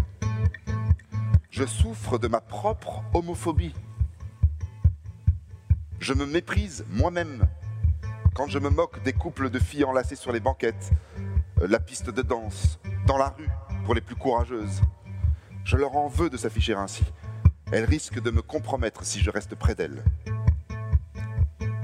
Je 1.51 1.65
souffre 1.67 2.19
de 2.19 2.29
ma 2.29 2.41
propre 2.41 3.03
homophobie. 3.13 3.75
Je 5.99 6.15
me 6.15 6.27
méprise 6.27 6.87
moi-même 6.89 7.49
quand 8.39 8.47
je 8.47 8.61
me 8.61 8.71
moque 8.71 9.03
des 9.03 9.13
couples 9.13 9.51
de 9.51 9.59
filles 9.59 9.83
enlacées 9.83 10.15
sur 10.15 10.31
les 10.31 10.39
banquettes, 10.39 10.93
euh, 11.61 11.67
la 11.67 11.81
piste 11.81 12.09
de 12.09 12.23
danse, 12.23 12.79
dans 13.05 13.19
la 13.19 13.31
rue, 13.31 13.49
pour 13.85 13.97
les 13.97 14.01
plus 14.01 14.15
courageuses. 14.15 14.81
Je 15.65 15.77
leur 15.77 15.97
en 15.97 16.07
veux 16.07 16.31
de 16.31 16.37
s'afficher 16.37 16.75
ainsi. 16.75 17.03
Elles 17.73 17.85
risquent 17.85 18.23
de 18.23 18.31
me 18.31 18.41
compromettre 18.41 19.05
si 19.05 19.19
je 19.19 19.29
reste 19.31 19.57
près 19.57 19.75
d'elles. 19.75 20.05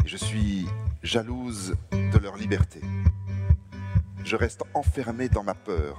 je 0.06 0.16
suis 0.16 0.68
jalouse 1.02 1.74
de 1.90 2.18
leur 2.18 2.36
liberté. 2.36 2.80
Je 4.22 4.36
reste 4.36 4.62
enfermé 4.74 5.28
dans 5.28 5.42
ma 5.42 5.54
peur. 5.54 5.98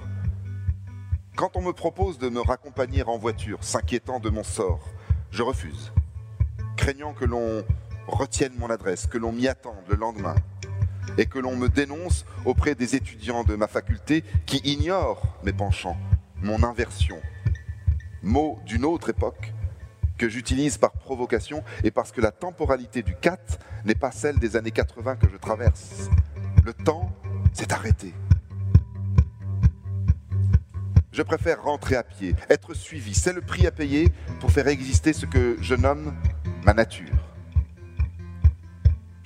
Quand 1.36 1.54
on 1.56 1.60
me 1.60 1.74
propose 1.74 2.16
de 2.16 2.30
me 2.30 2.40
raccompagner 2.40 3.02
en 3.02 3.18
voiture, 3.18 3.62
s'inquiétant 3.62 4.20
de 4.20 4.30
mon 4.30 4.42
sort, 4.42 4.88
je 5.30 5.42
refuse, 5.42 5.92
craignant 6.78 7.12
que 7.12 7.26
l'on 7.26 7.62
retienne 8.06 8.52
mon 8.58 8.70
adresse, 8.70 9.06
que 9.06 9.18
l'on 9.18 9.32
m'y 9.32 9.48
attende 9.48 9.84
le 9.88 9.96
lendemain 9.96 10.34
et 11.18 11.26
que 11.26 11.38
l'on 11.38 11.56
me 11.56 11.68
dénonce 11.68 12.24
auprès 12.44 12.74
des 12.74 12.94
étudiants 12.94 13.44
de 13.44 13.54
ma 13.54 13.68
faculté 13.68 14.24
qui 14.44 14.58
ignorent 14.64 15.22
mes 15.44 15.52
penchants, 15.52 15.96
mon 16.42 16.62
inversion. 16.62 17.20
Mot 18.22 18.58
d'une 18.66 18.84
autre 18.84 19.10
époque 19.10 19.52
que 20.18 20.28
j'utilise 20.28 20.78
par 20.78 20.92
provocation 20.92 21.62
et 21.84 21.90
parce 21.90 22.12
que 22.12 22.20
la 22.20 22.32
temporalité 22.32 23.02
du 23.02 23.14
4 23.14 23.58
n'est 23.84 23.94
pas 23.94 24.10
celle 24.10 24.38
des 24.38 24.56
années 24.56 24.70
80 24.70 25.16
que 25.16 25.28
je 25.30 25.36
traverse. 25.36 26.10
Le 26.64 26.72
temps 26.72 27.12
s'est 27.52 27.72
arrêté. 27.72 28.12
Je 31.12 31.22
préfère 31.22 31.62
rentrer 31.62 31.96
à 31.96 32.02
pied, 32.02 32.34
être 32.50 32.74
suivi. 32.74 33.14
C'est 33.14 33.32
le 33.32 33.40
prix 33.40 33.66
à 33.66 33.70
payer 33.70 34.12
pour 34.40 34.50
faire 34.50 34.68
exister 34.68 35.12
ce 35.12 35.24
que 35.24 35.56
je 35.62 35.74
nomme 35.74 36.14
ma 36.64 36.74
nature 36.74 37.25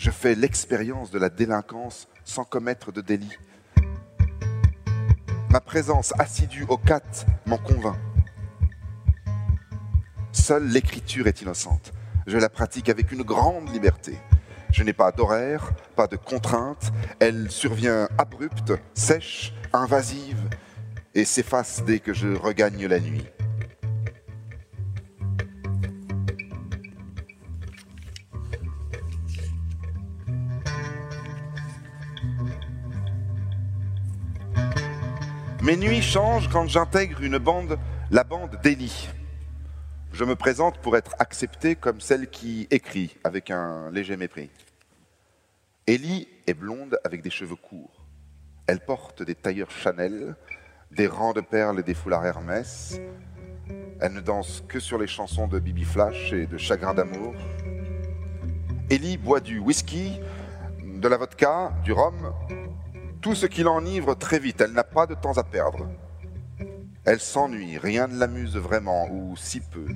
je 0.00 0.10
fais 0.10 0.34
l'expérience 0.34 1.10
de 1.10 1.18
la 1.18 1.28
délinquance 1.28 2.08
sans 2.24 2.44
commettre 2.44 2.90
de 2.90 3.02
délit. 3.02 3.36
Ma 5.50 5.60
présence 5.60 6.14
assidue 6.18 6.64
au 6.70 6.78
cat 6.78 7.26
m'en 7.44 7.58
convainc. 7.58 7.98
Seule 10.32 10.66
l'écriture 10.68 11.26
est 11.26 11.42
innocente. 11.42 11.92
Je 12.26 12.38
la 12.38 12.48
pratique 12.48 12.88
avec 12.88 13.12
une 13.12 13.24
grande 13.24 13.68
liberté. 13.74 14.16
Je 14.72 14.82
n'ai 14.84 14.94
pas 14.94 15.12
d'horaire, 15.12 15.70
pas 15.96 16.06
de 16.06 16.16
contraintes. 16.16 16.92
Elle 17.18 17.50
survient 17.50 18.08
abrupte, 18.16 18.72
sèche, 18.94 19.52
invasive 19.74 20.48
et 21.14 21.26
s'efface 21.26 21.84
dès 21.84 21.98
que 21.98 22.14
je 22.14 22.28
regagne 22.28 22.86
la 22.86 23.00
nuit. 23.00 23.26
Mes 35.70 35.76
nuits 35.76 36.02
changent 36.02 36.48
quand 36.48 36.66
j'intègre 36.66 37.22
une 37.22 37.38
bande, 37.38 37.78
la 38.10 38.24
bande 38.24 38.58
d'Elie. 38.60 39.08
Je 40.12 40.24
me 40.24 40.34
présente 40.34 40.78
pour 40.78 40.96
être 40.96 41.14
acceptée 41.20 41.76
comme 41.76 42.00
celle 42.00 42.28
qui 42.28 42.66
écrit 42.72 43.16
avec 43.22 43.52
un 43.52 43.88
léger 43.92 44.16
mépris. 44.16 44.50
Ellie 45.86 46.26
est 46.48 46.54
blonde 46.54 46.98
avec 47.04 47.22
des 47.22 47.30
cheveux 47.30 47.54
courts. 47.54 48.04
Elle 48.66 48.80
porte 48.80 49.22
des 49.22 49.36
tailleurs 49.36 49.70
Chanel, 49.70 50.34
des 50.90 51.06
rangs 51.06 51.34
de 51.34 51.40
perles 51.40 51.78
et 51.78 51.84
des 51.84 51.94
foulards 51.94 52.26
Hermès. 52.26 52.98
Elle 54.00 54.14
ne 54.14 54.20
danse 54.20 54.64
que 54.66 54.80
sur 54.80 54.98
les 54.98 55.06
chansons 55.06 55.46
de 55.46 55.60
Bibi 55.60 55.84
Flash 55.84 56.32
et 56.32 56.48
de 56.48 56.58
Chagrin 56.58 56.94
d'amour. 56.94 57.36
Ellie 58.90 59.18
boit 59.18 59.38
du 59.38 59.60
whisky, 59.60 60.18
de 60.82 61.06
la 61.06 61.16
vodka, 61.16 61.72
du 61.84 61.92
rhum, 61.92 62.32
tout 63.20 63.34
ce 63.34 63.46
qui 63.46 63.62
l'enivre 63.62 64.14
très 64.14 64.38
vite. 64.38 64.60
Elle 64.60 64.72
n'a 64.72 64.84
pas 64.84 65.06
de 65.06 65.14
temps 65.14 65.38
à 65.38 65.44
perdre. 65.44 65.88
Elle 67.04 67.20
s'ennuie, 67.20 67.78
rien 67.78 68.06
ne 68.06 68.18
l'amuse 68.18 68.56
vraiment, 68.56 69.08
ou 69.10 69.36
si 69.36 69.60
peu. 69.60 69.86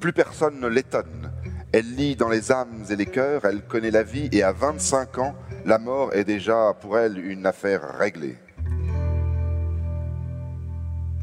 Plus 0.00 0.12
personne 0.12 0.60
ne 0.60 0.66
l'étonne. 0.66 1.32
Elle 1.72 1.94
lit 1.94 2.16
dans 2.16 2.28
les 2.28 2.50
âmes 2.50 2.84
et 2.90 2.96
les 2.96 3.06
cœurs, 3.06 3.44
elle 3.44 3.62
connaît 3.62 3.92
la 3.92 4.02
vie, 4.02 4.28
et 4.32 4.42
à 4.42 4.52
25 4.52 5.18
ans, 5.18 5.36
la 5.64 5.78
mort 5.78 6.12
est 6.14 6.24
déjà 6.24 6.74
pour 6.80 6.98
elle 6.98 7.18
une 7.24 7.46
affaire 7.46 7.96
réglée. 7.98 8.36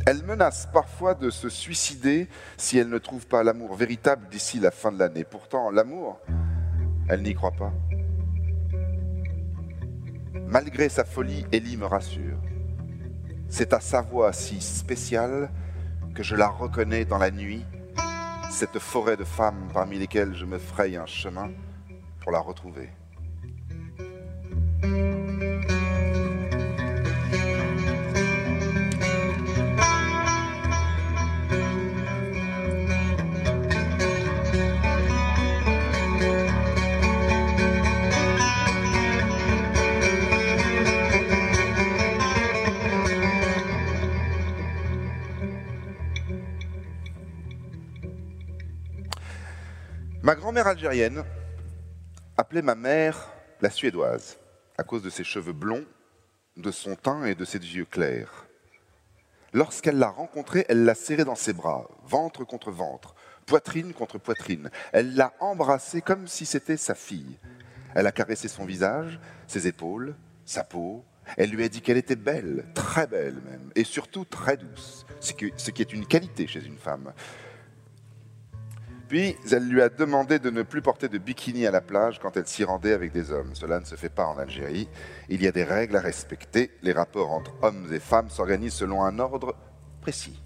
Elle 0.05 0.23
menace 0.23 0.69
parfois 0.71 1.15
de 1.15 1.29
se 1.29 1.49
suicider 1.49 2.29
si 2.55 2.77
elle 2.77 2.87
ne 2.87 2.97
trouve 2.97 3.27
pas 3.27 3.43
l'amour 3.43 3.75
véritable 3.75 4.29
d'ici 4.29 4.57
la 4.57 4.71
fin 4.71 4.93
de 4.93 4.99
l'année. 4.99 5.25
Pourtant, 5.25 5.69
l'amour, 5.69 6.21
elle 7.09 7.23
n'y 7.23 7.33
croit 7.33 7.51
pas. 7.51 7.73
Malgré 10.49 10.87
sa 10.87 11.03
folie, 11.03 11.45
Ellie 11.51 11.75
me 11.75 11.85
rassure. 11.85 12.37
C'est 13.49 13.73
à 13.73 13.81
sa 13.81 14.01
voix 14.01 14.31
si 14.31 14.61
spéciale 14.61 15.51
que 16.15 16.23
je 16.23 16.37
la 16.37 16.47
reconnais 16.47 17.03
dans 17.03 17.17
la 17.17 17.31
nuit, 17.31 17.65
cette 18.49 18.79
forêt 18.79 19.17
de 19.17 19.25
femmes 19.25 19.67
parmi 19.73 19.99
lesquelles 19.99 20.35
je 20.35 20.45
me 20.45 20.57
fraye 20.57 20.95
un 20.95 21.05
chemin 21.05 21.49
pour 22.21 22.31
la 22.31 22.39
retrouver. 22.39 22.89
Ma 50.27 50.35
grand-mère 50.35 50.67
algérienne 50.67 51.23
appelait 52.35 52.61
ma 52.61 52.75
mère 52.75 53.31
la 53.61 53.69
suédoise 53.69 54.35
à 54.77 54.83
cause 54.83 55.01
de 55.01 55.09
ses 55.09 55.23
cheveux 55.23 55.53
blonds, 55.53 55.85
de 56.57 56.69
son 56.69 56.97
teint 56.97 57.23
et 57.23 57.33
de 57.33 57.45
ses 57.45 57.59
yeux 57.59 57.85
clairs. 57.85 58.45
Lorsqu'elle 59.53 59.97
l'a 59.97 60.09
rencontrée, 60.09 60.65
elle 60.67 60.83
l'a 60.83 60.95
serrée 60.95 61.23
dans 61.23 61.35
ses 61.35 61.53
bras, 61.53 61.87
ventre 62.03 62.43
contre 62.43 62.71
ventre, 62.71 63.15
poitrine 63.45 63.93
contre 63.93 64.17
poitrine. 64.17 64.69
Elle 64.91 65.15
l'a 65.15 65.33
embrassée 65.39 66.01
comme 66.01 66.27
si 66.27 66.45
c'était 66.45 66.75
sa 66.75 66.93
fille. 66.93 67.39
Elle 67.95 68.05
a 68.05 68.11
caressé 68.11 68.49
son 68.49 68.65
visage, 68.65 69.21
ses 69.47 69.65
épaules, 69.65 70.13
sa 70.43 70.65
peau. 70.65 71.05
Elle 71.37 71.51
lui 71.51 71.63
a 71.63 71.69
dit 71.69 71.79
qu'elle 71.79 71.95
était 71.95 72.17
belle, 72.17 72.65
très 72.73 73.07
belle 73.07 73.39
même, 73.49 73.71
et 73.75 73.85
surtout 73.85 74.25
très 74.25 74.57
douce, 74.57 75.05
ce 75.21 75.31
qui 75.31 75.81
est 75.81 75.93
une 75.93 76.05
qualité 76.05 76.47
chez 76.47 76.65
une 76.65 76.77
femme. 76.77 77.13
Puis 79.07 79.37
elle 79.51 79.67
lui 79.67 79.81
a 79.81 79.87
demandé 79.87 80.37
de 80.37 80.49
ne 80.49 80.63
plus 80.63 80.81
porter 80.81 81.07
de 81.07 81.17
bikini 81.17 81.65
à 81.65 81.71
la 81.71 81.79
plage 81.79 82.19
quand 82.19 82.35
elle 82.35 82.47
s'y 82.47 82.65
rendait 82.65 82.91
avec 82.91 83.13
des 83.13 83.31
hommes. 83.31 83.55
Cela 83.55 83.79
ne 83.79 83.85
se 83.85 83.95
fait 83.95 84.09
pas 84.09 84.25
en 84.25 84.37
Algérie. 84.37 84.89
Il 85.29 85.41
y 85.41 85.47
a 85.47 85.51
des 85.51 85.63
règles 85.63 85.95
à 85.95 86.01
respecter. 86.01 86.71
Les 86.81 86.91
rapports 86.91 87.31
entre 87.31 87.53
hommes 87.61 87.87
et 87.93 87.99
femmes 87.99 88.29
s'organisent 88.29 88.73
selon 88.73 89.03
un 89.03 89.19
ordre 89.19 89.55
précis. 90.01 90.41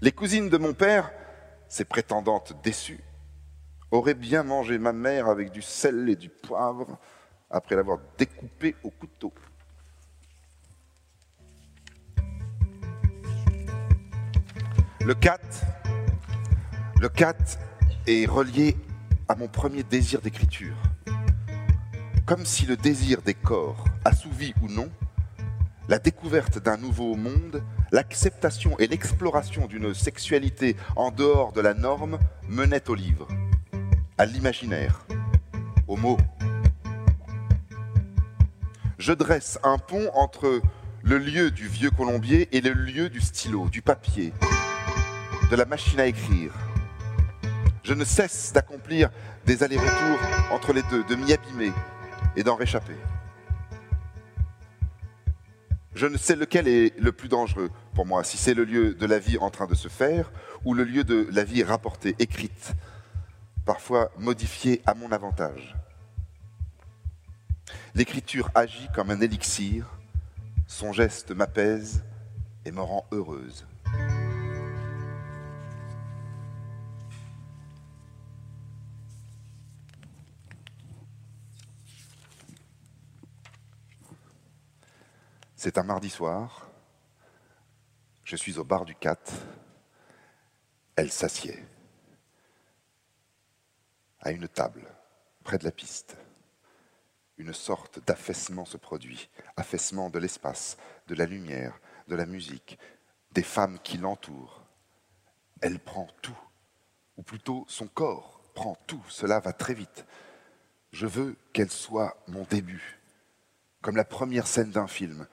Les 0.00 0.12
cousines 0.12 0.48
de 0.48 0.58
mon 0.58 0.74
père, 0.74 1.12
ces 1.68 1.84
prétendantes 1.84 2.54
déçues, 2.62 3.04
auraient 3.90 4.14
bien 4.14 4.42
mangé 4.42 4.78
ma 4.78 4.92
mère 4.92 5.28
avec 5.28 5.50
du 5.50 5.62
sel 5.62 6.08
et 6.08 6.16
du 6.16 6.28
poivre 6.28 6.98
après 7.50 7.76
l'avoir 7.76 7.98
découpée 8.16 8.74
au 8.82 8.90
couteau. 8.90 9.32
Le 15.00 15.14
4 15.14 15.38
le 17.00 17.08
4 17.08 17.58
est 18.08 18.26
relié 18.26 18.76
à 19.28 19.36
mon 19.36 19.46
premier 19.46 19.84
désir 19.84 20.20
d'écriture. 20.20 20.74
Comme 22.26 22.44
si 22.44 22.66
le 22.66 22.76
désir 22.76 23.22
des 23.22 23.34
corps, 23.34 23.84
assouvi 24.04 24.52
ou 24.62 24.68
non, 24.68 24.88
la 25.88 26.00
découverte 26.00 26.58
d'un 26.58 26.76
nouveau 26.76 27.14
monde, 27.14 27.62
l'acceptation 27.92 28.76
et 28.78 28.88
l'exploration 28.88 29.66
d'une 29.66 29.94
sexualité 29.94 30.76
en 30.96 31.12
dehors 31.12 31.52
de 31.52 31.60
la 31.60 31.72
norme 31.72 32.18
menaient 32.48 32.90
au 32.90 32.94
livre, 32.94 33.28
à 34.18 34.26
l'imaginaire, 34.26 35.06
au 35.86 35.96
mot. 35.96 36.18
Je 38.98 39.12
dresse 39.12 39.60
un 39.62 39.78
pont 39.78 40.10
entre 40.14 40.60
le 41.04 41.18
lieu 41.18 41.52
du 41.52 41.68
vieux 41.68 41.90
colombier 41.90 42.48
et 42.50 42.60
le 42.60 42.72
lieu 42.72 43.08
du 43.08 43.20
stylo, 43.20 43.68
du 43.68 43.82
papier, 43.82 44.32
de 45.48 45.56
la 45.56 45.64
machine 45.64 46.00
à 46.00 46.06
écrire, 46.06 46.52
je 47.88 47.94
ne 47.94 48.04
cesse 48.04 48.52
d'accomplir 48.52 49.08
des 49.46 49.62
allers-retours 49.62 50.20
entre 50.50 50.74
les 50.74 50.82
deux, 50.90 51.04
de 51.04 51.14
m'y 51.14 51.32
abîmer 51.32 51.72
et 52.36 52.42
d'en 52.42 52.54
réchapper. 52.54 52.96
Je 55.94 56.06
ne 56.06 56.18
sais 56.18 56.36
lequel 56.36 56.68
est 56.68 56.98
le 57.00 57.12
plus 57.12 57.30
dangereux 57.30 57.70
pour 57.94 58.04
moi, 58.04 58.24
si 58.24 58.36
c'est 58.36 58.52
le 58.52 58.64
lieu 58.64 58.92
de 58.92 59.06
la 59.06 59.18
vie 59.18 59.38
en 59.38 59.48
train 59.48 59.66
de 59.66 59.74
se 59.74 59.88
faire 59.88 60.30
ou 60.66 60.74
le 60.74 60.84
lieu 60.84 61.02
de 61.02 61.26
la 61.32 61.44
vie 61.44 61.64
rapportée, 61.64 62.14
écrite, 62.18 62.74
parfois 63.64 64.10
modifiée 64.18 64.82
à 64.84 64.92
mon 64.92 65.10
avantage. 65.10 65.74
L'écriture 67.94 68.50
agit 68.54 68.88
comme 68.94 69.10
un 69.10 69.22
élixir, 69.22 69.86
son 70.66 70.92
geste 70.92 71.30
m'apaise 71.30 72.04
et 72.66 72.70
me 72.70 72.82
rend 72.82 73.06
heureuse. 73.12 73.64
C'est 85.60 85.76
un 85.76 85.82
mardi 85.82 86.08
soir. 86.08 86.70
Je 88.22 88.36
suis 88.36 88.60
au 88.60 88.64
bar 88.64 88.84
du 88.84 88.94
4. 88.94 89.32
Elle 90.94 91.10
s'assied 91.10 91.58
à 94.20 94.30
une 94.30 94.46
table 94.46 94.86
près 95.42 95.58
de 95.58 95.64
la 95.64 95.72
piste. 95.72 96.16
Une 97.38 97.52
sorte 97.52 97.98
d'affaissement 98.06 98.66
se 98.66 98.76
produit, 98.76 99.28
affaissement 99.56 100.10
de 100.10 100.20
l'espace, 100.20 100.76
de 101.08 101.16
la 101.16 101.26
lumière, 101.26 101.80
de 102.06 102.14
la 102.14 102.26
musique, 102.26 102.78
des 103.32 103.42
femmes 103.42 103.80
qui 103.80 103.98
l'entourent. 103.98 104.62
Elle 105.60 105.80
prend 105.80 106.06
tout, 106.22 106.38
ou 107.16 107.24
plutôt 107.24 107.64
son 107.66 107.88
corps 107.88 108.42
prend 108.54 108.76
tout, 108.86 109.02
cela 109.08 109.40
va 109.40 109.52
très 109.52 109.74
vite. 109.74 110.06
Je 110.92 111.08
veux 111.08 111.36
qu'elle 111.52 111.72
soit 111.72 112.16
mon 112.28 112.44
début, 112.44 113.00
comme 113.80 113.96
la 113.96 114.04
première 114.04 114.46
scène 114.46 114.70
d'un 114.70 114.86
film, 114.86 115.26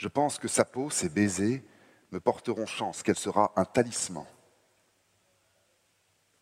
je 0.00 0.08
pense 0.08 0.38
que 0.38 0.48
sa 0.48 0.64
peau, 0.64 0.88
ses 0.88 1.10
baisers, 1.10 1.62
me 2.10 2.20
porteront 2.20 2.64
chance, 2.64 3.02
qu'elle 3.02 3.18
sera 3.18 3.52
un 3.54 3.66
talisman. 3.66 4.24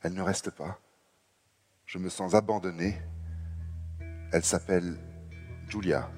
Elle 0.01 0.15
ne 0.15 0.23
reste 0.23 0.51
pas. 0.51 0.79
Je 1.85 1.99
me 1.99 2.09
sens 2.09 2.35
abandonné. 2.35 2.97
Elle 4.33 4.45
s'appelle 4.45 4.97
Julia. 5.67 6.09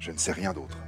Je 0.00 0.10
ne 0.10 0.18
sais 0.18 0.32
rien 0.32 0.52
d'autre. 0.52 0.78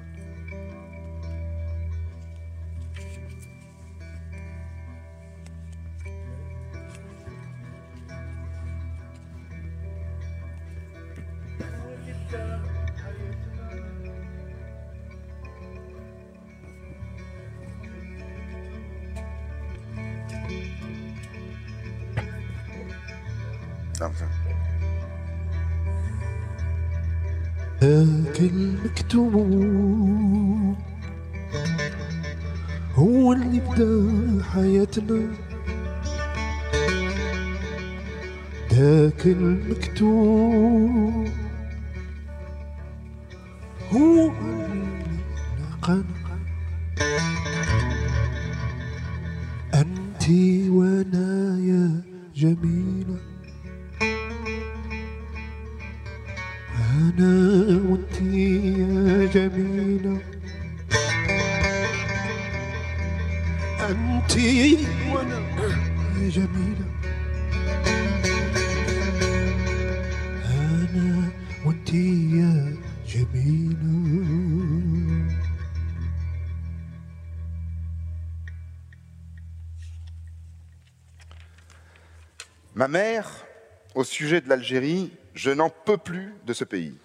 De 84.40 84.48
l'Algérie, 84.48 85.12
je 85.34 85.50
n'en 85.50 85.70
peux 85.70 85.98
plus 85.98 86.34
de 86.46 86.52
ce 86.52 86.64
pays. 86.64 86.96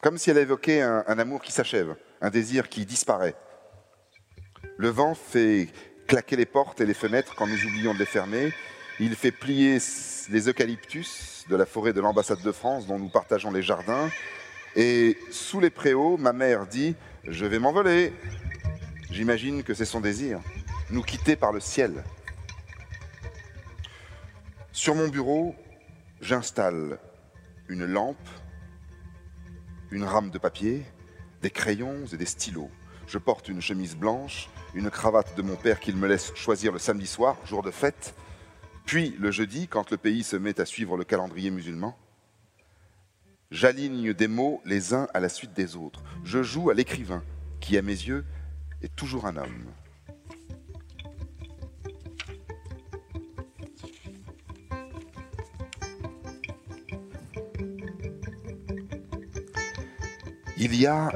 Comme 0.00 0.18
si 0.18 0.30
elle 0.30 0.38
évoquait 0.38 0.80
un 0.80 1.18
amour 1.18 1.42
qui 1.42 1.52
s'achève, 1.52 1.94
un 2.20 2.30
désir 2.30 2.68
qui 2.68 2.86
disparaît. 2.86 3.36
Le 4.76 4.88
vent 4.88 5.14
fait 5.14 5.68
claquer 6.06 6.36
les 6.36 6.46
portes 6.46 6.80
et 6.80 6.86
les 6.86 6.94
fenêtres 6.94 7.34
quand 7.36 7.46
nous 7.46 7.64
oublions 7.66 7.94
de 7.94 7.98
les 7.98 8.06
fermer. 8.06 8.52
Il 9.00 9.14
fait 9.16 9.30
plier 9.32 9.78
les 10.30 10.48
eucalyptus 10.48 11.44
de 11.48 11.56
la 11.56 11.66
forêt 11.66 11.92
de 11.92 12.00
l'ambassade 12.00 12.42
de 12.42 12.52
France 12.52 12.86
dont 12.86 12.98
nous 12.98 13.08
partageons 13.08 13.50
les 13.50 13.62
jardins. 13.62 14.10
Et 14.76 15.18
sous 15.30 15.60
les 15.60 15.70
préaux, 15.70 16.16
ma 16.16 16.32
mère 16.32 16.66
dit 16.66 16.94
Je 17.24 17.46
vais 17.46 17.58
m'envoler. 17.58 18.12
J'imagine 19.10 19.62
que 19.62 19.74
c'est 19.74 19.84
son 19.84 20.00
désir, 20.00 20.40
nous 20.90 21.02
quitter 21.02 21.36
par 21.36 21.52
le 21.52 21.60
ciel. 21.60 22.02
Sur 24.72 24.94
mon 24.94 25.08
bureau, 25.08 25.54
j'installe 26.22 26.98
une 27.68 27.84
lampe, 27.84 28.28
une 29.90 30.04
rame 30.04 30.30
de 30.30 30.38
papier, 30.38 30.86
des 31.42 31.50
crayons 31.50 32.06
et 32.12 32.16
des 32.16 32.26
stylos. 32.26 32.70
Je 33.08 33.18
porte 33.18 33.48
une 33.48 33.60
chemise 33.60 33.96
blanche, 33.96 34.48
une 34.72 34.88
cravate 34.88 35.36
de 35.36 35.42
mon 35.42 35.56
père 35.56 35.80
qu'il 35.80 35.96
me 35.96 36.06
laisse 36.06 36.32
choisir 36.34 36.72
le 36.72 36.78
samedi 36.78 37.08
soir, 37.08 37.36
jour 37.44 37.62
de 37.62 37.72
fête, 37.72 38.14
puis 38.86 39.16
le 39.18 39.30
jeudi, 39.32 39.66
quand 39.66 39.90
le 39.90 39.96
pays 39.96 40.22
se 40.22 40.36
met 40.36 40.60
à 40.60 40.64
suivre 40.64 40.96
le 40.96 41.04
calendrier 41.04 41.50
musulman. 41.50 41.98
J'aligne 43.50 44.14
des 44.14 44.28
mots 44.28 44.62
les 44.64 44.94
uns 44.94 45.08
à 45.12 45.20
la 45.20 45.28
suite 45.28 45.52
des 45.52 45.76
autres. 45.76 46.02
Je 46.24 46.42
joue 46.42 46.70
à 46.70 46.74
l'écrivain, 46.74 47.22
qui 47.60 47.76
à 47.76 47.82
mes 47.82 47.90
yeux 47.90 48.24
est 48.80 48.94
toujours 48.94 49.26
un 49.26 49.36
homme. 49.36 49.66
Il 60.64 60.76
y 60.76 60.86
a, 60.86 61.10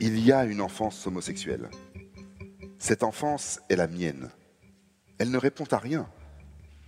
il 0.00 0.18
y 0.18 0.32
a 0.32 0.46
une 0.46 0.62
enfance 0.62 1.06
homosexuelle. 1.06 1.68
Cette 2.78 3.02
enfance 3.02 3.60
est 3.68 3.76
la 3.76 3.86
mienne. 3.86 4.30
Elle 5.18 5.30
ne 5.30 5.36
répond 5.36 5.66
à 5.70 5.76
rien. 5.76 6.08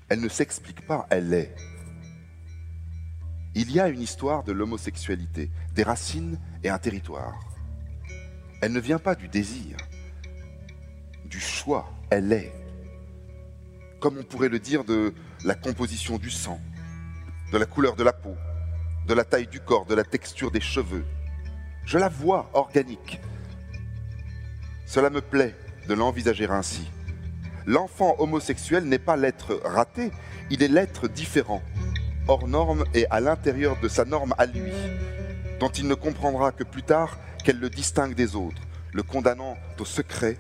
Elle 0.09 0.23
ne 0.23 0.31
s'explique 0.31 0.87
pas, 0.87 1.07
elle 1.11 1.35
est. 1.35 1.55
Il 3.55 3.71
y 3.71 3.79
a 3.79 3.89
une 3.89 4.01
histoire 4.01 4.43
de 4.43 4.53
l'homosexualité, 4.53 5.51
des 5.75 5.83
racines 5.83 6.41
et 6.63 6.71
un 6.71 6.79
territoire. 6.79 7.39
Elle 8.63 8.73
ne 8.73 8.81
vient 8.81 8.99
pas 8.99 9.15
du 9.15 9.29
désir, 9.29 9.77
du 11.27 11.41
choix, 11.41 11.93
elle 12.09 12.33
est. 12.33 12.55
Comme 14.01 14.17
on 14.17 14.25
pourrait 14.25 14.49
le 14.49 14.61
dire 14.61 14.83
de 14.83 15.13
la 15.45 15.55
composition 15.55 16.17
du 16.17 16.31
sang, 16.31 16.59
de 17.53 17.59
la 17.59 17.67
couleur 17.67 17.97
de 17.97 18.03
la 18.03 18.15
peau, 18.15 18.35
de 19.07 19.13
la 19.13 19.25
taille 19.25 19.47
du 19.47 19.61
corps, 19.61 19.85
de 19.85 19.95
la 19.95 20.05
texture 20.05 20.51
des 20.51 20.63
cheveux. 20.63 21.05
Je 21.87 21.99
la 21.99 22.09
vois 22.09 22.51
organique. 22.55 23.21
Cela 24.87 25.11
me 25.11 25.21
plaît 25.21 25.55
de 25.87 25.95
l'envisager 25.95 26.49
ainsi. 26.49 26.91
L'enfant 27.67 28.17
homosexuel 28.19 28.85
n'est 28.85 28.99
pas 28.99 29.17
l'être 29.17 29.61
raté, 29.65 30.11
il 30.51 30.63
est 30.63 30.69
l'être 30.69 31.09
différent, 31.09 31.63
hors 32.29 32.47
norme 32.49 32.85
et 32.95 33.07
à 33.11 33.21
l'intérieur 33.21 33.79
de 33.81 33.89
sa 33.89 34.05
norme 34.05 34.35
à 34.39 34.47
lui, 34.47 34.73
dont 35.61 35.71
il 35.71 35.89
ne 35.89 35.95
comprendra 35.95 36.53
que 36.53 36.65
plus 36.65 36.83
tard 36.83 37.19
qu'elle 37.43 37.59
le 37.59 37.71
distingue 37.71 38.15
des 38.15 38.37
autres, 38.37 38.63
le 38.93 39.03
condamnant 39.03 39.57
au 39.79 39.85
secret, 39.85 40.39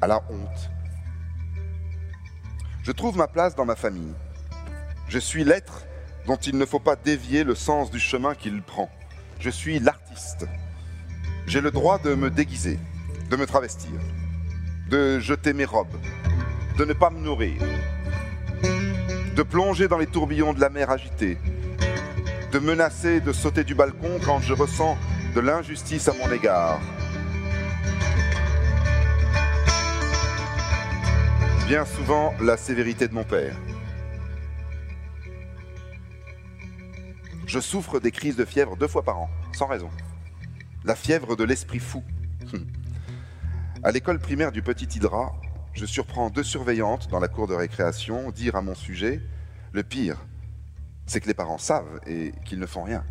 à 0.00 0.06
la 0.06 0.22
honte. 0.30 0.70
Je 2.82 2.92
trouve 2.92 3.16
ma 3.16 3.28
place 3.28 3.54
dans 3.54 3.64
ma 3.64 3.76
famille. 3.76 4.14
Je 5.08 5.18
suis 5.18 5.44
l'être 5.44 5.84
dont 6.26 6.36
il 6.36 6.58
ne 6.58 6.66
faut 6.66 6.80
pas 6.80 6.96
dévier 6.96 7.44
le 7.44 7.54
sens 7.54 7.90
du 7.90 8.00
chemin 8.00 8.34
qu'il 8.34 8.62
prend. 8.62 8.90
Je 9.42 9.50
suis 9.50 9.80
l'artiste. 9.80 10.46
J'ai 11.48 11.60
le 11.60 11.72
droit 11.72 11.98
de 11.98 12.14
me 12.14 12.30
déguiser, 12.30 12.78
de 13.28 13.34
me 13.34 13.44
travestir, 13.44 13.90
de 14.88 15.18
jeter 15.18 15.52
mes 15.52 15.64
robes, 15.64 15.98
de 16.78 16.84
ne 16.84 16.92
pas 16.92 17.10
me 17.10 17.18
nourrir, 17.18 17.60
de 19.34 19.42
plonger 19.42 19.88
dans 19.88 19.98
les 19.98 20.06
tourbillons 20.06 20.52
de 20.52 20.60
la 20.60 20.68
mer 20.68 20.90
agitée, 20.90 21.38
de 22.52 22.58
menacer 22.60 23.20
de 23.20 23.32
sauter 23.32 23.64
du 23.64 23.74
balcon 23.74 24.20
quand 24.24 24.38
je 24.38 24.52
ressens 24.52 24.96
de 25.34 25.40
l'injustice 25.40 26.06
à 26.06 26.12
mon 26.12 26.30
égard. 26.30 26.78
Bien 31.66 31.84
souvent, 31.84 32.32
la 32.40 32.56
sévérité 32.56 33.08
de 33.08 33.14
mon 33.14 33.24
père. 33.24 33.56
Je 37.52 37.60
souffre 37.60 38.00
des 38.00 38.12
crises 38.12 38.36
de 38.36 38.46
fièvre 38.46 38.78
deux 38.78 38.88
fois 38.88 39.02
par 39.02 39.18
an, 39.18 39.28
sans 39.52 39.66
raison. 39.66 39.90
La 40.84 40.96
fièvre 40.96 41.36
de 41.36 41.44
l'esprit 41.44 41.80
fou. 41.80 42.02
À 43.82 43.92
l'école 43.92 44.18
primaire 44.18 44.52
du 44.52 44.62
Petit 44.62 44.86
Hydra, 44.86 45.34
je 45.74 45.84
surprends 45.84 46.30
deux 46.30 46.44
surveillantes 46.44 47.08
dans 47.08 47.20
la 47.20 47.28
cour 47.28 47.46
de 47.46 47.52
récréation 47.52 48.30
dire 48.30 48.56
à 48.56 48.62
mon 48.62 48.74
sujet 48.74 49.20
Le 49.72 49.82
pire, 49.82 50.16
c'est 51.04 51.20
que 51.20 51.26
les 51.26 51.34
parents 51.34 51.58
savent 51.58 52.00
et 52.06 52.32
qu'ils 52.46 52.58
ne 52.58 52.64
font 52.64 52.84
rien. 52.84 53.04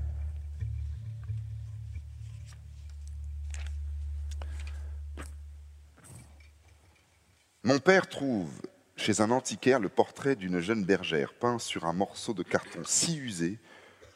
Mon 7.62 7.78
père 7.78 8.10
trouve 8.10 8.50
chez 8.96 9.22
un 9.22 9.30
antiquaire 9.30 9.80
le 9.80 9.90
portrait 9.90 10.36
d'une 10.36 10.62
jeune 10.62 10.84
bergère 10.84 11.36
peint 11.36 11.60
sur 11.60 11.86
un 11.86 11.94
morceau 11.94 12.34
de 12.34 12.42
carton 12.42 12.82
si 12.84 13.20
usé 13.20 13.60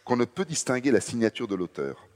qu'on 0.05 0.15
ne 0.15 0.25
peut 0.25 0.45
distinguer 0.45 0.91
la 0.91 1.01
signature 1.01 1.47
de 1.47 1.55
l'auteur. 1.55 2.07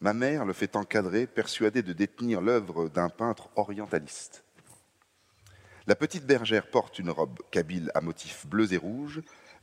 Ma 0.00 0.14
mère 0.14 0.44
le 0.44 0.52
fait 0.52 0.76
encadrer, 0.76 1.26
persuadée 1.26 1.82
de 1.82 1.92
détenir 1.92 2.40
l'œuvre 2.40 2.88
d'un 2.88 3.08
peintre 3.08 3.50
orientaliste. 3.56 4.44
La 5.88 5.96
petite 5.96 6.26
bergère 6.26 6.70
porte 6.70 7.00
une 7.00 7.10
robe 7.10 7.38
kabyle 7.50 7.90
à 7.94 8.00
motifs 8.00 8.46
bleus 8.46 8.72
et 8.72 8.76
rouges, 8.76 9.20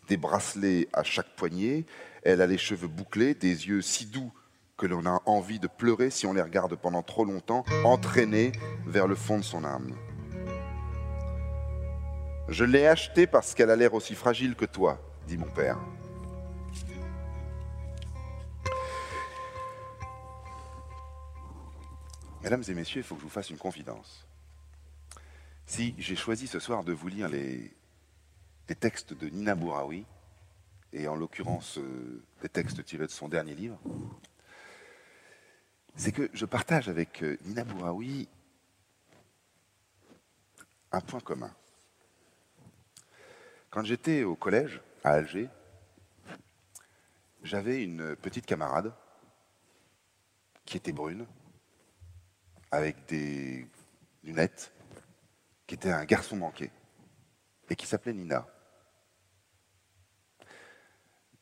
des 0.09 0.17
bracelets 0.17 0.89
à 0.91 1.03
chaque 1.03 1.35
poignet, 1.37 1.85
elle 2.23 2.41
a 2.41 2.47
les 2.47 2.57
cheveux 2.57 2.89
bouclés, 2.89 3.33
des 3.33 3.67
yeux 3.67 3.81
si 3.81 4.05
doux 4.05 4.33
que 4.77 4.85
l'on 4.85 5.05
a 5.05 5.21
envie 5.25 5.59
de 5.59 5.67
pleurer 5.67 6.09
si 6.09 6.25
on 6.25 6.33
les 6.33 6.41
regarde 6.41 6.75
pendant 6.75 7.03
trop 7.03 7.23
longtemps, 7.23 7.63
entraînés 7.85 8.51
vers 8.85 9.07
le 9.07 9.15
fond 9.15 9.37
de 9.37 9.43
son 9.43 9.63
âme. 9.63 9.95
Je 12.49 12.65
l'ai 12.65 12.85
achetée 12.85 13.27
parce 13.27 13.53
qu'elle 13.53 13.69
a 13.69 13.75
l'air 13.77 13.93
aussi 13.93 14.13
fragile 14.13 14.55
que 14.55 14.65
toi, 14.65 14.99
dit 15.25 15.37
mon 15.37 15.47
père. 15.47 15.79
Mesdames 22.45 22.63
et 22.67 22.75
messieurs, 22.75 22.99
il 22.99 23.03
faut 23.03 23.15
que 23.15 23.21
je 23.21 23.25
vous 23.25 23.31
fasse 23.31 23.49
une 23.49 23.57
confidence. 23.57 24.27
Si 25.65 25.95
j'ai 25.97 26.15
choisi 26.15 26.45
ce 26.45 26.59
soir 26.59 26.83
de 26.83 26.93
vous 26.93 27.07
lire 27.07 27.27
les, 27.27 27.73
textes 28.79 29.15
de 29.15 29.29
Nina 29.29 29.55
Bouraoui, 29.55 30.05
et 30.93 31.07
en 31.07 31.15
l'occurrence 31.15 31.79
euh, 31.79 32.23
des 32.43 32.49
textes 32.49 32.85
tirés 32.85 33.07
de 33.07 33.11
son 33.11 33.29
dernier 33.29 33.55
livre, 33.55 33.79
c'est 35.95 36.11
que 36.11 36.29
je 36.33 36.45
partage 36.45 36.87
avec 36.87 37.23
euh, 37.23 37.35
Nina 37.45 37.63
Bouraoui 37.63 38.29
un 40.91 41.01
point 41.01 41.21
commun. 41.21 41.51
Quand 43.71 43.83
j'étais 43.83 44.23
au 44.23 44.35
collège, 44.35 44.81
à 45.03 45.13
Alger, 45.13 45.49
j'avais 47.41 47.83
une 47.83 48.15
petite 48.15 48.45
camarade 48.45 48.93
qui 50.63 50.77
était 50.77 50.93
brune, 50.93 51.25
avec 52.75 53.05
des 53.05 53.67
lunettes, 54.23 54.73
qui 55.65 55.75
était 55.75 55.91
un 55.91 56.05
garçon 56.05 56.35
manqué, 56.35 56.71
et 57.69 57.75
qui 57.75 57.87
s'appelait 57.87 58.13
Nina. 58.13 58.47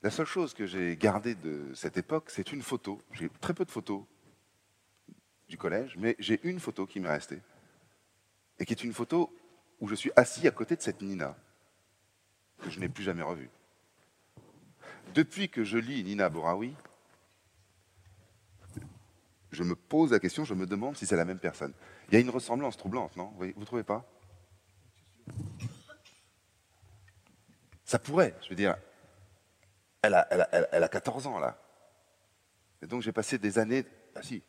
La 0.02 0.10
seule 0.10 0.26
chose 0.26 0.54
que 0.54 0.66
j'ai 0.66 0.96
gardée 0.98 1.36
de 1.36 1.74
cette 1.74 1.98
époque, 1.98 2.30
c'est 2.30 2.52
une 2.52 2.62
photo. 2.62 3.02
J'ai 3.14 3.30
très 3.30 3.54
peu 3.54 3.66
de 3.66 3.72
photos 3.72 4.04
du 5.48 5.58
collège, 5.58 5.96
mais 5.98 6.16
j'ai 6.20 6.40
une 6.44 6.60
photo 6.60 6.86
qui 6.86 7.00
m'est 7.00 7.10
restée. 7.10 7.42
Et 8.60 8.66
qui 8.66 8.74
est 8.74 8.84
une 8.84 8.94
photo 8.94 9.34
où 9.80 9.88
je 9.88 9.96
suis 9.96 10.12
assis 10.16 10.48
à 10.48 10.52
côté 10.52 10.76
de 10.76 10.82
cette 10.82 11.02
Nina, 11.02 11.36
que 12.62 12.70
je 12.70 12.80
n'ai 12.80 12.90
plus 12.90 13.04
jamais 13.04 13.24
revue. 13.24 13.50
Depuis 15.14 15.50
que 15.50 15.64
je 15.64 15.78
lis 15.78 16.04
Nina 16.04 16.30
Bouraoui, 16.30 16.76
je 19.52 19.64
me 19.64 19.76
pose 19.94 20.12
la 20.12 20.20
question, 20.20 20.44
je 20.44 20.56
me 20.56 20.66
demande 20.66 20.98
si 20.98 21.06
c'est 21.06 21.16
la 21.16 21.24
même 21.24 21.38
personne. 21.38 21.72
Il 22.08 22.16
y 22.16 22.18
a 22.18 22.20
une 22.20 22.32
ressemblance 22.32 22.78
troublante, 22.78 23.16
non? 23.16 23.32
Vous 23.38 23.46
ne 23.46 23.64
trouvez 23.66 23.84
pas? 23.84 24.04
Ça 27.86 28.00
pourrait, 28.00 28.34
je 28.42 28.50
veux 28.50 28.56
dire, 28.56 28.76
elle 30.02 30.16
a, 30.16 30.28
elle 30.32 30.42
a- 30.42 30.50
elle- 30.52 30.68
elle 30.72 30.84
a 30.84 30.88
14 30.88 31.28
ans 31.28 31.38
là. 31.38 31.60
Et 32.82 32.88
donc 32.88 33.04
j'ai 33.04 33.12
passé 33.12 33.38
des 33.38 33.60
années. 33.60 33.86
Ah 34.16 34.24
si. 34.24 34.42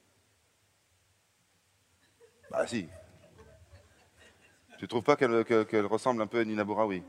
Bah 2.50 2.66
si. 2.66 2.88
Tu 4.78 4.88
trouves 4.88 5.04
pas 5.04 5.14
qu'elle 5.16 5.44
que- 5.44 5.64
qu'elle 5.64 5.84
ressemble 5.84 6.22
un 6.22 6.26
peu 6.26 6.40
à 6.40 6.44
Nina 6.46 6.64
Bouraoui? 6.64 7.02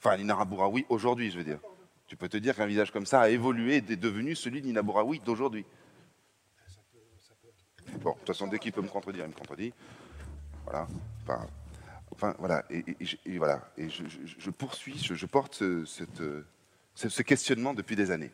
Enfin, 0.00 0.18
Nina 0.18 0.44
Bouraoui 0.44 0.84
aujourd'hui, 0.90 1.30
je 1.30 1.38
veux 1.38 1.44
dire. 1.44 1.60
Tu 2.08 2.16
peux 2.18 2.28
te 2.28 2.36
dire 2.36 2.54
qu'un 2.54 2.66
visage 2.66 2.90
comme 2.90 3.06
ça 3.06 3.22
a 3.22 3.30
évolué 3.30 3.76
et 3.76 3.92
est 3.92 3.96
devenu 3.96 4.34
celui 4.36 4.60
de 4.60 4.66
Nina 4.66 4.82
Bouraoui 4.82 5.20
d'aujourd'hui. 5.20 5.64
Bon, 8.02 8.12
de 8.12 8.18
toute 8.18 8.26
façon, 8.26 8.46
dès 8.46 8.58
qu'il 8.58 8.72
peut 8.72 8.82
me 8.82 8.88
contredire, 8.88 9.24
il 9.24 9.28
me 9.28 9.34
contredit. 9.34 9.72
Voilà. 10.64 10.86
Enfin, 12.12 12.34
voilà. 12.38 12.64
Et, 12.70 13.38
voilà. 13.38 13.70
Et 13.76 13.88
je, 13.88 14.50
poursuis, 14.50 14.98
je, 14.98 15.26
porte 15.26 15.54
ce 15.54 17.22
questionnement 17.22 17.74
depuis 17.74 17.96
des 17.96 18.10
années. 18.10 18.30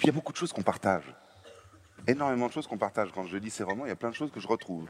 Puis 0.00 0.06
il 0.06 0.12
y 0.12 0.14
a 0.14 0.14
beaucoup 0.14 0.32
de 0.32 0.38
choses 0.38 0.50
qu'on 0.50 0.62
partage. 0.62 1.04
Énormément 2.06 2.46
de 2.46 2.52
choses 2.52 2.66
qu'on 2.66 2.78
partage. 2.78 3.10
Quand 3.12 3.26
je 3.26 3.36
lis 3.36 3.50
ces 3.50 3.64
romans, 3.64 3.84
il 3.84 3.88
y 3.88 3.92
a 3.92 3.96
plein 3.96 4.08
de 4.08 4.14
choses 4.14 4.30
que 4.30 4.40
je 4.40 4.48
retrouve, 4.48 4.88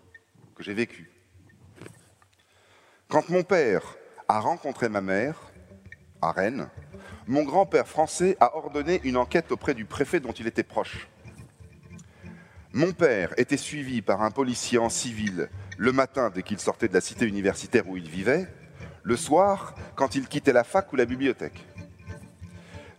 que 0.54 0.62
j'ai 0.62 0.72
vécues. 0.72 1.10
Quand 3.08 3.28
mon 3.28 3.42
père 3.42 3.82
a 4.30 4.38
rencontré 4.38 4.88
ma 4.88 5.00
mère, 5.00 5.34
à 6.22 6.30
Rennes, 6.30 6.68
mon 7.26 7.42
grand-père 7.42 7.88
français 7.88 8.36
a 8.38 8.56
ordonné 8.56 9.00
une 9.02 9.16
enquête 9.16 9.50
auprès 9.50 9.74
du 9.74 9.86
préfet 9.86 10.20
dont 10.20 10.30
il 10.30 10.46
était 10.46 10.62
proche. 10.62 11.08
Mon 12.72 12.92
père 12.92 13.34
était 13.38 13.56
suivi 13.56 14.02
par 14.02 14.22
un 14.22 14.30
policier 14.30 14.78
en 14.78 14.88
civil 14.88 15.48
le 15.78 15.90
matin 15.90 16.30
dès 16.32 16.44
qu'il 16.44 16.60
sortait 16.60 16.86
de 16.86 16.94
la 16.94 17.00
cité 17.00 17.26
universitaire 17.26 17.88
où 17.88 17.96
il 17.96 18.08
vivait, 18.08 18.46
le 19.02 19.16
soir 19.16 19.74
quand 19.96 20.14
il 20.14 20.28
quittait 20.28 20.52
la 20.52 20.62
fac 20.62 20.92
ou 20.92 20.96
la 20.96 21.06
bibliothèque. 21.06 21.66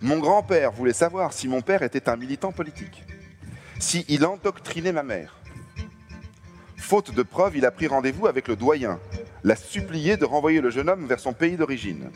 Mon 0.01 0.19
grand-père 0.19 0.73
voulait 0.73 0.91
savoir 0.91 1.31
si 1.31 1.47
mon 1.47 1.61
père 1.61 1.81
était 1.81 2.09
un 2.09 2.17
militant 2.17 2.51
politique, 2.51 3.05
si 3.79 4.03
il 4.09 4.25
endoctrinait 4.25 4.91
ma 4.91 5.03
mère. 5.03 5.37
Faute 6.75 7.13
de 7.15 7.23
preuves, 7.23 7.55
il 7.55 7.65
a 7.65 7.71
pris 7.71 7.87
rendez-vous 7.87 8.27
avec 8.27 8.49
le 8.49 8.57
doyen, 8.57 8.99
l'a 9.43 9.55
supplié 9.55 10.17
de 10.17 10.25
renvoyer 10.25 10.61
le 10.61 10.69
jeune 10.69 10.89
homme 10.89 11.07
vers 11.07 11.19
son 11.19 11.33
pays 11.33 11.57
d'origine. 11.57 12.11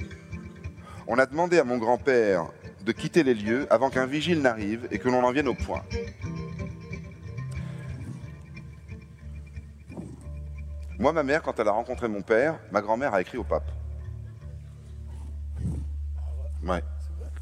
On 1.07 1.17
a 1.17 1.25
demandé 1.25 1.59
à 1.59 1.63
mon 1.63 1.77
grand-père 1.77 2.51
de 2.83 2.91
quitter 2.91 3.23
les 3.23 3.33
lieux 3.33 3.67
avant 3.71 3.89
qu'un 3.89 4.05
vigile 4.05 4.41
n'arrive 4.41 4.87
et 4.91 4.99
que 4.99 5.09
l'on 5.09 5.23
en 5.23 5.31
vienne 5.31 5.47
au 5.47 5.55
point. 5.55 5.83
Moi, 10.97 11.11
ma 11.11 11.23
mère, 11.23 11.41
quand 11.41 11.59
elle 11.59 11.67
a 11.67 11.71
rencontré 11.71 12.07
mon 12.07 12.21
père, 12.21 12.59
ma 12.71 12.81
grand-mère 12.81 13.13
a 13.13 13.21
écrit 13.21 13.37
au 13.37 13.43
pape. 13.43 13.69
Ouais. 16.63 16.81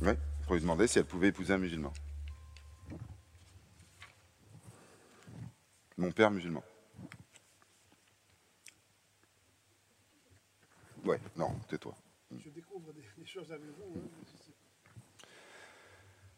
Ouais. 0.01 0.17
Pour 0.45 0.55
lui 0.55 0.61
demander 0.61 0.87
si 0.87 0.99
elle 0.99 1.05
pouvait 1.05 1.27
épouser 1.27 1.53
un 1.53 1.57
musulman. 1.57 1.93
Mon 5.97 6.11
père 6.11 6.31
musulman. 6.31 6.63
Ouais, 11.03 11.19
non, 11.35 11.51
tais-toi. 11.69 11.93
Je 12.37 12.49
découvre 12.49 12.93
des, 12.93 13.03
des 13.17 13.25
choses 13.27 13.51
avec 13.51 13.65
vous. 13.77 13.99
hein. 13.99 15.27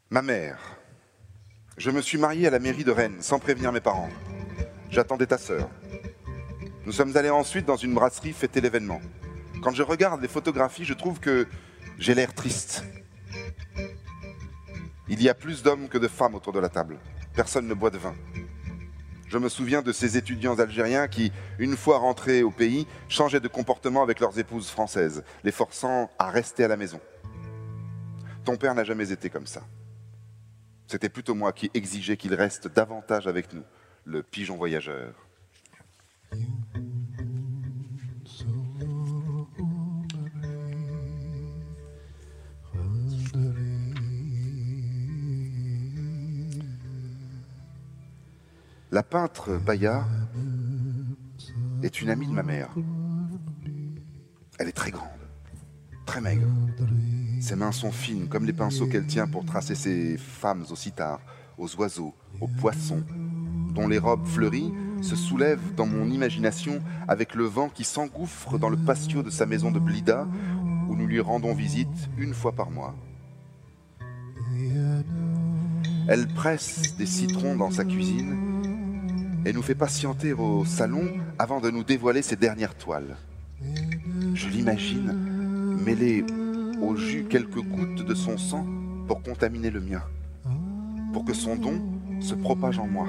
Ma 0.10 0.22
mère. 0.22 0.60
Je 1.78 1.92
me 1.92 2.02
suis 2.02 2.18
marié 2.18 2.48
à 2.48 2.50
la 2.50 2.60
mairie 2.60 2.84
de 2.84 2.92
Rennes 2.92 3.22
sans 3.22 3.40
prévenir 3.40 3.72
mes 3.72 3.82
parents. 3.82 4.10
J'attendais 4.90 5.28
ta 5.28 5.38
sœur. 5.38 5.70
Nous 6.86 6.92
sommes 6.92 7.16
allés 7.18 7.30
ensuite 7.30 7.66
dans 7.66 7.76
une 7.76 7.94
brasserie 7.94 8.34
fêter 8.34 8.62
l'événement. 8.62 9.02
Quand 9.62 9.72
je 9.72 9.84
regarde 9.84 10.22
les 10.22 10.28
photographies, 10.28 10.86
je 10.86 10.94
trouve 10.94 11.20
que 11.20 11.48
j'ai 11.98 12.14
l'air 12.16 12.34
triste. 12.34 12.84
Il 15.08 15.22
y 15.22 15.30
a 15.30 15.34
plus 15.34 15.64
d'hommes 15.64 15.90
que 15.90 15.98
de 15.98 16.08
femmes 16.08 16.36
autour 16.36 16.54
de 16.54 16.60
la 16.60 16.70
table. 16.70 16.98
Personne 17.34 17.68
ne 17.68 17.74
boit 17.74 17.90
de 17.90 17.98
vin. 17.98 18.16
Je 19.36 19.40
me 19.42 19.50
souviens 19.50 19.82
de 19.82 19.92
ces 19.92 20.16
étudiants 20.16 20.58
algériens 20.60 21.10
qui, 21.10 21.30
une 21.60 21.76
fois 21.76 21.98
rentrés 21.98 22.42
au 22.42 22.52
pays, 22.52 22.88
changeaient 23.10 23.42
de 23.42 23.50
comportement 23.50 24.02
avec 24.02 24.22
leurs 24.22 24.40
épouses 24.40 24.70
françaises, 24.70 25.26
les 25.44 25.52
forçant 25.52 26.10
à 26.18 26.30
rester 26.30 26.64
à 26.64 26.70
la 26.70 26.78
maison. 26.78 27.02
Ton 28.46 28.56
père 28.56 28.74
n'a 28.74 28.86
jamais 28.86 29.12
été 29.12 29.30
comme 29.30 29.46
ça. 29.46 29.62
C'était 30.88 31.10
plutôt 31.10 31.36
moi 31.36 31.52
qui 31.52 31.70
exigeais 31.74 32.16
qu'il 32.16 32.34
reste 32.34 32.70
davantage 32.70 33.28
avec 33.28 33.52
nous, 33.52 33.64
le 34.06 34.24
pigeon 34.24 34.56
voyageur. 34.56 35.14
La 48.96 49.04
peintre 49.04 49.58
Baya 49.58 50.06
est 51.84 52.02
une 52.02 52.10
amie 52.10 52.28
de 52.28 52.32
ma 52.32 52.44
mère. 52.44 52.70
Elle 54.58 54.70
est 54.70 54.72
très 54.72 54.90
grande, 54.90 55.10
très 56.06 56.22
maigre. 56.22 56.48
Ses 57.42 57.58
mains 57.58 57.74
sont 57.74 57.92
fines 57.92 58.30
comme 58.30 58.46
les 58.46 58.54
pinceaux 58.54 58.88
qu'elle 58.88 59.06
tient 59.06 59.28
pour 59.28 59.44
tracer 59.44 59.76
ses 59.76 60.16
femmes 60.16 60.64
aux 60.72 60.78
cithars, 60.78 61.20
aux 61.58 61.76
oiseaux, 61.76 62.16
aux 62.40 62.48
poissons, 62.48 63.04
dont 63.74 63.90
les 63.90 63.98
robes 63.98 64.26
fleuries 64.26 64.72
se 65.02 65.18
soulèvent 65.18 65.76
dans 65.76 65.88
mon 65.88 66.10
imagination 66.10 66.82
avec 67.10 67.36
le 67.36 67.44
vent 67.44 67.68
qui 67.68 67.84
s'engouffre 67.84 68.58
dans 68.58 68.70
le 68.70 68.78
patio 68.78 69.24
de 69.24 69.30
sa 69.30 69.46
maison 69.46 69.72
de 69.72 69.80
Blida, 69.80 70.26
où 70.88 70.96
nous 70.96 71.06
lui 71.06 71.20
rendons 71.20 71.54
visite 71.54 72.10
une 72.18 72.34
fois 72.34 72.54
par 72.54 72.72
mois. 72.72 72.96
Elle 76.08 76.28
presse 76.30 76.96
des 76.96 77.06
citrons 77.06 77.58
dans 77.58 77.72
sa 77.72 77.84
cuisine 77.84 78.64
et 79.46 79.54
nous 79.54 79.62
fait 79.62 79.76
patienter 79.76 80.34
au 80.34 80.66
salon 80.66 81.08
avant 81.38 81.62
de 81.62 81.70
nous 81.70 81.84
dévoiler 81.84 82.22
ses 82.22 82.36
dernières 82.36 82.76
toiles. 82.76 83.16
Je 84.34 84.50
l'imagine 84.50 85.14
mêler 85.86 86.26
au 86.82 86.96
jus 86.96 87.26
quelques 87.30 87.62
gouttes 87.62 88.06
de 88.06 88.16
son 88.16 88.38
sang 88.38 88.66
pour 89.08 89.22
contaminer 89.22 89.70
le 89.70 89.82
mien, 89.82 90.02
pour 91.14 91.24
que 91.24 91.34
son 91.34 91.56
don 91.56 91.82
se 92.20 92.34
propage 92.34 92.80
en 92.80 92.88
moi. 92.88 93.08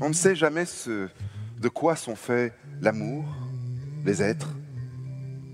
On 0.00 0.08
ne 0.08 0.14
sait 0.14 0.34
jamais 0.34 0.64
ce, 0.64 1.08
de 1.58 1.68
quoi 1.68 1.96
sont 1.96 2.16
faits 2.16 2.54
l'amour, 2.80 3.24
les 4.04 4.22
êtres. 4.22 4.54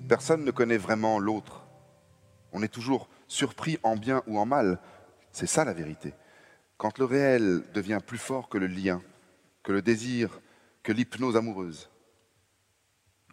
Personne 0.09 0.45
ne 0.45 0.51
connaît 0.53 0.77
vraiment 0.77 1.19
l'autre. 1.19 1.67
On 2.53 2.63
est 2.63 2.73
toujours 2.73 3.09
surpris 3.27 3.79
en 3.83 3.97
bien 3.97 4.23
ou 4.27 4.39
en 4.39 4.47
mal. 4.47 4.79
C'est 5.33 5.49
ça 5.49 5.65
la 5.65 5.73
vérité. 5.73 6.15
Quand 6.77 6.99
le 6.99 7.05
réel 7.05 7.63
devient 7.75 7.99
plus 8.05 8.19
fort 8.19 8.49
que 8.49 8.59
le 8.59 8.69
lien, 8.69 9.03
que 9.63 9.73
le 9.73 9.83
désir, 9.83 10.41
que 10.83 10.93
l'hypnose 10.93 11.37
amoureuse. 11.37 11.91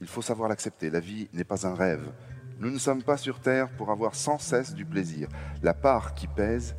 Il 0.01 0.07
faut 0.07 0.23
savoir 0.23 0.49
l'accepter. 0.49 0.89
La 0.89 0.99
vie 0.99 1.29
n'est 1.33 1.43
pas 1.43 1.67
un 1.67 1.75
rêve 1.75 2.11
Nous 2.59 2.71
ne 2.71 2.79
sommes 2.79 3.03
pas 3.03 3.17
sur 3.17 3.39
Terre 3.39 3.69
pour 3.77 3.91
avoir 3.91 4.15
sans 4.15 4.39
cesse 4.39 4.73
du 4.73 4.85
plaisir. 4.85 5.29
La 5.61 5.75
part 5.75 6.15
qui 6.15 6.25
pèse 6.25 6.75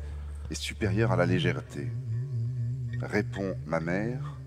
est 0.49 0.55
supérieure 0.55 1.11
à 1.11 1.15
la 1.15 1.25
légèreté. 1.25 1.87
Répond 3.01 3.55
ma 3.65 3.79
mère 3.79 4.37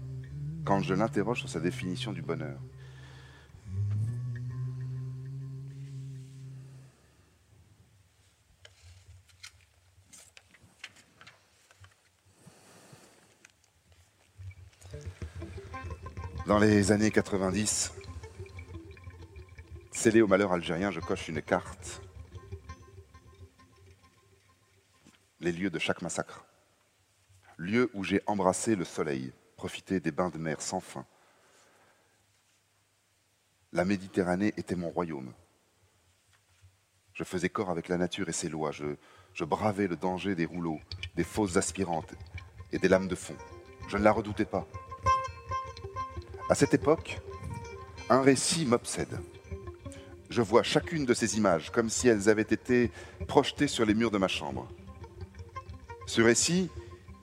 quand 0.64 0.80
je 0.80 0.94
l'interroge 0.94 1.40
sur 1.40 1.48
sa 1.48 1.60
définition 1.60 2.12
du 2.12 2.22
bonheur. 2.22 2.58
Dans 16.46 16.58
les 16.58 16.92
années 16.92 17.10
90, 17.10 17.92
scellé 19.92 20.22
au 20.22 20.26
malheur 20.26 20.52
algérien, 20.52 20.90
je 20.90 21.00
coche 21.00 21.28
une 21.28 21.42
carte. 21.42 22.00
Les 25.40 25.52
lieux 25.52 25.70
de 25.70 25.78
chaque 25.78 26.02
massacre. 26.02 26.44
Lieu 27.56 27.90
où 27.94 28.02
j'ai 28.02 28.23
embrassé 28.27 28.74
le 28.74 28.85
soleil, 28.85 29.32
profité 29.56 30.01
des 30.01 30.10
bains 30.10 30.31
de 30.31 30.39
mer 30.39 30.60
sans 30.60 30.81
fin. 30.81 31.06
La 33.73 33.85
Méditerranée 33.85 34.52
était 34.56 34.74
mon 34.74 34.90
royaume. 34.90 35.32
Je 37.12 37.24
faisais 37.24 37.48
corps 37.48 37.70
avec 37.70 37.89
la 37.89 37.98
nature 37.98 38.28
et 38.28 38.32
ses 38.32 38.48
lois. 38.48 38.73
Je, 38.73 39.44
bravais 39.44 39.86
le 39.86 39.97
danger 39.97 40.35
des 40.35 40.47
rouleaux, 40.47 40.81
des 41.15 41.24
fausses 41.24 41.56
aspirantes 41.56 42.15
et 42.73 42.78
des 42.78 42.89
lames 42.89 43.09
de 43.09 43.15
fond. 43.15 43.36
Je 43.89 43.97
ne 43.97 44.02
la 44.02 44.12
redoutais 44.12 44.44
pas. 44.44 44.66
À 46.51 46.55
cette 46.55 46.74
époque, 46.74 47.20
un 48.10 48.23
récit 48.23 48.66
m'obsède. 48.66 49.20
Je 50.31 50.43
vois 50.43 50.62
chacune 50.62 51.06
de 51.06 51.15
ces 51.15 51.36
images 51.36 51.70
comme 51.70 51.90
si 51.90 52.09
elles 52.09 52.28
avaient 52.28 52.43
été 52.43 52.90
projetées 53.27 53.69
sur 53.69 53.85
les 53.85 53.94
murs 53.94 54.10
de 54.10 54.19
ma 54.19 54.28
chambre. 54.28 54.69
Ce 56.09 56.22
récit, 56.22 56.70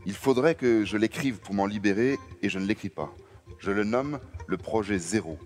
il 0.05 0.13
faudrait 0.13 0.53
que 0.53 0.85
je 0.85 0.95
l'écrive 0.95 1.39
pour 1.39 1.55
m'en 1.55 1.65
libérer 1.65 2.19
et 2.43 2.49
je 2.49 2.59
ne 2.59 2.67
l'écris 2.67 2.91
pas. 2.91 3.11
Je 3.57 3.71
le 3.71 3.83
nomme 3.83 4.19
le 4.45 4.57
projet 4.57 4.99
zéro, 4.99 5.39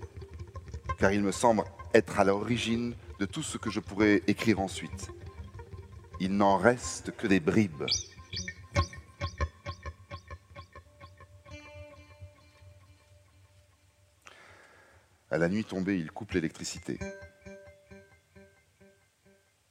car 0.98 1.14
il 1.14 1.24
me 1.24 1.32
semble 1.32 1.64
être 1.94 2.20
à 2.20 2.26
l'origine 2.26 2.96
de 3.18 3.26
tout 3.26 3.42
ce 3.42 3.58
que 3.58 3.70
je 3.70 3.80
pourrais 3.80 4.24
écrire 4.28 4.60
ensuite. 4.60 5.10
Il 6.20 6.36
n'en 6.36 6.58
reste 6.58 7.16
que 7.16 7.28
des 7.28 7.40
bribes. 7.40 7.86
À 15.32 15.38
la 15.38 15.48
nuit 15.48 15.64
tombée, 15.64 15.98
ils 15.98 16.12
coupent 16.12 16.34
l'électricité. 16.34 17.00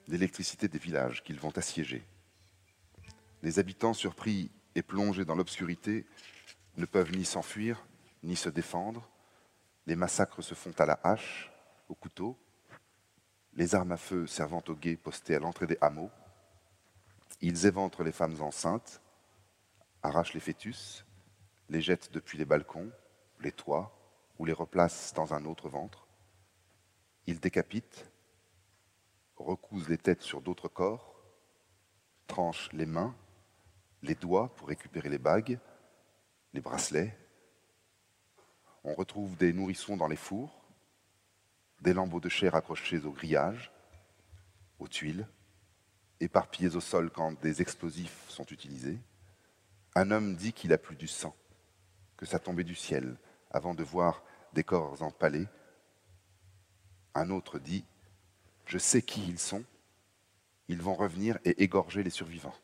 L'électricité 0.09 0.69
des 0.69 0.79
villages 0.79 1.23
qu'ils 1.23 1.39
vont 1.39 1.53
assiéger. 1.55 2.03
Les 3.43 3.59
habitants 3.59 3.95
surpris 3.95 4.51
et 4.75 4.83
plongés 4.83 5.25
dans 5.25 5.37
l'obscurité 5.37 6.07
ne 6.77 6.87
peuvent 6.87 7.13
ni 7.13 7.25
s'enfuir, 7.25 7.85
ni 8.23 8.37
se 8.37 8.49
défendre. 8.49 9.09
Les 9.87 9.97
massacres 9.97 10.43
se 10.43 10.55
font 10.55 10.75
à 10.79 10.87
la 10.87 10.99
hache, 11.05 11.53
au 11.89 11.95
couteau, 11.95 12.37
les 13.55 13.75
armes 13.75 13.93
à 13.93 13.97
feu 13.97 14.27
servant 14.27 14.63
aux 14.69 14.75
guets 14.75 14.97
postés 14.97 15.35
à 15.35 15.39
l'entrée 15.39 15.67
des 15.67 15.79
hameaux. 15.81 16.11
Ils 17.41 17.67
éventrent 17.67 18.03
les 18.03 18.13
femmes 18.13 18.41
enceintes, 18.41 19.01
arrachent 20.03 20.35
les 20.35 20.41
fœtus, 20.41 21.05
les 21.69 21.81
jettent 21.81 22.13
depuis 22.13 22.39
les 22.39 22.45
balcons, 22.45 22.91
les 23.41 23.53
toits, 23.53 23.95
ou 24.39 24.45
les 24.45 24.53
replacent 24.53 25.13
dans 25.15 25.35
un 25.35 25.45
autre 25.45 25.69
ventre. 25.69 26.07
Ils 27.27 27.41
décapitent, 27.41 28.11
recousent 29.37 29.89
les 29.89 29.99
têtes 29.99 30.23
sur 30.23 30.41
d'autres 30.41 30.69
corps, 30.69 31.15
tranchent 32.27 32.73
les 32.73 32.87
mains, 32.87 33.15
les 34.03 34.15
doigts 34.15 34.55
pour 34.57 34.69
récupérer 34.69 35.09
les 35.09 35.19
bagues, 35.19 35.59
les 36.53 36.61
bracelets. 36.61 37.17
On 38.85 38.95
retrouve 38.95 39.37
des 39.37 39.53
nourrissons 39.53 39.97
dans 39.97 40.09
les 40.09 40.17
fours, 40.17 40.65
des 41.81 41.93
lambeaux 41.93 42.21
de 42.21 42.29
chair 42.29 42.55
accrochés 42.55 43.05
au 43.05 43.13
grillage, 43.13 43.71
aux 44.79 44.89
tuiles, 44.89 45.27
éparpillés 46.21 46.77
au 46.77 46.81
sol 46.81 47.11
quand 47.11 47.41
des 47.41 47.63
explosifs 47.63 48.25
sont 48.29 48.47
utilisés. 48.47 48.99
Un 49.95 50.11
homme 50.11 50.37
dit 50.37 50.53
qu'il 50.53 50.73
a 50.73 50.79
plus 50.79 50.97
du 50.97 51.09
sang, 51.09 51.35
que 52.17 52.27
ça 52.27 52.39
tombait 52.39 52.65
du 52.65 52.75
ciel, 52.75 53.17
avant 53.51 53.75
de 53.75 53.83
voir 53.83 54.23
des 54.53 54.65
corps 54.65 55.03
empalés. 55.03 55.47
Un 57.15 57.31
autre 57.31 57.59
dit, 57.59 57.85
je 58.67 58.79
sais 58.79 59.03
qui 59.03 59.27
ils 59.29 59.39
sont, 59.39 59.65
ils 60.69 60.83
vont 60.83 60.95
revenir 60.95 61.39
et 61.45 61.63
égorger 61.63 62.03
les 62.03 62.11
survivants. 62.11 62.55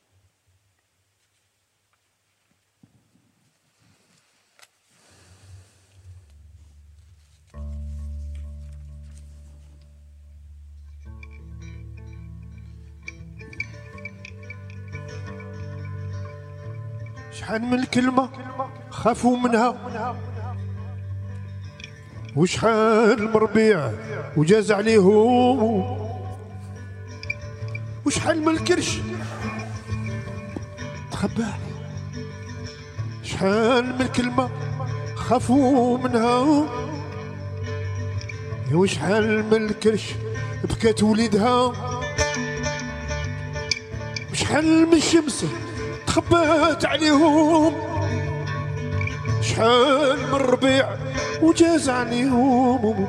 شحال 17.44 17.62
من 17.62 17.78
الكلمة 17.78 18.28
خافوا 18.90 19.36
منها. 19.36 19.76
وشحال 22.36 23.32
مربيع 23.32 23.90
وجاز 24.36 24.72
عليهم. 24.72 25.98
وشحال 28.06 28.40
من 28.40 28.48
الكرش. 28.48 28.98
تخبى. 31.12 31.44
شحال 33.22 33.98
من 33.98 34.06
كلمة 34.06 34.50
خافوا 35.14 35.98
منها. 35.98 36.66
وشحال 38.72 39.44
من 39.46 39.66
الكرش 39.66 40.14
بكات 40.64 41.02
وليدها. 41.02 41.72
وشحال 44.32 44.86
من 44.86 44.94
الشمس. 44.94 45.44
تخبات 46.14 46.84
عليهم. 46.86 47.74
شحال 49.40 50.18
من 50.32 50.34
ربيع 50.34 50.88
وجاز 51.42 51.88
عليهم 51.88 53.08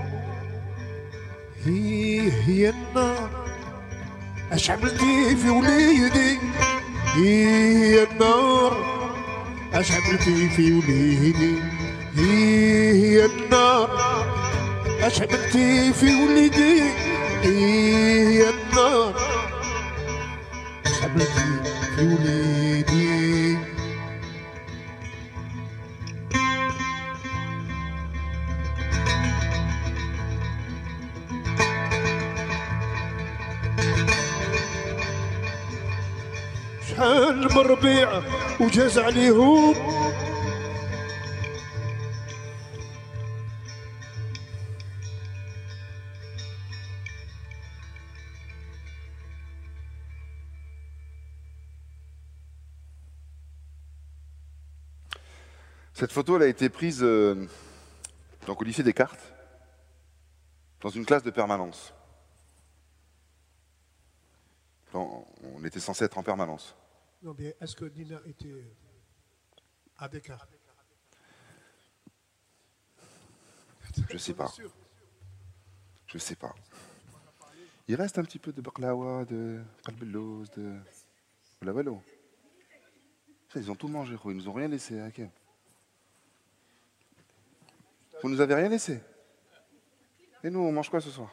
هي 1.65 2.31
هي 2.31 2.69
النار 2.69 3.29
أش 4.51 4.71
عملتي 4.71 5.35
في 5.35 5.49
وليدي؟ 5.49 6.39
هي 7.15 8.03
النار 8.03 8.73
أش 9.73 9.91
عملتي 9.91 10.49
في 10.49 10.73
وليدي؟ 10.73 11.55
هي 12.15 13.25
النار 13.25 13.89
أش 15.01 15.21
عملتي 15.21 15.93
في 15.93 16.05
وليدي؟ 16.05 16.81
هي 17.43 18.49
النار 18.49 19.15
أش 20.85 21.03
عملتي 21.03 21.61
في 21.95 22.07
وليدي؟ 22.07 22.44
شحال 36.89 37.53
من 37.55 37.57
ربيع 37.57 38.09
وجاز 38.59 38.99
عليهم 38.99 39.73
Cette 56.05 56.13
photo 56.13 56.35
elle 56.35 56.43
a 56.43 56.47
été 56.47 56.69
prise 56.69 57.01
euh, 57.01 57.47
donc, 58.45 58.61
au 58.61 58.63
lycée 58.63 58.83
Descartes, 58.83 59.33
dans 60.79 60.91
une 60.91 61.03
classe 61.03 61.23
de 61.23 61.31
permanence. 61.31 61.95
On 64.93 65.63
était 65.65 65.79
censé 65.79 66.05
être 66.05 66.15
en 66.19 66.21
permanence. 66.21 66.75
Non, 67.23 67.35
est-ce 67.59 67.75
que 67.75 67.85
Nina 67.85 68.21
était 68.27 68.71
à 69.97 70.07
Descartes? 70.07 70.47
Je 74.07 74.17
sais 74.19 74.35
pas. 74.35 74.53
Je 76.05 76.19
sais 76.19 76.35
pas. 76.35 76.53
Il 77.87 77.95
reste 77.95 78.19
un 78.19 78.23
petit 78.23 78.37
peu 78.37 78.53
de 78.53 78.61
baklawa, 78.61 79.25
de 79.25 79.59
qalbellouz, 79.83 80.51
de 80.51 80.75
Ils 83.55 83.71
ont 83.71 83.75
tout 83.75 83.87
mangé, 83.87 84.15
ils 84.23 84.31
nous 84.33 84.47
ont 84.47 84.53
rien 84.53 84.67
laissé. 84.67 84.99
hein, 84.99 85.07
ok. 85.07 85.27
Vous 88.21 88.29
nous 88.29 88.41
avez 88.41 88.55
rien 88.55 88.69
laissé 88.69 88.99
Et 90.43 90.49
nous, 90.49 90.59
on 90.59 90.71
mange 90.71 90.89
quoi 90.89 91.01
ce 91.01 91.09
soir? 91.09 91.29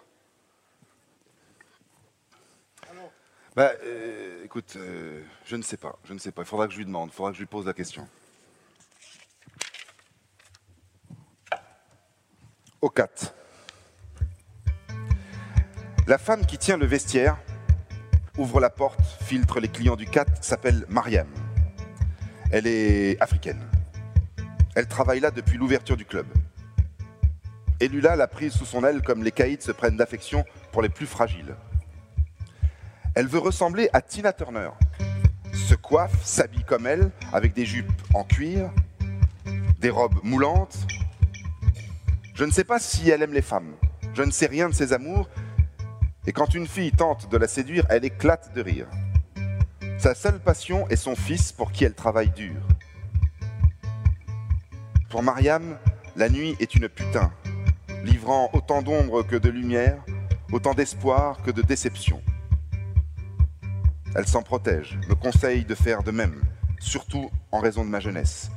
Bah, 3.54 3.72
euh, 3.84 4.44
écoute, 4.44 4.74
euh, 4.76 5.22
je 5.44 5.56
ne 5.56 5.62
sais 5.62 5.76
pas, 5.76 5.98
je 6.04 6.14
ne 6.14 6.18
sais 6.18 6.32
pas. 6.32 6.40
Il 6.40 6.46
faudra 6.46 6.66
que 6.66 6.72
je 6.72 6.78
lui 6.78 6.86
demande, 6.86 7.10
il 7.12 7.14
faudra 7.14 7.32
que 7.32 7.36
je 7.36 7.42
lui 7.42 7.46
pose 7.46 7.66
la 7.66 7.74
question. 7.74 8.09
Au 12.80 12.88
4. 12.88 13.34
La 16.06 16.16
femme 16.16 16.46
qui 16.46 16.56
tient 16.56 16.78
le 16.78 16.86
vestiaire 16.86 17.36
ouvre 18.38 18.59
la 18.59 18.70
porte, 18.70 19.00
filtre 19.22 19.60
les 19.60 19.68
clients 19.68 19.96
du 19.96 20.06
4, 20.06 20.42
s'appelle 20.42 20.86
Mariam. 20.88 21.28
Elle 22.50 22.66
est 22.66 23.20
africaine. 23.20 23.60
Elle 24.74 24.88
travaille 24.88 25.20
là 25.20 25.30
depuis 25.30 25.59
l'ouverture 25.59 25.98
du 25.98 26.06
club. 26.06 26.26
Et 27.82 27.88
Lula 27.88 28.14
l'a 28.14 28.28
prise 28.28 28.52
sous 28.52 28.64
son 28.64 28.84
aile 28.84 29.02
comme 29.02 29.24
les 29.24 29.32
caïds 29.32 29.60
se 29.60 29.72
prennent 29.72 29.96
d'affection 29.96 30.44
pour 30.70 30.82
les 30.82 30.88
plus 30.88 31.04
fragiles. 31.04 31.56
Elle 33.16 33.26
veut 33.26 33.40
ressembler 33.40 33.90
à 33.92 34.00
Tina 34.00 34.32
Turner. 34.32 34.70
Se 35.52 35.74
coiffe, 35.74 36.24
s'habille 36.24 36.62
comme 36.62 36.86
elle, 36.86 37.10
avec 37.32 37.54
des 37.54 37.66
jupes 37.66 37.90
en 38.14 38.22
cuir, 38.22 38.70
des 39.80 39.90
robes 39.90 40.20
moulantes. 40.22 40.78
Je 42.36 42.44
ne 42.44 42.52
sais 42.52 42.62
pas 42.62 42.78
si 42.78 43.10
elle 43.10 43.20
aime 43.20 43.32
les 43.32 43.42
femmes. 43.42 43.74
Je 44.14 44.22
ne 44.22 44.30
sais 44.30 44.46
rien 44.46 44.68
de 44.68 44.74
ses 44.74 44.92
amours. 44.92 45.28
Et 46.28 46.32
quand 46.32 46.54
une 46.54 46.68
fille 46.68 46.92
tente 46.92 47.28
de 47.32 47.36
la 47.36 47.48
séduire, 47.48 47.84
elle 47.88 48.04
éclate 48.04 48.54
de 48.54 48.62
rire. 48.62 48.86
Sa 49.98 50.14
seule 50.14 50.38
passion 50.38 50.88
est 50.88 50.94
son 50.94 51.16
fils 51.16 51.50
pour 51.50 51.72
qui 51.72 51.82
elle 51.84 51.94
travaille 51.94 52.30
dur. 52.30 52.60
Pour 55.10 55.24
Mariam, 55.24 55.76
la 56.14 56.28
nuit 56.28 56.54
est 56.60 56.76
une 56.76 56.88
putain, 56.88 57.32
livrant 58.02 58.50
autant 58.52 58.82
d'ombre 58.82 59.22
que 59.22 59.36
de 59.36 59.48
lumière, 59.48 60.02
autant 60.52 60.74
d'espoir 60.74 61.40
que 61.42 61.50
de 61.50 61.62
déception. 61.62 62.20
Elle 64.14 64.26
s'en 64.26 64.42
protège, 64.42 64.98
me 65.08 65.14
conseille 65.14 65.64
de 65.64 65.74
faire 65.74 66.02
de 66.02 66.10
même, 66.10 66.42
surtout 66.80 67.30
en 67.50 67.60
raison 67.60 67.84
de 67.84 67.90
ma 67.90 68.00
jeunesse. 68.00 68.50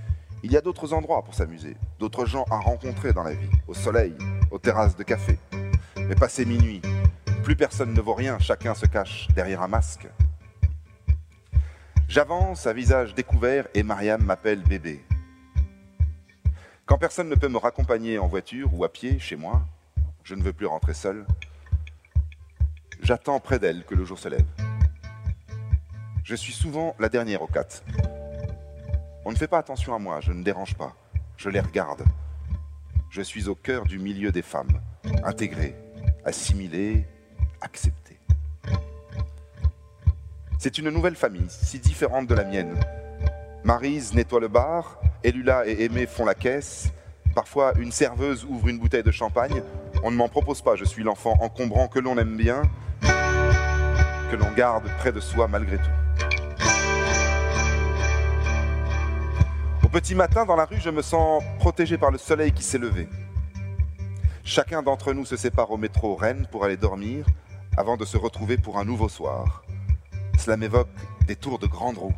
Il 0.43 0.51
y 0.51 0.57
a 0.57 0.61
d'autres 0.61 0.93
endroits 0.93 1.23
pour 1.23 1.33
s'amuser, 1.33 1.77
d'autres 1.99 2.25
gens 2.25 2.45
à 2.51 2.57
rencontrer 2.57 3.13
dans 3.13 3.23
la 3.23 3.33
vie, 3.33 3.49
au 3.67 3.73
soleil, 3.73 4.15
aux 4.51 4.59
terrasses 4.59 4.95
de 4.95 5.03
café. 5.03 5.39
Mais 5.97 6.15
passé 6.15 6.45
minuit, 6.45 6.81
plus 7.43 7.55
personne 7.55 7.93
ne 7.93 8.01
vaut 8.01 8.13
rien, 8.13 8.37
chacun 8.39 8.73
se 8.73 8.85
cache 8.85 9.27
derrière 9.35 9.61
un 9.61 9.67
masque. 9.67 10.07
J'avance 12.07 12.67
à 12.67 12.73
visage 12.73 13.15
découvert 13.15 13.67
et 13.73 13.83
Mariam 13.83 14.23
m'appelle 14.23 14.61
bébé. 14.61 15.03
Quand 16.85 16.99
personne 16.99 17.29
ne 17.29 17.35
peut 17.35 17.47
me 17.47 17.57
raccompagner 17.57 18.19
en 18.19 18.27
voiture 18.27 18.71
ou 18.75 18.83
à 18.83 18.93
pied 18.93 19.17
chez 19.17 19.35
moi, 19.35 19.65
je 20.23 20.35
ne 20.35 20.43
veux 20.43 20.53
plus 20.53 20.67
rentrer 20.67 20.93
seul. 20.93 21.25
J'attends 23.01 23.39
près 23.39 23.57
d'elle 23.57 23.83
que 23.85 23.95
le 23.95 24.05
jour 24.05 24.19
se 24.19 24.29
lève. 24.29 24.45
Je 26.23 26.35
suis 26.35 26.53
souvent 26.53 26.95
la 26.99 27.09
dernière 27.09 27.41
au 27.41 27.47
4. 27.47 27.83
On 29.25 29.31
ne 29.31 29.35
fait 29.35 29.47
pas 29.47 29.57
attention 29.57 29.95
à 29.95 29.99
moi, 29.99 30.21
je 30.21 30.31
ne 30.31 30.43
dérange 30.43 30.75
pas. 30.75 30.95
Je 31.37 31.49
les 31.49 31.59
regarde. 31.59 32.03
Je 33.09 33.23
suis 33.23 33.47
au 33.47 33.55
cœur 33.55 33.85
du 33.85 33.97
milieu 33.97 34.31
des 34.31 34.43
femmes, 34.43 34.79
intégrée, 35.23 35.75
assimilée, 36.23 37.07
acceptée. 37.61 38.19
C'est 40.59 40.77
une 40.77 40.91
nouvelle 40.91 41.15
famille, 41.15 41.49
si 41.49 41.79
différente 41.79 42.27
de 42.27 42.35
la 42.35 42.43
mienne. 42.43 42.79
Marise 43.63 44.13
nettoie 44.13 44.39
le 44.39 44.49
bar, 44.49 44.99
Elula 45.25 45.67
et 45.67 45.83
Aimé 45.83 46.05
font 46.05 46.25
la 46.25 46.35
caisse. 46.35 46.91
Parfois, 47.33 47.73
une 47.77 47.91
serveuse 47.91 48.45
ouvre 48.45 48.69
une 48.69 48.79
bouteille 48.79 49.03
de 49.03 49.11
champagne. 49.11 49.61
On 50.03 50.11
ne 50.11 50.15
m'en 50.15 50.29
propose 50.29 50.61
pas, 50.61 50.75
je 50.75 50.85
suis 50.85 51.03
l'enfant 51.03 51.35
encombrant 51.41 51.87
que 51.87 51.99
l'on 51.99 52.17
aime 52.17 52.37
bien, 52.37 52.61
que 53.01 54.35
l'on 54.35 54.51
garde 54.51 54.85
près 54.99 55.11
de 55.11 55.19
soi 55.19 55.47
malgré 55.47 55.77
tout. 55.77 55.83
petit 59.95 60.13
matin, 60.13 60.45
dans 60.45 60.57
la 60.57 60.65
rue, 60.65 60.81
je 60.81 60.89
me 60.89 61.01
sens 61.01 61.41
protégé 61.57 61.97
par 61.97 62.11
le 62.11 62.17
soleil 62.17 62.51
qui 62.51 62.63
s'est 62.63 62.77
levé. 62.77 63.07
Chacun 64.43 64.83
d'entre 64.83 65.13
nous 65.13 65.23
se 65.23 65.37
sépare 65.37 65.71
au 65.71 65.77
métro 65.77 66.15
Rennes 66.15 66.47
pour 66.51 66.65
aller 66.65 66.75
dormir 66.75 67.25
avant 67.77 67.95
de 67.95 68.03
se 68.03 68.17
retrouver 68.17 68.57
pour 68.57 68.77
un 68.77 68.83
nouveau 68.83 69.07
soir. 69.07 69.63
Cela 70.37 70.57
m'évoque 70.57 70.89
des 71.27 71.37
tours 71.37 71.59
de 71.59 71.67
grande 71.67 71.97
roue. 71.97 72.13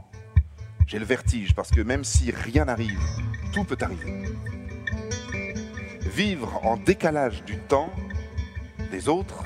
J'ai 0.87 0.99
le 0.99 1.05
vertige 1.05 1.53
parce 1.53 1.69
que 1.69 1.81
même 1.81 2.05
si 2.05 2.31
rien 2.31 2.63
n'arrive, 2.63 2.97
tout 3.53 3.65
peut 3.65 3.77
arriver. 3.81 4.23
Vivre 5.99 6.65
en 6.65 6.77
décalage 6.77 7.43
du 7.43 7.57
temps 7.57 7.91
des 8.89 9.09
autres 9.09 9.43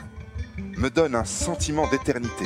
me 0.78 0.90
donne 0.90 1.16
un 1.16 1.26
sentiment 1.26 1.90
d'éternité. 1.90 2.46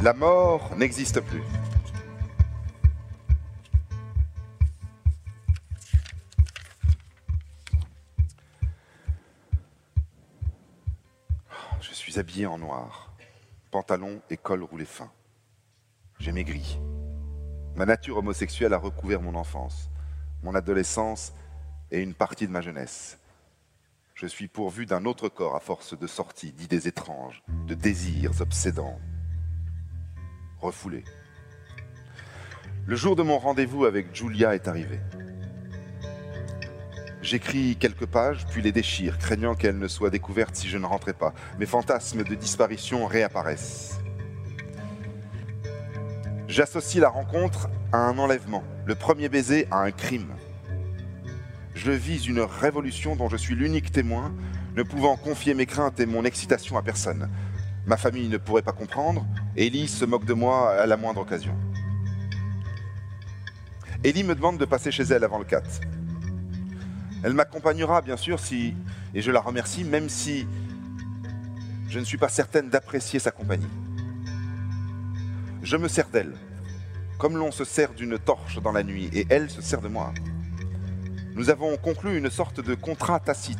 La 0.00 0.12
mort 0.14 0.70
n'existe 0.76 1.20
plus. 1.20 1.42
Je 11.80 11.92
suis 11.92 12.20
habillé 12.20 12.46
en 12.46 12.58
noir, 12.58 13.03
pantalon 13.74 14.22
et 14.30 14.36
col 14.36 14.62
roulé 14.62 14.84
fin. 14.84 15.10
J'ai 16.20 16.30
maigri. 16.30 16.78
Ma 17.74 17.84
nature 17.84 18.18
homosexuelle 18.18 18.72
a 18.72 18.78
recouvert 18.78 19.20
mon 19.20 19.34
enfance, 19.34 19.90
mon 20.44 20.54
adolescence 20.54 21.32
et 21.90 22.00
une 22.00 22.14
partie 22.14 22.46
de 22.46 22.52
ma 22.52 22.60
jeunesse. 22.60 23.18
Je 24.14 24.28
suis 24.28 24.46
pourvu 24.46 24.86
d'un 24.86 25.04
autre 25.06 25.28
corps 25.28 25.56
à 25.56 25.58
force 25.58 25.98
de 25.98 26.06
sorties, 26.06 26.52
d'idées 26.52 26.86
étranges, 26.86 27.42
de 27.66 27.74
désirs 27.74 28.40
obsédants, 28.40 29.00
refoulé. 30.60 31.02
Le 32.86 32.94
jour 32.94 33.16
de 33.16 33.24
mon 33.24 33.38
rendez-vous 33.38 33.86
avec 33.86 34.14
Julia 34.14 34.54
est 34.54 34.68
arrivé. 34.68 35.00
J'écris 37.24 37.76
quelques 37.80 38.04
pages, 38.04 38.44
puis 38.50 38.60
les 38.60 38.70
déchire, 38.70 39.16
craignant 39.16 39.54
qu'elles 39.54 39.78
ne 39.78 39.88
soient 39.88 40.10
découvertes 40.10 40.54
si 40.56 40.68
je 40.68 40.76
ne 40.76 40.84
rentrais 40.84 41.14
pas. 41.14 41.32
Mes 41.58 41.64
fantasmes 41.64 42.22
de 42.22 42.34
disparition 42.34 43.06
réapparaissent. 43.06 43.98
J'associe 46.48 47.00
la 47.00 47.08
rencontre 47.08 47.70
à 47.92 47.96
un 47.96 48.18
enlèvement, 48.18 48.62
le 48.84 48.94
premier 48.94 49.30
baiser 49.30 49.66
à 49.70 49.78
un 49.78 49.90
crime. 49.90 50.34
Je 51.74 51.92
vise 51.92 52.26
une 52.26 52.40
révolution 52.40 53.16
dont 53.16 53.30
je 53.30 53.38
suis 53.38 53.54
l'unique 53.54 53.90
témoin, 53.90 54.34
ne 54.76 54.82
pouvant 54.82 55.16
confier 55.16 55.54
mes 55.54 55.64
craintes 55.64 56.00
et 56.00 56.06
mon 56.06 56.26
excitation 56.26 56.76
à 56.76 56.82
personne. 56.82 57.30
Ma 57.86 57.96
famille 57.96 58.28
ne 58.28 58.36
pourrait 58.36 58.60
pas 58.60 58.72
comprendre. 58.72 59.26
Ellie 59.56 59.88
se 59.88 60.04
moque 60.04 60.26
de 60.26 60.34
moi 60.34 60.72
à 60.72 60.84
la 60.84 60.98
moindre 60.98 61.22
occasion. 61.22 61.56
Ellie 64.04 64.24
me 64.24 64.34
demande 64.34 64.58
de 64.58 64.66
passer 64.66 64.90
chez 64.90 65.04
elle 65.04 65.24
avant 65.24 65.38
le 65.38 65.46
4. 65.46 65.80
Elle 67.24 67.32
m'accompagnera, 67.32 68.02
bien 68.02 68.18
sûr, 68.18 68.38
si, 68.38 68.74
et 69.14 69.22
je 69.22 69.30
la 69.30 69.40
remercie, 69.40 69.82
même 69.82 70.10
si 70.10 70.46
je 71.88 71.98
ne 71.98 72.04
suis 72.04 72.18
pas 72.18 72.28
certaine 72.28 72.68
d'apprécier 72.68 73.18
sa 73.18 73.30
compagnie. 73.30 73.70
Je 75.62 75.78
me 75.78 75.88
sers 75.88 76.10
d'elle, 76.10 76.34
comme 77.16 77.38
l'on 77.38 77.50
se 77.50 77.64
sert 77.64 77.94
d'une 77.94 78.18
torche 78.18 78.60
dans 78.60 78.72
la 78.72 78.82
nuit, 78.82 79.08
et 79.14 79.26
elle 79.30 79.48
se 79.48 79.62
sert 79.62 79.80
de 79.80 79.88
moi. 79.88 80.12
Nous 81.34 81.48
avons 81.48 81.78
conclu 81.78 82.18
une 82.18 82.28
sorte 82.28 82.60
de 82.60 82.74
contrat 82.74 83.20
tacite. 83.20 83.58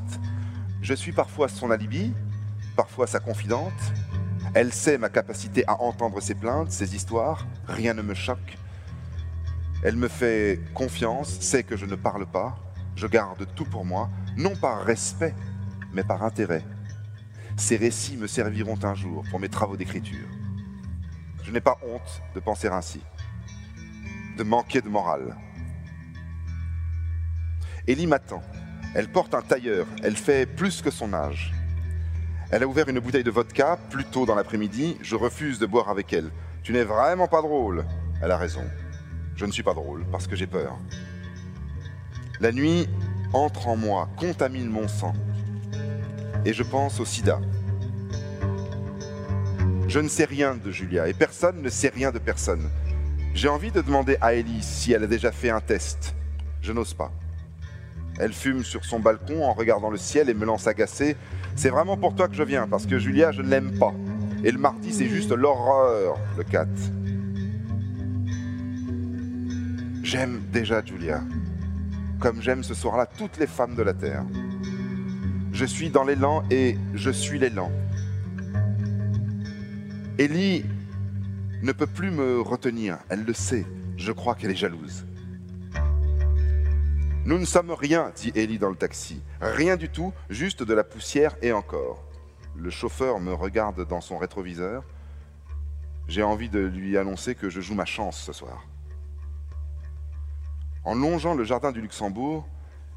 Je 0.82 0.92
suis 0.92 1.12
parfois 1.12 1.48
son 1.48 1.70
alibi, 1.70 2.12
parfois 2.76 3.06
sa 3.06 3.18
confidente, 3.18 3.72
elle 4.52 4.74
sait 4.74 4.98
ma 4.98 5.08
capacité 5.08 5.64
à 5.66 5.80
entendre 5.80 6.20
ses 6.20 6.34
plaintes, 6.34 6.70
ses 6.70 6.94
histoires, 6.94 7.46
rien 7.66 7.94
ne 7.94 8.02
me 8.02 8.12
choque. 8.12 8.58
Elle 9.82 9.96
me 9.96 10.08
fait 10.08 10.60
confiance, 10.74 11.40
sait 11.40 11.62
que 11.62 11.78
je 11.78 11.86
ne 11.86 11.96
parle 11.96 12.26
pas, 12.26 12.58
je 12.96 13.06
garde 13.06 13.46
tout 13.54 13.64
pour 13.64 13.84
moi, 13.84 14.10
non 14.36 14.54
par 14.56 14.84
respect, 14.84 15.34
mais 15.92 16.04
par 16.04 16.22
intérêt. 16.22 16.64
Ces 17.56 17.76
récits 17.76 18.16
me 18.16 18.26
serviront 18.26 18.78
un 18.82 18.94
jour 18.94 19.24
pour 19.30 19.40
mes 19.40 19.48
travaux 19.48 19.76
d'écriture. 19.76 20.26
Je 21.42 21.52
n'ai 21.52 21.60
pas 21.60 21.78
honte 21.86 22.22
de 22.34 22.40
penser 22.40 22.68
ainsi, 22.68 23.00
de 24.36 24.42
manquer 24.42 24.80
de 24.80 24.88
morale. 24.88 25.36
Ellie 27.86 28.06
m'attend. 28.06 28.42
Elle 28.94 29.10
porte 29.10 29.34
un 29.34 29.42
tailleur, 29.42 29.86
elle 30.02 30.16
fait 30.16 30.46
plus 30.46 30.80
que 30.80 30.90
son 30.90 31.12
âge. 31.12 31.52
Elle 32.50 32.62
a 32.62 32.66
ouvert 32.66 32.88
une 32.88 33.00
bouteille 33.00 33.24
de 33.24 33.30
vodka 33.30 33.78
plus 33.90 34.04
tôt 34.04 34.26
dans 34.26 34.36
l'après-midi. 34.36 34.96
Je 35.02 35.16
refuse 35.16 35.58
de 35.58 35.66
boire 35.66 35.88
avec 35.88 36.12
elle. 36.12 36.30
Tu 36.62 36.72
n'es 36.72 36.84
vraiment 36.84 37.26
pas 37.26 37.42
drôle. 37.42 37.84
Elle 38.22 38.30
a 38.30 38.36
raison. 38.36 38.62
Je 39.34 39.44
ne 39.44 39.50
suis 39.50 39.64
pas 39.64 39.74
drôle 39.74 40.04
parce 40.12 40.28
que 40.28 40.36
j'ai 40.36 40.46
peur. 40.46 40.78
La 42.40 42.50
nuit 42.50 42.88
entre 43.32 43.68
en 43.68 43.76
moi, 43.76 44.08
contamine 44.16 44.68
mon 44.68 44.88
sang. 44.88 45.14
Et 46.44 46.52
je 46.52 46.62
pense 46.62 46.98
au 46.98 47.04
sida. 47.04 47.40
Je 49.86 50.00
ne 50.00 50.08
sais 50.08 50.24
rien 50.24 50.56
de 50.56 50.70
Julia 50.72 51.08
et 51.08 51.14
personne 51.14 51.62
ne 51.62 51.68
sait 51.68 51.92
rien 51.94 52.10
de 52.10 52.18
personne. 52.18 52.68
J'ai 53.34 53.48
envie 53.48 53.70
de 53.70 53.80
demander 53.80 54.16
à 54.20 54.34
Ellie 54.34 54.62
si 54.62 54.92
elle 54.92 55.04
a 55.04 55.06
déjà 55.06 55.30
fait 55.30 55.50
un 55.50 55.60
test. 55.60 56.14
Je 56.60 56.72
n'ose 56.72 56.94
pas. 56.94 57.12
Elle 58.18 58.32
fume 58.32 58.64
sur 58.64 58.84
son 58.84 58.98
balcon 58.98 59.44
en 59.44 59.52
regardant 59.52 59.90
le 59.90 59.96
ciel 59.96 60.28
et 60.28 60.34
me 60.34 60.44
lance 60.44 60.66
agacé. 60.66 61.16
C'est 61.54 61.70
vraiment 61.70 61.96
pour 61.96 62.14
toi 62.14 62.28
que 62.28 62.34
je 62.34 62.42
viens, 62.42 62.66
parce 62.66 62.86
que 62.86 62.98
Julia, 62.98 63.32
je 63.32 63.42
ne 63.42 63.48
l'aime 63.48 63.78
pas. 63.78 63.92
Et 64.42 64.50
le 64.50 64.58
mardi, 64.58 64.92
c'est 64.92 65.08
juste 65.08 65.30
l'horreur, 65.30 66.18
le 66.36 66.44
4. 66.44 66.68
J'aime 70.02 70.40
déjà 70.52 70.84
Julia, 70.84 71.22
comme 72.24 72.40
j'aime 72.40 72.64
ce 72.64 72.72
soir-là 72.72 73.04
toutes 73.04 73.36
les 73.36 73.46
femmes 73.46 73.74
de 73.74 73.82
la 73.82 73.92
Terre. 73.92 74.24
Je 75.52 75.66
suis 75.66 75.90
dans 75.90 76.04
l'élan 76.04 76.42
et 76.50 76.78
je 76.94 77.10
suis 77.10 77.38
l'élan. 77.38 77.70
Ellie 80.16 80.64
ne 81.60 81.72
peut 81.72 81.86
plus 81.86 82.10
me 82.10 82.40
retenir, 82.40 82.96
elle 83.10 83.24
le 83.24 83.34
sait. 83.34 83.66
Je 83.98 84.10
crois 84.10 84.34
qu'elle 84.36 84.52
est 84.52 84.56
jalouse. 84.56 85.04
Nous 87.26 87.38
ne 87.38 87.44
sommes 87.44 87.72
rien, 87.72 88.10
dit 88.16 88.32
Ellie 88.34 88.58
dans 88.58 88.70
le 88.70 88.76
taxi. 88.76 89.22
Rien 89.42 89.76
du 89.76 89.90
tout, 89.90 90.14
juste 90.30 90.62
de 90.62 90.72
la 90.72 90.82
poussière 90.82 91.36
et 91.42 91.52
encore. 91.52 92.02
Le 92.56 92.70
chauffeur 92.70 93.20
me 93.20 93.34
regarde 93.34 93.86
dans 93.86 94.00
son 94.00 94.16
rétroviseur. 94.16 94.82
J'ai 96.08 96.22
envie 96.22 96.48
de 96.48 96.60
lui 96.60 96.96
annoncer 96.96 97.34
que 97.34 97.50
je 97.50 97.60
joue 97.60 97.74
ma 97.74 97.84
chance 97.84 98.18
ce 98.18 98.32
soir. 98.32 98.64
En 100.84 100.94
longeant 100.94 101.34
le 101.34 101.44
jardin 101.44 101.72
du 101.72 101.80
Luxembourg, 101.80 102.46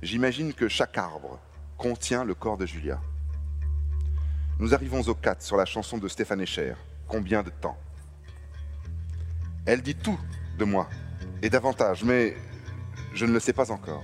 j'imagine 0.02 0.54
que 0.54 0.68
chaque 0.68 0.98
arbre 0.98 1.40
contient 1.78 2.26
le 2.26 2.36
corps 2.36 2.58
de 2.58 2.66
Julia. 2.66 3.00
Nous 4.60 4.74
arrivons 4.74 5.02
au 5.02 5.14
4 5.14 5.42
sur 5.42 5.56
la 5.56 5.64
chanson 5.64 5.98
de 5.98 6.08
Stéphane 6.10 6.42
Echer. 6.42 6.74
Combien 7.08 7.44
de 7.44 7.50
temps? 7.50 7.78
Elle 9.66 9.82
dit 9.82 9.96
tout 9.96 10.20
de 10.58 10.66
moi, 10.66 10.90
et 11.42 11.50
davantage, 11.50 12.04
mais 12.04 12.36
je 13.14 13.26
ne 13.26 13.32
le 13.32 13.40
sais 13.40 13.54
pas 13.54 13.72
encore. 13.72 14.04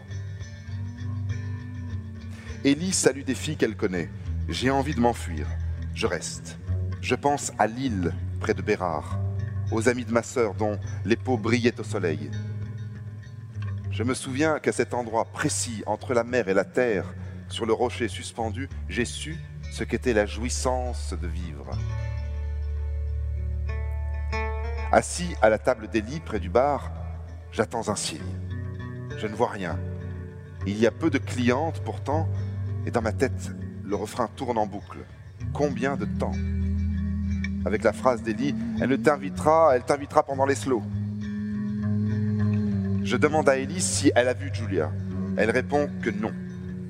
Élie 2.64 2.94
salue 2.94 3.24
des 3.24 3.36
filles 3.36 3.58
qu'elle 3.58 3.76
connaît. 3.76 4.10
J'ai 4.48 4.72
envie 4.72 4.96
de 4.96 5.02
m'enfuir. 5.02 5.46
Je 5.94 6.08
reste. 6.08 6.58
Je 7.02 7.16
pense 7.16 7.52
à 7.60 7.68
l'île 7.68 8.14
près 8.40 8.54
de 8.54 8.62
Bérard, 8.62 9.20
aux 9.74 9.90
amis 9.90 10.06
de 10.06 10.14
ma 10.14 10.24
sœur 10.24 10.54
dont 10.54 10.80
les 11.04 11.18
peaux 11.18 11.38
brillaient 11.38 11.78
au 11.82 11.84
soleil. 11.84 12.32
Je 13.94 14.02
me 14.02 14.16
souviens 14.16 14.58
qu'à 14.58 14.72
cet 14.72 14.96
endroit 14.96 15.26
précis, 15.26 15.84
entre 15.86 16.16
la 16.16 16.24
mer 16.24 16.50
et 16.50 16.56
la 16.56 16.66
terre, 16.66 17.14
sur 17.48 17.68
le 17.68 17.74
rocher 17.74 18.08
suspendu, 18.08 18.68
j'ai 18.90 19.06
su 19.06 19.38
ce 19.72 19.84
qu'était 19.84 20.14
la 20.14 20.26
jouissance 20.26 21.14
de 21.14 21.28
vivre. 21.28 21.70
Assis 24.92 25.36
à 25.44 25.50
la 25.50 25.60
table 25.60 25.90
des 25.90 26.02
près 26.26 26.40
du 26.40 26.50
bar, 26.50 26.92
j'attends 27.52 27.88
un 27.88 27.96
signe. 27.96 28.20
Je 29.16 29.28
ne 29.28 29.36
vois 29.36 29.52
rien. 29.52 29.78
Il 30.66 30.80
y 30.80 30.88
a 30.88 30.92
peu 30.92 31.12
de 31.12 31.20
clientes 31.20 31.84
pourtant, 31.84 32.28
et 32.88 32.92
dans 32.92 33.04
ma 33.04 33.12
tête, 33.14 33.52
le 33.86 33.96
refrain 33.96 34.28
tourne 34.36 34.58
en 34.58 34.66
boucle. 34.66 35.06
Combien 35.54 35.98
de 35.98 36.06
temps? 36.06 36.34
Avec 37.64 37.84
la 37.84 37.94
phrase 37.94 38.24
d'Elie, 38.24 38.56
elle 38.82 38.90
ne 38.90 38.96
t'invitera, 38.96 39.76
elle 39.76 39.84
t'invitera 39.84 40.24
pendant 40.24 40.48
les 40.48 40.56
slows. 40.56 40.82
Je 43.04 43.18
demande 43.18 43.50
à 43.50 43.58
Ellie 43.58 43.82
si 43.82 44.12
elle 44.16 44.30
a 44.30 44.34
vu 44.34 44.50
Julia. 44.54 44.92
Elle 45.36 45.52
répond 45.52 45.90
que 46.02 46.10
non, 46.10 46.32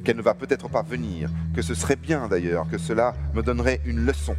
qu'elle 0.04 0.18
ne 0.18 0.22
va 0.22 0.36
peut-être 0.36 0.70
pas 0.70 0.84
venir, 0.84 1.30
que 1.56 1.62
ce 1.62 1.74
serait 1.74 1.96
bien 1.96 2.28
d'ailleurs, 2.28 2.70
que 2.70 2.78
cela 2.78 3.16
me 3.34 3.42
donnerait 3.42 3.82
une 3.86 4.06
leçon. 4.06 4.36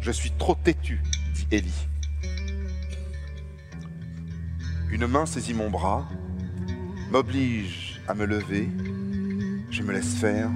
Je 0.00 0.10
suis 0.10 0.30
trop 0.30 0.54
têtu, 0.54 1.02
dit 1.34 1.46
Ellie. 1.50 1.88
Une 4.90 5.06
main 5.06 5.26
saisit 5.26 5.54
mon 5.54 5.70
bras, 5.70 6.08
m'oblige 7.10 8.00
à 8.08 8.14
me 8.14 8.24
lever. 8.24 8.68
Je 9.70 9.82
me 9.82 9.92
laisse 9.92 10.14
faire. 10.14 10.48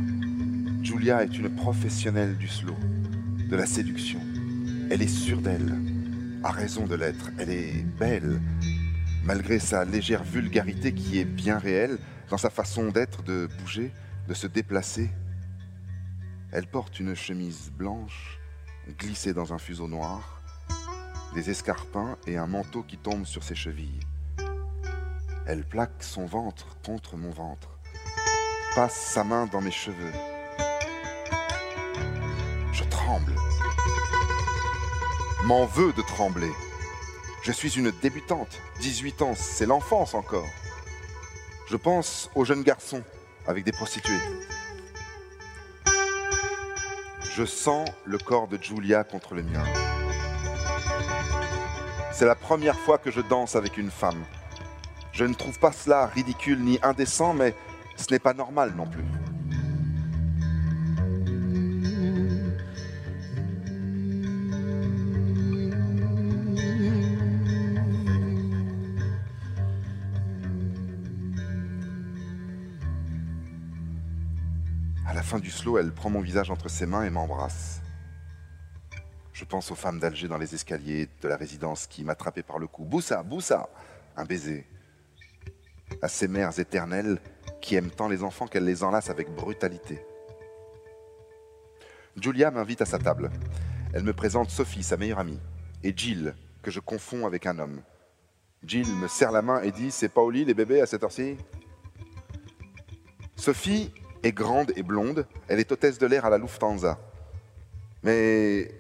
Julia 0.83 1.23
est 1.23 1.37
une 1.37 1.51
professionnelle 1.51 2.37
du 2.37 2.49
slow, 2.49 2.77
de 3.51 3.57
la 3.57 3.67
séduction. 3.67 4.21
Elle 4.91 5.03
est 5.03 5.09
sûre 5.09 5.41
d'elle, 5.43 5.75
a 6.45 6.51
raison 6.51 6.87
de 6.87 6.95
l'être. 6.95 7.31
Elle 7.39 7.51
est 7.51 7.85
belle, 7.99 8.41
malgré 9.27 9.59
sa 9.59 9.85
légère 9.85 10.23
vulgarité 10.23 10.95
qui 10.95 11.19
est 11.19 11.25
bien 11.25 11.59
réelle 11.59 11.99
dans 12.31 12.39
sa 12.39 12.49
façon 12.49 12.91
d'être, 12.91 13.23
de 13.23 13.49
bouger, 13.59 13.93
de 14.29 14.35
se 14.35 14.47
déplacer. 14.47 15.11
Elle 16.53 16.69
porte 16.69 17.01
une 17.01 17.15
chemise 17.17 17.73
blanche, 17.77 18.39
glissée 18.99 19.35
dans 19.35 19.53
un 19.53 19.59
fuseau 19.59 19.89
noir, 19.89 20.41
des 21.35 21.51
escarpins 21.51 22.17
et 22.27 22.37
un 22.37 22.47
manteau 22.47 22.85
qui 22.85 22.99
tombe 22.99 23.27
sur 23.27 23.43
ses 23.43 23.57
chevilles. 23.57 24.01
Elle 25.45 25.65
plaque 25.65 26.03
son 26.03 26.25
ventre 26.25 26.77
contre 26.85 27.17
mon 27.17 27.31
ventre, 27.31 27.81
passe 28.77 28.97
sa 28.97 29.25
main 29.25 29.47
dans 29.47 29.61
mes 29.61 29.73
cheveux. 29.73 30.13
Je 32.73 32.85
tremble, 32.85 33.35
m'en 35.45 35.67
veux 35.67 35.93
de 35.93 36.03
trembler. 36.03 36.53
Je 37.47 37.53
suis 37.53 37.79
une 37.79 37.93
débutante, 38.03 38.61
18 38.81 39.23
ans, 39.23 39.35
c'est 39.37 39.67
l'enfance 39.67 40.15
encore. 40.15 40.49
Je 41.71 41.77
pense 41.77 42.29
aux 42.35 42.45
jeunes 42.45 42.65
garçons 42.65 43.05
avec 43.47 43.63
des 43.63 43.71
prostituées. 43.71 44.19
Je 47.37 47.45
sens 47.45 47.89
le 48.05 48.19
corps 48.19 48.49
de 48.49 48.61
Julia 48.61 49.05
contre 49.05 49.37
le 49.37 49.45
mien. 49.45 49.63
C'est 52.11 52.27
la 52.27 52.35
première 52.35 52.81
fois 52.81 52.99
que 52.99 53.13
je 53.13 53.21
danse 53.21 53.55
avec 53.55 53.77
une 53.77 53.93
femme. 53.93 54.25
Je 55.13 55.25
ne 55.25 55.33
trouve 55.33 55.61
pas 55.61 55.71
cela 55.71 56.07
ridicule 56.07 56.59
ni 56.59 56.81
indécent, 56.83 57.33
mais 57.33 57.55
ce 57.95 58.13
n'est 58.13 58.19
pas 58.19 58.35
normal 58.35 58.73
non 58.77 58.89
plus. 58.89 59.05
Elle 75.75 75.93
prend 75.93 76.11
mon 76.11 76.21
visage 76.21 76.51
entre 76.51 76.69
ses 76.69 76.87
mains 76.87 77.05
et 77.05 77.11
m'embrasse. 77.11 77.81
Je 79.33 79.45
pense 79.45 79.71
aux 79.71 79.75
femmes 79.75 79.99
d'Alger 79.99 80.29
dans 80.29 80.39
les 80.39 80.55
escaliers 80.55 81.09
de 81.21 81.29
la 81.29 81.37
résidence 81.37 81.87
qui 81.87 82.05
m'attrapaient 82.05 82.43
par 82.43 82.59
le 82.59 82.67
cou. 82.67 82.85
Boussa, 82.85 83.23
Boussa 83.23 83.69
Un 84.17 84.25
baiser. 84.25 84.67
À 86.01 86.09
ces 86.09 86.29
mères 86.29 86.59
éternelles 86.59 87.19
qui 87.61 87.75
aiment 87.75 87.91
tant 87.91 88.09
les 88.09 88.23
enfants 88.23 88.47
qu'elles 88.47 88.65
les 88.65 88.83
enlacent 88.83 89.11
avec 89.11 89.29
brutalité. 89.35 90.01
Julia 92.17 92.51
m'invite 92.51 92.81
à 92.81 92.87
sa 92.87 92.99
table. 92.99 93.31
Elle 93.93 94.05
me 94.05 94.15
présente 94.15 94.51
Sophie, 94.51 94.83
sa 94.83 94.97
meilleure 94.97 95.19
amie, 95.19 95.41
et 95.83 95.93
Jill, 95.95 96.35
que 96.63 96.71
je 96.71 96.81
confonds 96.81 97.27
avec 97.27 97.45
un 97.47 97.59
homme. 97.59 97.83
Jill 98.65 98.89
me 98.97 99.09
serre 99.09 99.33
la 99.33 99.43
main 99.43 99.61
et 99.63 99.71
dit 99.71 99.91
C'est 99.91 100.09
pas 100.09 100.23
au 100.23 100.31
les 100.31 100.55
bébés 100.55 100.81
à 100.81 100.87
cette 100.87 101.03
heure-ci? 101.03 101.37
Sophie 103.37 103.93
est 104.23 104.33
grande 104.33 104.73
et 104.77 104.83
blonde, 104.83 105.27
elle 105.49 105.61
est 105.61 105.71
hôtesse 105.73 105.99
de 105.99 106.07
l'air 106.07 106.25
à 106.25 106.31
la 106.31 106.39
Lufthansa. 106.39 106.99
Mais 108.03 108.71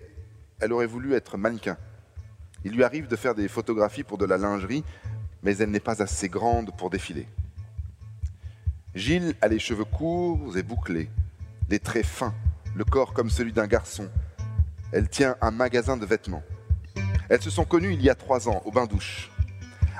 elle 0.60 0.72
aurait 0.72 0.86
voulu 0.86 1.14
être 1.14 1.36
mannequin. 1.36 1.76
Il 2.64 2.72
lui 2.72 2.84
arrive 2.84 3.06
de 3.06 3.16
faire 3.16 3.34
des 3.34 3.48
photographies 3.48 4.02
pour 4.02 4.18
de 4.18 4.24
la 4.24 4.38
lingerie, 4.38 4.84
mais 5.42 5.56
elle 5.58 5.70
n'est 5.70 5.80
pas 5.80 6.02
assez 6.02 6.28
grande 6.28 6.76
pour 6.76 6.90
défiler. 6.90 7.28
Gilles 8.94 9.34
a 9.42 9.48
les 9.48 9.58
cheveux 9.58 9.84
courts 9.84 10.56
et 10.56 10.62
bouclés, 10.62 11.10
les 11.68 11.78
traits 11.78 12.06
fins, 12.06 12.34
le 12.74 12.84
corps 12.84 13.12
comme 13.12 13.30
celui 13.30 13.52
d'un 13.52 13.66
garçon. 13.66 14.08
Elle 14.92 15.08
tient 15.08 15.36
un 15.40 15.50
magasin 15.50 15.96
de 15.96 16.06
vêtements. 16.06 16.42
Elles 17.28 17.42
se 17.42 17.50
sont 17.50 17.64
connues 17.64 17.92
il 17.92 18.02
y 18.02 18.08
a 18.08 18.14
trois 18.14 18.48
ans, 18.48 18.62
au 18.64 18.72
bain-douche. 18.72 19.30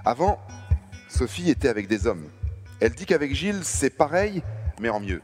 Avant, 0.04 0.40
Sophie 1.08 1.50
était 1.50 1.68
avec 1.68 1.88
des 1.88 2.06
hommes. 2.06 2.28
Elle 2.80 2.94
dit 2.94 3.06
qu'avec 3.06 3.34
Gilles, 3.34 3.64
c'est 3.64 3.90
pareil, 3.90 4.42
mais 4.81 4.89
en 4.89 5.01
mieux. 5.01 5.23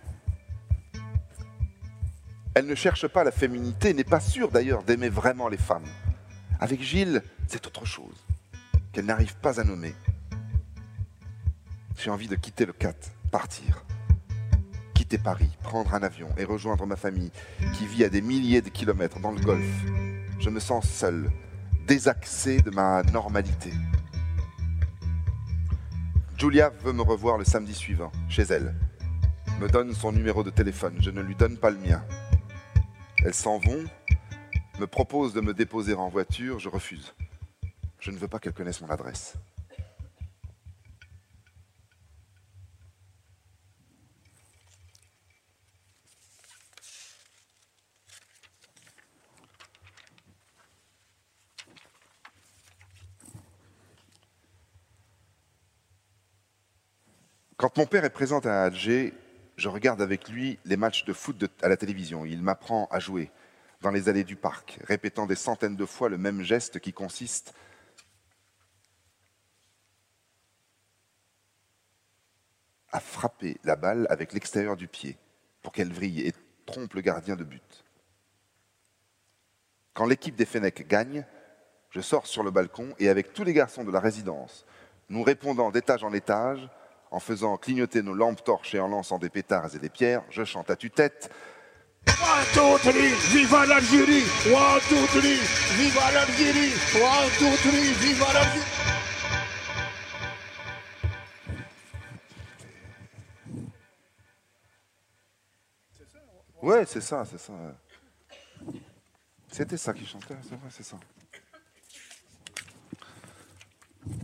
Elle 2.55 2.66
ne 2.66 2.74
cherche 2.74 3.09
pas 3.09 3.24
la 3.24 3.31
féminité, 3.31 3.95
n'est 3.95 4.05
pas 4.05 4.20
sûre 4.20 4.51
d'ailleurs 4.51 4.83
d'aimer 4.83 5.09
vraiment 5.09 5.49
les 5.49 5.57
femmes. 5.57 5.87
Avec 6.61 6.83
Gilles, 6.83 7.23
c'est 7.49 7.66
autre 7.66 7.87
chose, 7.87 8.27
qu'elle 8.93 9.07
n'arrive 9.07 9.37
pas 9.37 9.59
à 9.59 9.65
nommer. 9.65 9.95
J'ai 11.97 12.11
envie 12.11 12.29
de 12.29 12.37
quitter 12.37 12.66
le 12.66 12.73
4, 12.73 13.11
partir. 13.31 13.85
Quitter 14.95 15.19
Paris, 15.19 15.51
prendre 15.62 15.95
un 15.95 16.03
avion 16.03 16.29
et 16.37 16.45
rejoindre 16.45 16.87
ma 16.87 16.97
famille 16.97 17.31
qui 17.74 17.87
vit 17.87 18.05
à 18.05 18.09
des 18.09 18.20
milliers 18.20 18.61
de 18.61 18.69
kilomètres 18.69 19.20
dans 19.20 19.33
le 19.33 19.41
Golfe. 19.41 19.85
Je 20.39 20.51
me 20.51 20.61
sens 20.61 20.89
seul, 20.89 21.31
désaxé 21.87 22.61
de 22.61 22.70
ma 22.70 23.03
normalité. 23.05 23.70
Julia 26.37 26.70
veut 26.83 26.93
me 26.93 27.03
revoir 27.03 27.39
le 27.39 27.45
samedi 27.45 27.73
suivant, 27.73 28.11
chez 28.29 28.43
elle 28.43 28.74
me 29.61 29.69
donne 29.69 29.95
son 29.95 30.12
numéro 30.12 30.43
de 30.43 30.51
téléphone, 30.51 30.97
je 31.01 31.11
ne 31.11 31.20
lui 31.20 31.35
donne 31.35 31.57
pas 31.57 31.70
le 31.70 31.79
mien. 31.79 32.05
Elles 33.24 33.35
s'en 33.35 33.59
vont, 33.59 33.85
me 34.81 34.87
proposent 34.87 35.35
de 35.35 35.41
me 35.41 35.55
déposer 35.55 35.95
en 35.95 36.09
voiture, 36.09 36.59
je 36.59 36.69
refuse. 36.69 37.15
Je 38.01 38.11
ne 38.11 38.16
veux 38.16 38.29
pas 38.29 38.39
qu'elles 38.39 38.53
connaissent 38.53 38.81
mon 38.81 38.91
adresse. 38.91 39.35
Quand 57.57 57.77
mon 57.77 57.87
père 57.87 58.05
est 58.05 58.11
présent 58.11 58.41
à 58.41 58.65
Alger, 58.65 59.15
je 59.62 59.68
regarde 59.68 60.02
avec 60.02 60.28
lui 60.28 60.59
les 60.64 60.76
matchs 60.76 61.05
de 61.05 61.12
foot 61.12 61.44
à 61.62 61.68
la 61.68 61.76
télévision. 61.76 62.24
Il 62.24 62.43
m'apprend 62.43 62.89
à 62.90 62.98
jouer 62.98 63.30
dans 63.80 63.93
les 63.93 64.09
allées 64.09 64.24
du 64.24 64.34
parc, 64.34 64.80
répétant 64.82 65.24
des 65.24 65.36
centaines 65.36 65.76
de 65.76 65.86
fois 65.86 66.09
le 66.09 66.18
même 66.18 66.43
geste 66.43 66.80
qui 66.80 66.93
consiste 66.93 67.55
à 72.90 72.98
frapper 72.98 73.56
la 73.62 73.76
balle 73.76 74.09
avec 74.10 74.32
l'extérieur 74.32 74.76
du 74.76 74.89
pied 74.89 75.16
pour 75.62 75.70
qu'elle 75.70 75.93
vrille 75.93 76.26
et 76.26 76.34
trompe 76.66 76.94
le 76.94 77.01
gardien 77.01 77.36
de 77.36 77.44
but. 77.44 77.84
Quand 79.94 80.06
l'équipe 80.06 80.34
des 80.34 80.44
Fennecs 80.44 80.89
gagne, 80.89 81.24
je 81.90 82.01
sors 82.01 82.26
sur 82.26 82.43
le 82.43 82.51
balcon 82.51 82.97
et 82.98 83.09
avec 83.09 83.32
tous 83.32 83.44
les 83.44 83.52
garçons 83.52 83.84
de 83.84 83.93
la 83.93 84.01
résidence, 84.01 84.66
nous 85.09 85.22
répondant 85.22 85.70
d'étage 85.70 86.02
en 86.02 86.12
étage, 86.12 86.68
en 87.12 87.20
faisant 87.20 87.59
clignoter 87.59 88.02
nos 88.02 88.14
lampes 88.14 88.43
torches 88.43 88.74
et 88.74 88.80
en 88.80 88.89
lançant 88.89 89.18
des 89.18 89.28
pétards 89.28 89.74
et 89.76 89.78
des 89.78 89.90
pierres, 89.90 90.24
je 90.30 90.44
chante 90.44 90.70
à 90.70 90.76
tue-tête 90.76 91.30
One, 92.09 92.44
two, 92.52 92.78
three, 92.78 93.12
viva 93.30 93.64
l'Algérie 93.66 94.24
One, 94.47 94.80
two, 94.89 95.06
three, 95.06 95.39
viva 95.76 96.10
l'Algérie 96.12 96.72
One, 96.97 97.30
two, 97.39 97.56
three, 97.59 97.93
viva 98.01 98.32
l'Algérie 98.32 98.62
Ouais, 106.62 106.84
c'est 106.86 107.01
ça, 107.01 107.24
c'est 107.24 107.39
ça. 107.39 107.52
C'était 109.51 109.76
ça 109.76 109.93
qui 109.93 110.06
chantait, 110.06 110.36
c'est 110.43 110.55
vrai, 110.55 110.68
c'est 110.70 110.84
ça. 110.84 110.97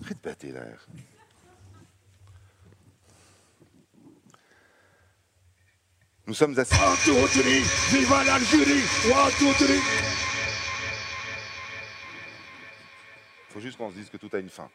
Répétez 0.02 0.52
l'air. 0.52 0.86
Nous 6.29 6.35
sommes 6.35 6.59
assis. 6.59 6.75
Viva 7.91 8.23
l'Algérie 8.23 8.83
faut 13.49 13.61
juste 13.61 13.79
qu'on 13.79 13.91
se 13.91 13.95
dise 13.95 14.11
que 14.11 14.19
tout 14.19 14.29
a 14.35 14.39
une 14.39 14.51
fin. 14.51 14.69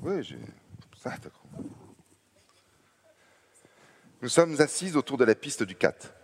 Oui, 0.00 0.24
j'ai. 0.24 0.38
Ça. 0.96 1.12
Nous 4.22 4.30
sommes 4.30 4.58
assis 4.58 4.96
autour 4.96 5.18
de 5.18 5.26
la 5.26 5.34
piste 5.34 5.64
du 5.64 5.74
4 5.74 6.14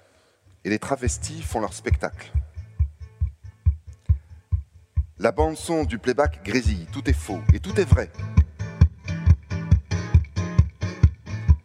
et 0.64 0.70
les 0.70 0.78
travestis 0.78 1.42
font 1.42 1.60
leur 1.60 1.74
spectacle. 1.74 2.32
La 5.18 5.32
bande-son 5.32 5.84
du 5.84 5.98
playback 5.98 6.42
grésille, 6.42 6.86
tout 6.94 7.08
est 7.10 7.12
faux 7.12 7.42
et 7.52 7.60
tout 7.60 7.78
est 7.78 7.84
vrai. 7.84 8.10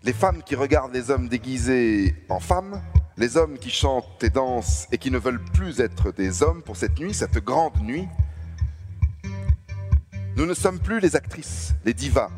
Les 0.07 0.13
femmes 0.13 0.41
qui 0.41 0.55
regardent 0.55 0.93
les 0.93 1.11
hommes 1.11 1.27
déguisés 1.27 2.15
en 2.29 2.39
femmes, 2.39 2.81
les 3.17 3.35
hommes 3.35 3.57
qui 3.57 3.69
chantent 3.69 4.23
et 4.23 4.29
dansent 4.29 4.87
et 4.93 4.97
qui 4.97 5.11
ne 5.11 5.17
veulent 5.17 5.43
plus 5.43 5.81
être 5.81 6.13
des 6.13 6.43
hommes 6.43 6.61
pour 6.61 6.77
cette 6.77 6.97
nuit, 6.97 7.13
cette 7.13 7.39
grande 7.39 7.77
nuit. 7.81 8.07
Nous 10.37 10.45
ne 10.45 10.53
sommes 10.53 10.79
plus 10.79 11.01
les 11.01 11.17
actrices, 11.17 11.75
les 11.83 11.93
divas, 11.93 12.29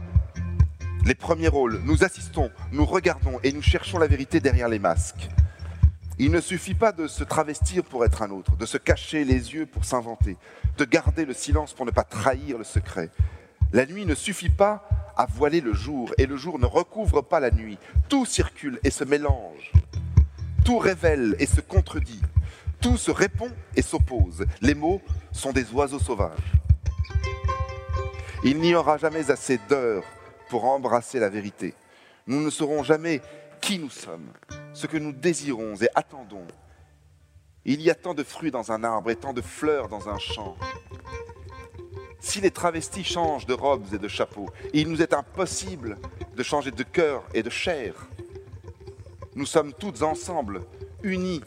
les 1.05 1.13
premiers 1.13 1.47
rôles. 1.47 1.79
Nous 1.85 2.03
assistons, 2.03 2.49
nous 2.71 2.85
regardons 2.85 3.39
et 3.43 3.51
nous 3.51 3.61
cherchons 3.61 3.99
la 3.99 4.07
vérité 4.07 4.39
derrière 4.39 4.67
les 4.67 4.79
masques. 4.79 5.29
Il 6.17 6.31
ne 6.31 6.41
suffit 6.41 6.73
pas 6.73 6.91
de 6.91 7.05
se 7.05 7.23
travestir 7.23 7.83
pour 7.83 8.03
être 8.03 8.23
un 8.23 8.31
autre, 8.31 8.55
de 8.55 8.65
se 8.65 8.79
cacher 8.79 9.23
les 9.25 9.53
yeux 9.53 9.67
pour 9.67 9.85
s'inventer, 9.85 10.37
de 10.79 10.85
garder 10.85 11.23
le 11.23 11.35
silence 11.35 11.73
pour 11.73 11.85
ne 11.85 11.91
pas 11.91 12.03
trahir 12.03 12.57
le 12.57 12.63
secret. 12.63 13.11
La 13.73 13.85
nuit 13.85 14.07
ne 14.07 14.15
suffit 14.15 14.49
pas 14.49 14.89
à 15.19 15.25
voiler 15.25 15.59
le 15.59 15.73
jour 15.73 16.13
et 16.17 16.25
le 16.25 16.37
jour 16.37 16.59
ne 16.59 16.65
recouvre 16.65 17.21
pas 17.21 17.41
la 17.41 17.51
nuit. 17.51 17.77
Tout 18.07 18.25
circule 18.25 18.79
et 18.85 18.89
se 18.89 19.03
mélange. 19.03 19.73
Tout 20.63 20.77
révèle 20.77 21.35
et 21.39 21.45
se 21.45 21.59
contredit. 21.59 22.21
Tout 22.79 22.95
se 22.95 23.11
répond 23.11 23.51
et 23.75 23.81
s'oppose. 23.81 24.45
Les 24.61 24.75
mots 24.75 25.01
sont 25.33 25.51
des 25.51 25.69
oiseaux 25.73 25.99
sauvages. 25.99 26.53
Il 28.45 28.61
n'y 28.61 28.73
aura 28.73 28.97
jamais 28.97 29.29
assez 29.29 29.59
d'heures 29.67 30.05
pour 30.49 30.63
embrasser 30.63 31.19
la 31.19 31.27
vérité. 31.27 31.73
Nous 32.25 32.41
ne 32.41 32.49
saurons 32.49 32.83
jamais 32.83 33.21
qui 33.59 33.77
nous 33.77 33.89
sommes, 33.89 34.31
ce 34.73 34.87
que 34.87 34.97
nous 34.97 35.11
désirons 35.11 35.75
et 35.81 35.89
attendons. 35.95 36.47
Il 37.65 37.81
y 37.81 37.89
a 37.89 37.95
tant 37.95 38.13
de 38.13 38.23
fruits 38.23 38.51
dans 38.51 38.71
un 38.71 38.85
arbre 38.85 39.09
et 39.09 39.17
tant 39.17 39.33
de 39.33 39.41
fleurs 39.41 39.89
dans 39.89 40.07
un 40.07 40.17
champ. 40.17 40.55
Si 42.19 42.41
les 42.41 42.51
travestis 42.51 43.03
changent 43.03 43.45
de 43.45 43.53
robes 43.53 43.93
et 43.93 43.97
de 43.97 44.07
chapeaux, 44.07 44.49
il 44.73 44.89
nous 44.89 45.01
est 45.01 45.13
impossible 45.13 45.97
de 46.35 46.43
changer 46.43 46.71
de 46.71 46.83
cœur 46.83 47.23
et 47.33 47.43
de 47.43 47.49
chair. 47.49 47.93
Nous 49.35 49.45
sommes 49.45 49.73
toutes 49.73 50.01
ensemble, 50.01 50.61
unis 51.01 51.41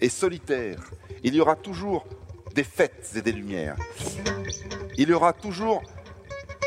et 0.00 0.08
solitaires. 0.08 0.82
Il 1.22 1.34
y 1.34 1.40
aura 1.40 1.56
toujours 1.56 2.06
des 2.54 2.64
fêtes 2.64 3.12
et 3.14 3.22
des 3.22 3.32
lumières. 3.32 3.76
Il 4.96 5.08
y 5.08 5.12
aura 5.12 5.32
toujours 5.32 5.82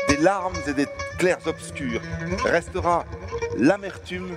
des 0.08 0.16
larmes 0.18 0.56
et 0.66 0.72
des 0.72 0.86
clairs 1.18 1.44
obscurs. 1.46 2.00
Restera 2.44 3.06
l'amertume 3.56 4.36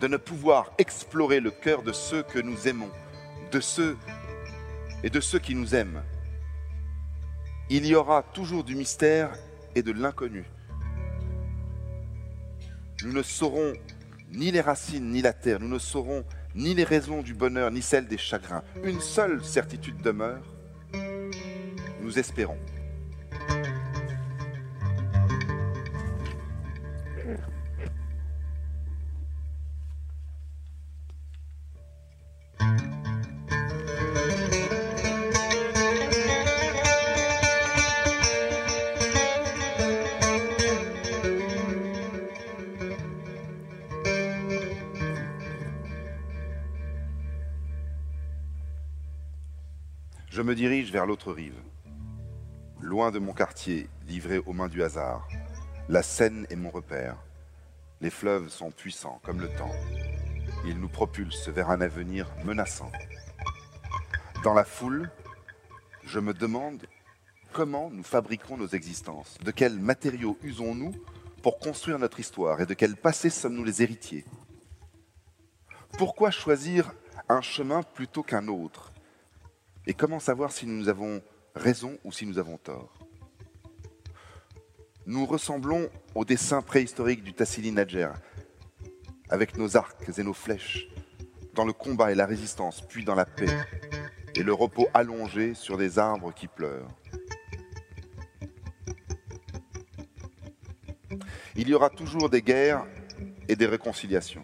de 0.00 0.08
ne 0.08 0.16
pouvoir 0.16 0.72
explorer 0.78 1.40
le 1.40 1.50
cœur 1.50 1.82
de 1.82 1.92
ceux 1.92 2.22
que 2.22 2.38
nous 2.38 2.68
aimons, 2.68 2.90
de 3.52 3.60
ceux 3.60 3.96
et 5.02 5.10
de 5.10 5.20
ceux 5.20 5.38
qui 5.38 5.54
nous 5.54 5.74
aiment. 5.74 6.02
Il 7.68 7.84
y 7.84 7.96
aura 7.96 8.22
toujours 8.22 8.62
du 8.62 8.76
mystère 8.76 9.32
et 9.74 9.82
de 9.82 9.90
l'inconnu. 9.90 10.44
Nous 13.02 13.12
ne 13.12 13.22
saurons 13.22 13.72
ni 14.30 14.52
les 14.52 14.60
racines 14.60 15.10
ni 15.10 15.20
la 15.20 15.32
terre, 15.32 15.58
nous 15.60 15.68
ne 15.68 15.78
saurons 15.78 16.24
ni 16.54 16.74
les 16.74 16.84
raisons 16.84 17.22
du 17.22 17.34
bonheur 17.34 17.72
ni 17.72 17.82
celles 17.82 18.06
des 18.06 18.18
chagrins. 18.18 18.62
Une 18.84 19.00
seule 19.00 19.44
certitude 19.44 20.00
demeure, 20.00 20.42
nous 22.00 22.18
espérons. 22.18 22.58
Me 50.46 50.54
dirige 50.54 50.92
vers 50.92 51.06
l'autre 51.06 51.32
rive, 51.32 51.60
loin 52.80 53.10
de 53.10 53.18
mon 53.18 53.32
quartier, 53.32 53.88
livré 54.06 54.38
aux 54.38 54.52
mains 54.52 54.68
du 54.68 54.80
hasard. 54.84 55.26
La 55.88 56.04
Seine 56.04 56.46
est 56.50 56.54
mon 56.54 56.70
repère. 56.70 57.16
Les 58.00 58.10
fleuves 58.10 58.48
sont 58.48 58.70
puissants 58.70 59.20
comme 59.24 59.40
le 59.40 59.48
temps. 59.48 59.72
Ils 60.64 60.78
nous 60.78 60.88
propulsent 60.88 61.48
vers 61.48 61.70
un 61.70 61.80
avenir 61.80 62.32
menaçant. 62.44 62.92
Dans 64.44 64.54
la 64.54 64.64
foule, 64.64 65.10
je 66.04 66.20
me 66.20 66.32
demande 66.32 66.86
comment 67.52 67.90
nous 67.90 68.04
fabriquons 68.04 68.56
nos 68.56 68.68
existences, 68.68 69.38
de 69.42 69.50
quels 69.50 69.80
matériaux 69.80 70.38
usons-nous 70.44 70.92
pour 71.42 71.58
construire 71.58 71.98
notre 71.98 72.20
histoire 72.20 72.60
et 72.60 72.66
de 72.66 72.74
quel 72.74 72.94
passé 72.94 73.30
sommes-nous 73.30 73.64
les 73.64 73.82
héritiers? 73.82 74.24
Pourquoi 75.98 76.30
choisir 76.30 76.92
un 77.28 77.40
chemin 77.40 77.82
plutôt 77.82 78.22
qu'un 78.22 78.46
autre? 78.46 78.92
Et 79.86 79.94
comment 79.94 80.18
savoir 80.18 80.52
si 80.52 80.66
nous 80.66 80.88
avons 80.88 81.22
raison 81.54 81.98
ou 82.04 82.12
si 82.12 82.26
nous 82.26 82.38
avons 82.38 82.58
tort? 82.58 82.92
Nous 85.06 85.24
ressemblons 85.24 85.88
au 86.14 86.24
dessin 86.24 86.62
préhistorique 86.62 87.22
du 87.22 87.32
Tassili 87.32 87.70
Nadjer, 87.70 88.10
avec 89.28 89.56
nos 89.56 89.76
arcs 89.76 90.18
et 90.18 90.22
nos 90.22 90.32
flèches, 90.32 90.88
dans 91.54 91.64
le 91.64 91.72
combat 91.72 92.10
et 92.10 92.16
la 92.16 92.26
résistance, 92.26 92.80
puis 92.80 93.04
dans 93.04 93.14
la 93.14 93.24
paix, 93.24 93.46
et 94.34 94.42
le 94.42 94.52
repos 94.52 94.88
allongé 94.92 95.54
sur 95.54 95.78
des 95.78 95.98
arbres 95.98 96.34
qui 96.34 96.48
pleurent. 96.48 96.90
Il 101.54 101.68
y 101.68 101.74
aura 101.74 101.88
toujours 101.88 102.28
des 102.28 102.42
guerres 102.42 102.84
et 103.48 103.56
des 103.56 103.66
réconciliations. 103.66 104.42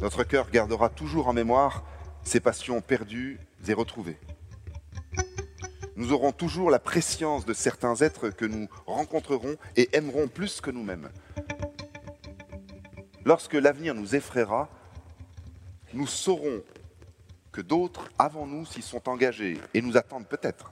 Notre 0.00 0.24
cœur 0.24 0.50
gardera 0.50 0.88
toujours 0.88 1.28
en 1.28 1.32
mémoire 1.32 1.84
ces 2.24 2.40
passions 2.40 2.80
perdues 2.80 3.38
et 3.66 3.74
retrouvées. 3.74 4.18
Nous 5.96 6.12
aurons 6.12 6.32
toujours 6.32 6.70
la 6.70 6.80
préscience 6.80 7.44
de 7.44 7.54
certains 7.54 7.94
êtres 7.96 8.30
que 8.30 8.44
nous 8.44 8.68
rencontrerons 8.86 9.56
et 9.76 9.96
aimerons 9.96 10.26
plus 10.26 10.60
que 10.60 10.70
nous-mêmes. 10.70 11.10
Lorsque 13.24 13.54
l'avenir 13.54 13.94
nous 13.94 14.16
effraiera, 14.16 14.68
nous 15.92 16.08
saurons 16.08 16.62
que 17.52 17.60
d'autres 17.60 18.10
avant 18.18 18.46
nous 18.46 18.66
s'y 18.66 18.82
sont 18.82 19.08
engagés 19.08 19.60
et 19.72 19.80
nous 19.80 19.96
attendent 19.96 20.26
peut-être. 20.26 20.70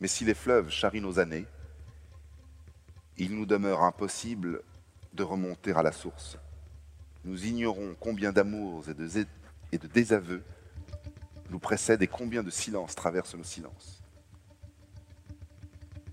Mais 0.00 0.08
si 0.08 0.24
les 0.24 0.34
fleuves 0.34 0.70
charrient 0.70 1.00
nos 1.00 1.20
années, 1.20 1.46
il 3.16 3.36
nous 3.36 3.46
demeure 3.46 3.84
impossible 3.84 4.62
de 5.14 5.22
remonter 5.22 5.72
à 5.72 5.82
la 5.82 5.92
source. 5.92 6.38
Nous 7.26 7.44
ignorons 7.44 7.96
combien 7.98 8.30
d'amours 8.30 8.84
et 8.88 8.94
de, 9.78 9.86
désaveux 9.88 10.44
nous 11.50 11.58
précèdent 11.58 12.02
et 12.02 12.06
combien 12.06 12.44
de 12.44 12.50
silences 12.50 12.94
traversent 12.94 13.34
nos 13.34 13.42
silences. 13.42 14.00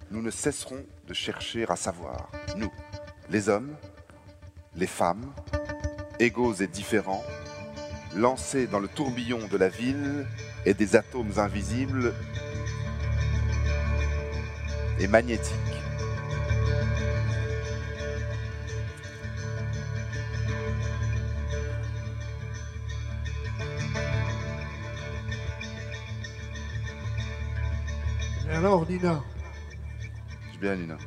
Nous 0.10 0.24
ne 0.24 0.32
cesserons 0.32 0.84
de 1.08 1.14
chercher 1.14 1.70
à 1.70 1.76
savoir, 1.76 2.32
nous, 2.58 2.72
les 3.30 3.48
hommes, 3.48 3.76
les 4.76 4.88
femmes, 4.88 5.32
égaux 6.18 6.56
et 6.56 6.68
différents, 6.68 7.24
lancés 8.16 8.66
dans 8.66 8.80
le 8.80 8.88
tourbillon 8.88 9.48
de 9.48 9.58
la 9.58 9.70
ville 9.70 10.26
et 10.66 10.74
des 10.74 10.96
atomes 10.96 11.34
invisibles 11.38 12.12
et 15.00 15.08
magnétiques. 15.08 15.54
Alors, 28.66 28.90
Nina 28.90 29.22
Je 30.54 30.58
bien, 30.58 30.76
Nina. 30.78 30.98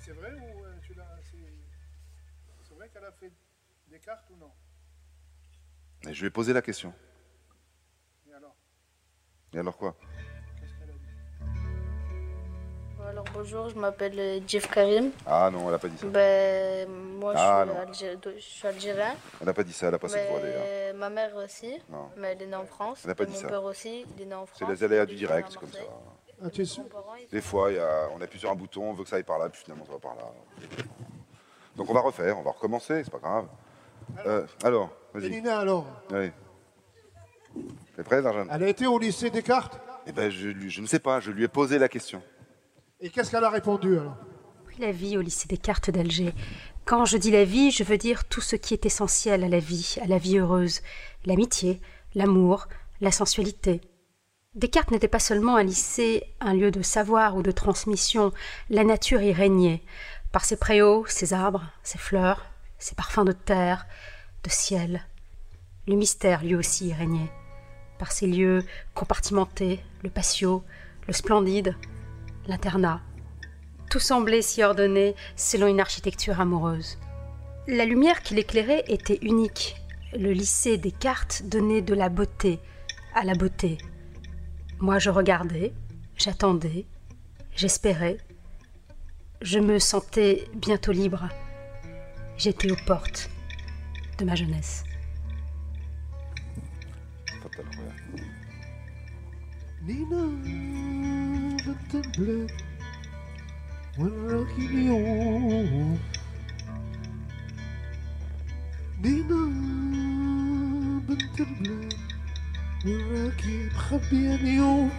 C'est 0.00 0.10
vrai 0.10 0.32
ou 0.32 0.64
euh, 0.64 0.74
tu 0.82 0.92
l'as. 0.94 1.06
C'est 2.64 2.74
vrai 2.74 2.88
qu'elle 2.88 3.04
a 3.04 3.12
fait 3.12 3.32
des 3.88 4.00
cartes 4.00 4.28
ou 4.30 4.36
non? 4.36 4.50
Et 6.08 6.12
je 6.12 6.20
lui 6.20 6.26
ai 6.26 6.30
posé 6.30 6.52
la 6.52 6.60
question. 6.60 6.92
Et 8.28 8.32
alors? 8.32 8.56
Et 9.52 9.58
alors 9.58 9.76
quoi? 9.76 9.96
Alors 13.10 13.24
bonjour, 13.32 13.68
je 13.68 13.76
m'appelle 13.78 14.18
euh, 14.18 14.40
Jeff 14.46 14.70
Karim. 14.70 15.10
Ah 15.26 15.50
non, 15.52 15.64
elle 15.66 15.70
n'a 15.72 15.78
pas 15.78 15.88
dit 15.88 15.96
ça. 15.98 16.06
Ben, 16.06 16.88
moi 16.88 17.32
je, 17.34 17.38
Ah, 17.40 17.64
suis 17.64 17.74
non. 17.74 17.80
Algé- 18.14 18.34
je 18.36 18.40
suis 18.40 18.66
algérien. 18.68 19.14
Elle 19.40 19.46
n'a 19.46 19.54
pas 19.54 19.64
dit 19.64 19.72
ça, 19.72 19.86
elle 19.86 19.92
n'a 19.92 19.98
pas 19.98 20.08
cette 20.08 20.28
voix 20.28 20.40
d'ailleurs. 20.40 20.62
Mais 20.64 20.92
ma 20.94 21.08
mère 21.10 21.34
aussi, 21.36 21.78
Non. 21.90 22.08
mais 22.16 22.32
elle 22.32 22.42
est 22.42 22.46
née 22.46 22.54
en 22.56 22.66
France. 22.66 23.00
Elle 23.04 23.08
n'a 23.10 23.14
pas 23.14 23.24
dit 23.24 23.32
mon 23.34 23.38
ça. 23.40 23.48
père 23.48 23.64
aussi, 23.64 24.04
il 24.16 24.22
est 24.22 24.26
né 24.26 24.34
en 24.34 24.46
C'est 24.46 24.64
France. 24.64 24.70
les 24.70 24.84
aléas 24.84 25.06
du 25.06 25.14
direct, 25.14 25.48
c'est 25.50 25.58
comme 25.58 25.72
ça. 25.72 25.78
Ah, 26.44 26.50
tu 26.50 26.62
es 26.62 26.64
sûr 26.64 26.84
Des 27.32 27.40
fois, 27.40 27.70
il 27.72 27.76
y 27.76 27.80
a- 27.80 28.08
on 28.16 28.20
appuie 28.20 28.38
sur 28.38 28.50
un 28.50 28.54
bouton, 28.54 28.90
on 28.90 28.92
veut 28.92 29.04
que 29.04 29.10
ça 29.10 29.16
aille 29.16 29.22
par 29.24 29.38
là, 29.38 29.48
puis 29.48 29.62
finalement 29.62 29.84
ça 29.86 29.92
va 29.92 29.98
par 29.98 30.14
là. 30.14 30.22
Donc 31.76 31.88
on 31.90 31.94
va 31.94 32.00
refaire, 32.00 32.38
on 32.38 32.42
va 32.42 32.50
recommencer, 32.52 33.02
c'est 33.04 33.10
pas 33.10 33.18
grave. 33.18 33.46
Euh, 34.26 34.46
alors, 34.64 34.90
Et 35.14 35.18
vas-y. 35.20 35.30
Nina, 35.30 35.60
alors 35.60 35.86
Oui. 36.10 36.30
T'es 37.96 38.02
prêt, 38.04 38.22
Darjan 38.22 38.46
Elle 38.52 38.62
a 38.64 38.68
été 38.68 38.86
au 38.86 38.98
lycée 38.98 39.30
Descartes? 39.30 39.80
Eh 40.06 40.12
ben, 40.12 40.30
je, 40.30 40.50
je 40.68 40.80
ne 40.80 40.86
sais 40.86 41.00
pas, 41.00 41.20
je 41.20 41.30
lui 41.30 41.44
ai 41.44 41.48
posé 41.48 41.78
la 41.78 41.88
question. 41.88 42.22
Et 43.00 43.10
qu'est-ce 43.10 43.30
qu'elle 43.30 43.44
a 43.44 43.50
répondu 43.50 43.96
alors? 43.96 44.16
La 44.80 44.90
vie 44.90 45.16
au 45.16 45.20
lycée 45.20 45.46
Descartes 45.46 45.90
d'Alger. 45.90 46.34
Quand 46.84 47.04
je 47.04 47.16
dis 47.16 47.30
la 47.30 47.44
vie, 47.44 47.70
je 47.70 47.84
veux 47.84 47.96
dire 47.96 48.24
tout 48.24 48.40
ce 48.40 48.56
qui 48.56 48.74
est 48.74 48.86
essentiel 48.86 49.44
à 49.44 49.48
la 49.48 49.60
vie, 49.60 49.98
à 50.02 50.08
la 50.08 50.18
vie 50.18 50.38
heureuse. 50.38 50.80
L'amitié, 51.24 51.80
l'amour, 52.16 52.66
la 53.00 53.12
sensualité. 53.12 53.80
Descartes 54.56 54.90
n'était 54.90 55.06
pas 55.06 55.20
seulement 55.20 55.54
un 55.54 55.62
lycée, 55.62 56.24
un 56.40 56.54
lieu 56.54 56.72
de 56.72 56.82
savoir 56.82 57.36
ou 57.36 57.42
de 57.42 57.52
transmission. 57.52 58.32
La 58.68 58.82
nature 58.82 59.22
y 59.22 59.32
régnait. 59.32 59.82
Par 60.32 60.44
ses 60.44 60.56
préaux, 60.56 61.06
ses 61.06 61.32
arbres, 61.32 61.70
ses 61.84 61.98
fleurs, 61.98 62.46
ses 62.80 62.96
parfums 62.96 63.24
de 63.24 63.32
terre, 63.32 63.86
de 64.42 64.50
ciel. 64.50 65.06
Le 65.86 65.94
mystère 65.94 66.42
lui 66.42 66.56
aussi 66.56 66.92
régnait. 66.92 67.30
Par 68.00 68.10
ses 68.10 68.26
lieux 68.26 68.64
compartimentés, 68.94 69.78
le 70.02 70.10
patio, 70.10 70.64
le 71.06 71.12
splendide, 71.12 71.76
l'internat. 72.48 73.00
Tout 73.90 74.00
semblait 74.00 74.42
s'y 74.42 74.62
ordonner 74.62 75.14
selon 75.36 75.66
une 75.66 75.80
architecture 75.80 76.40
amoureuse. 76.40 76.98
La 77.66 77.84
lumière 77.84 78.22
qui 78.22 78.34
l'éclairait 78.34 78.84
était 78.88 79.18
unique. 79.22 79.76
Le 80.14 80.32
lycée 80.32 80.78
Descartes 80.78 81.42
donnait 81.44 81.82
de 81.82 81.94
la 81.94 82.08
beauté 82.08 82.58
à 83.14 83.24
la 83.24 83.34
beauté. 83.34 83.78
Moi 84.78 84.98
je 84.98 85.10
regardais, 85.10 85.72
j'attendais, 86.16 86.86
j'espérais. 87.54 88.18
Je 89.42 89.58
me 89.58 89.78
sentais 89.78 90.46
bientôt 90.54 90.92
libre. 90.92 91.28
J'étais 92.36 92.70
aux 92.70 92.84
portes 92.86 93.28
de 94.18 94.24
ma 94.24 94.34
jeunesse. 94.34 94.84
something 101.68 102.10
black 102.16 102.52
when 103.98 104.12
rocking 104.32 104.74
you. 104.88 105.98
ديما 109.02 109.42
بنت 111.08 111.40
البلاد 111.40 111.94
وراكي 112.86 113.66
مخبية 113.74 114.34
اليوم 114.34 114.90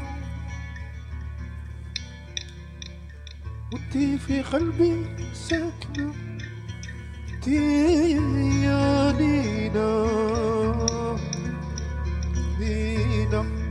وانتي 3.73 4.17
في 4.17 4.41
قلبي 4.41 5.05
ساكنة 5.33 6.13
انتي 7.33 8.11
يا 8.63 9.11
نينا 9.11 10.05
نينا 12.59 13.68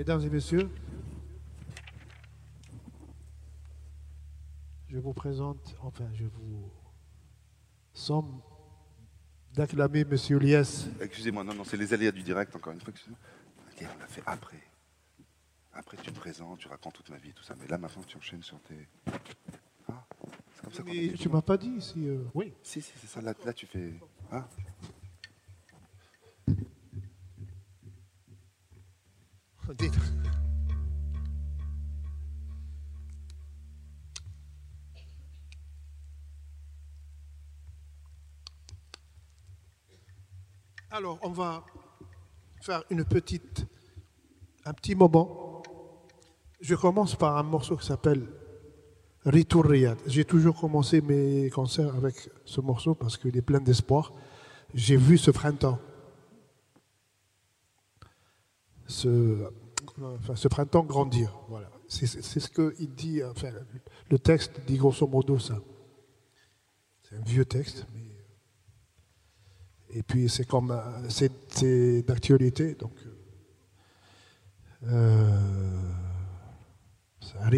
Mesdames 0.00 0.22
et 0.22 0.30
messieurs, 0.30 0.70
je 4.88 4.96
vous 4.96 5.12
présente, 5.12 5.76
enfin, 5.82 6.08
je 6.14 6.24
vous 6.24 6.70
somme 7.92 8.40
d'acclamer 9.52 10.06
Monsieur 10.06 10.38
Liès. 10.38 10.86
Excusez-moi, 11.02 11.44
non, 11.44 11.52
non, 11.52 11.64
c'est 11.64 11.76
les 11.76 11.92
aléas 11.92 12.12
du 12.12 12.22
direct, 12.22 12.56
encore 12.56 12.72
une 12.72 12.80
fois. 12.80 12.94
excusez-moi. 12.94 13.18
Ok, 13.72 13.86
on 13.94 13.98
l'a 14.00 14.06
fait 14.06 14.22
après. 14.24 14.62
Après, 15.74 15.98
tu 15.98 16.10
te 16.10 16.18
présentes, 16.18 16.60
tu 16.60 16.68
racontes 16.68 16.94
toute 16.94 17.10
ma 17.10 17.18
vie, 17.18 17.34
tout 17.34 17.44
ça. 17.44 17.54
Mais 17.60 17.66
là, 17.66 17.76
maintenant, 17.76 18.02
tu 18.06 18.16
enchaînes 18.16 18.42
sur 18.42 18.58
tes. 18.62 18.88
Ah, 19.06 20.02
c'est 20.54 20.62
comme 20.62 20.72
ça 20.72 20.82
qu'on 20.82 20.88
Mais 20.88 21.08
fait. 21.10 21.16
tu 21.18 21.28
m'as 21.28 21.42
pas 21.42 21.58
dit 21.58 21.78
si. 21.82 22.08
euh, 22.08 22.24
oui. 22.32 22.54
Si, 22.62 22.80
si, 22.80 22.90
c'est 22.96 23.06
ça. 23.06 23.20
Là, 23.20 23.34
là, 23.44 23.52
tu 23.52 23.66
fais. 23.66 23.92
Ah. 24.32 24.48
Alors, 40.90 41.18
on 41.22 41.30
va 41.30 41.64
faire 42.60 42.82
une 42.90 43.04
petite, 43.04 43.64
un 44.64 44.72
petit 44.72 44.96
moment. 44.96 45.62
Je 46.60 46.74
commence 46.74 47.14
par 47.14 47.36
un 47.36 47.44
morceau 47.44 47.76
qui 47.76 47.86
s'appelle 47.86 48.26
Ritour 49.24 49.66
Riyad. 49.66 49.98
J'ai 50.06 50.24
toujours 50.24 50.58
commencé 50.58 51.00
mes 51.00 51.48
concerts 51.50 51.94
avec 51.94 52.28
ce 52.44 52.60
morceau 52.60 52.96
parce 52.96 53.16
qu'il 53.16 53.36
est 53.36 53.42
plein 53.42 53.60
d'espoir. 53.60 54.12
J'ai 54.74 54.96
vu 54.96 55.16
ce 55.16 55.30
printemps. 55.30 55.78
Enfin, 60.02 60.36
ce 60.36 60.48
printemps 60.48 60.84
grandir. 60.84 61.36
Voilà. 61.48 61.70
C'est 61.88 62.06
ce 62.06 62.48
qu'il 62.48 62.94
dit, 62.94 63.22
enfin, 63.24 63.50
le 64.10 64.18
texte 64.18 64.60
dit 64.66 64.76
grosso 64.76 65.06
modo 65.06 65.38
ça. 65.38 65.58
C'est 67.02 67.16
un 67.16 67.22
vieux 67.22 67.44
texte, 67.44 67.86
mais. 67.94 68.06
Et 69.90 70.02
puis 70.02 70.28
c'est 70.28 70.44
comme. 70.46 70.70
euh, 70.70 71.08
C'est 71.08 72.02
d'actualité, 72.02 72.74
donc. 72.74 72.92
Euh, 74.84 75.92
c'est 77.20 77.36
un 77.38 77.50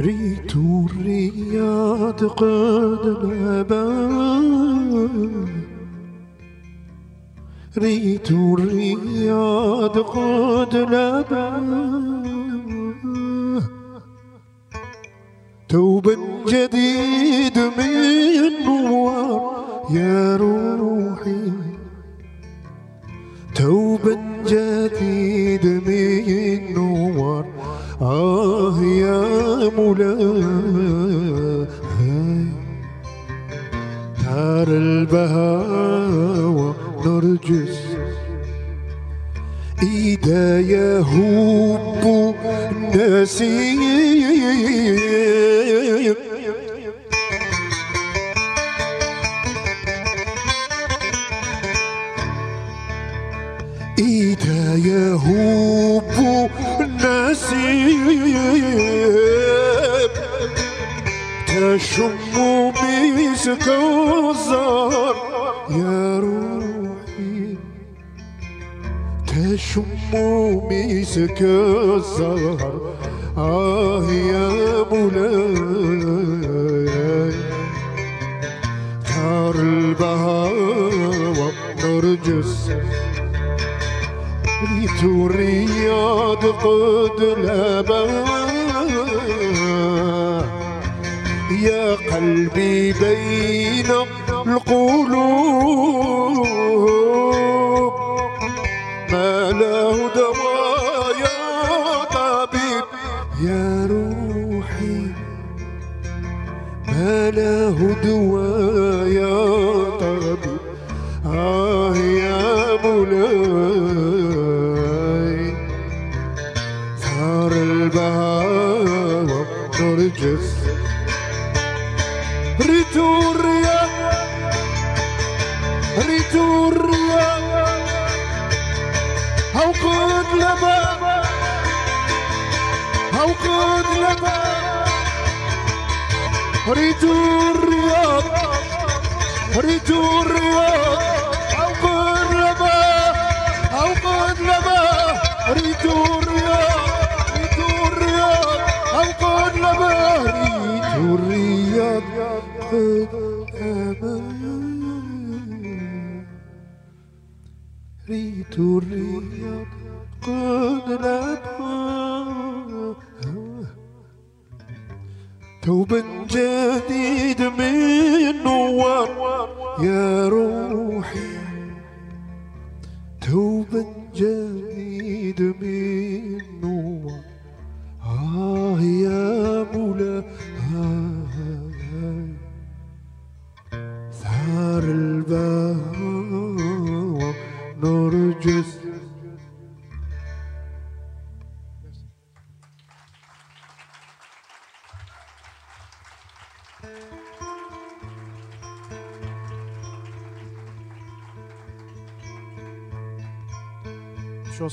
ريت 0.00 0.56
الرياض 0.56 2.24
قد 2.24 3.04
لبان 3.24 5.08
ريت 7.78 8.30
الرياض 8.30 9.98
قد 9.98 10.74
توبا 15.68 16.16
جديد 16.48 16.89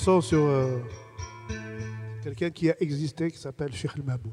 sur 0.07 0.39
euh, 0.39 0.79
quelqu'un 2.23 2.49
qui 2.49 2.69
a 2.69 2.75
existé, 2.79 3.29
qui 3.29 3.37
s'appelle 3.37 3.73
Cheikh 3.73 3.91
El 3.97 4.03
Mabou. 4.03 4.31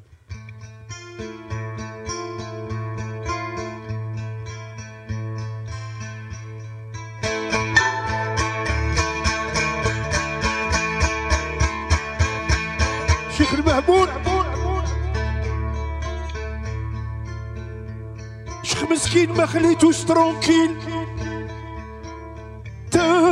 Cheikh 13.37 13.65
Mabou, 13.65 14.07
Cheikh 18.63 18.89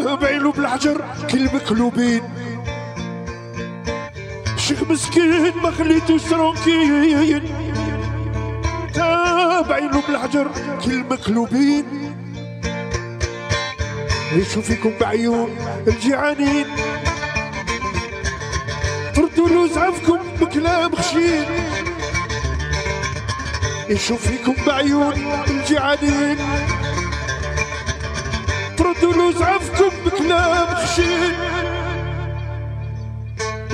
تابعين 0.03 0.43
له 0.43 0.53
بالحجر 0.53 1.05
كل 1.31 1.45
مقلوبين. 1.45 2.23
شيخ 4.57 4.83
مسكين 4.83 5.57
ما 5.63 5.71
خليتوش 5.71 6.23
ترونكيل 6.23 7.43
تابعين 8.95 9.91
له 9.91 10.03
بالحجر 10.09 10.51
كل 10.85 11.05
مقلوبين. 11.11 11.85
فيكم 14.67 14.93
بعيون 15.01 15.57
الجيعانين. 15.87 16.67
تردوا 19.15 19.49
له 19.49 19.69
زعفكم 19.75 20.19
بكلام 20.41 20.97
خشين. 20.97 21.45
يشوف 23.89 24.27
فيكم 24.27 24.55
بعيون 24.67 25.15
الجيعانين. 25.49 26.39
تردوا 28.77 29.13
له 29.13 29.33
زعفكم 29.83 30.05
بكلام 30.05 30.75
خشين 30.75 31.35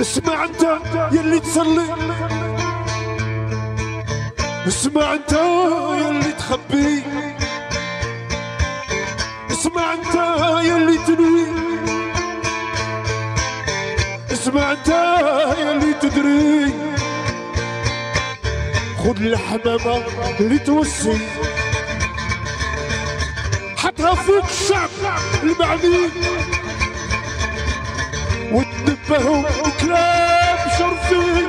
اسمع 0.01 0.43
انت 0.43 0.79
يلي 1.11 1.39
تصلي 1.39 1.95
اسمع 4.67 5.13
انت 5.13 5.33
يلي 6.01 6.31
تخبي. 6.31 7.03
اسمع 9.51 9.93
انت 9.93 10.15
يلي 10.65 10.97
تنوي. 10.97 11.47
اسمع 14.31 14.71
انت 14.71 14.89
يلي 15.59 15.93
تدري. 15.93 16.73
خذ 18.97 19.21
الحمامة 19.21 20.03
اللي 20.39 20.59
توسي. 20.59 21.19
حطها 23.77 24.15
فوق 24.15 24.45
الشعب. 24.45 24.88
المعني 25.43 26.09
وتنبهوا 28.51 29.41
بكلام 29.41 30.57
شرفي. 30.79 31.47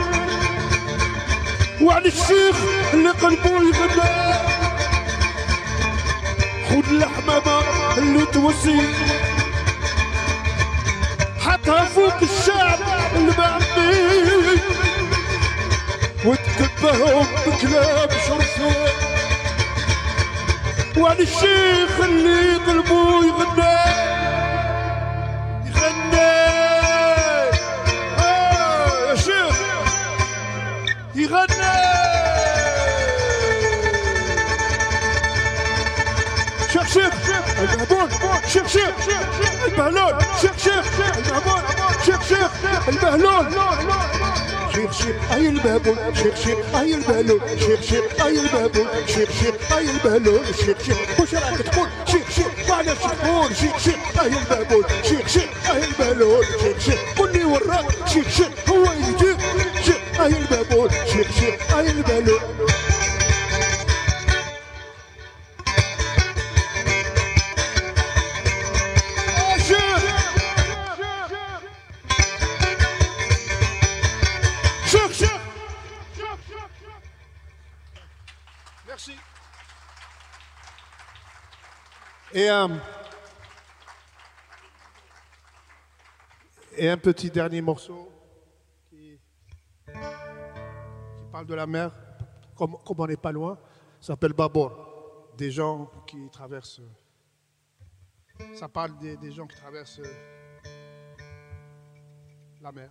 وعلى 1.81 2.09
الشيخ 2.09 2.57
اللي 2.95 3.11
قلبه 3.11 3.51
يغنى. 3.51 4.35
خد 6.71 6.93
الحمامة 6.93 7.63
اللي 7.99 8.27
توصي 8.27 8.81
حطها 11.41 11.85
فوق 11.85 12.17
الشعب 12.23 12.79
اللي 13.17 13.33
بعدني. 13.39 14.61
وتكبهم 16.25 17.27
بكلام 17.47 18.09
شرفه 18.29 19.10
وعلى 21.01 21.23
الشيخ 21.23 22.01
اللي 22.01 22.57
قلبه 22.57 23.25
يغنى. 23.25 23.77
يغنى. 25.67 26.31
آه 28.19 29.09
يا 29.09 29.15
شيخ. 29.15 29.57
يغنى. 31.15 31.77
شيخ 36.73 36.87
شيخ. 36.95 37.15
المهبول. 37.59 38.09
شيخ 38.49 38.67
شيخ. 38.67 38.95
البهلول 39.67 40.15
شيخ 40.41 40.59
شيخ. 40.59 40.85
المهبول. 41.19 41.63
شيخ 42.07 42.23
شيخ. 42.29 42.51
البهلول 42.89 43.47
شيخ 44.90 44.92
شيخ 44.92 45.32
اي 45.34 45.48
البهبول 45.50 45.98
شيخ 46.18 46.36
شيخ 46.36 46.76
اي 46.76 46.96
البهلول 46.96 47.42
شيخ 47.60 47.82
شيخ 47.82 48.26
اي 48.26 48.40
البهبول 48.40 48.88
شيخ 49.08 49.30
شيخ 49.40 49.78
اي 49.78 49.90
البهلول 49.90 50.46
شيخ 50.66 50.78
شيخ 50.86 51.20
وش 51.20 51.34
راك 51.34 51.62
تقول 51.62 51.88
شيخ 52.06 52.30
شيخ 52.36 52.70
معلش 52.70 53.00
تقول 53.00 53.56
شيخ 53.56 53.78
شيخ 53.78 54.22
اي 54.22 54.28
البهبول 54.28 54.86
شيخ 55.04 55.28
شيخ 55.28 55.70
اي 55.72 55.84
البهلول 55.86 56.46
شيخ 56.46 56.80
شيخ 56.80 57.00
قول 57.18 57.34
لي 57.34 57.46
وراك 57.46 57.86
شيخ 58.08 58.30
شيخ 58.30 58.70
هو 58.70 58.84
يجيك 58.94 59.38
شيخ 59.86 60.22
اي 60.22 60.28
البهبول 60.38 60.90
شيخ 60.92 61.28
شيخ 61.40 61.78
اي 61.78 61.92
البهلول 61.92 62.40
Et, 82.41 82.49
euh, 82.49 82.69
et 86.75 86.89
un 86.89 86.97
petit 86.97 87.31
dernier 87.31 87.61
morceau 87.61 88.11
qui, 88.89 89.21
parle 91.31 91.45
de 91.45 91.53
la 91.53 91.67
mer, 91.67 91.93
comme, 92.57 92.79
comme 92.79 93.01
on 93.01 93.07
n'est 93.07 93.19
pas 93.19 93.31
loin, 93.31 93.59
s'appelle 94.01 94.33
Babor. 94.33 95.35
Des 95.37 95.51
gens 95.51 95.91
qui 96.07 96.31
traversent. 96.31 96.81
Ça 98.55 98.71
parle 98.71 98.97
des 98.99 99.33
gens 99.33 99.47
qui 99.47 99.57
traversent 99.59 100.01
la 102.63 102.73
mer. 102.73 102.91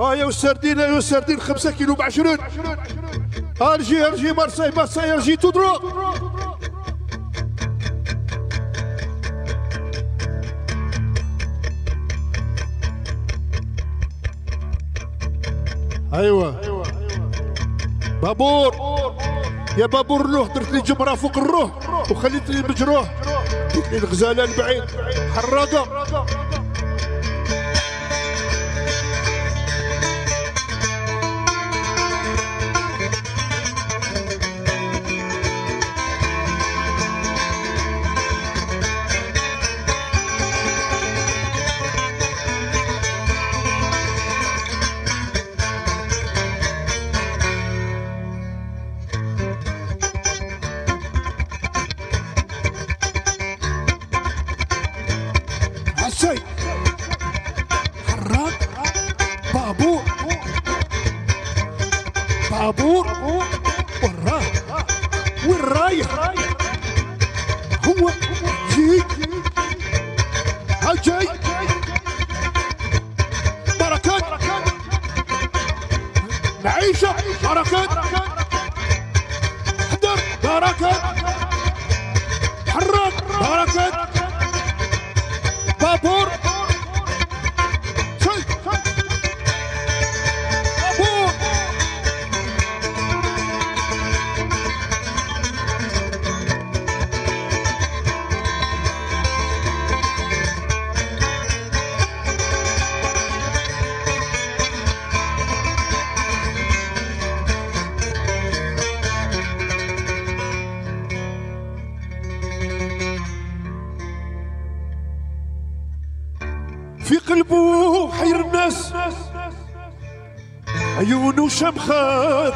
ها 0.00 0.14
يا 0.14 0.28
السردين 0.28 0.78
يا 0.78 0.98
السردين 0.98 1.40
خمسة 1.40 1.70
كيلو 1.70 1.94
بعشرين 1.94 2.38
أرجي 3.62 4.06
أرجي 4.06 4.32
مرسي 4.32 4.70
مرسي 4.76 5.12
أرجي 5.14 5.36
تدرو 5.36 5.80
أيوه. 16.14 16.60
بابور. 18.22 18.74
يا 19.78 19.86
بابور 19.86 20.30
روح 20.30 20.48
درت 20.54 20.70
لي 20.72 20.80
جمرة 20.80 21.14
فوق 21.14 21.38
الروح 21.38 21.70
وخليتني 22.10 22.62
مجروح. 22.62 23.14
قلت 23.74 23.88
لي 23.90 23.98
الغزالة 23.98 24.44
البعيد 24.44 24.84
حراقة. 25.34 25.82
هاجي 71.08 71.28
بركات 73.80 74.22
معيشة 76.64 77.14
بركات 77.44 77.99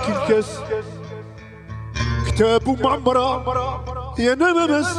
شمخة 0.06 0.26
كالكاس 0.28 0.59
كتابه 2.26 2.76
معمرة. 2.82 4.14
يا 4.18 4.35
نمس 4.35 4.98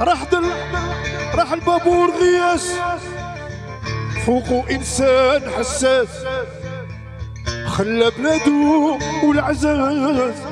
راح 0.00 0.24
دل 0.32 0.44
راح 1.34 1.52
البابور 1.52 2.10
غياس. 2.10 2.72
فوقه 4.26 4.64
إنسان 4.70 5.50
حساس. 5.50 6.08
خلى 7.66 8.10
بلادو 8.10 8.98
والعزاز. 9.24 10.45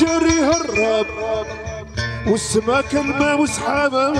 جري 0.00 0.40
هرب 0.40 1.06
والسما 2.26 2.80
كلمة 2.80 3.34
وسحابة 3.34 4.12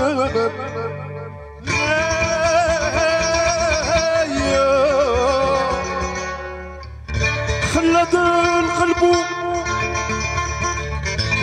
خلد 7.73 8.15
القلب 8.15 9.15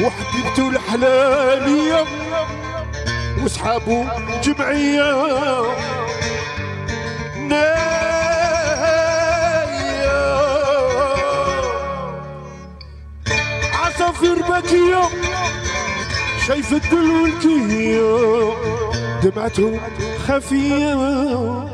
وحبيبته 0.03 0.69
الحلالية 0.69 2.05
وسحابه 3.45 4.07
جمعية. 4.43 5.88
عصافير 14.19 14.43
باكية. 14.49 15.09
شايف 16.47 16.73
الدل 16.73 17.11
والكية 17.11 18.53
دمعته 19.23 19.81
خفية. 20.27 21.68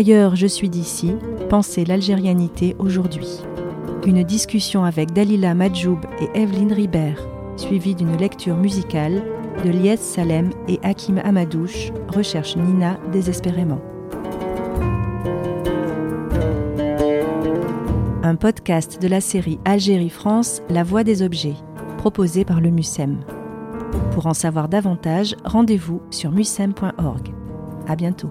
D'ailleurs, 0.00 0.34
je 0.34 0.46
suis 0.46 0.70
d'ici, 0.70 1.12
penser 1.50 1.84
l'algérianité 1.84 2.74
aujourd'hui. 2.78 3.28
Une 4.06 4.22
discussion 4.22 4.82
avec 4.82 5.12
Dalila 5.12 5.52
Madjoub 5.52 5.98
et 6.22 6.40
Evelyne 6.40 6.72
Ribert, 6.72 7.28
suivie 7.58 7.94
d'une 7.94 8.16
lecture 8.16 8.56
musicale 8.56 9.22
de 9.62 9.68
Lies 9.68 9.98
Salem 9.98 10.52
et 10.68 10.80
Hakim 10.82 11.18
Amadouche, 11.18 11.92
recherche 12.08 12.56
Nina 12.56 12.98
désespérément. 13.12 13.82
Un 18.22 18.36
podcast 18.36 19.02
de 19.02 19.06
la 19.06 19.20
série 19.20 19.60
Algérie-France, 19.66 20.62
La 20.70 20.82
Voix 20.82 21.04
des 21.04 21.20
objets, 21.20 21.56
proposé 21.98 22.46
par 22.46 22.62
le 22.62 22.70
MUSEM. 22.70 23.20
Pour 24.12 24.26
en 24.26 24.32
savoir 24.32 24.70
davantage, 24.70 25.36
rendez-vous 25.44 26.00
sur 26.10 26.30
musem.org. 26.30 27.34
À 27.86 27.96
bientôt. 27.96 28.30